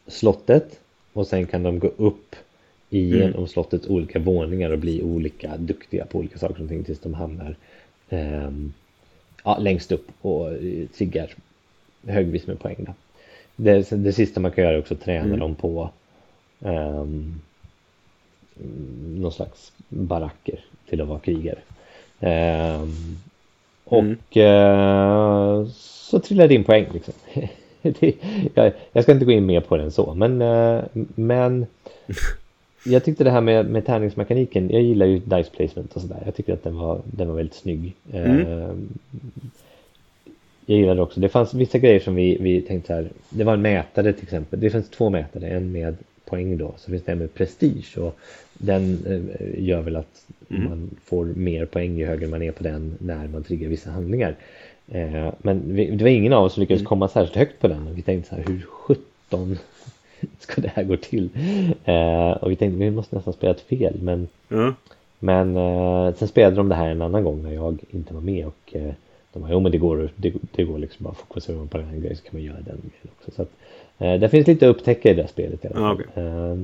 slottet 0.07 0.79
och 1.13 1.27
sen 1.27 1.45
kan 1.45 1.63
de 1.63 1.79
gå 1.79 1.87
upp 1.97 2.35
igenom 2.89 3.33
mm. 3.33 3.47
slottets 3.47 3.87
olika 3.87 4.19
våningar 4.19 4.71
och 4.71 4.79
bli 4.79 5.03
olika 5.03 5.57
duktiga 5.57 6.05
på 6.05 6.17
olika 6.17 6.39
saker 6.39 6.63
och 6.63 6.69
ting 6.69 6.83
tills 6.83 6.99
de 6.99 7.13
hamnar 7.13 7.55
eh, 8.09 8.51
ja, 9.43 9.57
längst 9.57 9.91
upp 9.91 10.07
och 10.21 10.49
triggar 10.97 11.33
högvis 12.07 12.47
med 12.47 12.59
poäng. 12.59 12.87
Det, 13.55 13.89
det 13.91 14.13
sista 14.13 14.39
man 14.39 14.51
kan 14.51 14.63
göra 14.63 14.73
är 14.73 14.79
också 14.79 14.95
träna 14.95 15.25
mm. 15.25 15.39
dem 15.39 15.55
på 15.55 15.89
um, 16.59 17.41
någon 19.17 19.31
slags 19.31 19.71
baracker 19.89 20.59
till 20.89 21.01
att 21.01 21.07
vara 21.07 21.19
krigare. 21.19 21.59
Um, 22.19 23.17
och 23.83 24.37
mm. 24.37 25.59
uh, 25.61 25.67
så 25.73 26.19
trillade 26.19 26.47
det 26.47 26.55
in 26.55 26.63
poäng 26.63 26.85
liksom. 26.93 27.13
det, 27.81 28.13
jag, 28.53 28.71
jag, 28.91 29.03
ska 29.03 29.11
inte 29.11 29.25
gå 29.25 29.31
in 29.31 29.45
mer 29.45 29.61
på 29.61 29.77
den 29.77 29.91
så, 29.91 30.13
men, 30.13 30.41
uh, 30.41 30.83
men 31.15 31.65
jag 32.85 33.03
tyckte 33.03 33.23
det 33.23 33.31
här 33.31 33.41
med, 33.41 33.65
med 33.65 33.85
tärningsmekaniken, 33.85 34.69
jag 34.69 34.81
gillar 34.81 35.05
ju 35.05 35.19
dice 35.19 35.51
placement 35.51 35.95
och 35.95 36.01
sådär. 36.01 36.21
Jag 36.25 36.35
tycker 36.35 36.53
att 36.53 36.63
den 36.63 36.77
var, 36.77 37.01
den 37.05 37.27
var 37.27 37.35
väldigt 37.35 37.55
snygg. 37.55 37.95
Mm. 38.13 38.47
Uh, 38.47 38.75
jag 40.65 40.77
gillade 40.77 41.01
också. 41.01 41.19
Det 41.19 41.29
fanns 41.29 41.53
vissa 41.53 41.77
grejer 41.77 41.99
som 41.99 42.15
vi, 42.15 42.37
vi 42.39 42.61
tänkte 42.61 42.87
så 42.87 42.93
här. 42.93 43.09
Det 43.29 43.43
var 43.43 43.53
en 43.53 43.61
mätare 43.61 44.13
till 44.13 44.23
exempel. 44.23 44.59
Det 44.59 44.69
finns 44.69 44.89
två 44.89 45.09
mätare. 45.09 45.47
En 45.47 45.71
med 45.71 45.97
poäng 46.29 46.57
då. 46.57 46.73
Så 46.77 46.91
finns 46.91 47.03
det 47.03 47.11
en 47.11 47.17
med 47.19 47.33
prestige. 47.33 47.97
Och 47.97 48.19
den 48.53 48.97
eh, 49.07 49.63
gör 49.65 49.81
väl 49.81 49.95
att 49.95 50.25
Mm. 50.51 50.69
man 50.69 50.89
får 51.05 51.25
mer 51.25 51.65
poäng 51.65 51.97
ju 51.97 52.05
högre 52.05 52.27
man 52.27 52.41
är 52.41 52.51
på 52.51 52.63
den 52.63 52.95
när 52.99 53.27
man 53.27 53.43
triggar 53.43 53.69
vissa 53.69 53.91
handlingar. 53.91 54.35
Eh, 54.87 55.33
men 55.41 55.75
vi, 55.75 55.91
det 55.91 56.03
var 56.03 56.09
ingen 56.11 56.33
av 56.33 56.43
oss 56.43 56.53
som 56.53 56.59
Mm. 56.61 56.63
lyckades 56.65 56.87
komma 56.87 57.07
särskilt 57.07 57.35
högt 57.35 57.59
på 57.61 57.67
den. 57.67 57.87
Och 57.87 57.97
vi 57.97 58.01
tänkte 58.01 58.29
så 58.29 58.35
här. 58.35 58.43
Hur 58.47 58.61
sjutton 58.61 59.57
ska 60.39 60.61
det 60.61 60.67
här 60.67 60.83
gå 60.83 60.97
till? 60.97 61.29
Eh, 61.85 62.31
och 62.31 62.51
vi 62.51 62.55
tänkte 62.55 62.79
vi 62.79 62.91
måste 62.91 63.15
nästan 63.15 63.33
spela 63.33 63.51
ett 63.51 63.61
fel. 63.61 63.99
Men 64.01 64.27
Ja. 64.47 64.73
men 65.19 65.53
sen 66.15 66.27
spelade 66.27 66.55
de 66.55 66.69
det 66.69 66.75
här 66.75 66.89
en 66.89 67.01
annan 67.01 67.23
gång 67.23 67.43
när 67.43 67.51
jag 67.53 67.79
inte 67.89 68.13
var 68.13 68.21
med 68.21 68.45
och 68.47 68.75
de 69.33 69.41
bara, 69.41 69.51
jo 69.51 69.59
men 69.59 69.71
det 69.71 69.77
går, 69.77 70.09
det, 70.15 70.33
det 70.55 70.63
går 70.63 70.77
liksom 70.77 71.03
bara 71.03 71.13
fokusera 71.13 71.65
på 71.67 71.77
den 71.77 71.87
här 71.87 71.97
grejen 71.97 72.15
så 72.17 72.23
kan 72.23 72.31
man 72.33 72.43
göra 72.43 72.55
den 72.57 72.65
grejen 72.65 73.09
också. 73.19 73.31
Så 73.31 73.41
att, 73.41 73.51
det 73.99 74.29
finns 74.29 74.47
lite 74.47 74.69
att 74.69 74.75
upptäcka 74.75 75.11
i 75.11 75.13
det 75.13 75.27
spelet 75.27 75.65
i 75.65 75.67
alla 75.67 75.79
Ja, 75.79 75.95
fall. 75.95 76.05
okej. 76.09 76.23
Eh, 76.23 76.57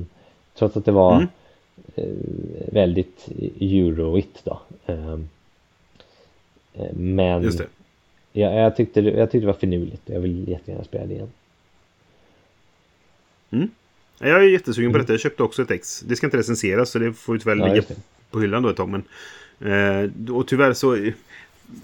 trots 0.58 0.76
att 0.76 0.84
det 0.84 0.92
var 0.92 1.14
Mm. 1.16 1.28
eh, 1.94 2.04
väldigt 2.72 3.26
euroigt 3.60 4.44
då. 4.44 4.60
Eh, 4.86 5.12
eh, 6.74 6.92
men 6.92 7.42
Just 7.42 7.58
det. 7.58 7.66
Jag, 8.32 8.54
jag, 8.54 8.76
tyckte, 8.76 9.00
jag 9.00 9.30
tyckte 9.30 9.42
det 9.42 9.52
var 9.52 9.58
finurligt. 9.60 10.02
Jag 10.04 10.20
vill 10.20 10.48
jättegärna 10.48 10.84
spela 10.84 11.06
det 11.06 11.14
igen. 11.14 11.30
Jag 14.18 14.30
är 14.44 14.48
jättesugen 14.48 14.92
på 14.92 14.98
detta. 14.98 15.12
Jag 15.12 15.20
köpte 15.20 15.42
också 15.42 15.62
ett 15.62 15.70
ex. 15.70 16.00
Det 16.00 16.16
ska 16.16 16.26
inte 16.26 16.36
recenseras 16.36 16.90
så 16.90 16.98
det 16.98 17.12
får 17.12 17.38
tyvärr 17.38 17.56
Ja, 17.56 17.66
ligga 17.66 17.82
på 18.30 18.40
hyllan 18.40 18.62
då 18.62 18.68
ett 18.68 18.76
tag. 18.76 18.88
Men, 18.88 19.02
eh, 19.72 20.34
och 20.34 20.48
tyvärr 20.48 20.72
så... 20.72 20.96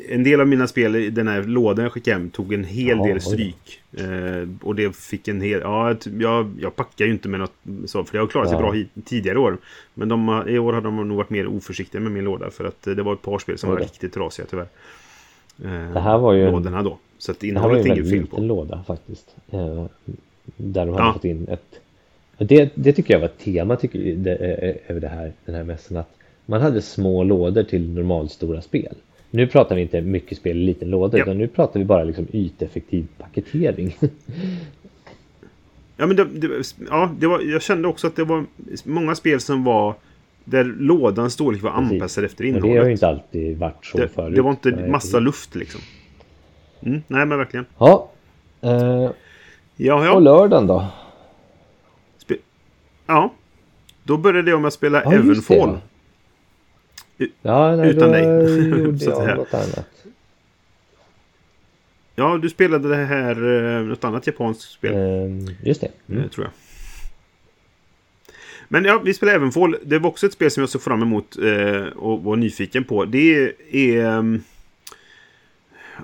En 0.09 0.25
del 0.25 0.41
av 0.41 0.49
mina 0.49 0.67
spel 0.67 0.97
i 0.97 1.11
den 1.11 1.29
här 1.29 1.43
lådan 1.43 1.83
jag 1.83 1.93
skickade 1.93 2.17
hem 2.17 2.31
tog 2.31 2.55
en 2.55 2.65
hel 2.65 2.99
Ja, 2.99 3.05
del 3.05 3.21
stryk. 3.21 3.81
Eh, 3.93 4.49
och 4.63 4.75
det 4.75 4.97
fick 4.97 5.29
en 5.29 5.41
hel... 5.41 5.61
Ja, 5.61 5.97
jag, 6.21 6.51
jag 6.61 6.77
packar 6.77 7.05
ju 7.05 7.11
inte 7.11 7.29
med 7.29 7.41
något 7.41 7.53
så, 7.87 8.05
för 8.05 8.17
jag 8.19 8.23
har 8.23 8.29
klarat 8.29 8.49
sig 8.49 8.57
Ja. 8.57 8.63
bra 8.63 8.73
hit, 8.73 8.89
tidigare 9.05 9.39
år. 9.39 9.59
Men 9.95 10.09
de, 10.09 10.45
i 10.49 10.59
år 10.59 10.73
har 10.73 10.81
de 10.81 11.09
nog 11.09 11.17
varit 11.17 11.31
mer 11.31 11.47
oförsiktiga 11.47 12.01
med 12.01 12.13
min 12.13 12.25
låda 12.25 12.51
för 12.51 12.65
att 12.65 12.87
eh, 12.87 12.95
det 12.95 13.03
var 13.03 13.13
ett 13.13 13.23
par 13.23 13.39
spel 13.39 13.59
som 13.59 13.71
var 13.71 13.77
riktigt 13.77 14.15
trasiga 14.15 14.47
tyvärr. 14.51 14.69
Eh, 15.65 15.93
Det 15.93 16.01
här 16.01 16.19
var 16.19 16.33
ju 16.33 16.51
Lådorna 16.51 16.83
då. 16.83 16.99
Så 17.19 17.31
att 17.33 17.41
Det 17.41 17.47
här 17.47 17.69
var 17.69 17.75
ju 17.75 17.81
innehållet 17.81 17.87
en 17.87 17.93
inget 17.93 17.99
väldigt 17.99 18.11
fel 18.13 18.21
liten 18.23 18.37
på. 18.49 18.55
låda 18.55 18.85
faktiskt. 18.87 19.35
Eh, 19.51 19.85
där 20.57 20.87
de 20.87 20.93
hade 20.95 21.07
Ja. 21.07 21.13
fått 21.13 21.25
in 21.25 21.49
ett... 21.49 21.81
Det, 22.39 22.71
det 22.75 22.93
tycker 22.93 23.15
jag 23.15 23.21
var 23.21 23.27
ett 23.27 23.39
tema 23.39 23.77
tycker, 23.77 24.15
det, 24.17 24.35
eh, 24.35 24.91
över 24.91 25.01
det 25.01 25.09
här, 25.09 25.33
den 25.45 25.55
här 25.55 25.65
mässan. 25.65 25.97
Att 25.97 26.15
man 26.47 26.61
hade 26.61 26.83
små 26.83 27.25
lådor 27.25 27.63
till 27.63 27.91
normalstora 27.91 28.63
spel. 28.63 28.95
Nu 29.35 29.47
pratar 29.47 29.75
vi 29.77 29.83
inte 29.83 30.01
mycket 30.01 30.39
spel 30.39 30.57
i 30.57 30.65
liten 30.65 30.91
låda 30.91 31.19
Ja. 31.19 31.25
utan 31.25 31.39
nu 31.39 31.49
pratar 31.49 31.81
vi 31.81 31.85
bara 31.87 32.05
liksom 32.05 32.27
yteffektiv 32.33 33.07
paketering. 33.19 33.97
Ja, 35.97 36.07
men 36.07 36.17
det, 36.17 36.25
det, 36.25 36.75
ja, 36.91 37.11
det 37.19 37.27
var, 37.27 37.41
jag 37.41 37.63
kände 37.63 37.89
också 37.89 38.07
att 38.07 38.17
det 38.17 38.25
var 38.25 38.45
många 38.85 39.15
spel 39.15 39.41
som 39.41 39.65
var 39.65 39.95
där 40.45 40.65
lådans 40.65 41.33
storlek 41.33 41.63
var 41.63 41.71
anpassad 41.71 42.25
efter 42.25 42.45
Och 42.45 42.53
det 42.53 42.59
innehållet. 42.59 42.79
har 42.81 42.87
ju 42.87 42.93
inte 42.93 43.09
alltid 43.09 43.59
varit 43.59 43.87
så 43.87 43.99
det, 43.99 44.09
förut. 44.09 44.35
det 44.37 44.43
var 44.43 44.51
inte 44.51 44.87
massa 44.89 45.19
luft 45.19 45.55
liksom. 45.55 45.81
Mm, 46.83 47.03
nej, 47.09 47.27
men 47.27 47.39
verkligen. 47.39 47.67
Ja. 47.79 48.11
Eh, 48.61 49.11
Ja, 49.77 49.95
och 49.95 50.07
ja. 50.07 50.19
lördagen 50.19 50.67
då? 50.67 50.87
Spe, 52.19 52.35
ja. 53.07 53.33
Då 54.05 54.17
började 54.17 54.51
jag 54.51 54.61
med 54.61 54.69
att 54.69 54.75
spela 54.75 55.03
Ja, 55.05 55.11
det, 55.11 55.17
Evenfall. 55.17 55.79
Ja. 57.43 57.77
Nej, 57.77 57.91
Utan 57.91 58.09
då 58.09 58.15
dig. 58.15 58.69
gjorde 58.69 59.05
jag 59.05 59.37
något 59.37 59.55
annat. 59.55 59.87
Ja, 62.15 62.39
du 62.43 62.51
spelade 62.51 62.89
det 62.89 62.97
här, 62.97 63.37
eh, 63.77 63.83
något 63.83 64.05
annat 64.05 64.27
japanskt 64.27 64.73
spel. 64.73 64.95
Eh, 64.95 65.55
just 65.69 65.81
det. 65.81 65.91
Mm. 66.09 66.23
eh, 66.23 66.31
tror 66.31 66.47
jag. 66.47 66.53
Men 68.69 68.85
ja, 68.85 69.03
vi 69.05 69.15
spelade 69.15 69.37
Evenfall. 69.37 69.77
Det 69.85 69.99
var 69.99 70.11
också 70.11 70.27
ett 70.27 70.33
spel 70.33 70.51
som 70.51 70.61
jag 70.61 70.71
såg 70.71 70.83
fram 70.83 71.03
emot 71.03 71.39
eh, 71.39 71.87
och 71.87 72.23
var 72.25 72.37
nyfiken 72.37 72.85
på. 72.85 73.05
Det 73.05 73.55
är... 73.71 74.07
ehm, 74.07 74.43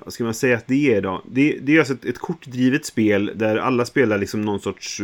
vad 0.03 0.13
ska 0.13 0.23
man 0.23 0.33
säga 0.33 0.57
att 0.57 0.67
det 0.67 0.93
är 0.93 1.01
då? 1.01 1.21
Det, 1.31 1.59
det 1.61 1.75
är 1.75 1.79
alltså 1.79 1.93
ett, 1.93 2.05
ett 2.05 2.17
kortdrivet 2.17 2.85
spel 2.85 3.31
där 3.35 3.57
alla 3.57 3.85
spelar 3.85 4.17
liksom 4.17 4.41
någon 4.41 4.59
sorts 4.59 5.01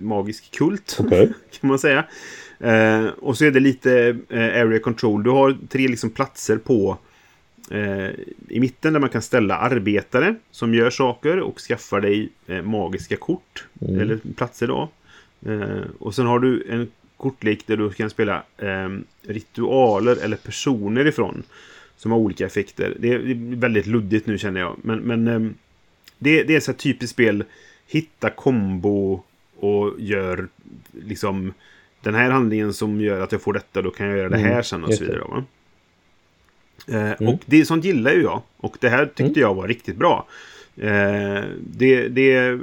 magisk 0.00 0.50
kult. 0.50 0.96
Okej. 1.00 1.32
kan 1.60 1.68
man 1.68 1.78
säga. 1.78 2.04
Eh, 2.60 3.06
och 3.06 3.38
så 3.38 3.44
är 3.44 3.50
det 3.50 3.60
lite 3.60 4.16
eh, 4.28 4.60
area 4.60 4.78
control. 4.78 5.22
Du 5.22 5.30
har 5.30 5.56
tre 5.68 5.88
liksom 5.88 6.10
platser 6.10 6.56
på 6.56 6.98
eh, 7.70 8.08
i 8.48 8.60
mitten 8.60 8.92
där 8.92 9.00
man 9.00 9.10
kan 9.10 9.22
ställa 9.22 9.56
arbetare 9.56 10.34
som 10.50 10.74
gör 10.74 10.90
saker 10.90 11.40
och 11.40 11.58
skaffar 11.58 12.00
dig 12.00 12.28
eh, 12.46 12.62
magiska 12.62 13.16
kort. 13.16 13.64
Mm. 13.80 14.00
Eller 14.00 14.20
platser 14.36 14.66
då. 14.66 14.88
Eh, 15.46 15.84
och 15.98 16.14
sen 16.14 16.26
har 16.26 16.38
du 16.38 16.66
en 16.68 16.90
kortlek 17.16 17.66
där 17.66 17.76
du 17.76 17.90
kan 17.90 18.10
spela 18.10 18.42
eh, 18.58 18.88
ritualer 19.22 20.16
eller 20.24 20.36
personer 20.36 21.06
ifrån. 21.06 21.42
Som 21.96 22.10
har 22.10 22.18
olika 22.18 22.46
effekter. 22.46 22.96
Det 23.00 23.12
är, 23.12 23.18
det 23.18 23.30
är 23.30 23.56
väldigt 23.56 23.86
luddigt 23.86 24.26
nu 24.26 24.38
känner 24.38 24.60
jag. 24.60 24.76
Men, 24.82 24.98
men 24.98 25.28
eh, 25.28 25.50
det, 26.18 26.42
det 26.42 26.56
är 26.56 26.60
så 26.60 26.70
här 26.70 26.78
typiskt 26.78 27.14
spel. 27.14 27.44
Hitta 27.86 28.30
kombo 28.30 29.22
och 29.56 29.94
gör 29.98 30.48
liksom 30.92 31.52
den 32.04 32.14
här 32.14 32.30
handlingen 32.30 32.72
som 32.72 33.00
gör 33.00 33.20
att 33.20 33.32
jag 33.32 33.42
får 33.42 33.52
detta. 33.52 33.82
Då 33.82 33.90
kan 33.90 34.06
jag 34.06 34.16
göra 34.18 34.28
det 34.28 34.36
Mm, 34.36 34.48
här 34.52 34.62
sen 34.62 34.84
och 34.84 34.94
så 34.94 35.04
vidare. 35.04 35.20
Va? 35.20 35.44
Eh, 36.88 37.12
Mm. 37.20 37.34
Och 37.34 37.40
det 37.46 37.64
sånt 37.64 37.84
gillar 37.84 38.12
ju 38.12 38.22
jag. 38.22 38.42
Och 38.56 38.76
det 38.80 38.88
här 38.88 39.06
tyckte 39.06 39.22
Mm. 39.24 39.40
jag 39.40 39.54
var 39.54 39.68
riktigt 39.68 39.96
bra. 39.96 40.26
Eh, 40.76 41.42
det, 41.60 42.08
det, 42.08 42.58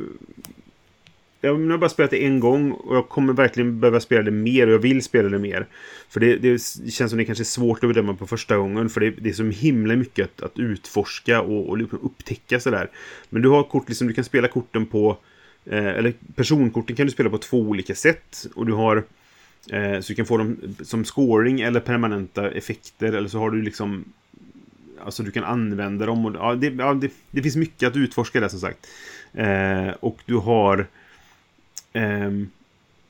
jag 1.42 1.54
har 1.56 1.78
bara 1.78 1.90
spelat 1.90 2.12
det 2.12 2.26
en 2.26 2.40
gång 2.40 2.72
och 2.72 2.96
jag 2.96 3.10
kommer 3.10 3.34
verkligen 3.34 3.80
behöva 3.80 4.00
spela 4.00 4.22
det 4.24 4.32
mer 4.32 4.68
och 4.68 4.74
jag 4.74 4.80
vill 4.80 5.02
spela 5.04 5.30
det 5.30 5.40
mer. 5.40 5.68
För 6.10 6.20
det, 6.20 6.36
det 6.36 6.62
känns 6.92 7.12
som 7.12 7.18
det 7.18 7.26
kanske 7.26 7.42
är 7.42 7.46
svårt 7.46 7.84
att 7.84 7.90
bedöma 7.90 8.14
på 8.14 8.28
första 8.28 8.58
gången 8.58 8.90
för 8.90 9.02
det, 9.02 9.10
det 9.10 9.30
är 9.30 9.34
så 9.34 9.44
himla 9.44 9.96
mycket 9.96 10.26
att, 10.26 10.42
att 10.42 10.60
utforska 10.60 11.42
och, 11.42 11.70
och 11.70 11.78
liksom 11.78 12.00
upptäcka 12.04 12.60
sådär. 12.60 12.90
Men 13.30 13.42
du 13.42 13.50
har 13.50 13.64
kort, 13.64 13.88
liksom, 13.90 14.08
du 14.08 14.14
kan 14.14 14.24
spela 14.24 14.48
korten 14.48 14.86
på 14.86 15.18
eh, 15.66 15.86
eller 15.86 16.14
personkorten 16.36 16.96
kan 16.96 17.06
du 17.06 17.12
spela 17.12 17.30
på 17.30 17.38
två 17.38 17.58
olika 17.60 17.96
sätt 17.96 18.46
och 18.56 18.66
du 18.66 18.74
har 18.74 19.04
Eh, 19.70 20.00
så 20.00 20.08
du 20.08 20.16
kan 20.16 20.26
få 20.26 20.38
dem 20.38 20.58
som 20.84 21.06
scoring 21.06 21.62
eller 21.62 21.80
permanenta 21.80 22.52
effekter 22.52 23.14
eller 23.14 23.30
så 23.30 23.40
har 23.40 23.52
du 23.52 23.62
liksom 23.62 24.06
Alltså 25.06 25.24
du 25.24 25.32
kan 25.32 25.44
använda 25.44 26.06
dem 26.06 26.26
och 26.26 26.36
ja, 26.36 26.56
det, 26.56 26.68
ja, 26.68 26.94
det, 26.94 27.12
det 27.32 27.42
finns 27.42 27.56
mycket 27.56 27.88
att 27.88 27.96
utforska 27.96 28.40
där 28.40 28.48
som 28.48 28.60
sagt. 28.60 28.88
Eh, 29.34 29.90
och 30.00 30.20
du 30.26 30.36
har 30.36 30.88
eh, 31.94 32.32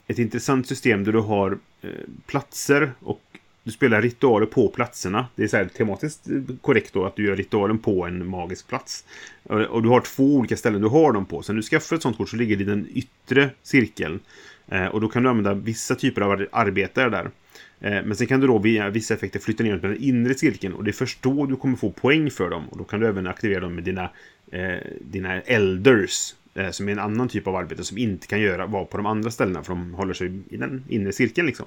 ett 0.07 0.19
intressant 0.19 0.67
system 0.67 1.03
där 1.03 1.11
du 1.11 1.19
har 1.19 1.57
eh, 1.81 1.89
platser 2.25 2.91
och 2.99 3.21
du 3.63 3.71
spelar 3.71 4.01
ritualer 4.01 4.45
på 4.45 4.67
platserna. 4.67 5.27
Det 5.35 5.43
är 5.43 5.47
så 5.47 5.57
här 5.57 5.65
tematiskt 5.65 6.29
eh, 6.29 6.55
korrekt 6.61 6.93
då 6.93 7.05
att 7.05 7.15
du 7.15 7.25
gör 7.25 7.35
ritualen 7.35 7.77
på 7.77 8.05
en 8.05 8.27
magisk 8.27 8.67
plats. 8.67 9.05
Och, 9.43 9.61
och 9.61 9.83
du 9.83 9.89
har 9.89 10.01
två 10.01 10.35
olika 10.35 10.57
ställen 10.57 10.81
du 10.81 10.87
har 10.87 11.11
dem 11.11 11.25
på. 11.25 11.41
Så 11.41 11.53
när 11.53 11.57
du 11.57 11.63
skaffar 11.63 11.95
ett 11.95 12.01
sånt 12.01 12.17
kort 12.17 12.29
så 12.29 12.35
ligger 12.35 12.55
det 12.57 12.63
i 12.63 12.65
den 12.65 12.87
yttre 12.93 13.49
cirkeln. 13.63 14.19
Eh, 14.67 14.85
och 14.85 15.01
då 15.01 15.07
kan 15.07 15.23
du 15.23 15.29
använda 15.29 15.53
vissa 15.53 15.95
typer 15.95 16.21
av 16.21 16.31
ar- 16.31 16.47
arbetare 16.51 17.09
där. 17.09 17.31
Eh, 17.79 18.05
men 18.05 18.15
sen 18.15 18.27
kan 18.27 18.39
du 18.39 18.47
då 18.47 18.57
via 18.57 18.89
vissa 18.89 19.13
effekter 19.13 19.39
flytta 19.39 19.63
ner 19.63 19.71
dem 19.71 19.79
till 19.79 19.89
den 19.89 20.01
inre 20.03 20.33
cirkeln. 20.33 20.73
Och 20.73 20.83
det 20.83 20.91
är 20.91 20.93
först 20.93 21.21
då 21.21 21.45
du 21.45 21.55
kommer 21.55 21.77
få 21.77 21.91
poäng 21.91 22.31
för 22.31 22.49
dem. 22.49 22.69
Och 22.69 22.77
då 22.77 22.83
kan 22.83 22.99
du 22.99 23.07
även 23.07 23.27
aktivera 23.27 23.59
dem 23.59 23.75
med 23.75 23.83
dina, 23.83 24.09
eh, 24.51 24.75
dina 25.01 25.41
elders. 25.41 26.33
Eh, 26.53 26.69
som 26.69 26.87
är 26.87 26.91
en 26.91 26.99
annan 26.99 27.27
typ 27.27 27.47
av 27.47 27.55
arbete 27.55 27.83
som 27.83 27.97
inte 27.97 28.27
kan 28.27 28.41
göra, 28.41 28.65
vara 28.65 28.85
på 28.85 28.97
de 28.97 29.05
andra 29.05 29.31
ställena. 29.31 29.63
För 29.63 29.73
de 29.73 29.93
håller 29.93 30.13
sig 30.13 30.39
i 30.49 30.57
den 30.57 30.83
inre 30.89 31.11
cirkeln 31.11 31.47
liksom. 31.47 31.65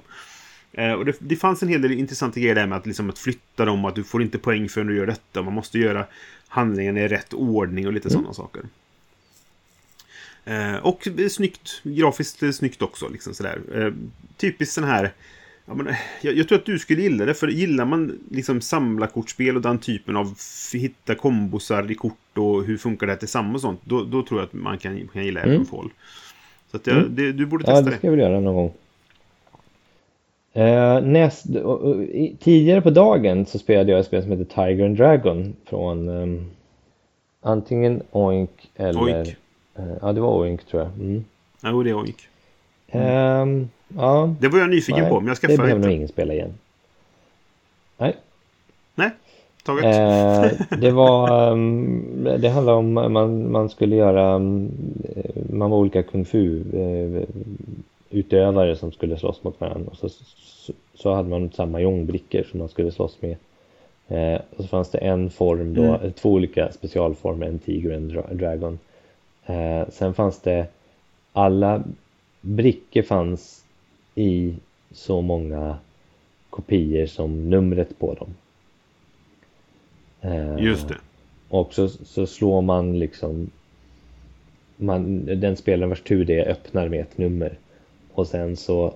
Eh, 0.71 0.91
och 0.91 1.05
det, 1.05 1.15
det 1.19 1.35
fanns 1.35 1.63
en 1.63 1.69
hel 1.69 1.81
del 1.81 1.91
intressanta 1.91 2.39
grejer 2.39 2.55
där 2.55 2.67
med 2.67 2.77
att, 2.77 2.85
liksom, 2.85 3.09
att 3.09 3.19
flytta 3.19 3.65
dem 3.65 3.85
och 3.85 3.89
att 3.89 3.95
du 3.95 4.03
får 4.03 4.21
inte 4.21 4.37
poäng 4.37 4.69
för 4.69 4.83
när 4.83 4.91
du 4.91 4.97
gör 4.97 5.05
detta. 5.05 5.41
Man 5.41 5.53
måste 5.53 5.79
göra 5.79 6.05
handlingen 6.47 6.97
i 6.97 7.07
rätt 7.07 7.33
ordning 7.33 7.87
och 7.87 7.93
lite 7.93 8.09
sådana 8.09 8.33
saker. 8.33 8.61
Eh, 10.45 10.75
och 10.75 11.07
det 11.15 11.29
snyggt, 11.29 11.81
grafiskt 11.83 12.43
är 12.43 12.51
snyggt 12.51 12.81
också. 12.81 13.09
Liksom 13.09 13.33
sådär. 13.33 13.59
Eh, 13.75 13.93
typiskt 14.37 14.73
sån 14.75 14.83
här... 14.83 15.11
Ja, 15.65 15.73
men, 15.73 15.87
eh, 15.87 15.95
jag, 16.21 16.33
jag 16.37 16.47
tror 16.47 16.57
att 16.57 16.65
du 16.65 16.79
skulle 16.79 17.01
gilla 17.01 17.25
det, 17.25 17.33
för 17.33 17.47
gillar 17.47 17.85
man 17.85 18.19
liksom 18.31 18.61
samla 18.61 19.07
kortspel 19.07 19.55
och 19.55 19.61
den 19.61 19.79
typen 19.79 20.15
av 20.15 20.35
hitta 20.73 21.15
kombosar 21.15 21.91
i 21.91 21.95
kort 21.95 22.37
och 22.37 22.63
hur 22.65 22.77
funkar 22.77 23.07
det 23.07 23.13
här 23.13 23.19
tillsammans 23.19 23.55
och 23.55 23.61
sånt, 23.61 23.79
då, 23.83 24.03
då 24.03 24.23
tror 24.23 24.39
jag 24.39 24.47
att 24.47 24.53
man 24.53 24.77
kan, 24.77 25.07
kan 25.13 25.25
gilla 25.25 25.39
Mm. 25.41 25.55
Evenfall. 25.55 25.89
Så 26.71 26.77
att 26.77 26.87
jag, 26.87 26.97
Mm. 26.97 27.15
det, 27.15 27.31
du 27.31 27.45
borde 27.45 27.63
Ja, 27.67 27.71
testa 27.75 27.89
det 27.89 27.97
ska 27.97 28.07
jag 28.07 28.11
väl 28.11 28.19
göra 28.19 28.39
någon 28.39 28.55
gång. 28.55 28.73
Eh, 30.53 31.01
näst, 31.01 31.45
tidigare 32.39 32.81
på 32.81 32.89
dagen 32.89 33.45
så 33.45 33.59
spelade 33.59 33.91
jag 33.91 33.99
ett 33.99 34.05
spel 34.05 34.21
som 34.21 34.31
heter 34.31 34.45
Tiger 34.65 34.85
and 34.85 34.97
Dragon 34.97 35.55
från 35.65 36.09
ehm, 36.09 36.51
antingen 37.41 38.03
Oink 38.11 38.71
eller... 38.75 39.01
Oink. 39.01 39.35
Eh, 39.75 39.97
ja, 40.01 40.13
det 40.13 40.21
var 40.21 40.39
Oink 40.39 40.65
tror 40.65 40.81
jag. 40.81 40.91
Mm. 40.91 41.25
det. 41.61 41.69
Jo, 41.69 41.83
det 41.83 41.89
är 41.89 41.93
Oink. 41.93 42.27
Ehm, 42.87 43.69
ja, 43.95 44.35
Det 44.39 44.47
var 44.47 44.59
jag 44.59 44.69
nyfiken 44.69 45.01
nej, 45.01 45.09
på, 45.09 45.19
men 45.19 45.27
jag 45.27 45.35
det 45.35 45.39
skaffade 45.39 45.57
behöver 45.57 45.81
nog 45.81 45.91
ingen 45.91 46.07
spela 46.07 46.33
igen. 46.33 46.53
Nej, 47.97 48.15
Nej. 48.95 49.09
taget? 49.63 49.85
Eh, 49.85 50.77
det 50.79 50.91
var, 50.91 51.51
um, 51.51 52.23
det 52.39 52.49
handlade 52.49 52.77
om 52.77 52.93
man, 52.93 53.51
man 53.51 53.69
skulle 53.69 53.95
göra, 53.95 54.35
um, 54.35 54.71
man 55.49 55.69
var 55.69 55.77
olika 55.77 56.03
kung 56.03 56.25
fu 56.25 56.63
uh, 56.73 57.23
utövare 58.09 58.75
som 58.75 58.91
skulle 58.91 59.17
slåss 59.17 59.43
mot 59.43 59.61
varandra. 59.61 59.91
Och 59.91 59.97
så, 59.97 60.09
så, 60.09 60.73
så 60.93 61.13
hade 61.13 61.29
man 61.29 61.51
samma 61.51 61.79
jongbrickor 61.79 62.43
som 62.43 62.59
man 62.59 62.69
skulle 62.69 62.91
slåss 62.91 63.17
med. 63.21 63.35
Eh, 64.07 64.41
och 64.55 64.63
så 64.63 64.67
fanns 64.67 64.91
det 64.91 64.97
en 64.97 65.29
form 65.29 65.73
då, 65.73 65.83
mm. 65.83 66.13
två 66.13 66.31
olika 66.31 66.71
specialformer, 66.71 67.47
en 67.47 67.59
tiger 67.59 67.89
och 67.89 67.95
en 67.95 68.07
dra 68.07 68.21
dragon. 68.31 68.79
Eh, 69.45 69.89
sen 69.89 70.13
fanns 70.13 70.39
det 70.39 70.67
alla 71.33 71.83
brickor 72.41 73.01
fanns 73.01 73.65
i 74.15 74.55
så 74.91 75.21
många 75.21 75.77
kopior 76.49 77.05
som 77.05 77.49
numret 77.49 77.99
på 77.99 78.13
dem. 78.13 78.35
Eh, 80.21 80.63
Just 80.63 80.87
det. 80.87 80.97
Och 81.49 81.73
så, 81.73 81.87
så 81.89 82.27
slår 82.27 82.61
man 82.61 82.99
liksom 82.99 83.49
man, 84.77 85.25
den 85.25 85.57
spelaren 85.57 85.89
vars 85.89 86.01
tur 86.01 86.25
det 86.25 86.39
är 86.39 86.51
öppnar 86.51 86.89
med 86.89 86.99
ett 86.99 87.17
nummer. 87.17 87.57
Och 88.13 88.27
sen 88.27 88.55
så 88.55 88.93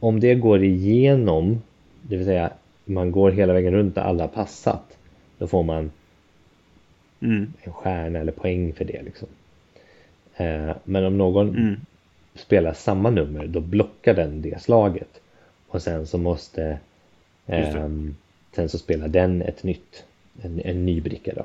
om 0.00 0.20
det 0.20 0.34
går 0.34 0.64
igenom, 0.64 1.62
det 2.02 2.16
vill 2.16 2.26
säga 2.26 2.52
man 2.84 3.12
går 3.12 3.30
hela 3.30 3.52
vägen 3.52 3.74
runt 3.74 3.96
och 3.96 4.06
alla 4.06 4.28
passat, 4.28 4.98
då 5.38 5.46
får 5.46 5.62
man 5.62 5.90
mm. 7.20 7.52
en 7.62 7.72
stjärna 7.72 8.18
eller 8.18 8.32
poäng 8.32 8.72
för 8.72 8.84
det. 8.84 9.02
Liksom. 9.02 9.28
Eh, 10.36 10.76
men 10.84 11.04
om 11.04 11.18
någon 11.18 11.48
mm. 11.48 11.76
spelar 12.34 12.72
samma 12.72 13.10
nummer, 13.10 13.46
då 13.46 13.60
blockar 13.60 14.14
den 14.14 14.42
det 14.42 14.62
slaget. 14.62 15.20
Och 15.68 15.82
sen 15.82 16.06
så 16.06 16.18
måste 16.18 16.78
eh, 17.46 17.88
sen 18.54 18.68
så 18.68 18.78
spelar 18.78 19.08
den 19.08 19.42
ett 19.42 19.62
nytt, 19.62 20.04
en, 20.42 20.60
en 20.64 20.86
ny 20.86 21.00
bricka 21.00 21.32
då. 21.34 21.44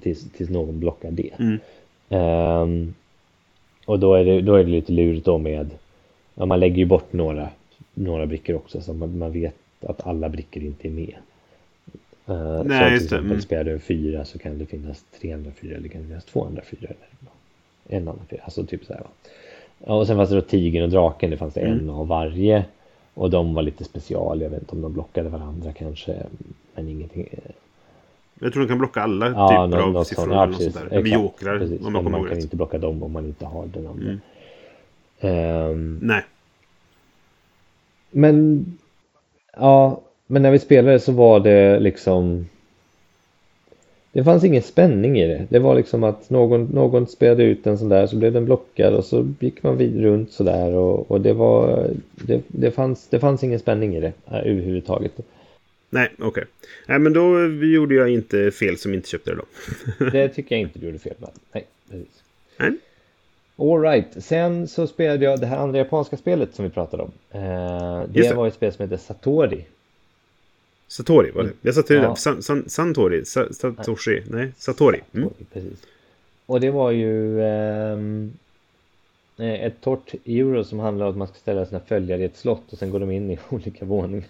Tills, 0.00 0.32
tills 0.32 0.50
någon 0.50 0.80
blockar 0.80 1.10
det. 1.10 1.30
Mm. 1.38 1.58
Um, 2.08 2.94
och 3.86 3.98
då 3.98 4.14
är, 4.14 4.24
det, 4.24 4.40
då 4.40 4.54
är 4.54 4.64
det 4.64 4.70
lite 4.70 4.92
lurigt 4.92 5.24
då 5.24 5.38
med, 5.38 5.70
ja, 6.34 6.46
man 6.46 6.60
lägger 6.60 6.76
ju 6.76 6.84
bort 6.84 7.12
några, 7.12 7.48
några 7.94 8.26
brickor 8.26 8.56
också 8.56 8.80
så 8.80 8.92
man, 8.92 9.18
man 9.18 9.32
vet 9.32 9.54
att 9.80 10.06
alla 10.06 10.28
brickor 10.28 10.62
inte 10.62 10.88
är 10.88 10.92
med. 10.92 11.14
Uh, 12.28 12.62
Nej, 12.64 12.78
så 12.78 12.96
till 12.96 13.04
exempel 13.04 13.30
mm. 13.30 13.40
spelar 13.40 13.64
du 13.64 13.78
fyra 13.78 14.24
så 14.24 14.38
kan 14.38 14.58
det 14.58 14.66
finnas 14.66 15.04
304 15.20 15.76
eller 15.76 15.88
kan 15.88 16.00
det 16.00 16.06
finnas 16.06 16.24
204 16.24 16.78
eller 16.80 16.96
en 17.88 18.08
annan 18.08 18.26
fyra, 18.30 18.40
alltså 18.44 18.64
typ 18.64 18.84
så 18.84 18.92
här. 18.92 19.00
Va? 19.00 19.08
Och 19.94 20.06
sen 20.06 20.16
fanns 20.16 20.30
det 20.30 20.36
då 20.36 20.42
tigern 20.42 20.82
och 20.82 20.90
draken, 20.90 21.30
det 21.30 21.36
fanns 21.36 21.54
det 21.54 21.60
mm. 21.60 21.78
en 21.78 21.90
av 21.90 22.08
varje. 22.08 22.64
Och 23.14 23.30
de 23.30 23.54
var 23.54 23.62
lite 23.62 23.84
special, 23.84 24.42
jag 24.42 24.50
vet 24.50 24.60
inte 24.60 24.74
om 24.74 24.82
de 24.82 24.92
blockade 24.92 25.28
varandra 25.28 25.72
kanske, 25.72 26.16
men 26.74 26.88
ingenting. 26.88 27.28
Jag 28.40 28.52
tror 28.52 28.62
de 28.62 28.68
kan 28.68 28.78
blocka 28.78 29.02
alla 29.02 29.28
ja, 29.30 29.66
typer 29.66 29.98
av 29.98 30.04
siffror. 30.04 30.34
Ja, 30.34 30.46
precis. 30.46 30.74
Sånt 30.74 30.90
där. 30.90 31.02
Med 31.02 31.12
jokrar. 31.12 31.58
Precis, 31.58 31.86
om 31.86 31.92
man, 31.92 32.10
man 32.10 32.28
kan 32.28 32.38
inte 32.38 32.56
blocka 32.56 32.78
dem 32.78 33.02
om 33.02 33.12
man 33.12 33.26
inte 33.26 33.46
har 33.46 33.66
den 33.66 33.86
andra. 33.86 34.18
Mm. 35.20 35.70
Um, 35.70 35.98
Nej. 36.02 36.24
Men 38.10 38.66
ja, 39.56 40.00
men 40.26 40.42
när 40.42 40.50
vi 40.50 40.58
spelade 40.58 41.00
så 41.00 41.12
var 41.12 41.40
det 41.40 41.80
liksom 41.80 42.46
det 44.16 44.24
fanns 44.24 44.44
ingen 44.44 44.62
spänning 44.62 45.18
i 45.18 45.26
det. 45.26 45.46
Det 45.48 45.58
var 45.58 45.74
liksom 45.74 46.04
att 46.04 46.30
någon, 46.30 46.64
någon 46.64 47.06
spelade 47.06 47.42
ut 47.42 47.66
en 47.66 47.78
sån 47.78 47.88
där 47.88 48.06
så 48.06 48.16
blev 48.16 48.32
den 48.32 48.44
blockad 48.44 48.94
och 48.94 49.04
så 49.04 49.32
gick 49.40 49.62
man 49.62 49.76
vid 49.76 50.02
runt 50.02 50.32
sådär 50.32 50.72
och, 50.72 51.10
och 51.10 51.20
det 51.20 51.32
var 51.32 51.90
det, 52.14 52.42
det, 52.46 52.70
fanns, 52.70 53.08
det 53.08 53.20
fanns 53.20 53.44
ingen 53.44 53.58
spänning 53.58 53.96
i 53.96 54.00
det 54.00 54.12
äh, 54.26 54.38
överhuvudtaget. 54.38 55.12
Nej, 55.90 56.10
okej. 56.14 56.26
Okay. 56.26 56.44
Nej, 56.86 56.98
men 56.98 57.12
då 57.12 57.46
gjorde 57.66 57.94
jag 57.94 58.10
inte 58.10 58.50
fel 58.50 58.78
som 58.78 58.94
inte 58.94 59.08
köpte 59.08 59.30
det 59.30 59.36
då. 59.36 59.44
det 60.12 60.28
tycker 60.28 60.54
jag 60.54 60.62
inte 60.62 60.78
du 60.78 60.86
gjorde 60.86 60.98
fel 60.98 61.14
med. 61.18 61.30
Nej, 61.52 61.66
precis. 61.90 62.22
Nej. 62.56 62.72
Alright, 63.58 64.24
sen 64.24 64.68
så 64.68 64.86
spelade 64.86 65.24
jag 65.24 65.40
det 65.40 65.46
här 65.46 65.56
andra 65.56 65.78
japanska 65.78 66.16
spelet 66.16 66.54
som 66.54 66.64
vi 66.64 66.70
pratade 66.70 67.02
om. 67.02 67.12
Eh, 67.30 67.40
det, 68.08 68.28
det, 68.28 68.34
var 68.34 68.46
ett 68.46 68.54
spel 68.54 68.72
som 68.72 68.82
heter 68.82 68.96
Satori. 68.96 69.64
Satori 70.88 71.30
var 71.30 71.42
det. 71.42 71.52
Jag 71.62 71.74
sa 71.74 71.82
till 71.82 71.96
ja. 71.96 72.16
San, 72.16 72.42
San, 72.42 72.68
Santori. 72.68 73.24
Sa, 73.24 73.52
Satoshi. 73.52 74.22
Nej, 74.30 74.52
Satori. 74.56 75.00
Mm. 75.14 75.28
Precis. 75.52 75.86
Och 76.46 76.60
det 76.60 76.70
var 76.70 76.90
ju 76.90 77.42
ehm, 77.42 78.32
eh, 79.38 79.64
ett 79.64 79.80
torrt 79.80 80.14
euro 80.24 80.64
som 80.64 80.78
handlar 80.78 81.06
om 81.06 81.10
att 81.10 81.18
man 81.18 81.28
ska 81.28 81.36
ställa 81.36 81.66
sina 81.66 81.80
följare 81.80 82.22
i 82.22 82.24
ett 82.24 82.36
slott 82.36 82.72
och 82.72 82.78
sen 82.78 82.90
går 82.90 83.00
de 83.00 83.10
in 83.10 83.30
i 83.30 83.38
olika 83.48 83.84
våningar. 83.84 84.26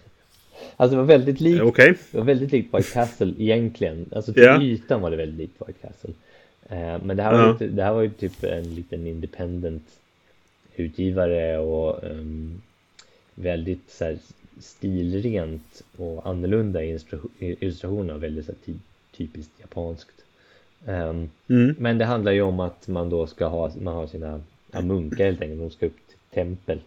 Alltså 0.77 0.97
det 0.97 1.03
var 1.03 1.09
väldigt 1.09 1.41
likt, 1.41 1.63
okay. 1.63 1.95
det 2.11 2.19
var 2.19 2.25
väldigt 2.25 2.53
likt 2.53 2.75
White 2.75 2.91
Castle 2.93 3.35
egentligen. 3.39 4.07
Alltså 4.13 4.33
till 4.33 4.43
yeah. 4.43 4.65
ytan 4.65 5.01
var 5.01 5.11
det 5.11 5.17
väldigt 5.17 5.39
likt 5.39 5.69
White 5.69 5.79
Castle. 5.87 6.11
Eh, 6.69 7.03
men 7.05 7.17
det 7.17 7.23
här, 7.23 7.33
var 7.33 7.49
uh 7.49 7.55
-huh. 7.55 7.63
ju, 7.63 7.69
det 7.69 7.83
här 7.83 7.93
var 7.93 8.03
ju 8.03 8.11
typ 8.11 8.45
en 8.45 8.75
liten 8.75 9.07
independent 9.07 9.85
utgivare 10.77 11.59
och 11.59 12.05
um, 12.11 12.63
väldigt 13.35 13.91
så 13.91 14.05
här, 14.05 14.19
stilrent 14.61 15.83
och 15.97 16.27
annorlunda 16.27 16.85
illustrationer 17.39 18.15
och 18.15 18.23
väldigt 18.23 18.51
typiskt 19.13 19.61
japanskt. 19.61 20.25
Um, 20.85 21.31
mm. 21.49 21.75
Men 21.79 21.99
det 21.99 22.05
handlar 22.05 22.33
ju 22.33 22.43
om 22.43 22.61
att 22.61 22.89
man 22.89 23.11
då 23.11 23.27
ska 23.27 23.47
ha, 23.47 23.73
man 23.81 23.95
har 23.95 24.07
sina 24.07 24.41
ja, 24.73 24.81
munkar 24.81 25.25
helt 25.25 25.41
enkelt, 25.41 25.61
de 25.61 25.71
ska 25.71 25.87
upp 25.87 26.09
till 26.09 26.19
tempel 26.31 26.81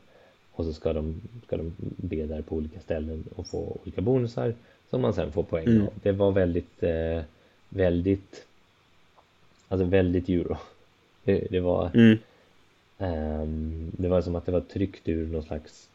och 0.51 0.65
så 0.65 0.73
ska 0.73 0.93
de, 0.93 1.21
ska 1.45 1.57
de 1.57 1.73
be 1.97 2.25
där 2.25 2.41
på 2.41 2.55
olika 2.55 2.79
ställen 2.79 3.23
och 3.35 3.47
få 3.47 3.77
olika 3.83 4.01
bonusar 4.01 4.53
som 4.89 5.01
man 5.01 5.13
sen 5.13 5.31
får 5.31 5.43
poäng 5.43 5.67
mm. 5.67 5.81
av. 5.81 5.93
Det 6.03 6.11
var 6.11 6.31
väldigt, 6.31 6.83
eh, 6.83 7.21
väldigt, 7.69 8.45
alltså 9.67 9.85
väldigt 9.85 10.29
euro. 10.29 10.57
Det, 11.23 11.47
det 11.51 11.59
var, 11.59 11.91
mm. 11.93 12.17
um, 12.97 13.91
det 13.91 14.07
var 14.07 14.21
som 14.21 14.35
att 14.35 14.45
det 14.45 14.51
var 14.51 14.61
tryckt 14.61 15.09
ur 15.09 15.27
någon 15.27 15.43
slags 15.43 15.88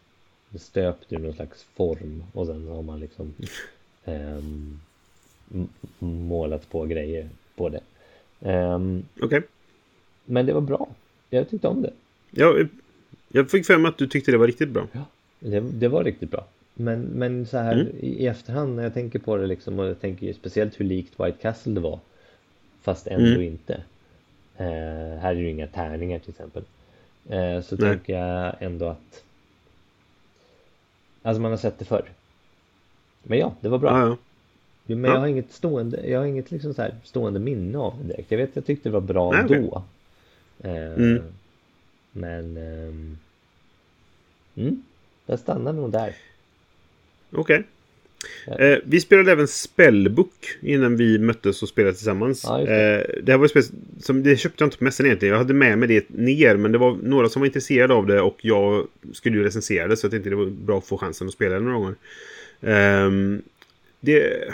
stöpt 0.59 1.12
ur 1.12 1.18
någon 1.18 1.32
slags 1.32 1.62
form 1.62 2.24
och 2.32 2.46
sen 2.46 2.68
har 2.68 2.82
man 2.82 3.00
liksom 3.00 3.34
um, 4.05 4.80
målat 5.98 6.70
på 6.70 6.86
grejer 6.86 7.28
på 7.57 7.68
det. 7.68 7.80
Um, 8.40 9.05
Okej. 9.14 9.26
Okay. 9.26 9.42
Men 10.24 10.46
det 10.46 10.52
var 10.52 10.61
bra. 10.61 10.88
Jag 11.30 11.48
tyckte 11.48 11.68
om 11.68 11.82
det. 11.82 11.92
Ja, 12.30 12.55
jag 13.28 13.50
fick 13.50 13.66
för 13.66 13.78
mig 13.78 13.88
att 13.88 13.98
du 13.98 14.07
tyckte 14.07 14.30
det 14.30 14.38
var 14.38 14.46
riktigt 14.46 14.68
bra. 14.68 14.86
Ja, 14.92 15.05
det, 15.40 15.61
det 15.61 15.88
var 15.88 16.05
riktigt 16.05 16.30
bra. 16.30 16.46
Men, 16.74 17.02
men 17.02 17.46
så 17.46 17.59
här 17.59 17.72
mm. 17.72 17.86
i, 18.00 18.07
i, 18.07 18.26
efterhand 18.26 18.76
när 18.76 18.82
jag 18.82 18.94
tänker 18.94 19.18
på 19.18 19.36
det 19.36 19.46
liksom 19.46 19.78
och 19.78 19.86
jag 19.86 20.00
tänker 20.00 20.32
speciellt 20.32 20.80
hur 20.80 20.84
likt 20.84 21.20
White 21.20 21.38
Castle 21.42 21.72
det 21.72 21.80
var. 21.80 21.98
Fast 22.82 23.07
ändå 23.07 23.26
mm. 23.26 23.42
inte. 23.42 23.72
Uh, 24.61 25.18
här 25.18 25.30
är 25.30 25.34
ju 25.34 25.50
inga 25.50 25.66
tärningar 25.66 26.18
till 26.18 26.30
exempel. 26.30 26.62
Uh, 27.32 27.61
så 27.61 27.76
Nej. 27.76 27.90
tänker 27.90 28.18
jag 28.18 28.55
ändå 28.61 28.86
att 28.86 29.22
Alltså 31.25 31.41
man 31.41 31.51
har 31.51 31.59
sett 31.59 31.79
det 31.79 31.85
förr. 31.85 32.05
Men 33.22 33.39
ja, 33.39 33.55
det 33.61 33.68
var 33.68 33.79
bra. 33.79 34.01
Ja, 34.01 34.16
ja. 34.87 34.97
Men 34.97 35.11
jag 35.11 35.18
har 35.18 35.27
inget 35.27 35.53
stående, 35.53 36.11
jag 36.11 36.18
har 36.18 36.27
inget 36.27 36.51
liksom 36.51 36.75
så 36.75 36.83
här 36.83 36.95
stående 37.05 37.41
minne 37.41 37.79
av 37.79 37.99
det 38.03 38.09
direkt. 38.09 38.31
Jag 38.31 38.39
vet, 38.39 38.57
jag 38.57 38.66
tyckte 38.66 38.89
det 38.89 38.93
var 38.93 39.01
bra 39.01 39.33
Nej, 39.33 39.45
då. 39.49 39.85
Okay. 40.59 40.72
Eh, 40.72 40.93
mm. 40.93 41.22
Men... 42.12 42.57
Eh, 42.57 42.95
mm, 44.62 44.83
jag 45.27 45.39
stannar 45.39 45.72
nog 45.72 45.91
där. 45.91 46.16
Okej. 47.31 47.41
Okay. 47.41 47.62
Eh, 48.59 48.79
vi 48.85 49.01
spelade 49.01 49.33
även 49.33 49.49
Spellbook 49.49 50.59
innan 50.61 50.97
vi 50.97 51.18
möttes 51.18 51.62
och 51.62 51.68
spelade 51.68 51.95
tillsammans. 51.95 52.45
Ja, 52.45 52.59
det. 52.59 52.95
Eh, 52.95 53.22
det 53.22 53.33
här 53.33 53.39
var 53.39 53.45
ett 53.45 53.51
spel 53.51 53.62
som 54.01 54.22
det 54.22 54.37
köpte 54.37 54.62
jag 54.62 54.66
inte 54.66 54.79
på 54.79 54.85
mässan 54.85 55.07
egentligen. 55.07 55.33
Jag 55.33 55.39
hade 55.39 55.55
med 55.55 55.79
mig 55.79 55.89
det 55.89 56.09
ner, 56.09 56.57
men 56.57 56.72
det 56.72 56.79
var 56.79 56.97
några 57.03 57.29
som 57.29 57.41
var 57.41 57.47
intresserade 57.47 57.95
av 57.95 58.07
det 58.07 58.20
och 58.20 58.37
jag 58.41 58.87
skulle 59.12 59.37
ju 59.37 59.45
recensera 59.45 59.89
det 59.89 59.97
så 59.97 60.05
jag 60.05 60.11
tänkte 60.11 60.31
det 60.31 60.37
var 60.37 60.47
bra 60.47 60.79
att 60.79 60.87
få 60.87 60.99
chansen 60.99 61.27
att 61.27 61.35
spela 61.35 61.55
det 61.55 61.61
några 61.61 61.79
gånger. 61.79 61.95
Eh, 62.61 63.11
det 64.01 64.45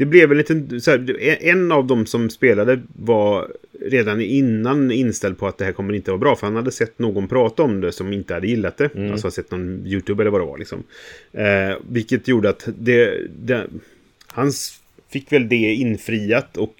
det 0.00 0.06
blev 0.06 0.30
en 0.30 0.38
liten... 0.38 0.80
Så 0.80 0.90
här, 0.90 1.16
en 1.20 1.72
av 1.72 1.86
dem 1.86 2.06
som 2.06 2.30
spelade 2.30 2.80
var 2.96 3.52
redan 3.80 4.20
innan 4.20 4.90
inställd 4.90 5.38
på 5.38 5.46
att 5.46 5.58
det 5.58 5.64
här 5.64 5.72
kommer 5.72 5.94
inte 5.94 6.10
vara 6.10 6.18
bra. 6.18 6.36
För 6.36 6.46
han 6.46 6.56
hade 6.56 6.70
sett 6.70 6.98
någon 6.98 7.28
prata 7.28 7.62
om 7.62 7.80
det 7.80 7.92
som 7.92 8.12
inte 8.12 8.34
hade 8.34 8.46
gillat 8.46 8.76
det. 8.76 8.94
Mm. 8.94 9.12
Alltså 9.12 9.30
sett 9.30 9.50
någon 9.50 9.86
YouTube 9.86 10.22
eller 10.22 10.30
vad 10.30 10.40
det 10.40 10.46
var. 10.46 10.58
Liksom. 10.58 10.82
Eh, 11.32 11.76
vilket 11.88 12.28
gjorde 12.28 12.48
att 12.48 12.68
det, 12.78 13.20
det... 13.44 13.66
Han 14.26 14.52
fick 15.08 15.32
väl 15.32 15.48
det 15.48 15.74
infriat 15.74 16.56
och 16.56 16.74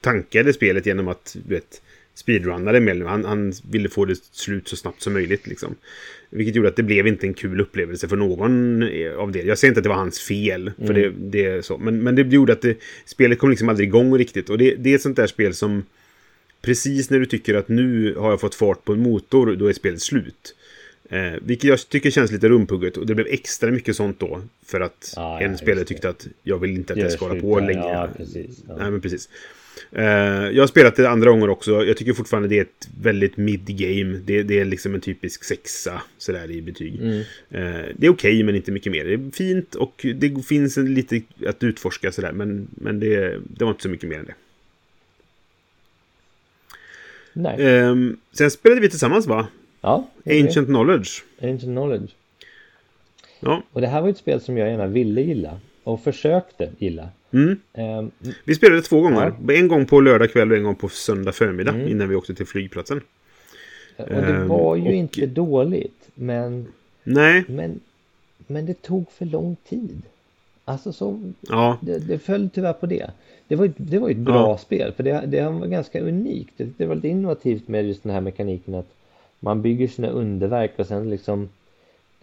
tankade 0.00 0.52
spelet 0.52 0.86
genom 0.86 1.08
att 1.08 1.36
vet, 1.48 1.82
speedrunnade 2.14 2.80
med 2.80 3.02
han, 3.02 3.24
han 3.24 3.52
ville 3.70 3.88
få 3.88 4.04
det 4.04 4.16
slut 4.32 4.68
så 4.68 4.76
snabbt 4.76 5.02
som 5.02 5.12
möjligt. 5.12 5.46
Liksom. 5.46 5.74
Vilket 6.30 6.54
gjorde 6.54 6.68
att 6.68 6.76
det 6.76 6.82
blev 6.82 7.06
inte 7.06 7.26
en 7.26 7.34
kul 7.34 7.60
upplevelse 7.60 8.08
för 8.08 8.16
någon 8.16 8.82
av 9.18 9.32
det. 9.32 9.42
Jag 9.42 9.58
säger 9.58 9.70
inte 9.70 9.78
att 9.78 9.84
det 9.84 9.88
var 9.88 9.96
hans 9.96 10.20
fel. 10.20 10.72
För 10.76 10.94
mm. 10.94 11.02
det, 11.02 11.12
det, 11.30 11.44
är 11.44 11.62
så. 11.62 11.78
Men, 11.78 12.02
men 12.02 12.14
det 12.14 12.22
gjorde 12.22 12.52
att 12.52 12.62
det, 12.62 12.78
spelet 13.04 13.38
kom 13.38 13.50
liksom 13.50 13.68
aldrig 13.68 13.88
igång 13.88 14.18
riktigt. 14.18 14.50
Och 14.50 14.58
det, 14.58 14.74
det 14.74 14.90
är 14.90 14.94
ett 14.94 15.02
sånt 15.02 15.16
där 15.16 15.26
spel 15.26 15.54
som... 15.54 15.82
Precis 16.62 17.10
när 17.10 17.18
du 17.18 17.26
tycker 17.26 17.54
att 17.54 17.68
nu 17.68 18.14
har 18.14 18.30
jag 18.30 18.40
fått 18.40 18.54
fart 18.54 18.84
på 18.84 18.92
en 18.92 19.00
motor, 19.00 19.56
då 19.56 19.66
är 19.66 19.72
spelet 19.72 20.02
slut. 20.02 20.54
Eh, 21.10 21.32
vilket 21.42 21.68
jag 21.68 21.88
tycker 21.88 22.10
känns 22.10 22.32
lite 22.32 22.48
rumpugget. 22.48 22.96
Och 22.96 23.06
det 23.06 23.14
blev 23.14 23.26
extra 23.26 23.70
mycket 23.70 23.96
sånt 23.96 24.20
då. 24.20 24.42
För 24.66 24.80
att 24.80 25.12
Ja, 25.16 25.40
en 25.40 25.58
spelare 25.58 25.84
tyckte 25.84 26.08
att 26.08 26.26
jag 26.42 26.58
vill 26.58 26.70
inte 26.70 26.92
att 26.92 26.98
det 26.98 27.10
ska 27.10 27.28
hålla 27.28 27.40
på 27.40 27.60
där. 27.60 27.66
länge. 27.66 27.80
Ja, 27.80 28.08
precis. 28.16 28.64
Ja. 28.68 28.76
Nej, 28.78 28.90
men 28.90 29.00
precis. 29.00 29.28
Eh, 29.92 30.04
jag 30.50 30.62
har 30.62 30.66
spelat 30.66 30.96
det 30.96 31.10
andra 31.10 31.30
gånger 31.30 31.50
också. 31.50 31.84
Jag 31.84 31.96
tycker 31.96 32.12
fortfarande 32.12 32.48
det 32.48 32.58
är 32.58 32.62
ett 32.62 32.88
väldigt 33.02 33.36
mid-game. 33.36 34.20
Det, 34.24 34.42
det 34.42 34.60
är 34.60 34.64
liksom 34.64 34.94
en 34.94 35.00
typisk 35.00 35.44
sexa 35.44 36.02
sådär 36.18 36.50
i 36.50 36.62
betyg. 36.62 37.00
Mm. 37.00 37.18
Eh, 37.50 37.84
det 37.96 38.06
är 38.06 38.10
okej, 38.10 38.42
men 38.42 38.56
inte 38.56 38.72
mycket 38.72 38.92
mer. 38.92 39.04
Det 39.04 39.12
är 39.12 39.30
fint 39.30 39.74
och 39.74 40.06
det 40.14 40.46
finns 40.46 40.76
lite 40.76 41.22
att 41.46 41.62
utforska 41.62 42.12
sådär. 42.12 42.32
Men, 42.32 42.68
men 42.70 43.00
det, 43.00 43.38
det 43.44 43.64
var 43.64 43.70
inte 43.70 43.82
så 43.82 43.88
mycket 43.88 44.08
mer 44.08 44.18
än 44.18 44.26
det. 44.26 44.34
Nej. 47.32 47.56
Ehm, 47.58 48.16
sen 48.32 48.50
spelade 48.50 48.80
vi 48.80 48.90
tillsammans 48.90 49.26
va? 49.26 49.46
ja. 49.84 50.08
Ancient 50.26 50.66
Knowledge. 50.66 51.22
Ancient 51.42 51.62
Knowledge. 51.62 52.10
Ja. 53.40 53.62
Och 53.72 53.80
det 53.80 53.86
här 53.86 54.00
var 54.00 54.08
ett 54.08 54.18
spel 54.18 54.40
som 54.40 54.56
jag 54.56 54.68
gärna 54.68 54.86
ville 54.86 55.20
gilla. 55.20 55.60
Och 55.84 56.04
försökte 56.04 56.70
gilla. 56.78 57.08
Mm. 57.34 57.56
Ehm, 57.74 58.10
Vi 58.44 58.54
spelade 58.54 58.82
två 58.82 59.00
gånger. 59.00 59.32
En 59.50 59.68
gång 59.68 59.86
på 59.86 60.00
lördag 60.00 60.30
kväll 60.32 60.50
och 60.50 60.56
en 60.56 60.62
gång 60.64 60.74
på 60.74 60.88
söndag 60.88 61.32
förmiddag. 61.32 61.72
Mm. 61.74 61.88
Innan 61.88 62.08
vi 62.08 62.14
åkte 62.14 62.34
till 62.34 62.46
flygplatsen. 62.46 63.00
och 63.96 64.06
det 64.08 64.14
Ehm, 64.14 64.48
var 64.48 64.76
ju 64.76 64.86
och- 64.88 64.92
inte 64.92 65.26
dåligt. 65.26 66.08
Men, 66.14 66.66
Nej. 67.04 67.44
men, 67.48 67.80
men 68.46 68.66
det 68.66 68.82
tog 68.82 69.10
för 69.10 69.24
lång 69.24 69.56
tid. 69.68 70.02
Alltså 70.64 70.92
så, 70.92 71.32
Ja. 71.40 71.78
det, 71.80 71.98
det 71.98 72.18
föll 72.18 72.50
tyvärr 72.54 72.72
på 72.72 72.86
det. 72.86 73.10
Det 73.48 73.56
var, 73.56 73.72
det 73.76 73.98
var 73.98 74.10
ett 74.10 74.16
bra 74.16 74.48
Ja. 74.50 74.58
spel. 74.58 74.92
För 74.92 75.02
det, 75.02 75.24
det 75.26 75.42
var 75.50 75.66
ganska 75.66 76.00
unikt. 76.00 76.52
Det, 76.56 76.68
det 76.76 76.86
var 76.86 76.94
lite 76.94 77.08
innovativt 77.08 77.68
med 77.68 77.86
just 77.86 78.02
den 78.02 78.12
här 78.12 78.20
mekaniken 78.20 78.74
att 78.74 78.88
man 79.40 79.62
bygger 79.62 79.88
sina 79.88 80.08
underverk 80.08 80.72
och 80.76 80.86
sen 80.86 81.10
liksom 81.10 81.48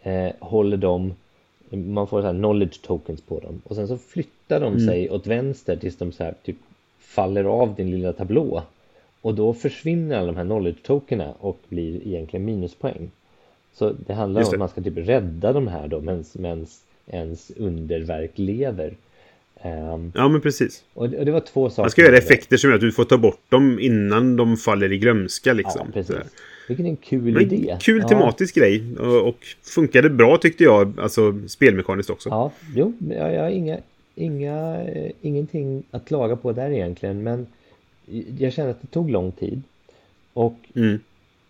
eh, 0.04 0.32
håller 0.40 0.78
dem 0.78 1.14
man 1.70 2.08
får 2.08 2.22
så 2.22 2.28
här 2.28 2.34
knowledge 2.34 2.82
tokens 2.82 3.22
på 3.22 3.40
dem 3.40 3.62
och 3.64 3.76
sen 3.76 3.88
så 3.88 3.98
flyttar 3.98 4.32
de 4.60 4.74
Mm. 4.74 4.86
sig 4.88 5.10
åt 5.10 5.28
vänster 5.28 5.76
tills 5.76 5.96
de 5.98 6.12
så 6.12 6.24
här 6.24 6.34
typ 6.44 6.56
faller 7.00 7.44
av 7.44 7.76
din 7.76 7.92
lilla 7.92 8.14
tablå 8.14 8.64
och 9.22 9.36
då 9.36 9.54
försvinner 9.54 10.18
alla 10.18 10.28
de 10.28 10.38
här 10.38 10.44
knowledge 10.46 10.84
tokenerna 10.84 11.34
och 11.40 11.60
blir 11.70 12.08
egentligen 12.08 12.46
minuspoäng. 12.46 13.12
Så 13.74 13.94
det 14.08 14.14
handlar 14.14 14.42
Just 14.42 14.48
om 14.48 14.52
det. 14.52 14.56
att 14.66 14.76
man 14.76 14.84
ska 14.84 14.92
typ 14.92 15.08
rädda 15.08 15.54
de 15.54 15.68
här 15.68 15.88
då 15.88 16.02
medan 16.02 16.24
ens, 16.44 16.82
ens 17.08 17.52
underverk 17.58 18.32
lever. 18.36 18.94
Ehm, 19.62 20.12
Ja, 20.16 20.28
men 20.28 20.42
precis. 20.42 20.84
och, 20.94 21.10
det, 21.10 21.20
och 21.20 21.26
det 21.26 21.32
var 21.32 21.40
två 21.40 21.70
saker. 21.70 21.82
Man 21.84 21.90
ska 21.90 22.02
göra 22.02 22.12
det. 22.12 22.18
effekter 22.18 22.58
som 22.58 22.70
gör 22.70 22.76
att 22.76 22.82
du 22.82 22.92
får 22.92 23.04
ta 23.04 23.18
bort 23.18 23.42
dem 23.50 23.80
innan 23.80 24.36
de 24.36 24.58
faller 24.58 24.92
i 24.92 24.98
glömska 24.98 25.54
liksom. 25.54 25.82
Ja, 25.86 25.92
precis. 25.94 26.16
Vilken 26.68 26.86
en 26.86 26.96
kul 26.96 27.22
Men 27.34 27.42
idé. 27.42 27.78
kul 27.82 28.00
Ja. 28.02 28.08
tematisk 28.08 28.56
grej. 28.56 28.84
Och, 29.00 29.28
och 29.28 29.38
funkade 29.64 30.10
bra 30.10 30.38
tyckte 30.38 30.64
jag. 30.64 31.00
Alltså 31.00 31.40
spelmekaniskt 31.48 32.10
också. 32.10 32.30
Ja, 32.30 32.52
jo, 32.76 32.94
jag, 33.10 33.34
jag 33.34 33.42
har 33.44 33.50
inga, 33.50 33.78
inga, 34.16 34.82
eh, 34.84 35.12
ingenting 35.22 35.84
att 35.92 36.06
klaga 36.06 36.36
på 36.36 36.52
där 36.52 36.72
egentligen, 36.72 37.24
men 37.24 37.48
jag 38.40 38.54
kände 38.54 38.72
att 38.72 38.82
det 38.82 38.88
tog 38.88 39.10
lång 39.10 39.32
tid. 39.32 39.62
Och 40.34 40.56
Mm. 40.76 41.00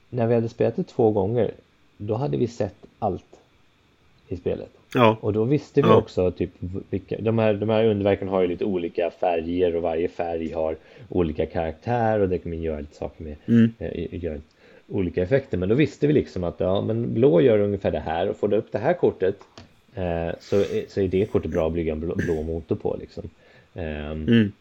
när 0.09 0.27
vi 0.27 0.35
hade 0.35 0.49
spelat 0.49 0.75
det 0.75 0.83
två 0.83 1.11
gånger, 1.11 1.51
då 1.97 2.13
hade 2.15 2.38
vi 2.38 2.47
sett 2.47 2.75
allt 2.99 3.39
i 4.27 4.38
spelet. 4.38 4.69
Ja. 4.93 5.17
Och 5.21 5.33
då 5.33 5.43
visste 5.43 5.81
vi 5.81 5.88
Ja. 5.88 5.95
också 5.97 6.31
typ 6.31 6.49
vilka, 6.89 7.21
de 7.21 7.38
här, 7.39 7.53
de 7.53 7.69
här 7.69 7.85
underverken 7.85 8.27
har 8.27 8.41
ju 8.41 8.47
lite 8.47 8.65
olika 8.65 9.11
färger 9.11 9.75
och 9.75 9.81
varje 9.81 10.07
färg 10.07 10.51
har 10.51 10.75
olika 11.09 11.45
karaktär 11.45 12.19
och 12.19 12.29
det 12.29 12.38
kan 12.38 12.51
man 12.51 12.61
göra 12.61 12.79
lite 12.79 12.95
saker 12.95 13.23
med. 13.23 13.35
Mm. 13.45 13.71
Gör 14.11 14.41
olika 14.89 15.23
effekter. 15.23 15.57
Men 15.57 15.69
då 15.69 15.75
visste 15.75 16.07
vi 16.07 16.13
liksom 16.13 16.43
att 16.43 16.59
ja, 16.59 16.81
men 16.81 17.13
blå 17.13 17.41
gör 17.41 17.59
ungefär 17.59 17.91
det 17.91 17.99
här 17.99 18.29
och 18.29 18.35
får 18.38 18.47
du 18.47 18.57
upp 18.57 18.71
det 18.71 18.77
här 18.79 18.93
kortet 18.93 19.35
så, 20.39 20.55
är- 20.55 20.89
så 20.89 21.01
är 21.01 21.07
det 21.07 21.26
kortet 21.26 21.51
bra 21.51 21.68
att 21.68 21.73
bygga 21.73 21.91
en 21.93 21.99
blå, 21.99 22.15
blå 22.15 22.43
motor 22.43 22.76
på 22.76 22.97
liksom. 22.99 23.23
Ehm, 23.73 24.27
Mm. 24.27 24.51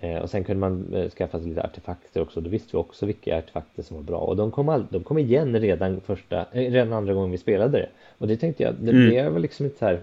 Eh, 0.00 0.18
och 0.18 0.30
sen 0.30 0.44
kunde 0.44 0.60
man 0.60 0.94
eh, 0.94 1.10
skaffa 1.10 1.38
sig 1.38 1.48
lite 1.48 1.62
artefakter 1.62 2.20
också. 2.22 2.40
Då 2.40 2.50
visste 2.50 2.68
vi 2.72 2.78
också 2.78 3.06
vilka 3.06 3.38
artefakter 3.38 3.82
som 3.82 3.96
var 3.96 4.04
bra. 4.04 4.18
Och 4.18 4.36
de 4.36 4.50
kom, 4.50 4.68
all, 4.68 4.86
de 4.90 5.02
kom 5.02 5.18
igen 5.18 5.60
redan, 5.60 6.00
första, 6.00 6.40
eh, 6.52 6.70
redan 6.70 6.92
andra 6.92 7.14
gången 7.14 7.30
vi 7.30 7.38
spelade 7.38 7.78
det. 7.78 7.88
Och 8.18 8.28
det 8.28 8.36
tänkte 8.36 8.62
jag, 8.62 8.74
det, 8.80 8.90
Mm. 8.90 9.10
det 9.10 9.30
var 9.30 9.38
liksom 9.40 9.66
inte 9.66 9.78
så 9.78 9.84
här 9.84 10.00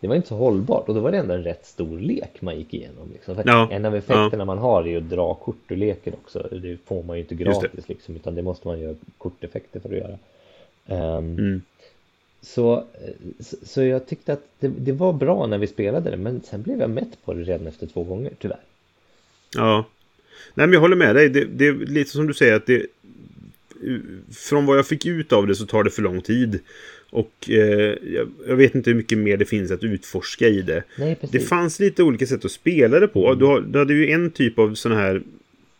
det 0.00 0.08
var 0.08 0.14
inte 0.16 0.28
så 0.28 0.34
hållbart 0.36 0.88
och 0.88 0.94
då 0.94 1.00
var 1.00 1.10
det 1.12 1.18
ändå 1.18 1.34
en 1.34 1.44
rätt 1.44 1.66
stor 1.66 1.98
lek 1.98 2.42
man 2.42 2.56
gick 2.58 2.74
igenom. 2.74 3.08
Liksom. 3.12 3.36
Ja, 3.44 3.68
En 3.70 3.84
av 3.84 3.96
effekterna 3.96 4.44
man 4.44 4.58
har 4.58 4.88
är 4.88 4.96
att 4.98 5.10
dra 5.10 5.34
kort 5.34 5.56
ur 5.68 5.76
leken 5.76 6.12
också. 6.24 6.48
Det 6.62 6.76
får 6.84 7.02
man 7.02 7.16
ju 7.16 7.22
inte 7.22 7.34
gratis 7.34 7.88
liksom, 7.88 8.16
utan 8.16 8.34
det 8.34 8.42
måste 8.42 8.68
man 8.68 8.80
göra 8.80 8.94
korteffekter 9.18 9.80
för 9.80 9.88
att 9.88 9.96
göra. 9.96 10.18
Ehm, 10.86 11.38
Mm. 11.38 11.62
Så, 12.42 12.86
så, 13.62 13.82
jag 13.82 14.06
tyckte 14.06 14.32
att 14.32 14.44
det, 14.60 14.68
det 14.68 14.92
var 14.92 15.12
bra 15.12 15.46
när 15.46 15.58
vi 15.58 15.66
spelade 15.66 16.10
det 16.10 16.16
men 16.16 16.42
sen 16.42 16.62
blev 16.62 16.80
jag 16.80 16.90
mätt 16.90 17.24
på 17.24 17.34
det 17.34 17.42
redan 17.42 17.66
efter 17.66 17.86
två 17.86 18.04
gånger 18.04 18.32
tyvärr. 18.38 18.60
Ja. 19.56 19.86
Nej, 20.54 20.66
men 20.66 20.72
jag 20.72 20.80
håller 20.80 20.96
med 20.96 21.14
dig. 21.14 21.28
Det, 21.28 21.44
det 21.44 21.66
är 21.66 21.72
lite 21.72 22.10
som 22.10 22.26
du 22.26 22.34
säger 22.34 22.54
att 22.54 22.66
det... 22.66 22.86
Från 24.32 24.66
vad 24.66 24.78
jag 24.78 24.86
fick 24.86 25.06
ut 25.06 25.32
av 25.32 25.46
det 25.46 25.54
så 25.54 25.66
tar 25.66 25.84
det 25.84 25.90
för 25.90 26.02
lång 26.02 26.20
tid. 26.20 26.60
Och 27.10 27.50
eh, 27.50 27.96
jag, 28.48 28.56
vet 28.56 28.74
inte 28.74 28.90
hur 28.90 28.96
mycket 28.96 29.18
mer 29.18 29.36
det 29.36 29.44
finns 29.44 29.70
att 29.70 29.84
utforska 29.84 30.48
i 30.48 30.62
det. 30.62 30.84
Nej, 30.98 31.14
precis. 31.14 31.30
Det 31.30 31.40
fanns 31.40 31.80
lite 31.80 32.02
olika 32.02 32.26
sätt 32.26 32.44
att 32.44 32.50
spela 32.50 33.00
det 33.00 33.08
på. 33.08 33.26
Mm. 33.26 33.38
Du, 33.38 33.44
har, 33.44 33.60
du 33.60 33.78
hade 33.78 33.94
ju 33.94 34.10
en 34.10 34.30
typ 34.30 34.58
av 34.58 34.74
sån 34.74 34.92
här... 34.92 35.22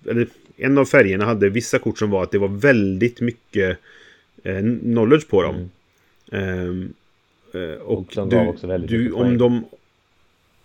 Eller 0.06 0.26
en 0.56 0.78
av 0.78 0.84
färgerna 0.84 1.24
hade 1.24 1.48
vissa 1.48 1.78
kort 1.78 1.98
som 1.98 2.10
var 2.10 2.22
att 2.22 2.30
det 2.30 2.38
var 2.38 2.48
väldigt 2.48 3.20
mycket 3.20 3.78
eh, 4.42 4.60
knowledge 4.80 5.28
på 5.28 5.42
dem. 5.42 5.54
Ehm, 5.54 5.70
eh, 6.30 7.72
och 7.82 8.06
du, 8.30 8.86
du, 8.86 9.12
om 9.12 9.38
de... 9.38 9.64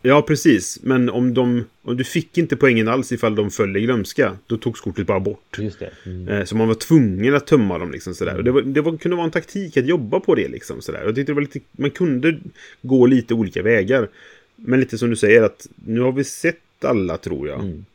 Ja, 0.01 0.21
precis. 0.21 0.79
Men 0.83 1.09
om 1.09 1.33
de... 1.33 1.65
Om 1.81 1.97
du 1.97 2.03
fick 2.03 2.37
inte 2.37 2.55
poängen 2.55 2.87
alls 2.87 3.11
ifall 3.11 3.35
de 3.35 3.51
föll 3.51 3.77
i 3.77 3.81
glömska, 3.81 4.37
då 4.47 4.57
togs 4.57 4.81
kortet 4.81 5.07
bara 5.07 5.19
bort. 5.19 5.57
Just 5.57 5.79
det. 5.79 5.91
Mm. 6.05 6.27
Eh, 6.27 6.43
Så 6.45 6.55
man 6.55 6.67
var 6.67 6.75
tvungen 6.75 7.35
att 7.35 7.47
tömma 7.47 7.77
dem 7.77 7.91
liksom 7.91 8.13
sådär. 8.13 8.37
Och 8.37 8.43
det, 8.43 8.51
var, 8.51 8.61
det 8.61 8.81
var, 8.81 8.97
kunde 8.97 9.17
vara 9.17 9.25
en 9.25 9.31
taktik 9.31 9.77
att 9.77 9.85
jobba 9.85 10.19
på 10.19 10.35
det 10.35 10.47
liksom 10.47 10.81
sådär. 10.81 11.01
Jag 11.05 11.15
tyckte 11.15 11.31
det 11.31 11.35
var 11.35 11.41
lite, 11.41 11.59
man 11.71 11.91
kunde 11.91 12.39
gå 12.81 13.05
lite 13.05 13.33
olika 13.33 13.61
vägar. 13.61 14.09
Men 14.55 14.79
lite 14.79 14.97
som 14.97 15.09
du 15.09 15.15
säger 15.15 15.43
att 15.43 15.67
nu 15.85 15.99
har 15.99 16.11
vi 16.11 16.23
sett 16.23 16.85
alla 16.85 17.17
tror 17.17 17.47
jag. 17.47 17.59
Mm. 17.59 17.85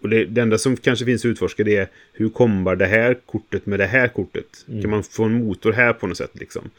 Och 0.00 0.08
det, 0.08 0.24
det 0.24 0.40
enda 0.40 0.58
som 0.58 0.76
kanske 0.76 1.04
finns 1.04 1.24
att 1.24 1.28
utforska 1.28 1.64
det 1.64 1.76
är 1.76 1.88
hur 2.12 2.28
kombar 2.28 2.76
det 2.76 2.86
här 2.86 3.16
kortet 3.26 3.66
med 3.66 3.80
det 3.80 3.86
här 3.86 4.08
kortet. 4.08 4.64
Mm. 4.68 4.82
Kan 4.82 4.90
man 4.90 5.02
få 5.02 5.24
en 5.24 5.44
motor 5.44 5.72
här 5.72 5.92
på 5.92 6.06
något 6.06 6.16
sätt 6.16 6.30
liksom. 6.32 6.70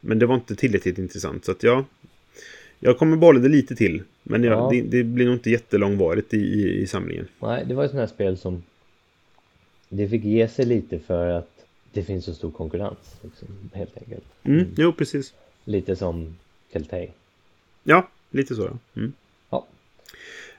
Men 0.00 0.18
det 0.18 0.26
var 0.26 0.34
inte 0.34 0.56
tillräckligt 0.56 0.98
intressant 0.98 1.44
så 1.44 1.52
att 1.52 1.62
ja. 1.62 1.84
Jag 2.82 2.98
kommer 2.98 3.16
behålla 3.16 3.40
det 3.40 3.48
lite 3.48 3.76
till. 3.76 4.02
Men 4.22 4.44
jag, 4.44 4.52
Ja. 4.58 4.68
det, 4.72 4.80
det 4.82 5.04
blir 5.04 5.24
nog 5.26 5.34
inte 5.34 5.50
jättelångvarigt 5.50 6.34
i, 6.34 6.36
i, 6.36 6.80
i 6.80 6.86
samlingen. 6.86 7.28
Nej, 7.40 7.64
det 7.68 7.74
var 7.74 7.84
ett 7.84 7.90
sånt 7.90 8.00
här 8.00 8.06
spel 8.06 8.38
som 8.38 8.62
det 9.88 10.08
fick 10.08 10.24
ge 10.24 10.48
sig 10.48 10.64
lite 10.66 10.98
för 10.98 11.28
att 11.28 11.50
det 11.92 12.02
finns 12.02 12.24
så 12.24 12.34
stor 12.34 12.50
konkurrens. 12.50 12.98
Liksom, 13.22 13.48
helt 13.72 13.96
enkelt. 13.96 14.24
Mm, 14.42 14.66
Jo, 14.76 14.92
precis. 14.92 15.32
Lite 15.64 15.96
som 15.96 16.36
Keltay. 16.72 17.08
Ja, 17.84 18.08
lite 18.30 18.54
så 18.54 18.62
ja. 18.62 18.78
Mm. 19.00 19.12
Ja, 19.50 19.66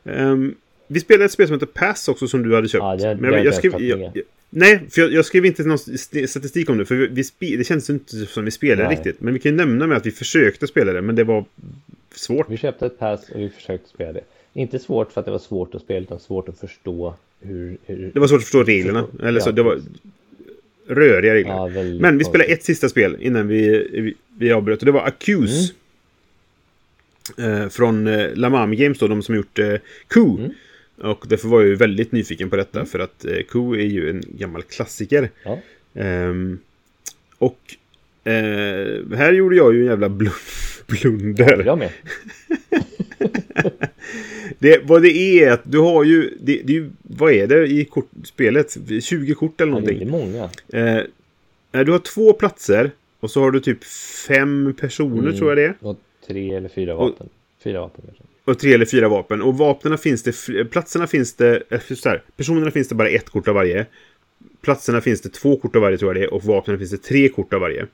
Ehm, 0.04 0.56
vi 0.88 1.00
spelade 1.00 1.26
ett 1.26 1.32
spel 1.32 1.48
som 1.48 1.54
heter 1.54 1.66
Pass 1.66 2.08
också 2.08 2.28
som 2.28 2.44
du 2.44 2.56
hade 2.56 2.68
köpt. 2.68 2.82
Ja, 2.84 2.96
det- 2.96 3.04
det 3.08 3.16
Men 3.16 3.30
jag, 3.32 3.40
jag 3.40 3.46
jag 3.46 3.54
skrev, 3.56 3.82
jag, 3.82 4.18
Nej, 4.54 4.80
för 4.90 5.02
jag, 5.02 5.14
jag 5.14 5.26
skrev 5.26 5.46
inte 5.46 5.64
någon 5.64 5.76
st- 5.76 6.28
statistik 6.28 6.70
om 6.70 6.78
det. 6.78 6.86
För 6.86 6.96
vi, 6.96 7.24
vi 7.40 7.56
det 7.56 7.64
känns 7.64 7.90
inte 7.90 8.16
som 8.26 8.46
vi 8.46 8.52
spelade 8.52 8.88
Nej. 8.88 8.96
riktigt. 8.98 9.22
Men 9.22 9.34
vi 9.34 9.40
kan 9.40 9.52
ju 9.52 9.58
nämna 9.58 9.88
med 9.88 9.98
att 9.98 10.06
vi 10.06 10.12
försökte 10.12 10.68
spela 10.68 10.94
det. 10.94 11.02
Men 11.02 11.16
det 11.16 11.24
var 11.24 11.46
svårt. 12.16 12.50
vi 12.50 12.58
köpte 12.58 12.86
ett 12.86 13.00
pass 13.00 13.30
och 13.30 13.40
vi 13.40 13.50
försökte 13.50 13.90
spela 13.90 14.14
det. 14.14 14.22
Inte 14.54 14.80
svårt 14.80 15.12
för 15.12 15.20
att 15.20 15.26
det 15.26 15.32
var 15.32 15.40
svårt 15.40 15.76
att 15.76 15.82
spela 15.82 16.00
utan 16.00 16.20
svårt 16.20 16.50
att 16.50 16.60
förstå 16.60 17.16
hur... 17.40 17.78
hur 17.86 18.12
Det 18.14 18.20
var 18.20 18.28
svårt 18.28 18.38
att 18.38 18.44
förstå 18.44 18.64
reglerna. 18.64 19.08
Eller 19.24 19.40
så, 19.40 19.52
det 19.52 19.64
var 19.64 19.82
röriga 20.88 21.34
regler. 21.34 21.52
Ja, 21.54 21.70
men 22.00 22.18
vi 22.18 22.24
spelade 22.24 22.52
ett 22.52 22.64
sista 22.64 22.90
spel 22.90 23.18
innan 23.20 23.48
vi, 23.48 23.88
vi, 23.92 24.14
vi 24.38 24.52
avbröt. 24.52 24.80
Och 24.80 24.86
det 24.86 24.92
var 24.92 25.06
Accuse. 25.06 25.74
Mm. 27.38 27.62
Eh, 27.62 27.70
från 27.70 28.08
eh, 28.08 28.36
Lamami 28.36 28.76
Games 28.76 29.00
då, 29.00 29.08
de 29.08 29.24
som 29.24 29.36
gjort 29.36 29.60
eh, 29.60 29.76
Coup. 30.08 30.40
Mm. 30.40 30.52
Och 31.04 31.26
därför 31.28 31.48
var 31.48 31.62
jag 31.62 31.70
ju 31.70 31.76
väldigt 31.76 32.12
nyfiken 32.12 32.50
på 32.50 32.56
detta. 32.56 32.86
För 32.86 33.00
att 33.00 33.26
eh, 33.26 33.38
Coup 33.50 33.74
är 33.74 33.86
ju 33.86 34.10
en 34.10 34.24
gammal 34.28 34.64
klassiker. 34.64 35.30
Ja, 35.44 35.60
Ehm, 35.94 36.60
och 37.38 37.60
eh, 38.24 38.34
här 39.18 39.34
gjorde 39.34 39.56
jag 39.56 39.74
ju 39.74 39.80
en 39.82 39.86
jävla 39.88 40.10
bl 40.10 40.28
blunder. 40.88 41.64
jag 41.66 41.78
med. 41.78 41.90
Det, 44.60 44.82
vad 44.84 45.02
det 45.02 45.10
är 45.44 45.52
att 45.52 45.62
du 45.64 45.78
har 45.80 46.04
ju, 46.04 46.38
det, 46.42 46.62
det 46.64 46.90
vad 47.02 47.32
är 47.34 47.48
det 47.48 47.68
i 47.68 47.86
kort, 47.86 48.10
spelet? 48.24 48.78
20 49.04 49.34
kort 49.34 49.62
eller 49.62 49.72
Ja, 49.74 49.80
det 49.80 49.92
är 49.94 50.06
någonting. 50.06 50.10
många. 50.10 50.44
Eh, 50.74 51.04
nej, 51.72 51.86
du 51.86 51.92
har 51.92 52.00
två 52.00 52.34
platser 52.34 52.92
och 53.20 53.32
så 53.32 53.42
har 53.42 53.52
du 53.52 53.60
typ 53.60 53.84
fem 54.28 54.74
personer 54.80 55.20
Mm. 55.24 55.38
tror 55.38 55.50
jag 55.52 55.58
det 55.58 55.64
är. 55.64 55.76
Och 55.88 56.00
tre 56.28 56.54
eller 56.54 56.70
fyra 56.70 56.96
vapen. 56.96 57.30
Fyra 57.64 57.80
vapen 57.82 58.02
kanske. 58.06 58.24
Och 58.46 58.60
tre 58.60 58.74
eller 58.74 58.86
fyra 58.86 59.10
vapen. 59.10 59.42
Och 59.42 59.58
vapnen 59.58 59.98
finns 59.98 60.24
det, 60.24 60.66
platserna 60.66 61.08
finns 61.08 61.34
det, 61.34 61.64
eh, 61.70 61.80
så 61.96 62.10
här, 62.10 62.24
personerna 62.38 62.72
finns 62.72 62.88
det 62.88 62.96
bara 62.96 63.10
ett 63.10 63.30
kort 63.30 63.48
av 63.48 63.56
varje. 63.56 63.86
Platserna 64.62 65.02
finns 65.02 65.22
det 65.22 65.30
två 65.30 65.56
kort 65.58 65.76
av 65.76 65.82
varje 65.82 65.98
tror 65.98 66.16
jag 66.16 66.22
det 66.22 66.28
är. 66.28 66.34
Och 66.34 66.44
vapnen 66.44 66.78
finns 66.78 66.92
det 66.92 66.98
tre 66.98 67.30
kort 67.30 67.54
av 67.54 67.62
varje. 67.62 67.88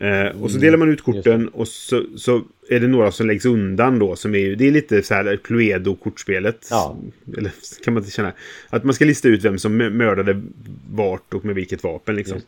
Eh, 0.00 0.42
och 0.42 0.50
så 0.50 0.58
delar 0.58 0.78
man 0.78 0.88
ut 0.88 1.02
korten 1.02 1.48
och 1.48 1.68
så, 1.68 2.04
så 2.16 2.42
är 2.68 2.80
det 2.80 2.86
några 2.86 3.12
som 3.12 3.26
läggs 3.26 3.44
undan 3.44 3.98
då. 3.98 4.16
Som 4.16 4.34
är, 4.34 4.56
det 4.56 4.66
är 4.66 4.70
lite 4.70 5.02
så 5.02 5.14
här 5.14 5.36
Cluedo-kortspelet. 5.36 6.66
Ja. 6.70 6.96
Eller 7.36 7.52
kan 7.84 7.94
man 7.94 8.02
inte 8.02 8.12
känna. 8.12 8.32
Att 8.70 8.84
man 8.84 8.94
ska 8.94 9.04
lista 9.04 9.28
ut 9.28 9.44
vem 9.44 9.58
som 9.58 9.76
mördade 9.76 10.42
vart 10.90 11.34
och 11.34 11.44
med 11.44 11.54
vilket 11.54 11.84
vapen 11.84 12.16
liksom. 12.16 12.40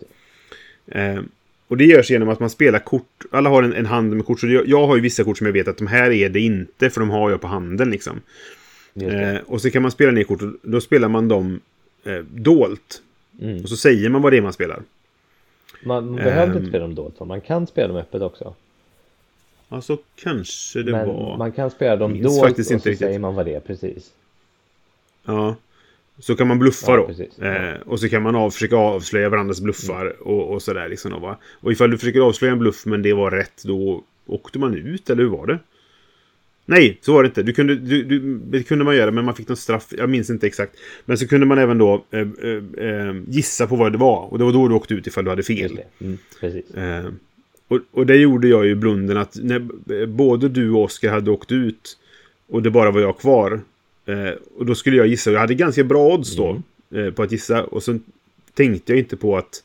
Eh, 0.86 1.20
och 1.68 1.76
det 1.76 1.84
görs 1.84 2.10
genom 2.10 2.28
att 2.28 2.40
man 2.40 2.50
spelar 2.50 2.78
kort. 2.78 3.24
Alla 3.30 3.50
har 3.50 3.62
en, 3.62 3.72
en 3.72 3.86
hand 3.86 4.16
med 4.16 4.26
kort. 4.26 4.40
Så 4.40 4.46
jag, 4.46 4.68
jag 4.68 4.86
har 4.86 4.96
ju 4.96 5.02
vissa 5.02 5.24
kort 5.24 5.38
som 5.38 5.46
jag 5.46 5.52
vet 5.52 5.68
att 5.68 5.78
de 5.78 5.86
här 5.86 6.10
är 6.10 6.28
det 6.28 6.40
inte. 6.40 6.90
För 6.90 7.00
de 7.00 7.10
har 7.10 7.30
jag 7.30 7.40
på 7.40 7.46
handen 7.46 7.90
liksom. 7.90 8.20
Eh, 8.94 9.40
och 9.46 9.60
så 9.60 9.70
kan 9.70 9.82
man 9.82 9.90
spela 9.90 10.12
ner 10.12 10.24
kort 10.24 10.42
och 10.42 10.52
då 10.62 10.80
spelar 10.80 11.08
man 11.08 11.28
dem 11.28 11.60
eh, 12.04 12.18
dolt. 12.18 13.02
Mm. 13.40 13.62
Och 13.62 13.68
så 13.68 13.76
säger 13.76 14.08
man 14.08 14.22
vad 14.22 14.32
det 14.32 14.36
är 14.36 14.42
man 14.42 14.52
spelar. 14.52 14.82
Man, 15.82 16.06
man 16.06 16.16
behöver 16.16 16.46
ehm. 16.46 16.56
inte 16.56 16.68
spela 16.68 16.84
dem 16.84 16.94
dolt, 16.94 17.20
man 17.20 17.40
kan 17.40 17.66
spela 17.66 17.88
dem 17.88 17.96
öppet 17.96 18.22
också. 18.22 18.54
Ja, 19.68 19.80
så 19.80 19.98
kanske 20.16 20.82
det 20.82 20.92
Men 20.92 21.08
var. 21.08 21.36
man 21.36 21.52
kan 21.52 21.70
spela 21.70 21.96
dem 21.96 22.22
dolt 22.22 22.58
och 22.58 22.66
så 22.66 22.74
inte 22.74 22.90
riktigt. 22.90 22.98
säger 22.98 23.18
man 23.18 23.34
vad 23.34 23.46
det 23.46 23.54
är 23.54 23.60
precis. 23.60 24.10
Ja. 25.24 25.56
Så 26.18 26.36
kan 26.36 26.48
man 26.48 26.58
bluffa 26.58 26.92
Ja, 26.92 26.96
då. 27.38 27.44
Eh, 27.44 27.80
och 27.86 28.00
så 28.00 28.08
kan 28.08 28.22
man 28.22 28.36
av, 28.36 28.50
försöka 28.50 28.76
avslöja 28.76 29.28
varandras 29.28 29.60
bluffar 29.60 30.16
och, 30.20 30.52
och 30.52 30.62
sådär 30.62 30.88
liksom. 30.88 31.10
Då, 31.10 31.18
va? 31.18 31.38
Och 31.60 31.72
ifall 31.72 31.90
du 31.90 31.98
försöker 31.98 32.20
avslöja 32.20 32.52
en 32.52 32.58
bluff 32.58 32.86
men 32.86 33.02
det 33.02 33.12
var 33.12 33.30
rätt 33.30 33.62
då 33.64 34.04
åkte 34.26 34.58
man 34.58 34.74
ut 34.74 35.10
eller 35.10 35.22
hur 35.22 35.30
var 35.30 35.46
det? 35.46 35.58
Nej, 36.66 36.98
så 37.00 37.12
var 37.12 37.22
det 37.22 37.26
inte. 37.26 37.42
Du 37.42 37.52
kunde, 37.52 37.74
du, 37.74 38.02
du, 38.04 38.38
det 38.38 38.62
kunde 38.62 38.84
man 38.84 38.96
göra 38.96 39.10
men 39.10 39.24
man 39.24 39.34
fick 39.34 39.48
något 39.48 39.58
straff. 39.58 39.86
Jag 39.98 40.10
minns 40.10 40.30
inte 40.30 40.46
exakt. 40.46 40.72
Men 41.04 41.18
så 41.18 41.28
kunde 41.28 41.46
man 41.46 41.58
även 41.58 41.78
då 41.78 42.04
eh, 42.10 42.20
eh, 42.20 42.88
eh, 42.88 43.14
gissa 43.28 43.66
på 43.66 43.76
vad 43.76 43.92
det 43.92 43.98
var. 43.98 44.32
Och 44.32 44.38
det 44.38 44.44
var 44.44 44.52
då 44.52 44.68
du 44.68 44.74
åkte 44.74 44.94
ut 44.94 45.06
ifall 45.06 45.24
du 45.24 45.30
hade 45.30 45.42
fel. 45.42 45.80
Mm, 46.00 46.18
precis. 46.40 46.74
Eh, 46.74 47.06
och, 47.68 47.80
och 47.90 48.06
det 48.06 48.16
gjorde 48.16 48.48
jag 48.48 48.66
ju 48.66 48.74
blunden 48.74 49.16
att 49.16 49.36
när 49.42 49.68
eh, 50.00 50.06
både 50.06 50.48
du 50.48 50.70
och 50.70 50.82
Oskar 50.82 51.10
hade 51.10 51.30
åkt 51.30 51.52
ut 51.52 51.98
och 52.48 52.62
det 52.62 52.70
bara 52.70 52.90
var 52.90 53.00
jag 53.00 53.18
kvar. 53.18 53.60
Eh, 54.08 54.34
och 54.56 54.66
då 54.66 54.74
skulle 54.74 54.96
jag 54.96 55.06
gissa. 55.06 55.30
Jag 55.30 55.40
hade 55.40 55.54
ganska 55.54 55.84
bra 55.84 56.14
odds 56.14 56.36
då 56.36 56.62
eh, 56.94 57.10
på 57.10 57.22
att 57.22 57.32
gissa. 57.32 57.64
Och 57.64 57.82
så 57.82 57.98
tänkte 58.54 58.92
jag 58.92 58.98
inte 58.98 59.16
på 59.16 59.36
att 59.36 59.62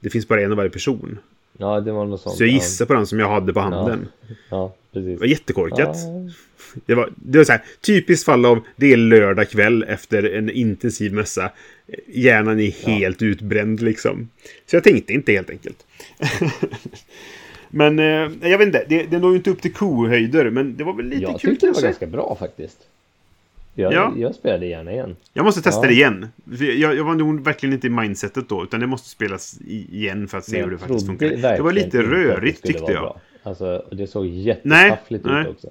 det 0.00 0.10
finns 0.10 0.28
bara 0.28 0.42
en 0.42 0.50
av 0.50 0.56
varje 0.56 0.70
person. 0.70 1.18
Ja, 1.58 1.80
det 1.80 1.92
var 1.92 2.06
något 2.06 2.20
sånt. 2.20 2.36
Så 2.36 2.42
jag 2.42 2.50
gissade 2.50 2.88
på 2.88 2.94
den 2.94 3.06
som 3.06 3.20
jag 3.20 3.28
hade 3.28 3.52
på 3.52 3.60
ja. 3.60 3.62
handen. 3.62 4.08
Ja, 4.28 4.34
ja 4.50 4.74
precis. 4.92 5.10
Det 5.10 5.20
var 5.20 5.26
jättekorkat. 5.26 5.96
Ja, 5.96 6.30
Det 6.86 6.94
var, 6.94 7.12
det 7.16 7.38
var 7.38 7.44
så 7.44 7.52
här, 7.52 7.62
typiskt 7.80 8.24
fall 8.24 8.44
av 8.44 8.60
det 8.76 8.92
är 8.92 8.96
lördag 8.96 9.50
kväll 9.50 9.82
efter 9.82 10.22
en 10.22 10.50
intensiv 10.50 11.12
mässa. 11.12 11.50
Hjärnan 12.06 12.60
är 12.60 12.70
helt 12.70 13.22
utbränd 13.22 13.80
liksom. 13.80 14.28
Så 14.66 14.76
jag 14.76 14.84
tänkte 14.84 15.12
inte 15.12 15.32
helt 15.32 15.50
enkelt. 15.50 15.86
men 17.68 17.98
eh, 17.98 18.50
jag 18.50 18.58
vet 18.58 18.66
inte, 18.66 18.84
det, 18.88 19.02
det 19.02 19.18
når 19.18 19.30
ju 19.30 19.36
inte 19.36 19.50
upp 19.50 19.62
till 19.62 19.72
kohöjder. 19.72 20.50
Men 20.50 20.76
det 20.76 20.84
var 20.84 20.92
väl 20.92 21.06
lite 21.06 21.22
jag 21.22 21.40
kul 21.40 21.50
tyckte 21.50 21.66
det 21.66 21.72
var 21.72 21.82
ganska 21.82 22.06
bra 22.06 22.36
faktiskt. 22.40 22.78
Jag, 23.78 23.92
Ja. 23.92 24.12
jag 24.16 24.34
spelade 24.34 24.66
gärna 24.66 24.92
igen. 24.92 25.16
Jag 25.32 25.44
måste 25.44 25.62
testa 25.62 25.80
Ja. 25.82 25.88
det 25.88 25.94
igen. 25.94 26.28
Jag, 26.80 26.94
jag 26.96 27.04
var 27.04 27.14
nog 27.14 27.44
verkligen 27.44 27.72
inte 27.72 27.86
i 27.86 27.90
mindsetet 27.90 28.48
då. 28.48 28.62
Utan 28.64 28.80
det 28.80 28.86
måste 28.86 29.08
spelas 29.08 29.58
i- 29.66 29.96
igen 29.96 30.28
för 30.28 30.38
att 30.38 30.44
se 30.44 30.62
hur 30.62 30.70
det 30.70 30.78
faktiskt 30.78 31.06
funkar. 31.06 31.28
Det 31.56 31.62
var 31.62 31.72
lite 31.72 31.98
det 31.98 32.02
rörigt 32.02 32.62
tyckte 32.66 32.92
jag. 32.92 33.02
bra. 33.02 33.20
Alltså, 33.42 33.84
det 33.92 34.06
såg 34.06 34.26
jättetaffligt 34.26 35.24
nej. 35.24 35.42
ut 35.42 35.48
också. 35.48 35.66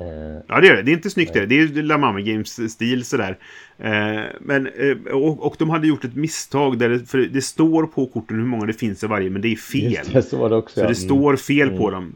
Eh, 0.00 0.06
Ja, 0.48 0.60
det 0.60 0.68
är 0.68 0.76
det. 0.76 0.82
Det 0.82 0.90
är 0.90 0.92
inte 0.92 1.10
snyggt 1.10 1.32
det. 1.32 1.46
Det 1.46 1.60
är 1.60 1.82
La 1.82 1.98
Mama 1.98 2.20
Games-stil 2.20 3.04
sådär. 3.04 3.38
Eh, 3.78 4.20
men, 4.40 4.66
eh, 4.66 4.96
och, 5.12 5.46
och 5.46 5.54
de 5.58 5.70
hade 5.70 5.86
gjort 5.86 6.04
ett 6.04 6.14
misstag 6.16 6.78
där 6.78 6.88
det, 6.88 6.98
för 7.10 7.18
det 7.18 7.42
står 7.42 7.86
på 7.86 8.06
korten 8.06 8.36
hur 8.36 8.44
många 8.46 8.66
det 8.66 8.72
finns 8.72 9.04
av 9.04 9.10
varje, 9.10 9.30
men 9.30 9.42
det 9.42 9.48
är 9.52 9.56
fel. 9.56 9.92
just 9.92 10.12
det, 10.12 10.22
så 10.22 10.36
var 10.38 10.48
det 10.50 10.56
också. 10.56 10.74
Så 10.74 10.80
ja. 10.80 10.82
det 10.88 10.98
Mm. 10.98 11.08
står 11.08 11.36
fel 11.36 11.70
på 11.78 11.90
dem. 11.90 12.14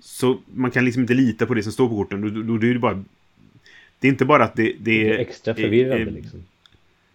Så 0.00 0.36
man 0.54 0.70
kan 0.70 0.84
liksom 0.84 1.02
inte 1.02 1.14
lita 1.14 1.46
på 1.46 1.54
det 1.54 1.62
som 1.62 1.72
står 1.72 1.88
på 1.88 1.96
korten. 1.96 2.20
Då, 2.20 2.42
då, 2.42 2.56
då 2.58 2.66
är 2.66 2.72
det 2.72 2.78
bara... 2.78 3.04
Det 4.04 4.08
är 4.08 4.10
inte 4.10 4.24
bara 4.24 4.44
att 4.44 4.56
det, 4.56 4.62
det 4.62 4.76
Det 4.80 5.08
är... 5.10 5.14
är 5.14 5.18
extra 5.18 5.54
förvirrande 5.54 5.96
eh, 5.96 6.10
liksom. 6.12 6.44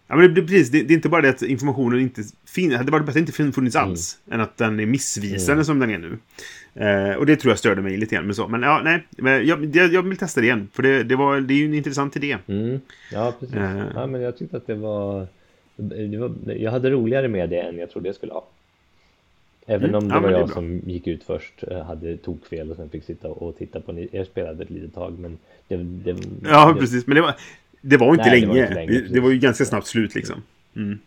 Ja, 0.06 0.16
men 0.16 0.34
det, 0.34 0.42
precis. 0.42 0.70
Det, 0.70 0.82
det 0.82 0.92
är 0.92 0.96
inte 0.96 1.08
bara 1.08 1.22
det 1.22 1.28
att 1.28 1.42
informationen 1.42 2.00
inte 2.00 2.22
finns. 2.46 2.70
Det 2.70 2.76
hade 2.76 2.92
varit 2.92 3.06
bättre 3.06 3.20
att 3.20 3.28
inte 3.28 3.52
funnits 3.52 3.76
Mm. 3.76 3.88
alls. 3.88 4.18
Än 4.30 4.40
att 4.40 4.56
den 4.56 4.80
är 4.80 4.86
missvisande 4.86 5.64
som 5.64 5.78
den 5.78 5.90
är 5.90 5.98
nu. 5.98 6.18
Eh, 6.74 7.16
och 7.16 7.26
det 7.26 7.36
tror 7.36 7.50
jag 7.50 7.58
störde 7.58 7.82
mig 7.82 7.96
lite 7.96 8.14
grann. 8.14 8.26
Men, 8.26 8.34
så. 8.34 8.48
men 8.48 8.62
ja, 8.62 8.80
nej. 8.84 9.06
Men 9.10 9.46
jag, 9.46 9.76
jag, 9.76 9.92
jag 9.92 10.02
vill 10.02 10.16
testa 10.16 10.40
det 10.40 10.46
igen. 10.46 10.68
För 10.72 10.82
det, 10.82 11.02
det, 11.02 11.16
var, 11.16 11.40
det 11.40 11.54
är 11.54 11.58
ju 11.58 11.64
en 11.64 11.74
intressant 11.74 12.16
idé. 12.16 12.36
Mm. 12.46 12.80
Ja, 13.12 13.34
precis. 13.40 13.56
Eh. 13.56 13.82
Ja, 13.94 14.06
men 14.06 14.20
jag 14.20 14.38
tyckte 14.38 14.56
att 14.56 14.66
det 14.66 14.74
var, 14.74 15.26
det 15.76 16.18
var... 16.18 16.32
Jag 16.52 16.70
hade 16.70 16.90
roligare 16.90 17.28
med 17.28 17.50
det 17.50 17.60
än 17.60 17.78
jag 17.78 17.90
trodde 17.90 18.08
jag 18.08 18.16
skulle 18.16 18.32
ha. 18.32 18.46
Även 19.70 19.88
Mm. 19.88 19.94
om 20.02 20.08
det 20.08 20.14
Ja, 20.14 20.20
var 20.20 20.28
det 20.30 20.38
jag 20.38 20.46
bra. 20.46 20.54
som 20.54 20.80
gick 20.86 21.06
ut 21.06 21.24
först, 21.24 21.62
eh, 21.62 21.82
hade 21.82 22.16
tokfel 22.16 22.70
och 22.70 22.76
sen 22.76 22.90
fick 22.90 23.04
sitta 23.04 23.28
och 23.28 23.56
titta 23.58 23.80
på 23.80 23.92
ni. 23.92 24.08
Er 24.12 24.24
spelade 24.24 24.62
ett 24.62 24.70
litet 24.70 24.94
tag, 24.94 25.18
men 25.18 25.38
det... 25.68 25.76
det 25.76 26.16
Ja, 26.44 26.72
det, 26.72 26.80
precis. 26.80 27.06
Men 27.06 27.14
det 27.14 27.22
var, 27.22 27.34
det 27.80 27.96
var 27.96 28.10
inte 28.10 28.24
Nej, 28.30 28.40
det 28.40 28.46
var 28.46 28.54
länge. 28.54 28.74
länge, 28.74 29.00
det, 29.00 29.20
var 29.20 29.30
ju 29.30 29.38
ganska 29.38 29.64
snabbt 29.64 29.86
slut 29.86 30.14
liksom. 30.14 30.42
Mm. 30.76 30.98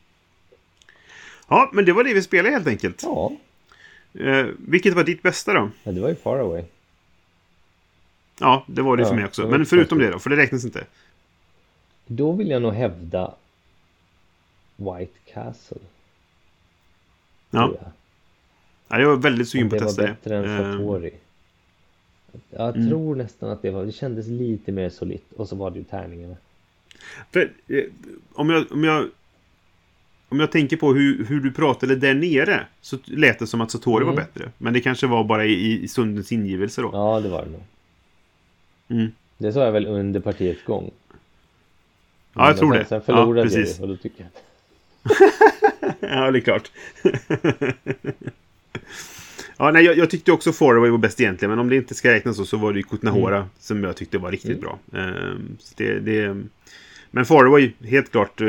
Ja, 1.48 1.70
men 1.74 1.86
det 1.86 1.94
var 1.94 2.04
det 2.04 2.14
vi 2.14 2.22
spelade 2.22 2.56
helt 2.56 2.68
enkelt. 2.68 3.04
Ja, 3.04 3.32
Eh, 4.20 4.46
vilket 4.68 4.94
var 4.94 5.04
ditt 5.04 5.22
bästa 5.22 5.54
då? 5.54 5.70
men 5.84 5.96
det 5.96 6.02
var 6.02 6.10
ju 6.10 6.16
far 6.16 6.40
away. 6.40 6.64
Ja, 8.40 8.66
det 8.68 8.82
var 8.82 8.98
det 8.98 9.04
Ja, 9.04 9.10
för 9.10 9.16
mig 9.16 9.26
också. 9.26 9.48
Men 9.48 9.66
förutom 9.66 10.00
det 10.00 10.10
då, 10.12 10.20
för 10.20 10.30
det 10.30 10.36
räknas 10.36 10.66
inte. 10.66 10.84
Då 12.08 12.32
vill 12.32 12.50
jag 12.50 12.62
nog 12.62 12.74
hävda 12.74 13.34
White 14.76 15.14
Castle. 15.34 15.78
Ja, 17.50 17.74
jag. 17.82 17.92
Ja 18.88 19.00
jag 19.00 19.08
var 19.10 19.16
väldigt 19.16 19.50
sugen 19.50 19.70
på 19.70 19.76
det 19.76 19.82
att 19.86 19.98
var 19.98 20.06
testa 20.08 20.14
bättre 20.14 20.38
det. 20.42 20.48
än 20.48 20.66
Eh, 20.66 20.72
Satori. 20.78 21.14
Jag 22.50 22.76
Mm. 22.76 22.90
tror 22.90 23.16
nästan 23.16 23.50
att 23.50 23.62
det 23.62 23.72
var, 23.72 23.86
det 23.86 23.92
kändes 23.92 24.28
lite 24.28 24.72
mer 24.72 24.90
solitt 24.90 25.34
och 25.38 25.48
så 25.50 25.56
var 25.56 25.72
det 25.72 25.78
ju 25.80 25.84
tärningarna. 25.86 26.36
För, 27.32 27.52
eh, 27.68 27.84
om, 28.34 28.50
jag, 28.50 28.72
om, 28.72 28.84
jag, 28.84 29.08
om 30.30 30.40
jag 30.40 30.52
tänker 30.52 30.78
på 30.78 30.94
hur, 30.94 31.26
hur 31.26 31.40
du 31.40 31.52
pratade 31.52 31.96
där 31.96 32.14
nere 32.14 32.66
så 32.82 32.98
lät 33.06 33.40
det 33.40 33.48
som 33.48 33.62
att 33.62 33.72
Satori 33.72 34.04
Mm. 34.04 34.16
var 34.16 34.22
bättre. 34.24 34.52
Men 34.58 34.74
det 34.74 34.82
kanske 34.82 35.08
var 35.08 35.24
bara 35.24 35.46
i, 35.46 35.84
i 35.84 35.88
stundens 35.88 36.32
ingivelse 36.32 36.82
då. 36.82 36.90
Ja, 36.94 37.20
det 37.20 37.30
var 37.30 37.46
det 37.46 37.52
nog. 37.52 37.64
Mm. 38.88 39.12
Det 39.38 39.54
sa 39.54 39.66
jag 39.66 39.72
väl 39.72 39.86
under 39.88 40.20
partiets 40.20 40.64
gång. 40.64 40.92
Ja, 42.34 42.42
jag 42.42 42.48
Men 42.50 42.58
tror 42.58 42.72
sen, 42.72 42.80
det. 42.80 42.86
Sen 42.86 43.02
förlorade 43.02 43.40
ja, 43.40 43.44
jag 43.46 43.54
precis. 43.54 43.78
det 43.78 43.84
och 43.84 43.90
då 43.90 43.98
tycker 43.98 44.24
jag 44.24 44.28
att 44.28 44.44
ja, 46.00 46.32
det 46.32 46.40
är 46.40 46.42
klart. 46.42 46.72
ja, 49.58 49.72
nej, 49.72 49.86
jag, 49.86 49.98
jag 49.98 50.10
tyckte 50.10 50.32
också 50.32 50.52
Faraway 50.52 50.90
var 50.90 50.98
bäst 50.98 51.22
egentligen, 51.22 51.50
men 51.50 51.60
om 51.60 51.70
det 51.70 51.76
inte 51.76 51.96
ska 51.96 52.12
räknas 52.12 52.38
så, 52.38 52.46
så 52.46 52.58
var 52.58 52.74
det 52.74 52.80
ju 52.80 52.84
Kutnahora 52.84 53.50
som 53.60 53.84
jag 53.84 53.96
tyckte 53.96 54.18
var 54.18 54.32
riktigt 54.32 54.62
bra. 54.62 54.80
Ehm, 54.94 55.58
så 55.60 55.74
det, 55.78 56.00
det, 56.00 56.44
men 57.12 57.26
Faraway, 57.26 57.72
helt 57.84 58.12
klart, 58.12 58.42
eh, 58.42 58.48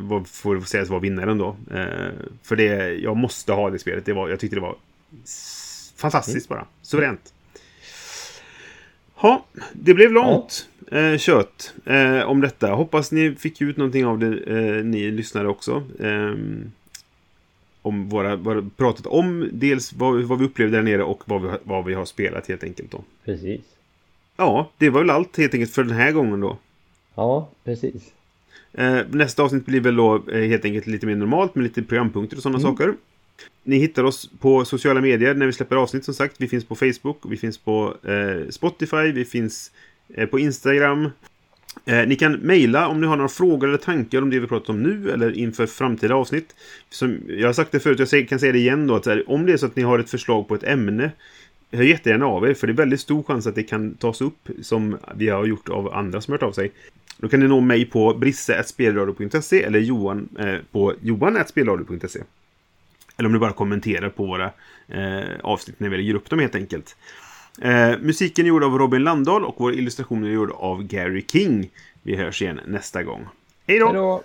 var, 0.00 0.24
får 0.24 0.60
sägas 0.60 0.88
vara 0.88 1.00
vinnaren 1.00 1.38
då. 1.38 1.56
Ehm, 1.74 2.12
för 2.42 2.56
det, 2.56 2.94
jag 2.94 3.16
måste 3.16 3.52
ha 3.52 3.70
det 3.70 3.78
spelet. 3.78 4.04
Det 4.04 4.12
var, 4.12 4.28
jag 4.28 4.40
tyckte 4.40 4.56
det 4.56 4.60
var 4.60 4.76
fantastiskt 5.96 6.48
bara. 6.48 6.66
Suveränt. 6.82 7.32
Ja, 9.22 9.46
det 9.72 9.94
blev 9.94 10.12
långt 10.12 10.68
eh, 10.90 11.18
kött 11.18 11.74
eh, 11.84 12.20
om 12.20 12.40
detta. 12.40 12.70
Hoppas 12.70 13.12
ni 13.12 13.34
fick 13.34 13.60
ut 13.60 13.76
någonting 13.76 14.06
av 14.06 14.18
det, 14.18 14.26
eh, 14.26 14.84
ni 14.84 15.10
lyssnare 15.10 15.48
också. 15.48 15.84
Om 17.86 18.08
våra, 18.08 18.36
våra, 18.36 18.70
pratat 18.76 19.06
om 19.06 19.48
dels 19.52 19.92
vad, 19.92 20.22
vad 20.22 20.38
vi 20.38 20.44
upplevde 20.44 20.76
där 20.76 20.82
nere 20.82 21.02
och 21.02 21.22
vad 21.26 21.42
vi, 21.42 21.48
har- 21.48 21.60
vad 21.64 21.84
vi 21.84 21.94
har 21.94 22.04
spelat 22.04 22.48
helt 22.48 22.64
enkelt 22.64 22.90
då. 22.90 23.04
precis. 23.24 23.60
Ja, 24.36 24.70
det 24.78 24.90
var 24.90 25.00
väl 25.00 25.10
allt 25.10 25.36
helt 25.36 25.54
enkelt 25.54 25.72
för 25.72 25.84
den 25.84 25.96
här 25.96 26.12
gången 26.12 26.40
då. 26.40 26.58
Ja, 27.14 27.50
precis. 27.64 28.12
Eh, 28.72 28.98
nästa 29.10 29.42
avsnitt 29.42 29.66
blir 29.66 29.80
väl 29.80 29.96
då 29.96 30.22
eh, 30.32 30.40
helt 30.48 30.64
enkelt 30.64 30.86
lite 30.86 31.06
mer 31.06 31.14
normalt 31.16 31.54
med 31.54 31.62
lite 31.64 31.82
programpunkter 31.82 32.36
och 32.36 32.42
sådana 32.42 32.60
saker. 32.60 32.94
Ni 33.62 33.76
hittar 33.78 34.04
oss 34.04 34.30
på 34.40 34.64
sociala 34.64 35.00
medier 35.00 35.34
när 35.34 35.46
vi 35.46 35.52
släpper 35.52 35.76
avsnitt 35.76 36.04
som 36.04 36.14
sagt. 36.14 36.36
Vi 36.38 36.48
finns 36.48 36.64
på 36.64 36.74
Facebook, 36.74 37.18
vi 37.28 37.36
finns 37.36 37.58
på 37.58 37.94
eh, 38.02 38.48
Spotify, 38.50 39.12
vi 39.12 39.24
finns 39.24 39.70
eh, 40.14 40.26
på 40.26 40.38
Instagram. 40.38 41.10
Eh, 41.84 42.06
ni 42.06 42.16
kan 42.16 42.32
mejla 42.32 42.88
om 42.88 43.00
ni 43.00 43.06
har 43.06 43.16
några 43.16 43.28
frågor 43.28 43.68
eller 43.68 43.78
tankar 43.78 44.22
om 44.22 44.30
det 44.30 44.40
vi 44.40 44.46
pratat 44.46 44.68
om 44.68 44.82
nu 44.82 45.10
eller 45.10 45.38
inför 45.38 45.66
framtida 45.66 46.14
avsnitt. 46.14 46.54
Som 46.90 47.18
jag 47.28 47.48
har 47.48 47.52
sagt 47.52 47.72
det 47.72 47.80
förut, 47.80 48.12
jag 48.12 48.28
kan 48.28 48.38
säga 48.38 48.52
det 48.52 48.58
igen 48.58 48.86
då. 48.86 48.94
Att 48.94 49.06
här, 49.06 49.30
om 49.30 49.46
det 49.46 49.52
är 49.52 49.56
så 49.56 49.66
att 49.66 49.76
ni 49.76 49.82
har 49.82 49.98
ett 49.98 50.10
förslag 50.10 50.48
på 50.48 50.54
ett 50.54 50.64
ämne 50.64 51.10
Hör 51.72 51.82
jättegärna 51.82 52.26
av 52.26 52.48
er, 52.48 52.54
för 52.54 52.66
det 52.66 52.72
är 52.72 52.74
väldigt 52.74 53.00
stor 53.00 53.22
chans 53.22 53.46
att 53.46 53.54
det 53.54 53.62
kan 53.62 53.94
tas 53.94 54.20
upp 54.20 54.48
som 54.62 54.98
vi 55.14 55.28
har 55.28 55.46
gjort 55.46 55.68
av 55.68 55.94
andra 55.94 56.20
som 56.20 56.32
hört 56.32 56.42
av 56.42 56.52
sig. 56.52 56.72
Då 57.18 57.28
kan 57.28 57.40
ni 57.40 57.48
nå 57.48 57.60
mig 57.60 57.84
på 57.84 58.14
brisse.spelradio.se 58.14 59.62
eller 59.62 59.78
Johan 59.78 60.28
eh, 60.38 60.56
på 60.72 60.94
johan.spelradio.se. 61.00 62.20
Eller 63.16 63.26
om 63.26 63.32
ni 63.32 63.38
bara 63.38 63.52
kommenterar 63.52 64.08
på 64.08 64.26
våra 64.26 64.50
eh, 64.88 65.40
avsnitt 65.42 65.80
när 65.80 65.88
vi 65.88 65.96
lägger 65.96 66.14
upp 66.14 66.30
dem 66.30 66.38
helt 66.38 66.54
enkelt. 66.54 66.96
Eh, 67.60 67.98
musiken 68.00 68.44
är 68.44 68.48
gjord 68.48 68.64
av 68.64 68.78
Robin 68.78 69.04
Landahl 69.04 69.44
och 69.44 69.54
vår 69.58 69.74
illustration 69.74 70.24
är 70.24 70.28
gjord 70.28 70.50
av 70.50 70.82
Gary 70.82 71.24
King. 71.32 71.70
Vi 72.02 72.16
hörs 72.16 72.42
igen 72.42 72.60
nästa 72.66 73.02
gång. 73.02 73.26
Hej 73.66 73.78
då! 73.78 73.86
Hej 73.86 73.94
då! 73.94 74.22